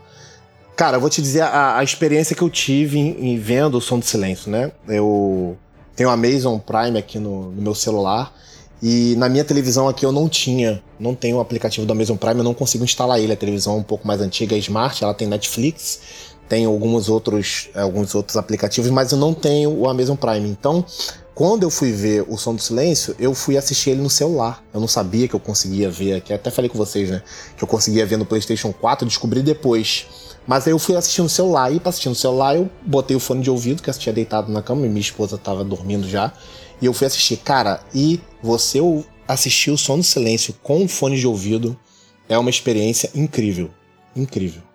Cara, 0.75 0.97
eu 0.97 1.01
vou 1.01 1.09
te 1.09 1.21
dizer 1.21 1.41
a, 1.41 1.77
a 1.77 1.83
experiência 1.83 2.35
que 2.35 2.41
eu 2.41 2.49
tive 2.49 2.97
em, 2.97 3.33
em, 3.33 3.37
vendo 3.37 3.77
o 3.77 3.81
Som 3.81 3.99
do 3.99 4.05
Silêncio, 4.05 4.49
né? 4.49 4.71
Eu 4.87 5.57
tenho 5.95 6.09
a 6.09 6.13
Amazon 6.13 6.57
Prime 6.59 6.97
aqui 6.97 7.19
no, 7.19 7.51
no 7.51 7.61
meu 7.61 7.75
celular. 7.75 8.33
E 8.81 9.15
na 9.17 9.29
minha 9.29 9.43
televisão 9.43 9.87
aqui 9.87 10.05
eu 10.05 10.11
não 10.11 10.27
tinha, 10.27 10.81
não 10.99 11.13
tenho 11.13 11.37
o 11.37 11.39
aplicativo 11.39 11.85
da 11.85 11.93
Amazon 11.93 12.17
Prime, 12.17 12.37
eu 12.37 12.43
não 12.43 12.53
consigo 12.53 12.83
instalar 12.83 13.19
ele. 13.19 13.33
A 13.33 13.37
televisão 13.37 13.75
é 13.75 13.77
um 13.77 13.83
pouco 13.83 14.07
mais 14.07 14.21
antiga, 14.21 14.55
é 14.55 14.59
Smart, 14.59 15.03
ela 15.03 15.13
tem 15.13 15.27
Netflix, 15.27 15.99
tem 16.49 16.65
alguns 16.65 17.07
outros, 17.07 17.69
alguns 17.75 18.15
outros 18.15 18.37
aplicativos, 18.37 18.89
mas 18.89 19.11
eu 19.11 19.17
não 19.17 19.33
tenho 19.33 19.69
o 19.69 19.87
Amazon 19.87 20.15
Prime. 20.15 20.49
Então, 20.49 20.83
quando 21.33 21.63
eu 21.63 21.69
fui 21.69 21.91
ver 21.91 22.25
o 22.27 22.37
Som 22.37 22.55
do 22.55 22.61
Silêncio, 22.61 23.15
eu 23.17 23.33
fui 23.33 23.57
assistir 23.57 23.91
ele 23.91 24.01
no 24.01 24.09
celular. 24.09 24.63
Eu 24.73 24.79
não 24.79 24.87
sabia 24.87 25.27
que 25.27 25.33
eu 25.33 25.39
conseguia 25.39 25.89
ver 25.89 26.13
aqui, 26.13 26.33
até 26.33 26.51
falei 26.51 26.69
com 26.69 26.77
vocês, 26.77 27.09
né? 27.09 27.23
Que 27.57 27.63
eu 27.63 27.67
conseguia 27.67 28.05
ver 28.05 28.17
no 28.17 28.25
PlayStation 28.25 28.73
4, 28.73 29.07
descobri 29.07 29.41
depois. 29.41 30.07
Mas 30.45 30.67
aí 30.67 30.73
eu 30.73 30.79
fui 30.79 30.95
assistir 30.95 31.21
no 31.21 31.29
celular, 31.29 31.73
e 31.73 31.79
pra 31.79 31.89
assistir 31.89 32.09
no 32.09 32.15
celular 32.15 32.55
eu 32.55 32.69
botei 32.85 33.15
o 33.15 33.19
fone 33.19 33.41
de 33.41 33.49
ouvido, 33.49 33.81
que 33.81 33.89
eu 33.89 33.91
assistia 33.91 34.11
deitado 34.11 34.51
na 34.51 34.61
cama, 34.61 34.85
e 34.85 34.89
minha 34.89 35.01
esposa 35.01 35.37
tava 35.37 35.63
dormindo 35.63 36.07
já. 36.07 36.33
E 36.81 36.85
eu 36.85 36.93
fui 36.93 37.07
assistir. 37.07 37.37
Cara, 37.37 37.81
e 37.93 38.19
você 38.43 38.79
assistir 39.27 39.71
o 39.71 39.77
Som 39.77 39.97
do 39.97 40.03
Silêncio 40.03 40.53
com 40.61 40.83
o 40.83 40.87
fone 40.87 41.17
de 41.17 41.27
ouvido 41.27 41.79
é 42.27 42.37
uma 42.37 42.49
experiência 42.49 43.09
incrível. 43.15 43.69
Incrível. 44.15 44.70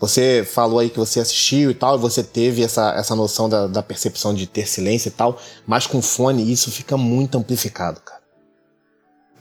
Você 0.00 0.42
falou 0.44 0.78
aí 0.78 0.88
que 0.88 0.98
você 0.98 1.20
assistiu 1.20 1.70
e 1.70 1.74
tal, 1.74 1.96
e 1.96 2.00
você 2.00 2.24
teve 2.24 2.62
essa, 2.62 2.94
essa 2.94 3.14
noção 3.14 3.50
da, 3.50 3.66
da 3.66 3.82
percepção 3.82 4.32
de 4.32 4.46
ter 4.46 4.66
silêncio 4.66 5.08
e 5.10 5.12
tal, 5.12 5.38
mas 5.66 5.86
com 5.86 6.00
fone 6.00 6.50
isso 6.50 6.70
fica 6.70 6.96
muito 6.96 7.36
amplificado, 7.36 8.00
cara. 8.00 8.22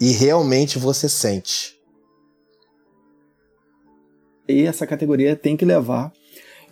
E 0.01 0.11
realmente 0.11 0.77
você 0.77 1.07
sente. 1.07 1.79
E 4.49 4.65
essa 4.65 4.85
categoria 4.85 5.33
tem 5.33 5.55
que 5.55 5.63
levar. 5.63 6.11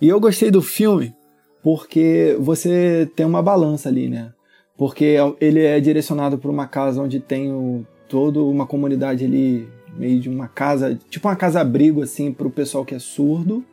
E 0.00 0.08
eu 0.08 0.20
gostei 0.20 0.50
do 0.50 0.60
filme 0.60 1.14
porque 1.62 2.36
você 2.38 3.10
tem 3.16 3.24
uma 3.24 3.42
balança 3.42 3.88
ali, 3.88 4.08
né? 4.08 4.34
Porque 4.76 5.16
ele 5.40 5.64
é 5.64 5.80
direcionado 5.80 6.36
para 6.36 6.50
uma 6.50 6.66
casa 6.66 7.02
onde 7.02 7.20
tem 7.20 7.50
o, 7.50 7.86
toda 8.06 8.40
uma 8.40 8.66
comunidade 8.66 9.24
ali, 9.24 9.66
meio 9.96 10.20
de 10.20 10.28
uma 10.28 10.46
casa, 10.46 10.98
tipo 11.08 11.26
uma 11.26 11.36
casa-abrigo 11.36 12.02
assim 12.02 12.32
para 12.32 12.46
o 12.46 12.50
pessoal 12.50 12.84
que 12.84 12.94
é 12.94 12.98
surdo 12.98 13.64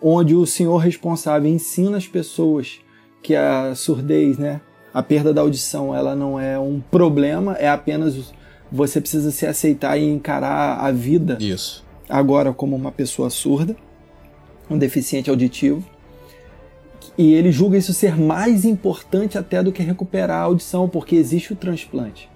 onde 0.00 0.34
o 0.34 0.46
senhor 0.46 0.78
responsável 0.78 1.50
ensina 1.50 1.96
as 1.96 2.06
pessoas 2.06 2.80
que 3.22 3.34
a 3.34 3.74
surdez, 3.74 4.38
né, 4.38 4.60
a 4.92 5.02
perda 5.02 5.34
da 5.34 5.40
audição, 5.40 5.94
ela 5.94 6.14
não 6.14 6.38
é 6.38 6.58
um 6.58 6.80
problema, 6.80 7.54
é 7.54 7.68
apenas 7.68 8.32
você 8.70 9.00
precisa 9.00 9.30
se 9.30 9.46
aceitar 9.46 9.98
e 9.98 10.04
encarar 10.04 10.78
a 10.78 10.90
vida 10.90 11.36
Isso. 11.40 11.84
agora 12.08 12.52
como 12.52 12.74
uma 12.74 12.92
pessoa 12.92 13.30
surda, 13.30 13.76
um 14.70 14.78
deficiente 14.78 15.30
auditivo. 15.30 15.84
E 17.18 17.34
ele 17.34 17.50
julga 17.50 17.78
isso 17.78 17.94
ser 17.94 18.18
mais 18.18 18.64
importante 18.64 19.38
até 19.38 19.62
do 19.62 19.72
que 19.72 19.82
recuperar 19.82 20.38
a 20.38 20.44
audição, 20.44 20.88
porque 20.88 21.16
existe 21.16 21.52
o 21.52 21.56
transplante. 21.56 22.28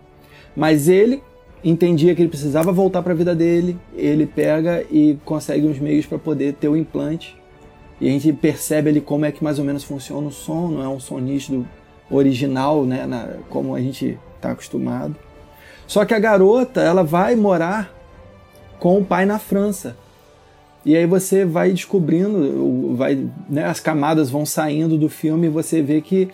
Mas 0.57 0.89
ele 0.89 1.23
entendia 1.63 2.15
que 2.15 2.23
ele 2.23 2.29
precisava 2.29 2.73
voltar 2.73 3.03
para 3.03 3.13
a 3.13 3.17
vida 3.17 3.35
dele, 3.35 3.77
ele 3.95 4.27
pega 4.27 4.85
e 4.91 5.19
consegue 5.25 5.67
uns 5.67 5.79
meios 5.79 6.07
para 6.07 6.19
poder 6.19 6.55
ter 6.55 6.69
o 6.69 6.77
implante 6.77 7.40
e 8.01 8.09
a 8.09 8.11
gente 8.11 8.33
percebe 8.33 8.91
ali 8.91 9.01
como 9.01 9.25
é 9.25 9.33
que 9.33 9.45
mais 9.45 9.59
ou 9.59 9.65
menos 9.65 9.85
funciona 9.85 10.27
o 10.27 10.33
som, 10.33 10.69
não 10.69 10.83
é 10.83 10.89
um 10.89 10.99
som 10.99 11.19
nítido 11.19 11.67
original, 12.11 12.85
né, 12.85 13.07
na, 13.07 13.29
como 13.49 13.75
a 13.75 13.81
gente 13.81 14.19
está 14.37 14.53
acostumado. 14.53 15.15
Só 15.87 16.05
que 16.05 16.15
a 16.15 16.19
garota, 16.19 16.81
ela 16.81 17.05
vai 17.05 17.37
morar 17.37 17.93
com 18.79 18.99
o 18.99 19.05
pai 19.05 19.27
na 19.27 19.39
França. 19.39 19.97
E 20.85 20.97
aí 20.97 21.05
você 21.05 21.45
vai 21.45 21.73
descobrindo, 21.73 22.97
vai, 22.97 23.29
né, 23.49 23.65
as 23.65 23.81
camadas 23.81 24.31
vão 24.31 24.47
saindo 24.47 24.97
do 24.97 25.09
filme 25.09 25.47
e 25.47 25.51
você 25.51 25.83
vê 25.83 26.01
que 26.01 26.31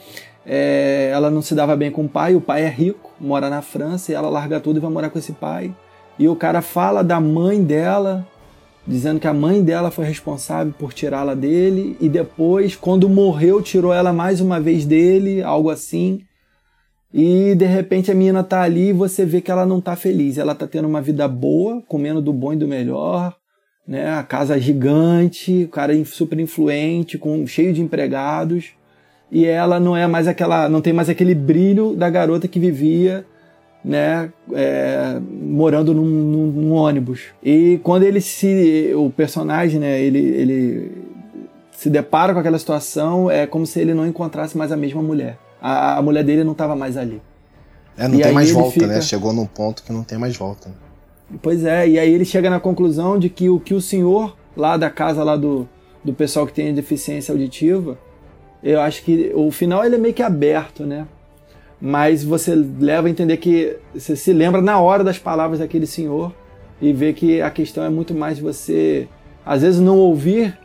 é, 0.47 1.11
ela 1.13 1.31
não 1.31 1.43
se 1.43 1.55
dava 1.55 1.75
bem 1.75 1.91
com 1.91 2.05
o 2.05 2.09
pai, 2.09 2.37
o 2.37 2.41
pai 2.41 2.63
é 2.63 2.69
rico, 2.69 3.11
mora 3.21 3.51
na 3.51 3.61
França 3.61 4.13
e 4.13 4.15
ela 4.15 4.29
larga 4.29 4.61
tudo 4.61 4.77
e 4.77 4.81
vai 4.81 4.91
morar 4.91 5.11
com 5.11 5.19
esse 5.19 5.33
pai. 5.33 5.75
E 6.17 6.29
o 6.29 6.37
cara 6.37 6.63
fala 6.63 7.03
da 7.03 7.21
mãe 7.21 7.63
dela, 7.63 8.27
dizendo 8.87 9.19
que 9.19 9.27
a 9.27 9.35
mãe 9.35 9.63
dela 9.63 9.91
foi 9.91 10.05
responsável 10.05 10.73
por 10.79 10.93
tirá-la 10.93 11.35
dele 11.35 11.97
e 12.01 12.09
depois, 12.09 12.77
quando 12.77 13.09
morreu, 13.09 13.61
tirou 13.61 13.93
ela 13.93 14.13
mais 14.13 14.41
uma 14.41 14.61
vez 14.61 14.85
dele, 14.85 15.43
algo 15.43 15.71
assim. 15.71 16.21
E 17.13 17.55
de 17.55 17.65
repente 17.65 18.11
a 18.11 18.15
menina 18.15 18.45
tá 18.45 18.63
ali 18.63 18.89
e 18.89 18.93
você 18.93 19.25
vê 19.25 19.41
que 19.41 19.51
ela 19.51 19.67
não 19.67 19.81
tá 19.81 19.97
feliz. 19.97 20.39
Ela 20.39 20.55
tá 20.55 20.67
tendo 20.67 20.87
uma 20.87 21.03
vida 21.03 21.27
boa, 21.27 21.83
comendo 21.89 22.21
do 22.21 22.33
bom 22.33 22.53
e 22.53 22.57
do 22.57 22.69
melhor, 22.69 23.35
né? 23.87 24.11
A 24.11 24.23
casa 24.23 24.59
gigante, 24.59 25.65
o 25.65 25.69
cara 25.69 25.93
super 26.05 26.39
influente, 26.39 27.19
com 27.19 27.47
cheio 27.47 27.73
de 27.73 27.81
empregados. 27.81 28.73
E 29.33 29.45
ela 29.45 29.81
não 29.81 29.97
é 29.97 30.07
mais 30.07 30.29
aquela, 30.29 30.69
não 30.69 30.81
tem 30.81 30.93
mais 30.93 31.09
aquele 31.09 31.35
brilho 31.35 31.97
da 31.97 32.09
garota 32.09 32.47
que 32.47 32.61
vivia 32.61 33.25
né, 33.87 34.33
é, 34.53 35.21
morando 35.31 35.95
num, 35.95 36.05
num, 36.05 36.47
num, 36.49 36.73
ônibus. 36.73 37.27
E 37.41 37.79
quando 37.85 38.03
ele 38.03 38.21
se, 38.21 38.93
o 38.97 39.09
personagem, 39.11 39.79
né, 39.79 40.01
ele, 40.01 40.19
ele 40.19 40.93
se 41.71 41.89
depara 41.89 42.35
com 42.35 42.41
aquela 42.41 42.59
situação, 42.59 43.31
é 43.31 43.47
como 43.47 43.65
se 43.65 43.79
ele 43.79 43.95
não 43.95 44.05
encontrasse 44.05 44.59
mais 44.59 44.73
a 44.73 44.77
mesma 44.77 45.01
mulher. 45.01 45.39
A, 45.63 45.99
a 45.99 46.03
mulher 46.03 46.25
dele 46.25 46.43
não 46.43 46.51
estava 46.51 46.75
mais 46.75 46.97
ali. 46.97 47.23
É, 47.97 48.09
não 48.09 48.19
e 48.19 48.23
tem 48.23 48.33
mais 48.33 48.51
volta, 48.51 48.73
fica... 48.73 48.87
né? 48.89 49.01
Chegou 49.01 49.33
num 49.33 49.47
ponto 49.47 49.85
que 49.85 49.93
não 49.93 50.03
tem 50.03 50.19
mais 50.19 50.37
volta. 50.37 50.69
Pois 51.41 51.65
é, 51.65 51.89
e 51.89 51.97
aí 51.97 52.13
ele 52.13 52.25
chega 52.25 52.51
na 52.51 52.59
conclusão 52.59 53.17
de 53.17 53.29
que 53.29 53.49
o 53.49 53.61
que 53.61 53.73
o 53.73 53.81
senhor 53.81 54.37
lá 54.57 54.77
da 54.77 54.91
casa 54.91 55.23
lá 55.23 55.37
do, 55.37 55.69
do 56.05 56.13
pessoal 56.13 56.45
que 56.45 56.53
tem 56.53 56.75
deficiência 56.75 57.31
auditiva, 57.31 57.97
eu 58.65 58.81
acho 58.81 59.05
que 59.05 59.31
o 59.33 59.49
final 59.53 59.85
ele 59.85 59.95
é 59.95 59.99
meio 59.99 60.15
que 60.15 60.25
aberto, 60.25 60.85
né? 60.85 61.07
Mas 61.81 62.25
você 62.25 62.55
leva 62.55 63.07
a 63.07 63.11
entender 63.11 63.37
que 63.37 63.77
você 63.95 64.17
se 64.17 64.33
lembra 64.33 64.61
na 64.61 64.81
hora 64.81 65.05
das 65.05 65.19
palavras 65.19 65.59
daquele 65.59 65.87
senhor 65.87 66.35
e 66.81 66.93
vê 66.93 67.13
que 67.13 67.41
a 67.41 67.51
questão 67.51 67.85
é 67.85 67.89
muito 67.89 68.15
mais 68.15 68.39
você, 68.39 69.09
às 69.45 69.63
vezes, 69.63 69.81
não 69.81 69.99
ouvir 69.99 70.59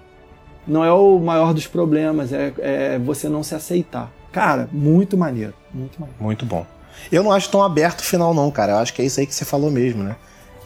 não 0.68 0.84
é 0.84 0.92
o 0.92 1.20
maior 1.20 1.54
dos 1.54 1.68
problemas, 1.68 2.32
é, 2.32 2.54
é 2.60 3.00
você 3.00 3.28
não 3.28 3.44
se 3.44 3.56
aceitar. 3.56 4.12
Cara, 4.32 4.70
muito 4.72 5.18
maneiro, 5.18 5.54
muito 5.74 6.00
maneiro. 6.00 6.24
Muito 6.24 6.46
bom. 6.46 6.66
Eu 7.12 7.24
não 7.24 7.32
acho 7.32 7.50
tão 7.50 7.64
aberto 7.64 8.02
o 8.02 8.04
final, 8.04 8.34
não, 8.34 8.50
cara. 8.52 8.74
Eu 8.74 8.78
acho 8.78 8.94
que 8.94 9.02
é 9.02 9.06
isso 9.06 9.20
aí 9.20 9.26
que 9.26 9.34
você 9.34 9.44
falou 9.44 9.72
mesmo, 9.72 10.04
né? 10.04 10.16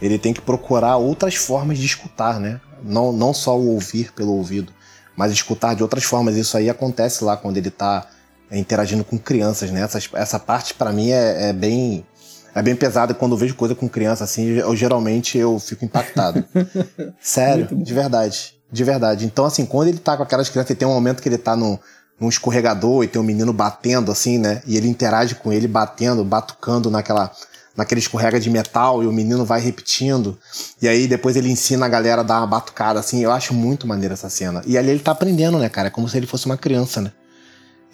Ele 0.02 0.20
tem 0.20 0.34
que 0.34 0.42
procurar 0.42 0.98
outras 0.98 1.36
formas 1.36 1.78
de 1.78 1.86
escutar, 1.86 2.40
né? 2.40 2.60
Não, 2.84 3.12
não 3.12 3.34
só 3.34 3.58
o 3.58 3.70
ouvir 3.74 4.12
pelo 4.12 4.34
ouvido, 4.34 4.72
mas 5.16 5.32
escutar 5.32 5.74
de 5.74 5.82
outras 5.82 6.04
formas. 6.04 6.36
Isso 6.36 6.58
aí 6.58 6.70
acontece 6.70 7.24
lá 7.24 7.38
quando 7.38 7.58
ele 7.58 7.72
tá 7.72 8.06
interagindo 8.52 9.04
com 9.04 9.18
crianças, 9.18 9.72
né? 9.72 9.82
Essa, 9.82 10.00
essa 10.14 10.40
parte 10.40 10.74
para 10.74 10.92
mim 10.92 11.12
é, 11.12 11.50
é, 11.50 11.54
bem 11.54 12.06
é 12.54 12.62
bem 12.62 12.76
pesada 12.76 13.14
quando 13.14 13.34
eu 13.34 13.38
vejo 13.38 13.56
coisa 13.56 13.76
com 13.76 13.90
criança 13.90 14.24
assim, 14.24 14.48
eu 14.48 14.76
geralmente 14.76 15.38
eu 15.38 15.60
fico 15.60 15.84
impactado. 15.84 16.44
Sério, 17.20 17.68
de 17.72 17.94
verdade, 17.94 18.56
de 18.72 18.84
verdade. 18.84 19.26
Então 19.26 19.46
assim, 19.46 19.66
quando 19.66 19.90
ele 19.90 19.98
tá 19.98 20.16
com 20.16 20.24
aquelas 20.24 20.50
crianças, 20.50 20.72
e 20.72 20.76
tem 20.76 20.88
um 20.88 20.94
momento 20.94 21.22
que 21.22 21.28
ele 21.28 21.38
tá 21.38 21.56
no, 21.56 21.80
num 22.20 22.30
escorregador 22.30 23.04
e 23.04 23.08
tem 23.08 23.22
um 23.22 23.26
menino 23.26 23.52
batendo 23.52 24.12
assim, 24.12 24.38
né? 24.38 24.62
E 24.66 24.78
ele 24.78 24.88
interage 24.88 25.36
com 25.36 25.52
ele 25.52 25.68
batendo, 25.68 26.24
batucando 26.24 26.90
naquela 26.90 27.32
naquele 27.76 28.00
escorrega 28.00 28.40
de 28.40 28.50
metal 28.50 29.04
e 29.04 29.08
o 29.08 29.12
menino 29.12 29.44
vai 29.44 29.60
repetindo. 29.60 30.40
E 30.82 30.88
aí 30.88 31.08
depois 31.08 31.36
ele 31.36 31.50
ensina 31.50 31.86
a 31.86 31.90
galera 31.90 32.22
a 32.22 32.24
dar 32.24 32.38
uma 32.38 32.48
batucada 32.48 33.00
assim. 33.00 33.22
Eu 33.22 33.32
acho 33.32 33.54
muito 33.54 33.86
maneira 33.86 34.14
essa 34.14 34.30
cena. 34.30 34.62
E 34.66 34.78
ali 34.78 34.92
ele 34.92 35.02
tá 35.02 35.12
aprendendo, 35.12 35.60
né, 35.60 35.68
cara? 35.68 35.90
É 35.90 35.92
como 35.92 36.08
se 36.08 36.16
ele 36.16 36.26
fosse 36.26 36.46
uma 36.46 36.58
criança, 36.58 37.02
né? 37.02 37.12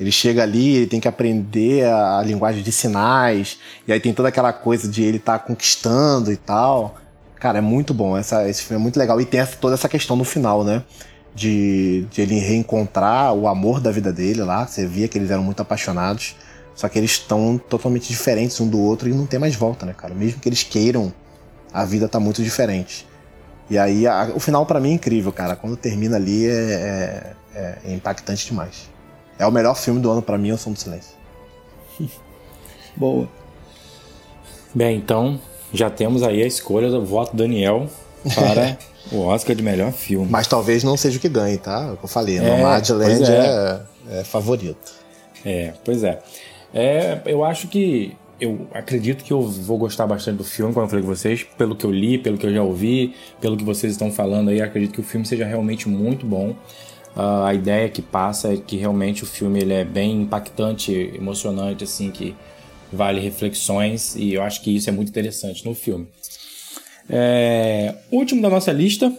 Ele 0.02 0.11
chega 0.11 0.41
ali, 0.41 0.78
ele 0.78 0.88
tem 0.88 0.99
que 0.99 1.07
aprender 1.07 1.86
a, 1.86 2.18
a 2.18 2.23
linguagem 2.23 2.64
de 2.64 2.72
sinais, 2.72 3.60
e 3.88 3.94
aí 3.94 3.99
tem 3.99 4.11
toda 4.11 4.30
aquela 4.30 4.52
coisa 4.52 4.88
de 4.88 5.03
ele 5.03 5.18
estar 5.18 5.38
tá 5.38 5.45
conquistando 5.45 6.32
e 6.32 6.38
tal. 6.38 6.95
Cara, 7.36 7.60
é 7.60 7.61
muito 7.61 7.94
bom, 7.94 8.18
essa, 8.18 8.49
esse 8.49 8.64
filme 8.64 8.82
é 8.82 8.84
muito 8.84 8.98
legal. 8.98 9.22
E 9.22 9.26
tem 9.26 9.40
essa, 9.40 9.56
toda 9.57 9.76
essa 9.76 9.88
questão 9.88 10.15
no 10.15 10.23
final, 10.23 10.64
né? 10.64 10.84
De, 11.36 12.07
de 12.10 12.19
ele 12.19 12.40
reencontrar 12.40 13.32
o 13.36 13.48
amor 13.48 13.80
da 13.80 13.91
vida 13.91 14.11
dele 14.11 14.41
lá. 14.41 14.65
Você 14.65 14.88
via 14.88 15.07
que 15.07 15.19
eles 15.19 15.30
eram 15.30 15.44
muito 15.44 15.61
apaixonados. 15.61 16.36
Só 16.73 16.90
que 16.90 16.98
eles 16.98 17.11
estão 17.11 17.60
totalmente 17.69 18.07
diferentes 18.07 18.60
um 18.60 18.68
do 18.68 18.80
outro 18.80 19.07
e 19.07 19.14
não 19.14 19.28
tem 19.28 19.40
mais 19.40 19.56
volta, 19.56 19.86
né, 19.86 19.94
cara? 19.95 20.15
Mesmo 20.15 20.40
que 20.40 20.49
eles 20.49 20.64
queiram, 20.64 21.14
a 21.72 21.86
vida 21.86 22.10
tá 22.10 22.19
muito 22.19 22.41
diferente. 22.41 23.07
E 23.69 23.78
aí, 23.78 24.07
a, 24.07 24.32
o 24.34 24.40
final 24.40 24.65
para 24.65 24.80
mim 24.80 24.90
é 24.90 24.94
incrível, 24.94 25.32
cara. 25.32 25.56
Quando 25.56 25.78
termina 25.78 26.15
ali 26.15 26.48
é, 26.48 27.36
é, 27.53 27.78
é 27.86 27.94
impactante 27.94 28.48
demais. 28.48 28.91
É 29.42 29.46
o 29.48 29.52
melhor 29.52 29.76
filme 29.76 30.00
do 30.00 30.12
ano 30.12 30.22
para 30.22 30.38
mim, 30.38 30.50
é 30.50 30.54
o 30.54 30.58
Som 30.58 30.72
do 30.72 30.80
Silêncio. 30.80 31.16
Boa. 32.96 33.28
Bem, 34.72 34.98
então 34.98 35.42
já 35.74 35.90
temos 35.90 36.22
aí 36.22 36.44
a 36.44 36.46
escolha 36.46 36.92
do 36.92 37.04
voto 37.04 37.36
Daniel 37.36 37.88
para 38.36 38.78
o 39.12 39.22
Oscar 39.22 39.56
de 39.56 39.64
melhor 39.64 39.92
filme. 39.94 40.28
Mas 40.30 40.46
talvez 40.46 40.84
não 40.84 40.96
seja 40.96 41.18
o 41.18 41.20
que 41.20 41.28
ganhe, 41.28 41.58
tá? 41.58 41.88
É 41.90 41.92
o 41.92 41.98
que 41.98 42.06
eu 42.06 42.08
falei, 42.08 42.38
É, 42.38 42.42
Nomadland 42.42 43.18
pois 43.18 43.30
é. 43.30 43.82
É, 44.12 44.24
favorito. 44.24 44.94
É, 45.44 45.74
pois 45.84 46.04
é. 46.04 46.20
é. 46.72 47.20
Eu 47.26 47.44
acho 47.44 47.68
que. 47.68 48.16
Eu 48.40 48.68
acredito 48.74 49.24
que 49.24 49.34
eu 49.34 49.42
vou 49.42 49.78
gostar 49.78 50.06
bastante 50.08 50.38
do 50.38 50.44
filme, 50.44 50.74
como 50.74 50.86
eu 50.86 50.90
falei 50.90 51.04
com 51.04 51.10
vocês, 51.10 51.44
pelo 51.44 51.76
que 51.76 51.86
eu 51.86 51.92
li, 51.92 52.18
pelo 52.18 52.40
que 52.40 52.46
eu 52.46 52.54
já 52.54 52.64
ouvi, 52.64 53.16
pelo 53.40 53.56
que 53.56 53.64
vocês 53.64 53.92
estão 53.92 54.12
falando 54.12 54.50
aí, 54.50 54.60
acredito 54.62 54.94
que 54.94 55.00
o 55.00 55.04
filme 55.04 55.26
seja 55.26 55.46
realmente 55.46 55.88
muito 55.88 56.26
bom. 56.26 56.56
Ah, 57.16 57.48
a 57.48 57.54
ideia 57.54 57.90
que 57.90 58.02
passa 58.02 58.54
é 58.54 58.58
que 58.58 58.78
realmente 58.78 59.24
o 59.24 59.28
filme 59.28 59.60
ele 59.60 59.74
é 59.74 59.84
bem 59.84 60.22
impactante, 60.22 60.92
emocionante, 60.94 61.84
assim, 61.84 62.12
que 62.12 62.36
vale 62.92 63.20
reflexões, 63.20 64.16
e 64.16 64.34
eu 64.34 64.44
acho 64.44 64.62
que 64.62 64.76
isso 64.76 64.90
é 64.90 64.92
muito 64.92 65.10
interessante 65.10 65.66
no 65.66 65.74
filme. 65.74 66.08
É, 67.10 67.96
último 68.12 68.42
da 68.42 68.50
nossa 68.50 68.72
lista, 68.72 69.14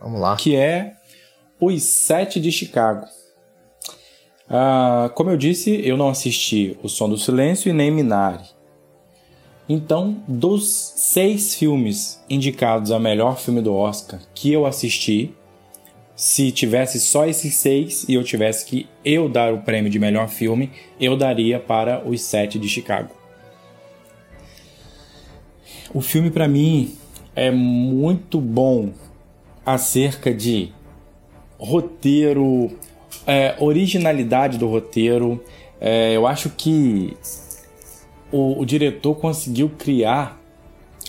Vamos 0.00 0.20
lá. 0.20 0.36
que 0.36 0.54
é 0.54 0.96
Os 1.58 1.82
Sete 1.82 2.40
de 2.40 2.52
Chicago. 2.52 3.06
Ah, 4.48 5.10
como 5.14 5.30
eu 5.30 5.36
disse, 5.36 5.70
eu 5.84 5.96
não 5.96 6.10
assisti 6.10 6.76
O 6.82 6.88
Som 6.88 7.08
do 7.08 7.16
Silêncio 7.16 7.70
e 7.70 7.72
nem 7.72 7.90
Minari. 7.90 8.44
Então, 9.66 10.22
dos 10.28 10.92
seis 10.96 11.54
filmes 11.54 12.22
indicados 12.28 12.90
a 12.90 12.98
melhor 12.98 13.38
filme 13.38 13.62
do 13.62 13.74
Oscar 13.74 14.20
que 14.34 14.52
eu 14.52 14.66
assisti, 14.66 15.34
se 16.16 16.52
tivesse 16.52 17.00
só 17.00 17.26
esses 17.26 17.56
seis 17.56 18.04
e 18.08 18.14
eu 18.14 18.22
tivesse 18.22 18.64
que 18.64 18.86
eu 19.04 19.28
dar 19.28 19.52
o 19.52 19.62
prêmio 19.62 19.90
de 19.90 19.98
melhor 19.98 20.28
filme, 20.28 20.70
eu 21.00 21.16
daria 21.16 21.58
para 21.58 22.02
Os 22.06 22.20
Sete 22.22 22.58
de 22.58 22.68
Chicago. 22.68 23.10
O 25.92 26.00
filme, 26.00 26.30
para 26.30 26.48
mim, 26.48 26.96
é 27.34 27.50
muito 27.50 28.40
bom 28.40 28.92
acerca 29.64 30.32
de 30.32 30.72
roteiro, 31.58 32.70
é, 33.26 33.56
originalidade 33.58 34.58
do 34.58 34.68
roteiro. 34.68 35.42
É, 35.80 36.16
eu 36.16 36.26
acho 36.26 36.50
que 36.50 37.16
o, 38.30 38.60
o 38.60 38.66
diretor 38.66 39.14
conseguiu 39.14 39.70
criar. 39.70 40.40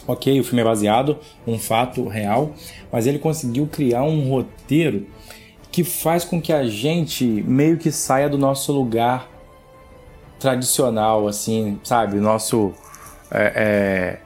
Ok, 0.07 0.39
o 0.39 0.43
filme 0.43 0.61
é 0.61 0.63
baseado 0.63 1.17
num 1.47 1.57
fato 1.57 2.07
real, 2.07 2.53
mas 2.91 3.07
ele 3.07 3.17
conseguiu 3.17 3.67
criar 3.67 4.03
um 4.03 4.29
roteiro 4.29 5.07
que 5.71 5.83
faz 5.83 6.23
com 6.23 6.39
que 6.39 6.53
a 6.53 6.67
gente 6.67 7.25
meio 7.25 7.77
que 7.77 7.91
saia 7.91 8.29
do 8.29 8.37
nosso 8.37 8.71
lugar 8.71 9.27
tradicional, 10.39 11.27
assim, 11.27 11.79
sabe? 11.83 12.19
Nosso. 12.19 12.73
é, 13.31 13.53
é... 13.55 14.19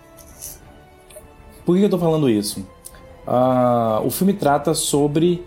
Por 1.66 1.78
que 1.78 1.84
eu 1.84 1.90
tô 1.90 1.98
falando 1.98 2.30
isso? 2.30 2.68
Ah, 3.26 4.02
o 4.04 4.10
filme 4.10 4.34
trata 4.34 4.74
sobre 4.74 5.46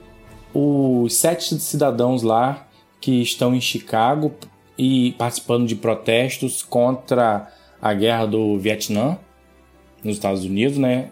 os 0.55 1.15
sete 1.15 1.59
cidadãos 1.61 2.23
lá 2.23 2.67
que 3.01 3.21
estão 3.21 3.55
em 3.55 3.61
Chicago 3.61 4.33
e 4.79 5.13
participando 5.19 5.67
de 5.67 5.75
protestos 5.75 6.63
contra 6.63 7.53
a 7.81 7.93
guerra 7.93 8.27
do 8.27 8.59
Vietnã 8.59 9.19
nos 10.03 10.17
Estados 10.17 10.45
Unidos, 10.45 10.79
né? 10.79 11.11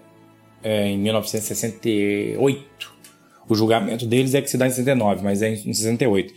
É, 0.63 0.89
em 0.89 0.99
1968. 0.99 3.01
O 3.49 3.55
julgamento 3.55 4.07
deles 4.07 4.35
é 4.35 4.41
que 4.41 4.49
se 4.49 4.57
dá 4.57 4.67
em 4.67 4.71
69, 4.71 5.25
mas 5.25 5.43
é 5.43 5.53
em 5.53 5.73
68. 5.73 6.33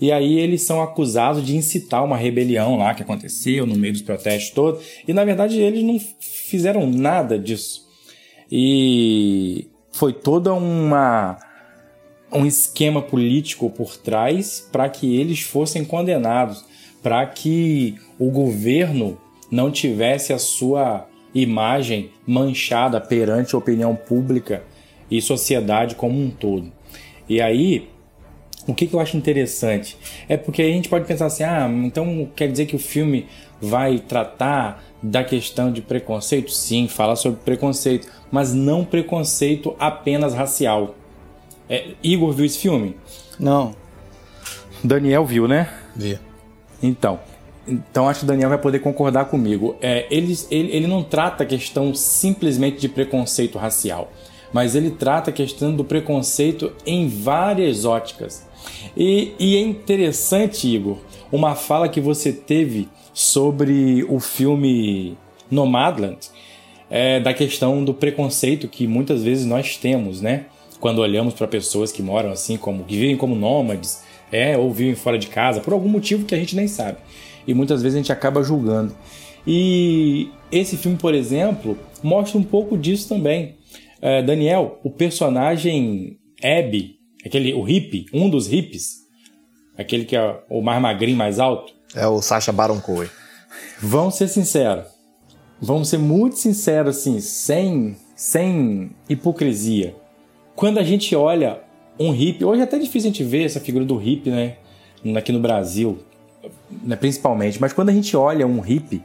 E 0.00 0.12
aí 0.12 0.38
eles 0.38 0.62
são 0.62 0.82
acusados 0.82 1.44
de 1.44 1.56
incitar 1.56 2.04
uma 2.04 2.16
rebelião 2.16 2.76
lá 2.76 2.94
que 2.94 3.02
aconteceu 3.02 3.66
no 3.66 3.74
meio 3.74 3.92
dos 3.92 4.02
protestos 4.02 4.50
todos. 4.50 4.84
E 5.06 5.12
na 5.12 5.24
verdade 5.24 5.60
eles 5.60 5.82
não 5.82 5.98
fizeram 6.20 6.86
nada 6.86 7.38
disso. 7.38 7.86
E 8.50 9.66
foi 9.92 10.12
toda 10.12 10.52
uma 10.52 11.38
um 12.30 12.44
esquema 12.44 13.00
político 13.00 13.70
por 13.70 13.96
trás 13.96 14.66
para 14.70 14.88
que 14.88 15.16
eles 15.16 15.40
fossem 15.40 15.84
condenados, 15.84 16.64
para 17.02 17.24
que 17.26 17.94
o 18.18 18.30
governo 18.30 19.18
não 19.50 19.70
tivesse 19.70 20.32
a 20.32 20.38
sua 20.38 21.07
imagem 21.34 22.10
manchada 22.26 23.00
perante 23.00 23.54
a 23.54 23.58
opinião 23.58 23.94
pública 23.94 24.62
e 25.10 25.20
sociedade 25.20 25.94
como 25.94 26.20
um 26.20 26.30
todo. 26.30 26.72
E 27.28 27.40
aí, 27.40 27.88
o 28.66 28.74
que, 28.74 28.86
que 28.86 28.94
eu 28.94 29.00
acho 29.00 29.16
interessante? 29.16 29.96
É 30.28 30.36
porque 30.36 30.62
a 30.62 30.66
gente 30.66 30.88
pode 30.88 31.06
pensar 31.06 31.26
assim: 31.26 31.42
ah, 31.42 31.68
então 31.84 32.28
quer 32.36 32.50
dizer 32.50 32.66
que 32.66 32.76
o 32.76 32.78
filme 32.78 33.26
vai 33.60 33.98
tratar 33.98 34.84
da 35.02 35.24
questão 35.24 35.72
de 35.72 35.80
preconceito? 35.80 36.50
Sim, 36.50 36.88
fala 36.88 37.16
sobre 37.16 37.40
preconceito, 37.40 38.08
mas 38.30 38.52
não 38.52 38.84
preconceito 38.84 39.74
apenas 39.78 40.34
racial. 40.34 40.94
É, 41.68 41.88
Igor 42.02 42.32
viu 42.32 42.46
esse 42.46 42.58
filme? 42.58 42.96
Não. 43.38 43.74
Daniel 44.82 45.24
viu, 45.24 45.48
né? 45.48 45.68
Vi. 45.94 46.18
Então, 46.82 47.18
então 47.68 48.08
acho 48.08 48.20
que 48.20 48.24
o 48.24 48.28
Daniel 48.28 48.48
vai 48.48 48.58
poder 48.58 48.78
concordar 48.80 49.26
comigo. 49.26 49.76
É, 49.80 50.06
ele, 50.10 50.36
ele, 50.50 50.72
ele 50.72 50.86
não 50.86 51.02
trata 51.02 51.44
a 51.44 51.46
questão 51.46 51.94
simplesmente 51.94 52.80
de 52.80 52.88
preconceito 52.88 53.58
racial, 53.58 54.12
mas 54.52 54.74
ele 54.74 54.90
trata 54.90 55.30
a 55.30 55.32
questão 55.32 55.74
do 55.74 55.84
preconceito 55.84 56.72
em 56.86 57.08
várias 57.08 57.84
óticas. 57.84 58.46
E, 58.96 59.32
e 59.38 59.56
é 59.56 59.60
interessante, 59.60 60.66
Igor, 60.66 60.98
uma 61.30 61.54
fala 61.54 61.88
que 61.88 62.00
você 62.00 62.32
teve 62.32 62.88
sobre 63.12 64.04
o 64.08 64.20
filme 64.20 65.16
Nomadland, 65.50 66.18
é, 66.90 67.20
da 67.20 67.34
questão 67.34 67.84
do 67.84 67.92
preconceito 67.92 68.68
que 68.68 68.86
muitas 68.86 69.22
vezes 69.22 69.44
nós 69.44 69.76
temos, 69.76 70.20
né? 70.20 70.46
Quando 70.80 71.00
olhamos 71.00 71.34
para 71.34 71.46
pessoas 71.46 71.92
que 71.92 72.02
moram 72.02 72.30
assim, 72.30 72.56
como 72.56 72.84
que 72.84 72.96
vivem 72.96 73.16
como 73.16 73.34
nômades, 73.34 74.02
é, 74.30 74.56
ou 74.56 74.72
vivem 74.72 74.94
fora 74.94 75.18
de 75.18 75.26
casa, 75.26 75.60
por 75.60 75.72
algum 75.72 75.88
motivo 75.88 76.24
que 76.24 76.34
a 76.34 76.38
gente 76.38 76.54
nem 76.54 76.68
sabe. 76.68 76.98
E 77.48 77.54
muitas 77.54 77.82
vezes 77.82 77.96
a 77.96 77.98
gente 77.98 78.12
acaba 78.12 78.42
julgando. 78.42 78.94
E 79.46 80.28
esse 80.52 80.76
filme, 80.76 80.98
por 80.98 81.14
exemplo, 81.14 81.78
mostra 82.02 82.38
um 82.38 82.44
pouco 82.44 82.76
disso 82.76 83.08
também. 83.08 83.56
É, 84.02 84.22
Daniel, 84.22 84.78
o 84.84 84.90
personagem 84.90 86.18
Abby, 86.44 86.98
aquele, 87.24 87.54
o 87.54 87.62
hippie, 87.62 88.04
um 88.12 88.28
dos 88.28 88.46
hippies, 88.46 88.98
aquele 89.76 90.04
que 90.04 90.14
é 90.14 90.40
o 90.50 90.60
mais 90.60 90.80
magrinho, 90.80 91.16
mais 91.16 91.40
alto, 91.40 91.72
É 91.94 92.06
o 92.06 92.20
Sacha 92.20 92.52
Baron 92.52 92.80
Cohen. 92.80 93.08
Vamos 93.80 94.16
ser 94.16 94.28
sinceros. 94.28 94.84
Vamos 95.60 95.88
ser 95.88 95.98
muito 95.98 96.36
sinceros, 96.36 96.98
assim, 96.98 97.18
sem, 97.18 97.96
sem 98.14 98.90
hipocrisia. 99.08 99.96
Quando 100.54 100.78
a 100.78 100.82
gente 100.82 101.16
olha 101.16 101.60
um 101.98 102.10
hippie, 102.10 102.44
hoje 102.44 102.60
é 102.60 102.64
até 102.64 102.78
difícil 102.78 103.08
a 103.08 103.12
gente 103.12 103.24
ver 103.24 103.44
essa 103.44 103.58
figura 103.58 103.84
do 103.84 103.96
hippie, 103.96 104.30
né? 104.30 104.56
Aqui 105.16 105.32
no 105.32 105.40
Brasil, 105.40 105.98
né, 106.82 106.96
principalmente. 106.96 107.60
Mas 107.60 107.72
quando 107.72 107.88
a 107.90 107.92
gente 107.92 108.16
olha 108.16 108.46
um 108.46 108.60
hippie, 108.60 109.02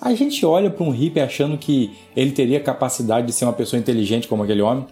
a 0.00 0.14
gente 0.14 0.44
olha 0.44 0.70
para 0.70 0.84
um 0.84 0.90
hippie 0.90 1.20
achando 1.20 1.56
que 1.56 1.96
ele 2.14 2.32
teria 2.32 2.60
capacidade 2.60 3.26
de 3.26 3.32
ser 3.32 3.44
uma 3.44 3.52
pessoa 3.52 3.80
inteligente 3.80 4.28
como 4.28 4.42
aquele 4.42 4.62
homem. 4.62 4.86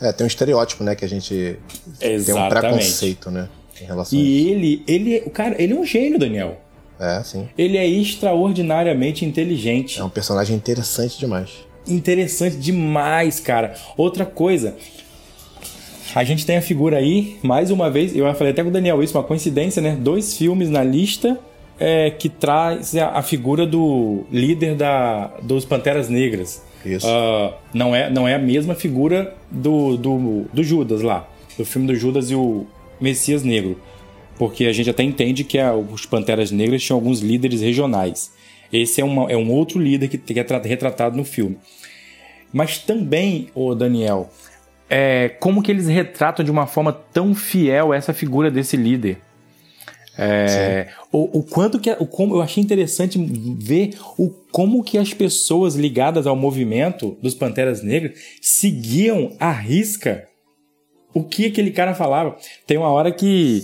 É, 0.00 0.10
tem 0.12 0.24
um 0.24 0.28
estereótipo, 0.28 0.82
né, 0.82 0.94
que 0.94 1.04
a 1.04 1.08
gente 1.08 1.58
tem 1.98 2.10
um 2.10 2.14
Exatamente. 2.14 2.60
preconceito, 2.60 3.30
né, 3.30 3.48
em 3.80 3.84
relação. 3.84 4.18
E 4.18 4.50
ele, 4.50 4.82
ele, 4.88 5.22
o 5.26 5.30
cara, 5.30 5.54
ele 5.62 5.72
é 5.72 5.76
um 5.76 5.84
gênio, 5.84 6.18
Daniel. 6.18 6.60
É, 6.98 7.22
sim. 7.22 7.48
Ele 7.56 7.76
é 7.76 7.86
extraordinariamente 7.86 9.24
inteligente. 9.24 10.00
É 10.00 10.04
um 10.04 10.10
personagem 10.10 10.56
interessante 10.56 11.18
demais. 11.18 11.50
interessante 11.86 12.56
demais, 12.56 13.40
cara. 13.40 13.74
Outra 13.96 14.24
coisa, 14.24 14.76
a 16.14 16.24
gente 16.24 16.44
tem 16.44 16.56
a 16.56 16.62
figura 16.62 16.98
aí, 16.98 17.36
mais 17.42 17.70
uma 17.70 17.90
vez, 17.90 18.14
eu 18.16 18.32
falei 18.34 18.52
até 18.52 18.62
com 18.62 18.68
o 18.68 18.72
Daniel 18.72 19.02
isso, 19.02 19.16
uma 19.16 19.24
coincidência, 19.24 19.80
né? 19.80 19.96
Dois 19.98 20.36
filmes 20.36 20.68
na 20.68 20.82
lista 20.84 21.38
é, 21.80 22.10
que 22.10 22.28
traz 22.28 22.94
a, 22.96 23.22
figura 23.22 23.66
do 23.66 24.24
líder 24.30 24.74
da, 24.74 25.28
dos 25.42 25.64
Panteras 25.64 26.08
Negras. 26.08 26.62
Isso. 26.84 27.06
Ah, 27.08 27.54
não, 27.72 27.94
é, 27.94 28.10
não 28.10 28.26
é 28.28 28.34
a 28.34 28.38
mesma 28.38 28.74
figura 28.74 29.34
do, 29.50 29.96
do, 29.96 30.44
do 30.52 30.62
Judas 30.64 31.00
lá, 31.02 31.28
do 31.56 31.64
filme 31.64 31.86
do 31.86 31.94
Judas 31.94 32.30
e 32.30 32.34
o 32.34 32.66
Messias 33.00 33.42
Negro. 33.42 33.80
Porque 34.36 34.64
a 34.66 34.72
gente 34.72 34.90
até 34.90 35.02
entende 35.02 35.44
que 35.44 35.58
a- 35.58 35.74
os 35.74 36.04
Panteras 36.06 36.50
Negras 36.50 36.82
tinham 36.82 36.96
alguns 36.98 37.20
líderes 37.20 37.60
regionais. 37.60 38.32
Esse 38.72 39.00
é, 39.00 39.04
uma, 39.04 39.30
é 39.30 39.36
um 39.36 39.50
outro 39.50 39.78
líder 39.78 40.08
que, 40.08 40.18
que 40.18 40.40
é 40.40 40.42
tra- 40.44 40.60
retratado 40.62 41.16
no 41.16 41.24
filme. 41.24 41.56
Mas 42.52 42.78
também, 42.78 43.48
o 43.54 43.74
Daniel, 43.74 44.28
é, 44.94 45.30
como 45.40 45.62
que 45.62 45.70
eles 45.70 45.86
retratam 45.86 46.44
de 46.44 46.50
uma 46.50 46.66
forma 46.66 46.92
tão 46.92 47.34
fiel 47.34 47.94
essa 47.94 48.12
figura 48.12 48.50
desse 48.50 48.76
líder? 48.76 49.16
É, 50.18 50.88
o, 51.10 51.38
o 51.38 51.42
quanto 51.42 51.80
que 51.80 51.90
o 51.92 52.06
como 52.06 52.36
eu 52.36 52.42
achei 52.42 52.62
interessante 52.62 53.18
ver 53.58 53.96
o 54.18 54.28
como 54.28 54.84
que 54.84 54.98
as 54.98 55.14
pessoas 55.14 55.76
ligadas 55.76 56.26
ao 56.26 56.36
movimento 56.36 57.16
dos 57.22 57.34
Panteras 57.34 57.82
Negras 57.82 58.18
seguiam 58.42 59.34
à 59.40 59.50
risca 59.50 60.28
o 61.14 61.24
que 61.24 61.46
aquele 61.46 61.70
cara 61.70 61.94
falava. 61.94 62.36
Tem 62.66 62.76
uma 62.76 62.90
hora 62.90 63.10
que 63.10 63.62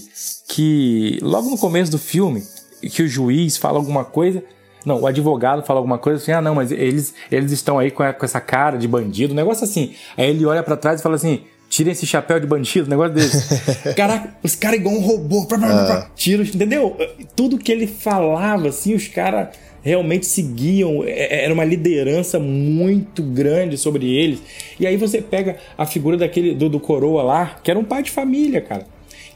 que 0.48 1.18
logo 1.20 1.50
no 1.50 1.59
começo 1.59 1.90
do 1.90 1.98
filme 1.98 2.42
que 2.80 3.02
o 3.02 3.09
juiz 3.09 3.59
fala 3.59 3.76
alguma 3.76 4.06
coisa, 4.06 4.42
não, 4.84 5.00
o 5.02 5.06
advogado 5.06 5.62
fala 5.64 5.80
alguma 5.80 5.98
coisa 5.98 6.22
assim, 6.22 6.32
ah 6.32 6.40
não, 6.40 6.55
mas 6.55 6.70
eles 6.70 7.14
eles 7.30 7.52
estão 7.52 7.78
aí 7.78 7.90
com, 7.90 8.02
a, 8.02 8.12
com 8.12 8.24
essa 8.24 8.40
cara 8.40 8.76
de 8.78 8.88
bandido, 8.88 9.32
um 9.32 9.36
negócio 9.36 9.64
assim. 9.64 9.92
Aí 10.16 10.30
ele 10.30 10.44
olha 10.46 10.62
para 10.62 10.76
trás 10.76 11.00
e 11.00 11.02
fala 11.02 11.16
assim: 11.16 11.42
Tira 11.68 11.90
esse 11.90 12.06
chapéu 12.06 12.40
de 12.40 12.46
bandido, 12.46 12.86
um 12.86 12.90
negócio 12.90 13.12
desse. 13.12 13.38
Caraca, 13.94 14.34
os 14.42 14.56
caras 14.56 14.80
igual 14.80 14.94
um 14.94 15.00
robô. 15.00 15.46
Ah. 15.52 16.09
Tira, 16.16 16.42
entendeu? 16.42 16.96
Tudo 17.36 17.59
que 17.59 17.70
ele 17.70 17.86
falava, 17.86 18.68
assim, 18.68 18.94
os 18.94 19.06
caras 19.06 19.48
realmente 19.82 20.24
seguiam. 20.24 21.05
É, 21.05 21.10
é, 21.10 21.44
era 21.44 21.52
uma 21.52 21.64
liderança 21.64 22.38
muito 22.38 23.22
grande 23.22 23.76
sobre 23.76 24.10
eles. 24.10 24.42
E 24.80 24.86
aí 24.86 24.96
você 24.96 25.20
pega 25.20 25.56
a 25.76 25.84
figura 25.84 26.16
daquele 26.16 26.55
do, 26.55 26.70
do 26.70 26.80
coroa 26.80 27.22
lá, 27.22 27.59
que 27.62 27.70
era 27.70 27.78
um 27.78 27.84
pai 27.84 28.02
de 28.02 28.10
família, 28.10 28.62
cara. 28.62 28.86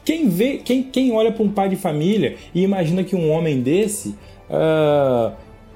Quem 0.03 0.27
vê, 0.27 0.57
quem, 0.57 0.83
quem 0.83 1.11
olha 1.11 1.31
para 1.31 1.43
um 1.43 1.49
pai 1.49 1.69
de 1.69 1.75
família 1.75 2.35
e 2.53 2.61
imagina 2.61 3.03
que 3.03 3.15
um 3.15 3.31
homem 3.31 3.61
desse 3.61 4.15
uh, 4.49 5.33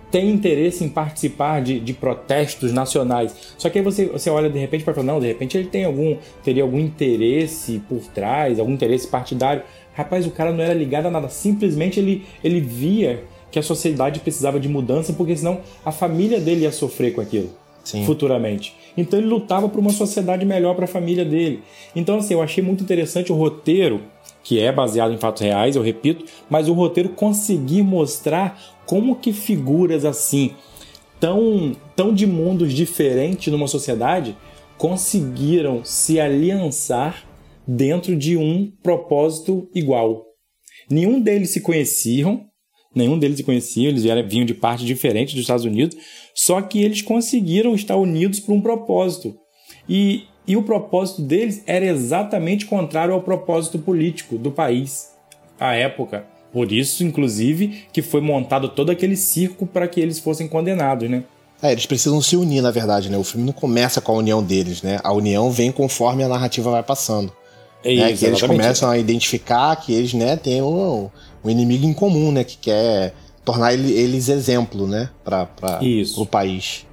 tem 0.10 0.30
interesse 0.30 0.84
em 0.84 0.90
participar 0.90 1.62
de, 1.62 1.80
de 1.80 1.94
protestos 1.94 2.72
nacionais. 2.72 3.36
Só 3.58 3.70
que 3.70 3.80
aí 3.80 3.84
você, 3.84 4.06
você 4.06 4.30
olha 4.30 4.50
de 4.50 4.58
repente 4.58 4.84
para 4.84 4.94
falar, 4.94 5.06
não, 5.06 5.20
de 5.20 5.28
repente 5.28 5.58
ele 5.58 5.68
tem 5.68 5.84
algum, 5.84 6.18
teria 6.44 6.64
algum 6.64 6.80
interesse 6.80 7.82
por 7.88 8.00
trás, 8.14 8.60
algum 8.60 8.72
interesse 8.72 9.08
partidário. 9.08 9.64
Rapaz, 9.94 10.26
o 10.26 10.32
cara 10.32 10.52
não 10.52 10.64
era 10.64 10.74
ligado 10.74 11.08
a 11.08 11.12
nada, 11.12 11.28
simplesmente 11.28 12.00
ele, 12.00 12.26
ele 12.44 12.62
via 12.62 13.24
que 13.52 13.60
a 13.60 13.64
sociedade 13.64 14.20
precisava 14.20 14.60
de 14.60 14.68
mudança, 14.68 15.14
porque 15.14 15.36
senão 15.36 15.62
a 15.84 15.92
família 15.92 16.40
dele 16.40 16.62
ia 16.62 16.72
sofrer 16.72 17.14
com 17.14 17.22
aquilo 17.22 17.50
Sim. 17.88 18.04
futuramente. 18.06 18.76
Então 18.98 19.18
ele 19.18 19.30
lutava 19.30 19.70
por 19.70 19.80
uma 19.80 19.92
sociedade 19.92 20.46
melhor 20.46 20.76
para 20.76 20.84
a 20.84 20.90
família 20.90 21.24
dele. 21.24 21.62
Então, 21.96 22.18
assim, 22.18 22.34
eu 22.34 22.42
achei 22.42 22.62
muito 22.62 22.84
interessante 22.84 23.32
o 23.32 23.36
roteiro, 23.36 24.02
que 24.44 24.60
é 24.60 24.72
baseado 24.72 25.14
em 25.14 25.18
fatos 25.18 25.42
reais, 25.42 25.78
eu 25.78 25.82
repito, 25.82 26.26
mas 26.50 26.68
o 26.68 26.74
roteiro 26.74 27.10
conseguir 27.10 27.84
mostrar 27.84 28.62
como 28.86 29.16
que 29.16 29.32
figuras 29.32 30.04
assim, 30.04 30.52
tão, 31.18 31.74
tão 31.96 32.14
de 32.14 32.28
mundos 32.28 32.74
diferentes 32.74 33.52
numa 33.52 33.68
sociedade, 33.68 34.36
conseguiram 34.78 35.82
se 35.86 36.20
aliançar 36.20 37.26
dentro 37.66 38.18
de 38.18 38.36
um 38.36 38.70
propósito 38.84 39.70
igual. 39.74 40.26
Nenhum 40.90 41.22
deles 41.22 41.52
se 41.52 41.62
conheciam, 41.62 42.46
nenhum 42.94 43.18
deles 43.18 43.38
se 43.38 43.44
conheciam, 43.44 43.90
eles 43.90 44.04
vieram, 44.04 44.28
vinham 44.28 44.46
de 44.46 44.54
parte 44.54 44.86
diferente 44.86 45.34
dos 45.36 45.42
Estados 45.42 45.66
Unidos, 45.66 45.98
só 46.38 46.62
que 46.62 46.84
eles 46.84 47.02
conseguiram 47.02 47.74
estar 47.74 47.96
unidos 47.96 48.40
por 48.40 48.54
um 48.54 48.62
propósito. 48.62 49.36
E, 49.90 50.26
e 50.48 50.56
o 50.56 50.62
propósito 50.62 51.24
deles 51.24 51.64
era 51.66 51.84
exatamente 51.84 52.68
contrário 52.68 53.16
ao 53.16 53.24
propósito 53.24 53.80
político 53.80 54.38
do 54.38 54.52
país 54.52 55.10
à 55.60 55.74
época. 55.74 56.28
Por 56.54 56.72
isso, 56.72 57.04
inclusive, 57.04 57.86
que 57.92 58.04
foi 58.04 58.22
montado 58.22 58.70
todo 58.70 58.92
aquele 58.92 59.16
circo 59.16 59.66
para 59.66 59.88
que 59.88 60.00
eles 60.00 60.20
fossem 60.20 60.48
condenados, 60.48 61.10
né? 61.10 61.24
É, 61.60 61.72
eles 61.72 61.88
precisam 61.88 62.22
se 62.22 62.38
unir, 62.38 62.62
na 62.62 62.70
verdade, 62.70 63.10
né? 63.10 63.18
O 63.18 63.24
filme 63.24 63.44
não 63.44 63.54
começa 63.54 64.00
com 64.00 64.12
a 64.12 64.16
união 64.16 64.44
deles, 64.44 64.84
né? 64.84 65.00
A 65.04 65.12
união 65.12 65.50
vem 65.50 65.72
conforme 65.72 66.24
a 66.24 66.28
narrativa 66.28 66.70
vai 66.70 66.84
passando. 66.84 67.34
É 67.84 67.96
né? 67.96 68.12
isso, 68.12 68.20
que 68.20 68.26
eles 68.28 68.42
começam 68.44 68.92
a 68.92 68.98
identificar 69.00 69.76
que 69.76 69.92
eles, 69.92 70.14
né, 70.14 70.36
têm 70.36 70.62
um, 70.62 71.10
um 71.44 71.50
inimigo 71.50 71.88
em 71.88 71.94
comum, 71.94 72.32
né? 72.32 72.44
Que 72.44 72.58
quer 72.58 73.14
tornar 73.48 73.74
eles 73.74 74.28
exemplo, 74.28 74.86
né? 74.86 75.10
Para 75.24 75.48
o 76.18 76.26
país. 76.26 76.86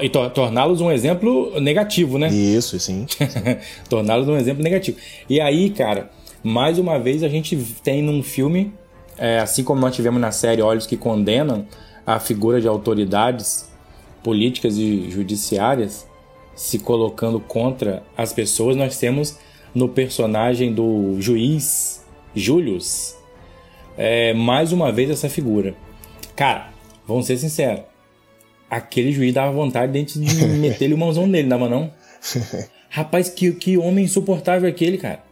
E 0.00 0.08
torná-los 0.08 0.80
um 0.80 0.92
exemplo 0.92 1.60
negativo, 1.60 2.18
né? 2.18 2.28
Isso, 2.28 2.78
sim. 2.78 3.04
torná-los 3.90 4.28
um 4.28 4.36
exemplo 4.36 4.62
negativo. 4.62 4.96
E 5.28 5.40
aí, 5.40 5.70
cara, 5.70 6.08
mais 6.40 6.78
uma 6.78 7.00
vez 7.00 7.24
a 7.24 7.28
gente 7.28 7.56
tem 7.82 8.00
num 8.00 8.22
filme, 8.22 8.72
é, 9.18 9.40
assim 9.40 9.64
como 9.64 9.80
nós 9.80 9.92
tivemos 9.92 10.20
na 10.20 10.30
série 10.30 10.62
Olhos 10.62 10.86
que 10.86 10.96
Condenam, 10.96 11.66
a 12.06 12.20
figura 12.20 12.60
de 12.60 12.68
autoridades 12.68 13.68
políticas 14.22 14.78
e 14.78 15.10
judiciárias 15.10 16.06
se 16.54 16.78
colocando 16.78 17.40
contra 17.40 18.04
as 18.16 18.32
pessoas, 18.32 18.76
nós 18.76 18.96
temos 18.98 19.36
no 19.74 19.88
personagem 19.88 20.72
do 20.72 21.16
juiz 21.20 22.06
Julius 22.36 23.15
é, 23.96 24.32
mais 24.34 24.72
uma 24.72 24.92
vez 24.92 25.10
essa 25.10 25.28
figura. 25.28 25.74
Cara, 26.34 26.70
vamos 27.06 27.26
ser 27.26 27.36
sinceros. 27.36 27.82
Aquele 28.68 29.12
juiz 29.12 29.32
dava 29.32 29.52
vontade 29.52 29.92
de 29.92 30.44
meter-lhe 30.46 30.94
o 30.94 30.98
mãozão 30.98 31.26
nele, 31.26 31.48
dava 31.48 31.68
não? 31.68 31.92
Rapaz, 32.90 33.28
que, 33.28 33.52
que 33.52 33.76
homem 33.76 34.04
insuportável 34.04 34.68
aquele, 34.68 34.98
cara. 34.98 35.25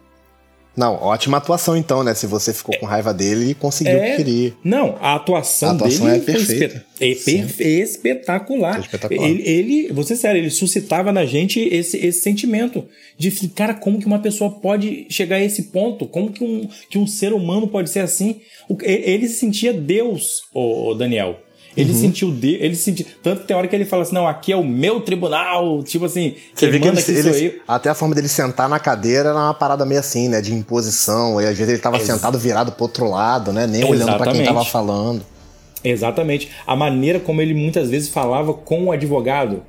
Não, 0.76 0.94
ótima 0.94 1.36
atuação 1.36 1.76
então, 1.76 2.02
né? 2.02 2.14
Se 2.14 2.26
você 2.26 2.52
ficou 2.52 2.76
com 2.78 2.86
raiva 2.86 3.14
dele 3.14 3.50
e 3.50 3.54
conseguiu 3.54 3.94
é, 3.94 3.96
o 3.96 4.10
que 4.10 4.16
queria. 4.16 4.52
Não, 4.64 4.96
a 5.00 5.14
atuação, 5.14 5.70
a 5.70 5.72
atuação 5.72 6.06
dele 6.06 6.18
é 6.18 6.20
perfeita. 6.20 6.84
É 7.00 7.14
perfe 7.14 7.64
espetacular. 7.64 8.76
É 8.76 8.80
espetacular. 8.80 9.28
Ele, 9.28 9.48
ele, 9.48 9.92
você 9.92 10.16
sério, 10.16 10.40
ele 10.40 10.50
suscitava 10.50 11.12
na 11.12 11.24
gente 11.24 11.60
esse, 11.60 11.96
esse 12.04 12.20
sentimento 12.20 12.84
de, 13.16 13.30
cara, 13.48 13.74
como 13.74 14.00
que 14.00 14.06
uma 14.06 14.18
pessoa 14.18 14.50
pode 14.50 15.06
chegar 15.08 15.36
a 15.36 15.44
esse 15.44 15.64
ponto? 15.64 16.06
Como 16.06 16.32
que 16.32 16.42
um, 16.42 16.68
que 16.90 16.98
um 16.98 17.06
ser 17.06 17.32
humano 17.32 17.68
pode 17.68 17.90
ser 17.90 18.00
assim? 18.00 18.40
Ele 18.82 19.28
se 19.28 19.34
sentia 19.34 19.72
Deus, 19.72 20.42
o 20.52 20.94
Daniel. 20.94 21.38
Ele 21.76 21.92
uhum. 21.92 21.98
sentiu 21.98 22.30
de, 22.30 22.54
ele 22.54 22.76
sentiu 22.76 23.06
tanto 23.22 23.42
que 23.42 23.48
tem 23.48 23.56
hora 23.56 23.66
que 23.66 23.74
ele 23.74 23.84
fala 23.84 24.02
assim, 24.02 24.14
não, 24.14 24.28
aqui 24.28 24.52
é 24.52 24.56
o 24.56 24.64
meu 24.64 25.00
tribunal, 25.00 25.82
tipo 25.82 26.04
assim, 26.04 26.34
você 26.54 26.68
vê 26.68 26.78
que 26.78 26.86
ele, 26.86 27.00
ele 27.00 27.60
até 27.66 27.90
a 27.90 27.94
forma 27.94 28.14
dele 28.14 28.28
sentar 28.28 28.68
na 28.68 28.78
cadeira 28.78 29.30
era 29.30 29.38
uma 29.38 29.54
parada 29.54 29.84
meio 29.84 30.00
assim, 30.00 30.28
né, 30.28 30.40
de 30.40 30.54
imposição, 30.54 31.40
e 31.40 31.46
às 31.46 31.56
vezes 31.56 31.72
ele 31.72 31.82
tava 31.82 31.96
Ex 31.96 32.06
sentado 32.06 32.38
virado 32.38 32.72
pro 32.72 32.84
outro 32.84 33.10
lado, 33.10 33.52
né, 33.52 33.66
nem 33.66 33.80
Exatamente. 33.80 34.02
olhando 34.02 34.18
para 34.18 34.32
quem 34.32 34.44
tava 34.44 34.64
falando. 34.64 35.22
Exatamente. 35.84 36.50
A 36.66 36.74
maneira 36.74 37.20
como 37.20 37.42
ele 37.42 37.52
muitas 37.52 37.90
vezes 37.90 38.08
falava 38.08 38.54
com 38.54 38.86
o 38.86 38.92
advogado. 38.92 39.62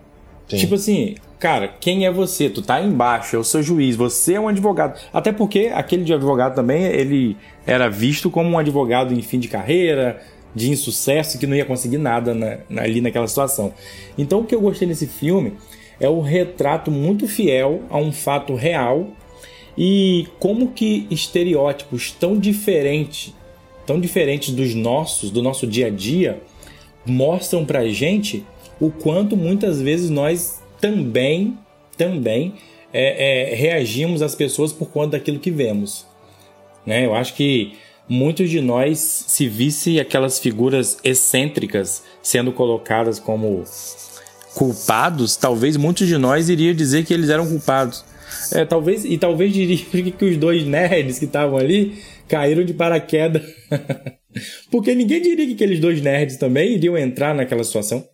Sim. 0.47 0.57
Tipo 0.57 0.75
assim, 0.75 1.15
cara, 1.39 1.67
quem 1.67 2.05
é 2.05 2.11
você? 2.11 2.49
Tu 2.49 2.61
tá 2.61 2.81
embaixo, 2.81 3.35
eu 3.35 3.43
sou 3.43 3.61
juiz, 3.61 3.95
você 3.95 4.35
é 4.35 4.39
um 4.39 4.47
advogado. 4.47 4.97
Até 5.11 5.31
porque 5.31 5.71
aquele 5.73 6.03
de 6.03 6.13
advogado 6.13 6.55
também, 6.55 6.83
ele 6.83 7.35
era 7.65 7.89
visto 7.89 8.29
como 8.29 8.49
um 8.49 8.57
advogado 8.57 9.13
em 9.13 9.21
fim 9.21 9.39
de 9.39 9.47
carreira, 9.47 10.21
de 10.55 10.71
insucesso 10.71 11.37
que 11.37 11.45
não 11.45 11.55
ia 11.55 11.65
conseguir 11.65 11.97
nada 11.97 12.33
na, 12.33 12.59
na, 12.69 12.81
ali 12.83 13.01
naquela 13.01 13.27
situação. 13.27 13.73
Então 14.17 14.39
o 14.39 14.45
que 14.45 14.55
eu 14.55 14.61
gostei 14.61 14.87
nesse 14.87 15.05
filme 15.05 15.53
é 15.99 16.07
o 16.07 16.21
retrato 16.21 16.89
muito 16.89 17.27
fiel 17.27 17.83
a 17.89 17.97
um 17.97 18.11
fato 18.11 18.55
real 18.55 19.09
e 19.77 20.27
como 20.39 20.71
que 20.71 21.05
estereótipos 21.11 22.11
tão 22.11 22.37
diferentes, 22.37 23.33
tão 23.85 23.99
diferentes 23.99 24.53
dos 24.53 24.73
nossos, 24.73 25.29
do 25.29 25.41
nosso 25.41 25.67
dia 25.67 25.87
a 25.87 25.89
dia, 25.89 26.41
mostram 27.05 27.65
pra 27.65 27.87
gente 27.87 28.45
o 28.79 28.89
quanto 28.89 29.35
muitas 29.35 29.81
vezes 29.81 30.09
nós 30.09 30.61
também, 30.79 31.57
também 31.97 32.53
é, 32.93 33.51
é, 33.51 33.55
reagimos 33.55 34.21
às 34.21 34.35
pessoas 34.35 34.71
por 34.71 34.89
conta 34.89 35.17
daquilo 35.17 35.39
que 35.39 35.51
vemos. 35.51 36.07
Né? 36.85 37.05
Eu 37.05 37.13
acho 37.13 37.33
que 37.33 37.73
muitos 38.07 38.49
de 38.49 38.61
nós, 38.61 38.99
se 39.27 39.47
visse 39.47 39.99
aquelas 39.99 40.39
figuras 40.39 40.97
excêntricas 41.03 42.03
sendo 42.21 42.51
colocadas 42.51 43.19
como 43.19 43.63
culpados, 44.53 45.35
talvez 45.35 45.75
muitos 45.75 46.07
de 46.07 46.17
nós 46.17 46.49
iria 46.49 46.73
dizer 46.73 47.05
que 47.05 47.13
eles 47.13 47.29
eram 47.29 47.47
culpados. 47.47 48.03
É, 48.53 48.65
talvez 48.65 49.05
e 49.05 49.17
talvez 49.17 49.53
diria 49.53 49.77
que 50.11 50.25
os 50.25 50.37
dois 50.37 50.65
nerds 50.65 51.19
que 51.19 51.25
estavam 51.25 51.57
ali 51.57 52.01
caíram 52.27 52.63
de 52.63 52.73
paraquedas. 52.73 53.43
Porque 54.69 54.93
ninguém 54.93 55.21
diria 55.21 55.45
que 55.45 55.53
aqueles 55.53 55.79
dois 55.79 56.01
nerds 56.01 56.37
também 56.37 56.73
iriam 56.73 56.97
entrar 56.97 57.33
naquela 57.33 57.63
situação. 57.63 58.05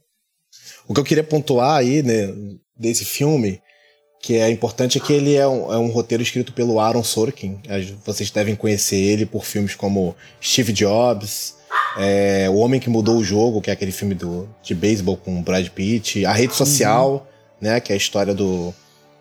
O 0.88 0.94
que 0.94 1.00
eu 1.00 1.04
queria 1.04 1.24
pontuar 1.24 1.78
aí, 1.78 2.04
né, 2.04 2.34
desse 2.78 3.06
filme 3.06 3.60
que 4.22 4.38
é 4.38 4.50
importante 4.52 5.00
é 5.00 5.02
que 5.02 5.12
ele 5.12 5.36
é 5.36 5.48
um, 5.48 5.74
é 5.74 5.78
um, 5.78 5.88
roteiro 5.88 6.22
escrito 6.22 6.54
pelo 6.54 6.80
Aaron 6.80 7.04
Sorkin. 7.04 7.60
Vocês 8.06 8.30
devem 8.30 8.56
conhecer 8.56 8.98
ele 8.98 9.26
por 9.26 9.44
filmes 9.44 9.74
como 9.74 10.16
Steve 10.42 10.72
Jobs, 10.72 11.56
é, 11.98 12.48
O 12.50 12.58
Homem 12.58 12.80
que 12.80 12.90
Mudou 12.90 13.18
o 13.18 13.24
Jogo, 13.24 13.62
que 13.62 13.72
é 13.72 13.74
aquele 13.74 13.92
filme 13.92 14.14
do, 14.14 14.48
de 14.62 14.76
beisebol 14.76 15.18
com 15.18 15.42
Brad 15.42 15.68
Pitt, 15.70 16.24
A 16.24 16.32
Rede 16.32 16.54
Social, 16.54 17.14
uhum. 17.14 17.20
né, 17.70 17.80
que 17.80 17.92
é 17.92 17.96
a 17.96 17.98
história 17.98 18.34
do 18.34 18.74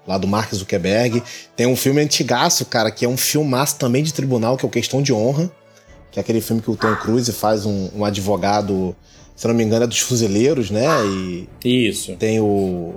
lá 0.07 0.19
do 0.19 0.27
Mark 0.27 0.53
Zuckerberg. 0.55 1.23
Tem 1.57 1.67
um 1.67 1.77
filme 1.77 2.01
antigaço, 2.03 2.65
cara, 2.67 2.91
que 2.91 3.05
é 3.05 3.09
um 3.09 3.17
filmaço 3.17 3.77
também 3.77 4.03
de 4.03 4.13
tribunal, 4.13 4.57
que 4.57 4.65
é 4.65 4.69
o 4.69 4.71
Questão 4.71 5.01
de 5.01 5.13
Honra, 5.13 5.51
que 6.11 6.19
é 6.19 6.23
aquele 6.23 6.41
filme 6.41 6.61
que 6.61 6.71
o 6.71 6.77
Tom 6.77 6.95
Cruise 6.97 7.33
faz 7.33 7.65
um, 7.65 7.91
um 7.95 8.05
advogado, 8.05 8.95
se 9.37 9.47
não 9.47 9.55
me 9.55 9.63
engano, 9.63 9.85
é 9.85 9.87
dos 9.87 10.01
fuzileiros, 10.01 10.71
né? 10.71 10.87
E 11.07 11.89
Isso. 11.89 12.17
Tem 12.17 12.41
o 12.41 12.95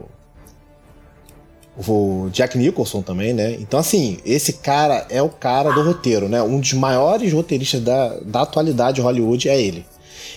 o 1.77 2.29
Jack 2.31 2.57
Nicholson 2.57 3.01
também, 3.01 3.33
né? 3.33 3.53
Então, 3.59 3.79
assim, 3.79 4.19
esse 4.25 4.53
cara 4.53 5.07
é 5.09 5.21
o 5.21 5.29
cara 5.29 5.71
do 5.71 5.81
roteiro, 5.81 6.29
né? 6.29 6.41
Um 6.41 6.59
dos 6.59 6.73
maiores 6.73 7.31
roteiristas 7.33 7.81
da, 7.81 8.17
da 8.19 8.41
atualidade 8.41 8.95
de 8.95 9.01
Hollywood 9.01 9.49
é 9.49 9.59
ele. 9.59 9.85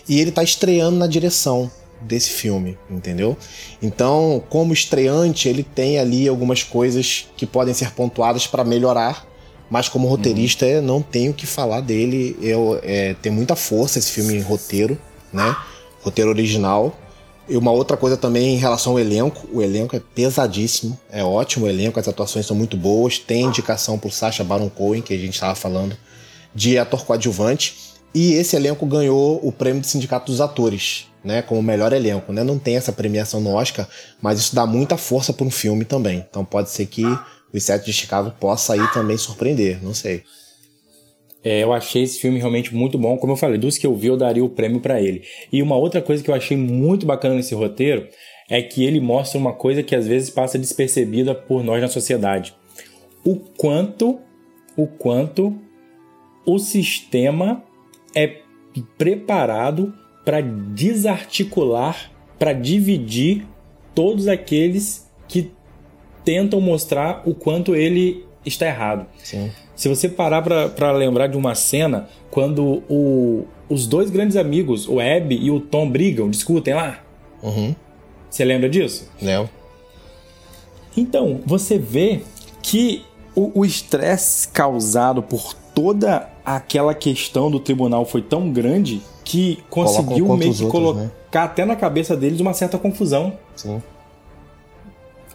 E 0.08 0.20
ele 0.20 0.30
tá 0.30 0.42
estreando 0.42 0.96
na 0.96 1.06
direção 1.06 1.70
desse 2.00 2.30
filme, 2.30 2.78
entendeu? 2.90 3.36
Então, 3.82 4.42
como 4.48 4.72
estreante, 4.72 5.48
ele 5.48 5.62
tem 5.62 5.98
ali 5.98 6.28
algumas 6.28 6.62
coisas 6.62 7.26
que 7.36 7.46
podem 7.46 7.74
ser 7.74 7.90
pontuadas 7.92 8.46
para 8.46 8.64
melhorar, 8.64 9.26
mas 9.68 9.88
como 9.88 10.08
roteirista, 10.08 10.64
uhum. 10.64 10.82
não 10.82 11.02
tenho 11.02 11.34
que 11.34 11.46
falar 11.46 11.80
dele. 11.80 12.36
Eu, 12.40 12.78
é, 12.82 13.14
tem 13.20 13.32
muita 13.32 13.56
força 13.56 13.98
esse 13.98 14.10
filme 14.10 14.34
em 14.34 14.40
roteiro, 14.40 14.96
né? 15.32 15.56
Roteiro 16.02 16.30
original. 16.30 16.96
E 17.48 17.56
uma 17.56 17.70
outra 17.70 17.96
coisa 17.96 18.16
também 18.16 18.54
em 18.54 18.58
relação 18.58 18.92
ao 18.92 18.98
elenco, 18.98 19.46
o 19.52 19.62
elenco 19.62 19.94
é 19.94 20.00
pesadíssimo, 20.00 20.98
é 21.10 21.22
ótimo 21.22 21.66
o 21.66 21.68
elenco, 21.68 22.00
as 22.00 22.08
atuações 22.08 22.44
são 22.44 22.56
muito 22.56 22.76
boas, 22.76 23.18
tem 23.18 23.44
indicação 23.44 23.98
pro 23.98 24.10
Sacha 24.10 24.42
Baron 24.42 24.68
Cohen, 24.68 25.00
que 25.00 25.14
a 25.14 25.18
gente 25.18 25.34
estava 25.34 25.54
falando, 25.54 25.96
de 26.52 26.76
ator 26.76 27.04
coadjuvante, 27.04 27.94
e 28.12 28.32
esse 28.32 28.56
elenco 28.56 28.84
ganhou 28.84 29.38
o 29.46 29.52
prêmio 29.52 29.80
do 29.80 29.86
Sindicato 29.86 30.32
dos 30.32 30.40
Atores, 30.40 31.06
né, 31.22 31.42
como 31.42 31.62
melhor 31.62 31.92
elenco, 31.92 32.32
né? 32.32 32.42
Não 32.42 32.58
tem 32.58 32.76
essa 32.76 32.92
premiação 32.92 33.40
no 33.40 33.54
Oscar, 33.54 33.86
mas 34.20 34.38
isso 34.38 34.54
dá 34.54 34.64
muita 34.66 34.96
força 34.96 35.32
para 35.32 35.46
um 35.46 35.50
filme 35.50 35.84
também. 35.84 36.24
Então 36.28 36.44
pode 36.44 36.70
ser 36.70 36.86
que 36.86 37.04
o 37.52 37.60
Sete 37.60 37.86
de 37.86 37.92
Chicago 37.92 38.32
possa 38.40 38.72
aí 38.72 38.92
também 38.92 39.16
surpreender, 39.16 39.82
não 39.82 39.94
sei. 39.94 40.24
É, 41.46 41.62
eu 41.62 41.72
achei 41.72 42.02
esse 42.02 42.18
filme 42.18 42.40
realmente 42.40 42.74
muito 42.74 42.98
bom. 42.98 43.16
Como 43.16 43.32
eu 43.32 43.36
falei, 43.36 43.56
dos 43.56 43.78
que 43.78 43.86
eu 43.86 43.94
vi, 43.94 44.08
eu 44.08 44.16
daria 44.16 44.44
o 44.44 44.48
prêmio 44.48 44.80
para 44.80 45.00
ele. 45.00 45.22
E 45.52 45.62
uma 45.62 45.76
outra 45.76 46.02
coisa 46.02 46.20
que 46.20 46.28
eu 46.28 46.34
achei 46.34 46.56
muito 46.56 47.06
bacana 47.06 47.36
nesse 47.36 47.54
roteiro 47.54 48.08
é 48.50 48.60
que 48.60 48.84
ele 48.84 48.98
mostra 48.98 49.38
uma 49.38 49.52
coisa 49.52 49.80
que 49.80 49.94
às 49.94 50.08
vezes 50.08 50.28
passa 50.28 50.58
despercebida 50.58 51.36
por 51.36 51.62
nós 51.62 51.80
na 51.80 51.86
sociedade. 51.86 52.52
O 53.24 53.36
quanto, 53.36 54.18
o 54.76 54.88
quanto 54.88 55.56
o 56.44 56.58
sistema 56.58 57.62
é 58.12 58.38
preparado 58.98 59.94
para 60.24 60.40
desarticular, 60.40 62.10
para 62.40 62.52
dividir 62.54 63.46
todos 63.94 64.26
aqueles 64.26 65.08
que 65.28 65.52
tentam 66.24 66.60
mostrar 66.60 67.22
o 67.24 67.36
quanto 67.36 67.76
ele 67.76 68.26
está 68.44 68.66
errado. 68.66 69.06
Sim. 69.22 69.52
Se 69.76 69.88
você 69.88 70.08
parar 70.08 70.42
para 70.42 70.90
lembrar 70.92 71.26
de 71.26 71.36
uma 71.36 71.54
cena 71.54 72.08
quando 72.30 72.82
o, 72.88 73.46
os 73.68 73.86
dois 73.86 74.10
grandes 74.10 74.36
amigos, 74.36 74.88
o 74.88 74.98
Abby 74.98 75.38
e 75.40 75.50
o 75.50 75.60
Tom, 75.60 75.88
brigam, 75.88 76.30
discutem 76.30 76.74
lá. 76.74 77.00
Uhum. 77.42 77.74
Você 78.28 78.44
lembra 78.44 78.68
disso? 78.68 79.08
Não. 79.20 79.48
Então, 80.96 81.40
você 81.44 81.78
vê 81.78 82.22
que 82.62 83.04
o 83.34 83.66
estresse 83.66 84.48
causado 84.48 85.22
por 85.22 85.52
toda 85.74 86.26
aquela 86.42 86.94
questão 86.94 87.50
do 87.50 87.60
tribunal 87.60 88.06
foi 88.06 88.22
tão 88.22 88.50
grande 88.50 89.02
que 89.22 89.58
conseguiu 89.68 90.34
meio 90.36 90.54
que 90.54 90.64
outros, 90.64 90.70
colocar 90.70 91.00
né? 91.00 91.10
até 91.32 91.64
na 91.66 91.76
cabeça 91.76 92.16
deles 92.16 92.40
uma 92.40 92.54
certa 92.54 92.78
confusão. 92.78 93.34
Sim. 93.54 93.82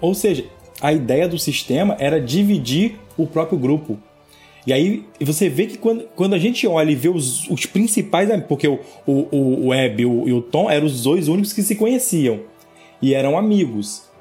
Ou 0.02 0.16
seja, 0.16 0.46
a 0.82 0.92
ideia 0.92 1.28
do 1.28 1.38
sistema 1.38 1.96
era 2.00 2.20
dividir 2.20 2.98
o 3.16 3.28
próprio 3.28 3.60
grupo. 3.60 4.00
E 4.66 4.72
aí 4.72 5.04
você 5.20 5.50
vê 5.50 5.66
que 5.66 5.78
quando, 5.78 6.04
quando 6.16 6.34
a 6.34 6.40
gente 6.40 6.68
olha 6.68 6.92
e 6.92 6.96
vê 6.96 7.10
os, 7.10 7.50
os 7.50 7.66
principais. 7.66 8.30
Porque 8.48 8.68
o, 8.68 8.80
o, 9.06 9.36
o 9.36 9.68
Web 9.68 10.04
e 10.04 10.06
o, 10.06 10.28
e 10.30 10.34
o 10.34 10.42
Tom 10.42 10.70
eram 10.70 10.86
os 10.86 11.04
dois 11.04 11.28
únicos 11.28 11.54
que 11.54 11.64
se 11.64 11.76
conheciam. 11.76 12.42
E 13.02 13.14
eram 13.14 13.38
amigos. 13.38 14.12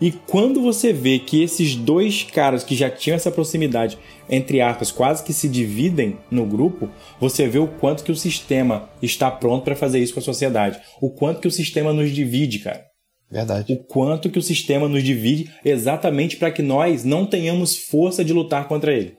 E 0.00 0.12
quando 0.12 0.60
você 0.60 0.92
vê 0.92 1.18
que 1.18 1.42
esses 1.42 1.74
dois 1.74 2.22
caras 2.22 2.62
que 2.62 2.74
já 2.74 2.90
tinham 2.90 3.16
essa 3.16 3.30
proximidade, 3.30 3.96
entre 4.28 4.60
aspas, 4.60 4.92
quase 4.92 5.24
que 5.24 5.32
se 5.32 5.48
dividem 5.48 6.18
no 6.30 6.44
grupo, 6.44 6.90
você 7.18 7.48
vê 7.48 7.58
o 7.58 7.66
quanto 7.66 8.04
que 8.04 8.12
o 8.12 8.16
sistema 8.16 8.90
está 9.00 9.30
pronto 9.30 9.64
para 9.64 9.74
fazer 9.74 9.98
isso 10.00 10.12
com 10.12 10.20
a 10.20 10.22
sociedade. 10.22 10.78
O 11.00 11.10
quanto 11.10 11.40
que 11.40 11.48
o 11.48 11.52
sistema 11.52 11.94
nos 11.94 12.10
divide, 12.10 12.58
cara. 12.58 12.84
Verdade. 13.30 13.72
O 13.72 13.78
quanto 13.84 14.28
que 14.28 14.38
o 14.38 14.42
sistema 14.42 14.86
nos 14.86 15.02
divide 15.02 15.50
exatamente 15.64 16.36
para 16.36 16.50
que 16.50 16.62
nós 16.62 17.02
não 17.02 17.24
tenhamos 17.24 17.76
força 17.76 18.22
de 18.22 18.34
lutar 18.34 18.68
contra 18.68 18.92
ele. 18.92 19.16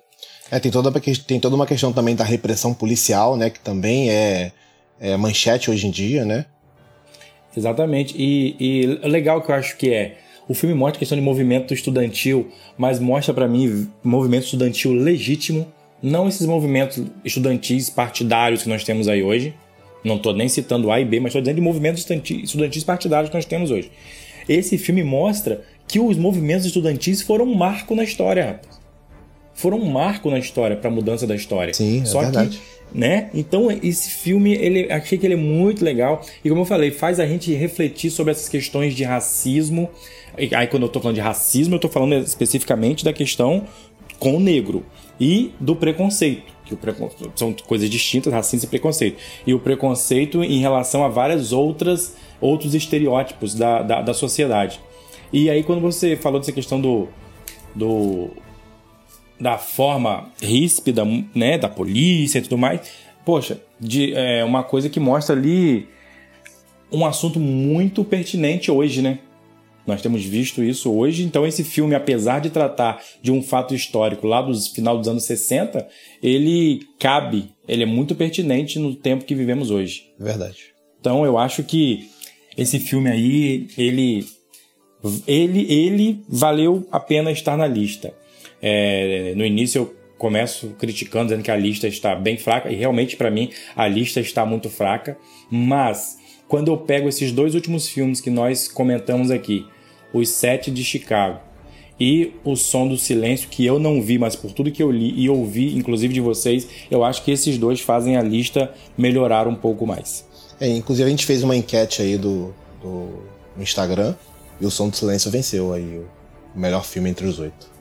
É, 0.50 0.60
tem 0.60 0.72
toda, 0.72 0.92
tem 1.28 1.40
toda 1.40 1.56
uma 1.56 1.66
questão 1.66 1.92
também 1.92 2.16
da 2.16 2.24
repressão 2.24 2.74
policial, 2.74 3.36
né? 3.36 3.50
Que 3.50 3.60
também 3.60 4.10
é, 4.10 4.52
é 5.00 5.18
manchete 5.18 5.70
hoje 5.70 5.88
em 5.88 5.92
dia, 5.92 6.24
né? 6.24 6.46
Exatamente. 7.56 8.16
E, 8.18 8.56
e 8.60 8.86
legal 9.08 9.42
que 9.42 9.52
eu 9.52 9.56
acho 9.56 9.78
que 9.78 9.94
é. 9.94 10.18
O 10.48 10.54
filme 10.54 10.74
mostra 10.74 10.98
a 10.98 11.00
questão 11.00 11.18
de 11.18 11.24
movimento 11.24 11.74
estudantil, 11.74 12.50
mas 12.78 13.00
mostra 13.00 13.34
para 13.34 13.48
mim 13.48 13.90
movimento 14.02 14.46
estudantil 14.46 14.94
legítimo, 14.94 15.68
não 16.02 16.30
esses 16.30 16.48
movimentos 16.48 17.04
estudantis 17.26 17.90
partidários 17.90 18.64
que 18.64 18.70
nós 18.70 18.84
temos 18.86 19.10
aí 19.10 19.22
hoje. 19.22 19.54
Não 20.06 20.16
estou 20.16 20.34
nem 20.34 20.48
citando 20.48 20.90
A 20.90 21.02
e 21.02 21.06
B, 21.06 21.20
mas 21.20 21.32
estou 21.32 21.42
dizendo 21.42 21.58
de 21.58 21.62
movimentos 21.62 22.10
estudantis 22.10 22.84
partidários 22.86 23.30
que 23.30 23.36
nós 23.36 23.44
temos 23.44 23.72
hoje. 23.72 23.92
Esse 24.48 24.78
filme 24.78 25.04
mostra 25.04 25.66
que 25.86 26.00
os 26.00 26.16
movimentos 26.16 26.66
estudantis 26.66 27.22
foram 27.22 27.44
um 27.44 27.56
marco 27.56 27.94
na 27.94 28.04
história, 28.06 28.46
rapaz 28.46 28.78
foram 29.58 29.80
um 29.80 29.92
marco 29.92 30.30
na 30.30 30.38
história 30.38 30.78
para 30.78 30.90
a 30.90 30.94
mudança 30.94 31.26
da 31.26 31.36
história. 31.36 31.74
Sim, 31.74 32.02
é 32.04 32.06
Só 32.06 32.22
verdade. 32.22 32.60
Que, 32.60 32.98
né? 32.98 33.30
Então 33.34 33.70
esse 33.72 34.12
filme, 34.12 34.54
ele 34.54 34.90
achei 34.90 35.18
que 35.18 35.26
ele 35.26 35.34
é 35.34 35.38
muito 35.38 35.84
legal 35.84 36.22
e 36.46 36.48
como 36.48 36.62
eu 36.62 36.66
falei, 36.66 36.92
faz 36.92 37.20
a 37.20 37.26
gente 37.26 37.52
refletir 37.54 38.12
sobre 38.12 38.32
essas 38.32 38.48
questões 38.48 38.94
de 38.94 39.04
racismo. 39.04 39.90
E 40.38 40.54
aí 40.54 40.68
quando 40.68 40.84
eu 40.84 40.90
tô 40.90 41.00
falando 41.02 41.16
de 41.16 41.22
racismo, 41.22 41.76
eu 41.76 41.80
tô 41.80 41.90
falando 41.90 42.14
especificamente 42.14 43.04
da 43.04 43.12
questão 43.12 43.66
com 44.20 44.38
o 44.38 44.40
negro 44.40 44.86
e 45.20 45.52
do 45.60 45.76
preconceito, 45.76 46.54
que 46.64 46.76
o 46.76 46.78
preconceito, 46.78 47.32
são 47.36 47.52
coisas 47.66 47.90
distintas, 47.90 48.32
racismo 48.32 48.68
e 48.68 48.70
preconceito. 48.70 49.18
E 49.46 49.56
o 49.56 49.60
preconceito 49.60 50.44
em 50.44 50.60
relação 50.60 51.04
a 51.04 51.08
várias 51.08 51.52
outras 51.52 52.16
outros 52.40 52.76
estereótipos 52.76 53.56
da, 53.56 53.82
da, 53.82 54.02
da 54.04 54.14
sociedade. 54.14 54.80
E 55.34 55.50
aí 55.50 55.64
quando 55.64 55.82
você 55.82 56.16
falou 56.16 56.40
dessa 56.40 56.52
questão 56.52 56.80
do, 56.80 57.08
do 57.74 58.30
da 59.40 59.58
forma 59.58 60.32
ríspida, 60.42 61.06
né, 61.34 61.58
da 61.58 61.70
polícia 61.70 62.40
e 62.40 62.42
tudo 62.42 62.58
mais, 62.58 62.82
poxa, 63.26 63.62
de, 63.80 64.14
é 64.14 64.44
uma 64.44 64.64
coisa 64.64 64.90
que 64.90 65.00
mostra 65.00 65.36
ali 65.36 65.88
um 66.92 67.06
assunto 67.06 67.40
muito 67.40 68.04
pertinente 68.04 68.72
hoje, 68.72 69.02
né? 69.02 69.20
Nós 69.86 70.02
temos 70.02 70.24
visto 70.24 70.62
isso 70.62 70.92
hoje, 70.92 71.24
então 71.24 71.48
esse 71.48 71.64
filme, 71.64 71.96
apesar 71.96 72.40
de 72.40 72.50
tratar 72.50 73.02
de 73.22 73.32
um 73.32 73.42
fato 73.42 73.74
histórico 73.74 74.28
lá 74.28 74.42
do 74.42 74.54
final 74.60 74.98
dos 74.98 75.08
anos 75.08 75.24
60, 75.24 75.88
ele 76.22 76.82
cabe, 77.00 77.50
ele 77.66 77.84
é 77.84 77.86
muito 77.86 78.14
pertinente 78.14 78.80
no 78.80 78.94
tempo 78.94 79.24
que 79.24 79.34
vivemos 79.34 79.72
hoje. 79.72 80.12
Verdade. 80.20 80.74
Então 81.00 81.26
eu 81.26 81.38
acho 81.38 81.64
que 81.64 82.10
esse 82.58 82.80
filme 82.80 83.10
aí, 83.10 83.68
ele 83.78 84.26
ele 85.26 85.72
ele 85.72 86.20
valeu 86.28 86.86
a 86.92 87.00
pena 87.00 87.32
estar 87.32 87.56
na 87.56 87.68
lista. 87.68 88.14
É, 88.62 89.34
no 89.36 89.46
início 89.46 89.80
eu 89.80 89.96
começo 90.18 90.70
criticando, 90.80 91.26
dizendo 91.26 91.44
que 91.44 91.52
a 91.52 91.56
lista 91.56 91.88
está 91.88 92.16
bem 92.16 92.38
fraca, 92.38 92.72
e 92.72 92.76
realmente 92.76 93.16
para 93.16 93.30
mim 93.30 93.52
a 93.76 93.88
lista 93.88 94.20
está 94.20 94.46
muito 94.46 94.70
fraca, 94.70 95.18
mas 95.50 96.18
quando 96.48 96.70
eu 96.70 96.78
pego 96.78 97.08
esses 97.08 97.32
dois 97.32 97.56
últimos 97.56 97.88
filmes 97.88 98.20
que 98.20 98.30
nós 98.30 98.68
comentamos 98.68 99.30
aqui, 99.30 99.66
Os 100.14 100.30
Sete 100.30 100.72
de 100.72 100.84
Chicago 100.84 101.40
e 102.00 102.34
O 102.44 102.56
Som 102.56 102.88
do 102.88 102.98
Silêncio, 102.98 103.50
que 103.50 103.66
eu 103.66 103.80
não 103.80 104.02
vi, 104.02 104.18
mas 104.18 104.36
por 104.36 104.52
tudo 104.52 104.72
que 104.72 104.82
eu 104.82 104.92
li 104.92 105.14
e 105.20 105.30
ouvi, 105.30 105.76
inclusive 105.76 106.14
de 106.14 106.22
vocês, 106.22 106.68
eu 106.90 107.04
acho 107.04 107.24
que 107.24 107.32
esses 107.32 107.58
dois 107.58 107.82
fazem 107.82 108.18
a 108.18 108.22
lista 108.22 108.74
melhorar 108.98 109.48
um 109.48 109.56
pouco 109.56 109.86
mais. 109.86 110.26
É, 110.60 110.68
inclusive 110.68 111.06
a 111.06 111.10
gente 111.10 111.26
fez 111.26 111.44
uma 111.44 111.56
enquete 111.56 112.02
aí 112.02 112.18
do, 112.18 112.54
do 112.82 113.22
Instagram 113.60 114.16
e 114.60 114.66
O 114.66 114.72
Som 114.72 114.90
do 114.90 114.96
Silêncio 114.96 115.30
venceu 115.30 115.74
aí 115.74 116.02
o 116.56 116.60
melhor 116.60 116.84
filme 116.84 117.10
entre 117.10 117.28
os 117.28 117.40
oito. 117.40 117.77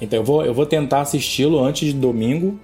Então 0.00 0.18
eu 0.18 0.24
vou, 0.24 0.44
eu 0.44 0.54
vou 0.54 0.66
tentar 0.66 1.00
assisti-lo 1.00 1.62
antes 1.62 1.88
de 1.88 1.94
domingo 1.94 2.58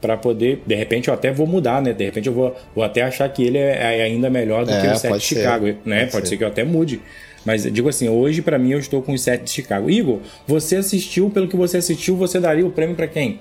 para 0.00 0.16
poder, 0.16 0.62
de 0.66 0.74
repente 0.74 1.08
eu 1.08 1.14
até 1.14 1.30
vou 1.30 1.46
mudar, 1.46 1.82
né? 1.82 1.92
De 1.92 2.04
repente 2.04 2.26
eu 2.26 2.32
vou, 2.32 2.56
vou 2.74 2.82
até 2.82 3.02
achar 3.02 3.28
que 3.28 3.42
ele 3.44 3.58
é, 3.58 3.98
é 3.98 4.02
ainda 4.02 4.30
melhor 4.30 4.64
do 4.64 4.72
é, 4.72 4.80
que 4.80 4.86
o 4.86 4.96
7 4.96 5.14
de 5.14 5.20
Chicago, 5.20 5.66
né? 5.84 6.00
Pode, 6.00 6.12
pode 6.12 6.24
ser. 6.24 6.26
ser. 6.30 6.36
que 6.38 6.44
eu 6.44 6.48
até 6.48 6.64
mude. 6.64 7.00
Mas 7.44 7.62
digo 7.64 7.88
assim, 7.88 8.08
hoje 8.08 8.42
para 8.42 8.58
mim 8.58 8.72
eu 8.72 8.78
estou 8.78 9.02
com 9.02 9.12
os 9.12 9.20
7 9.20 9.44
de 9.44 9.50
Chicago. 9.50 9.90
Igor, 9.90 10.18
você 10.46 10.76
assistiu, 10.76 11.30
pelo 11.30 11.48
que 11.48 11.56
você 11.56 11.76
assistiu, 11.76 12.16
você 12.16 12.40
daria 12.40 12.66
o 12.66 12.70
prêmio 12.70 12.96
para 12.96 13.06
quem? 13.06 13.40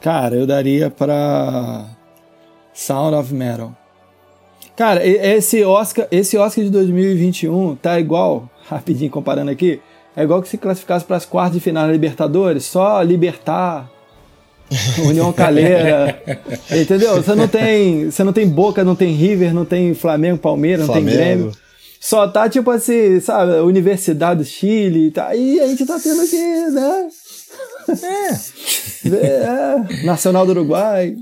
Cara, 0.00 0.34
eu 0.34 0.46
daria 0.46 0.90
para 0.90 1.86
Sound 2.72 3.16
of 3.16 3.34
Metal. 3.34 3.76
Cara, 4.76 5.04
esse 5.06 5.62
Oscar, 5.62 6.06
esse 6.10 6.38
Oscar 6.38 6.64
de 6.64 6.70
2021 6.70 7.76
tá 7.76 8.00
igual, 8.00 8.48
rapidinho 8.66 9.10
comparando 9.10 9.50
aqui, 9.50 9.80
é 10.20 10.24
igual 10.24 10.42
que 10.42 10.48
se 10.48 10.58
classificasse 10.58 11.04
para 11.04 11.16
as 11.16 11.24
quartas 11.24 11.54
de 11.54 11.60
final 11.60 11.86
da 11.86 11.92
Libertadores, 11.92 12.64
só 12.64 13.00
Libertar, 13.00 13.90
União 15.06 15.32
Calera, 15.32 16.22
entendeu? 16.70 17.16
Você 17.16 17.34
não 17.34 17.48
tem, 17.48 18.10
você 18.10 18.22
não 18.22 18.32
tem 18.32 18.46
Boca, 18.46 18.84
não 18.84 18.94
tem 18.94 19.14
River, 19.14 19.54
não 19.54 19.64
tem 19.64 19.94
Flamengo, 19.94 20.38
Palmeiras, 20.38 20.86
não 20.86 20.94
tem 20.94 21.04
Grêmio. 21.04 21.52
só 21.98 22.28
tá 22.28 22.48
tipo 22.48 22.70
assim, 22.70 23.18
sabe, 23.20 23.52
Universidade 23.60 24.40
do 24.40 24.44
Chile, 24.44 25.10
tá, 25.10 25.34
e 25.34 25.58
a 25.58 25.66
gente 25.66 25.86
tá 25.86 25.98
tendo 25.98 26.20
aqui, 26.20 26.36
né? 26.36 27.08
É. 29.08 29.08
é. 30.02 30.04
Nacional 30.04 30.44
do 30.44 30.52
Uruguai. 30.52 31.16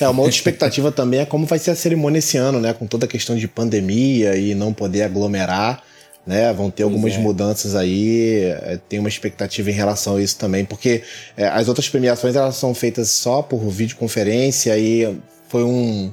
É, 0.00 0.08
uma 0.08 0.22
outra 0.22 0.36
expectativa 0.36 0.90
também 0.90 1.20
é 1.20 1.26
como 1.26 1.46
vai 1.46 1.58
ser 1.58 1.72
a 1.72 1.76
cerimônia 1.76 2.18
esse 2.18 2.36
ano, 2.36 2.60
né? 2.60 2.72
Com 2.72 2.86
toda 2.86 3.06
a 3.06 3.08
questão 3.08 3.36
de 3.36 3.46
pandemia 3.46 4.36
e 4.36 4.54
não 4.54 4.72
poder 4.72 5.02
aglomerar, 5.02 5.82
né? 6.26 6.52
Vão 6.52 6.70
ter 6.70 6.82
algumas 6.82 7.14
é. 7.14 7.18
mudanças 7.18 7.74
aí. 7.74 8.40
É, 8.44 8.78
tem 8.88 8.98
uma 8.98 9.08
expectativa 9.08 9.70
em 9.70 9.74
relação 9.74 10.16
a 10.16 10.22
isso 10.22 10.38
também, 10.38 10.64
porque 10.64 11.02
é, 11.36 11.46
as 11.46 11.68
outras 11.68 11.88
premiações 11.88 12.36
elas 12.36 12.56
são 12.56 12.74
feitas 12.74 13.10
só 13.10 13.42
por 13.42 13.60
videoconferência 13.68 14.76
e 14.78 15.16
foi 15.48 15.64
um, 15.64 16.12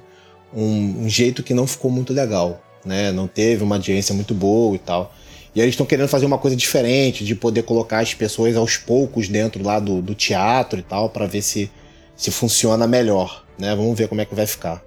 um, 0.53 1.03
um 1.03 1.09
jeito 1.09 1.43
que 1.43 1.53
não 1.53 1.67
ficou 1.67 1.91
muito 1.91 2.13
legal, 2.13 2.61
né? 2.85 3.11
Não 3.11 3.27
teve 3.27 3.63
uma 3.63 3.75
audiência 3.75 4.13
muito 4.13 4.33
boa 4.33 4.75
e 4.75 4.79
tal. 4.79 5.13
E 5.55 5.61
eles 5.61 5.73
estão 5.73 5.85
querendo 5.85 6.07
fazer 6.07 6.25
uma 6.25 6.37
coisa 6.37 6.55
diferente, 6.55 7.25
de 7.25 7.33
poder 7.33 7.63
colocar 7.63 7.99
as 7.99 8.13
pessoas 8.13 8.55
aos 8.55 8.77
poucos 8.77 9.27
dentro 9.27 9.63
lá 9.63 9.79
do, 9.79 10.01
do 10.01 10.13
teatro 10.13 10.79
e 10.79 10.83
tal, 10.83 11.09
para 11.09 11.25
ver 11.25 11.41
se 11.41 11.71
se 12.19 12.31
funciona 12.31 12.85
melhor, 12.85 13.45
né? 13.57 13.73
Vamos 13.73 13.97
ver 13.97 14.09
como 14.09 14.19
é 14.19 14.25
que 14.25 14.35
vai 14.35 14.45
ficar. 14.45 14.83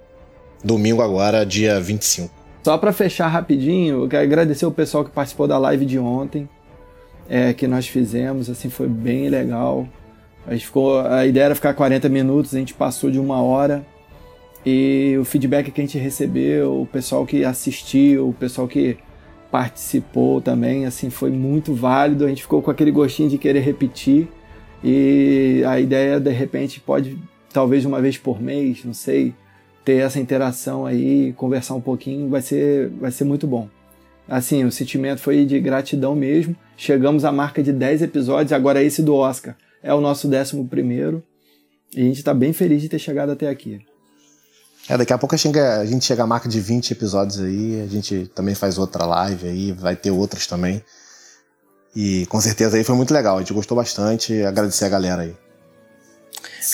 Domingo 0.63 1.01
agora, 1.01 1.43
dia 1.43 1.79
25. 1.79 2.31
Só 2.63 2.77
para 2.77 2.93
fechar 2.93 3.27
rapidinho, 3.27 4.03
eu 4.03 4.07
quero 4.07 4.23
agradecer 4.23 4.65
o 4.65 4.71
pessoal 4.71 5.03
que 5.03 5.11
participou 5.11 5.47
da 5.47 5.57
live 5.57 5.85
de 5.85 5.99
ontem, 5.99 6.47
é, 7.27 7.51
que 7.51 7.67
nós 7.67 7.87
fizemos, 7.87 8.49
assim, 8.49 8.69
foi 8.69 8.87
bem 8.87 9.27
legal. 9.27 9.85
A, 10.47 10.53
gente 10.53 10.67
ficou, 10.67 11.01
a 11.01 11.25
ideia 11.25 11.45
era 11.45 11.55
ficar 11.55 11.73
40 11.73 12.07
minutos, 12.07 12.55
a 12.55 12.59
gente 12.59 12.73
passou 12.73 13.11
de 13.11 13.19
uma 13.19 13.41
hora. 13.41 13.85
E 14.65 15.17
o 15.19 15.25
feedback 15.25 15.71
que 15.71 15.81
a 15.81 15.83
gente 15.83 15.97
recebeu, 15.97 16.81
o 16.81 16.85
pessoal 16.85 17.25
que 17.25 17.43
assistiu, 17.43 18.29
o 18.29 18.33
pessoal 18.33 18.65
que 18.65 18.97
participou 19.51 20.39
também, 20.39 20.85
assim, 20.85 21.09
foi 21.09 21.31
muito 21.31 21.73
válido. 21.73 22.25
A 22.25 22.29
gente 22.29 22.43
ficou 22.43 22.61
com 22.61 22.71
aquele 22.71 22.91
gostinho 22.91 23.29
de 23.29 23.37
querer 23.37 23.59
repetir. 23.59 24.29
E 24.81 25.63
a 25.67 25.81
ideia, 25.81 26.17
de 26.17 26.31
repente, 26.31 26.79
pode, 26.79 27.17
talvez 27.51 27.83
uma 27.83 28.01
vez 28.01 28.17
por 28.17 28.41
mês, 28.41 28.85
não 28.85 28.93
sei, 28.93 29.33
ter 29.83 29.97
essa 29.97 30.19
interação 30.19 30.85
aí, 30.85 31.33
conversar 31.33 31.75
um 31.75 31.81
pouquinho, 31.81 32.29
vai 32.29 32.41
ser, 32.41 32.89
vai 32.89 33.11
ser 33.11 33.23
muito 33.23 33.45
bom. 33.45 33.69
Assim, 34.27 34.63
o 34.63 34.71
sentimento 34.71 35.19
foi 35.19 35.45
de 35.45 35.59
gratidão 35.59 36.15
mesmo. 36.15 36.55
Chegamos 36.77 37.25
à 37.25 37.31
marca 37.31 37.61
de 37.61 37.73
10 37.73 38.03
episódios, 38.03 38.53
agora 38.53 38.81
esse 38.81 39.01
do 39.01 39.15
Oscar 39.15 39.55
é 39.81 39.93
o 39.93 39.99
nosso 39.99 40.27
11 40.27 40.63
primeiro. 40.63 41.21
E 41.93 42.01
a 42.01 42.03
gente 42.05 42.17
está 42.17 42.33
bem 42.33 42.53
feliz 42.53 42.81
de 42.81 42.89
ter 42.89 42.97
chegado 42.97 43.31
até 43.31 43.49
aqui. 43.49 43.85
É, 44.89 44.97
daqui 44.97 45.13
a 45.13 45.17
pouco 45.17 45.37
chega, 45.37 45.79
a 45.79 45.85
gente 45.85 46.03
chega 46.03 46.23
à 46.23 46.27
marca 46.27 46.49
de 46.49 46.59
20 46.59 46.91
episódios 46.91 47.39
aí, 47.39 47.81
a 47.81 47.87
gente 47.87 48.29
também 48.33 48.55
faz 48.55 48.77
outra 48.77 49.05
live 49.05 49.47
aí, 49.47 49.71
vai 49.71 49.95
ter 49.95 50.11
outras 50.11 50.47
também. 50.47 50.83
E 51.95 52.25
com 52.25 52.41
certeza 52.41 52.75
aí 52.75 52.83
foi 52.83 52.95
muito 52.95 53.13
legal, 53.13 53.37
a 53.37 53.39
gente 53.39 53.53
gostou 53.53 53.77
bastante. 53.77 54.43
Agradecer 54.43 54.85
a 54.85 54.89
galera 54.89 55.21
aí. 55.21 55.42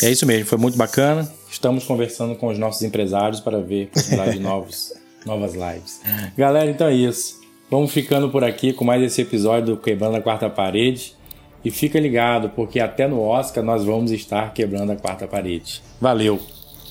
É 0.03 0.09
isso 0.09 0.25
mesmo, 0.25 0.45
foi 0.45 0.57
muito 0.57 0.77
bacana. 0.77 1.29
Estamos 1.49 1.83
conversando 1.83 2.35
com 2.35 2.47
os 2.47 2.57
nossos 2.57 2.81
empresários 2.81 3.39
para 3.39 3.59
ver 3.59 3.87
possibilidade 3.87 4.37
de 4.37 4.39
novos, 4.43 4.93
novas 5.25 5.53
lives. 5.53 6.01
Galera, 6.37 6.69
então 6.69 6.87
é 6.87 6.93
isso. 6.93 7.39
Vamos 7.69 7.91
ficando 7.91 8.29
por 8.29 8.43
aqui 8.43 8.73
com 8.73 8.83
mais 8.83 9.01
esse 9.03 9.21
episódio 9.21 9.75
do 9.75 9.77
Quebrando 9.77 10.17
a 10.17 10.21
Quarta 10.21 10.49
Parede. 10.49 11.17
E 11.63 11.69
fica 11.69 11.99
ligado, 11.99 12.49
porque 12.49 12.79
até 12.79 13.07
no 13.07 13.21
Oscar 13.21 13.63
nós 13.63 13.83
vamos 13.83 14.11
estar 14.11 14.53
quebrando 14.53 14.93
a 14.93 14.95
quarta 14.95 15.27
parede. 15.27 15.81
Valeu! 15.99 16.39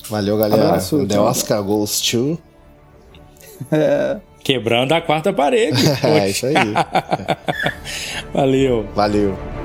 Valeu, 0.09 0.37
galera. 0.37 0.63
Abraço, 0.63 1.05
The 1.07 1.19
Oscar 1.19 1.63
goes 1.63 2.01
to. 2.01 2.37
Quebrando 4.43 4.93
a 4.93 5.01
quarta 5.01 5.31
parede. 5.33 5.83
é 6.03 6.29
isso 6.29 6.45
aí. 6.47 6.55
Valeu. 8.33 8.87
Valeu. 8.95 9.58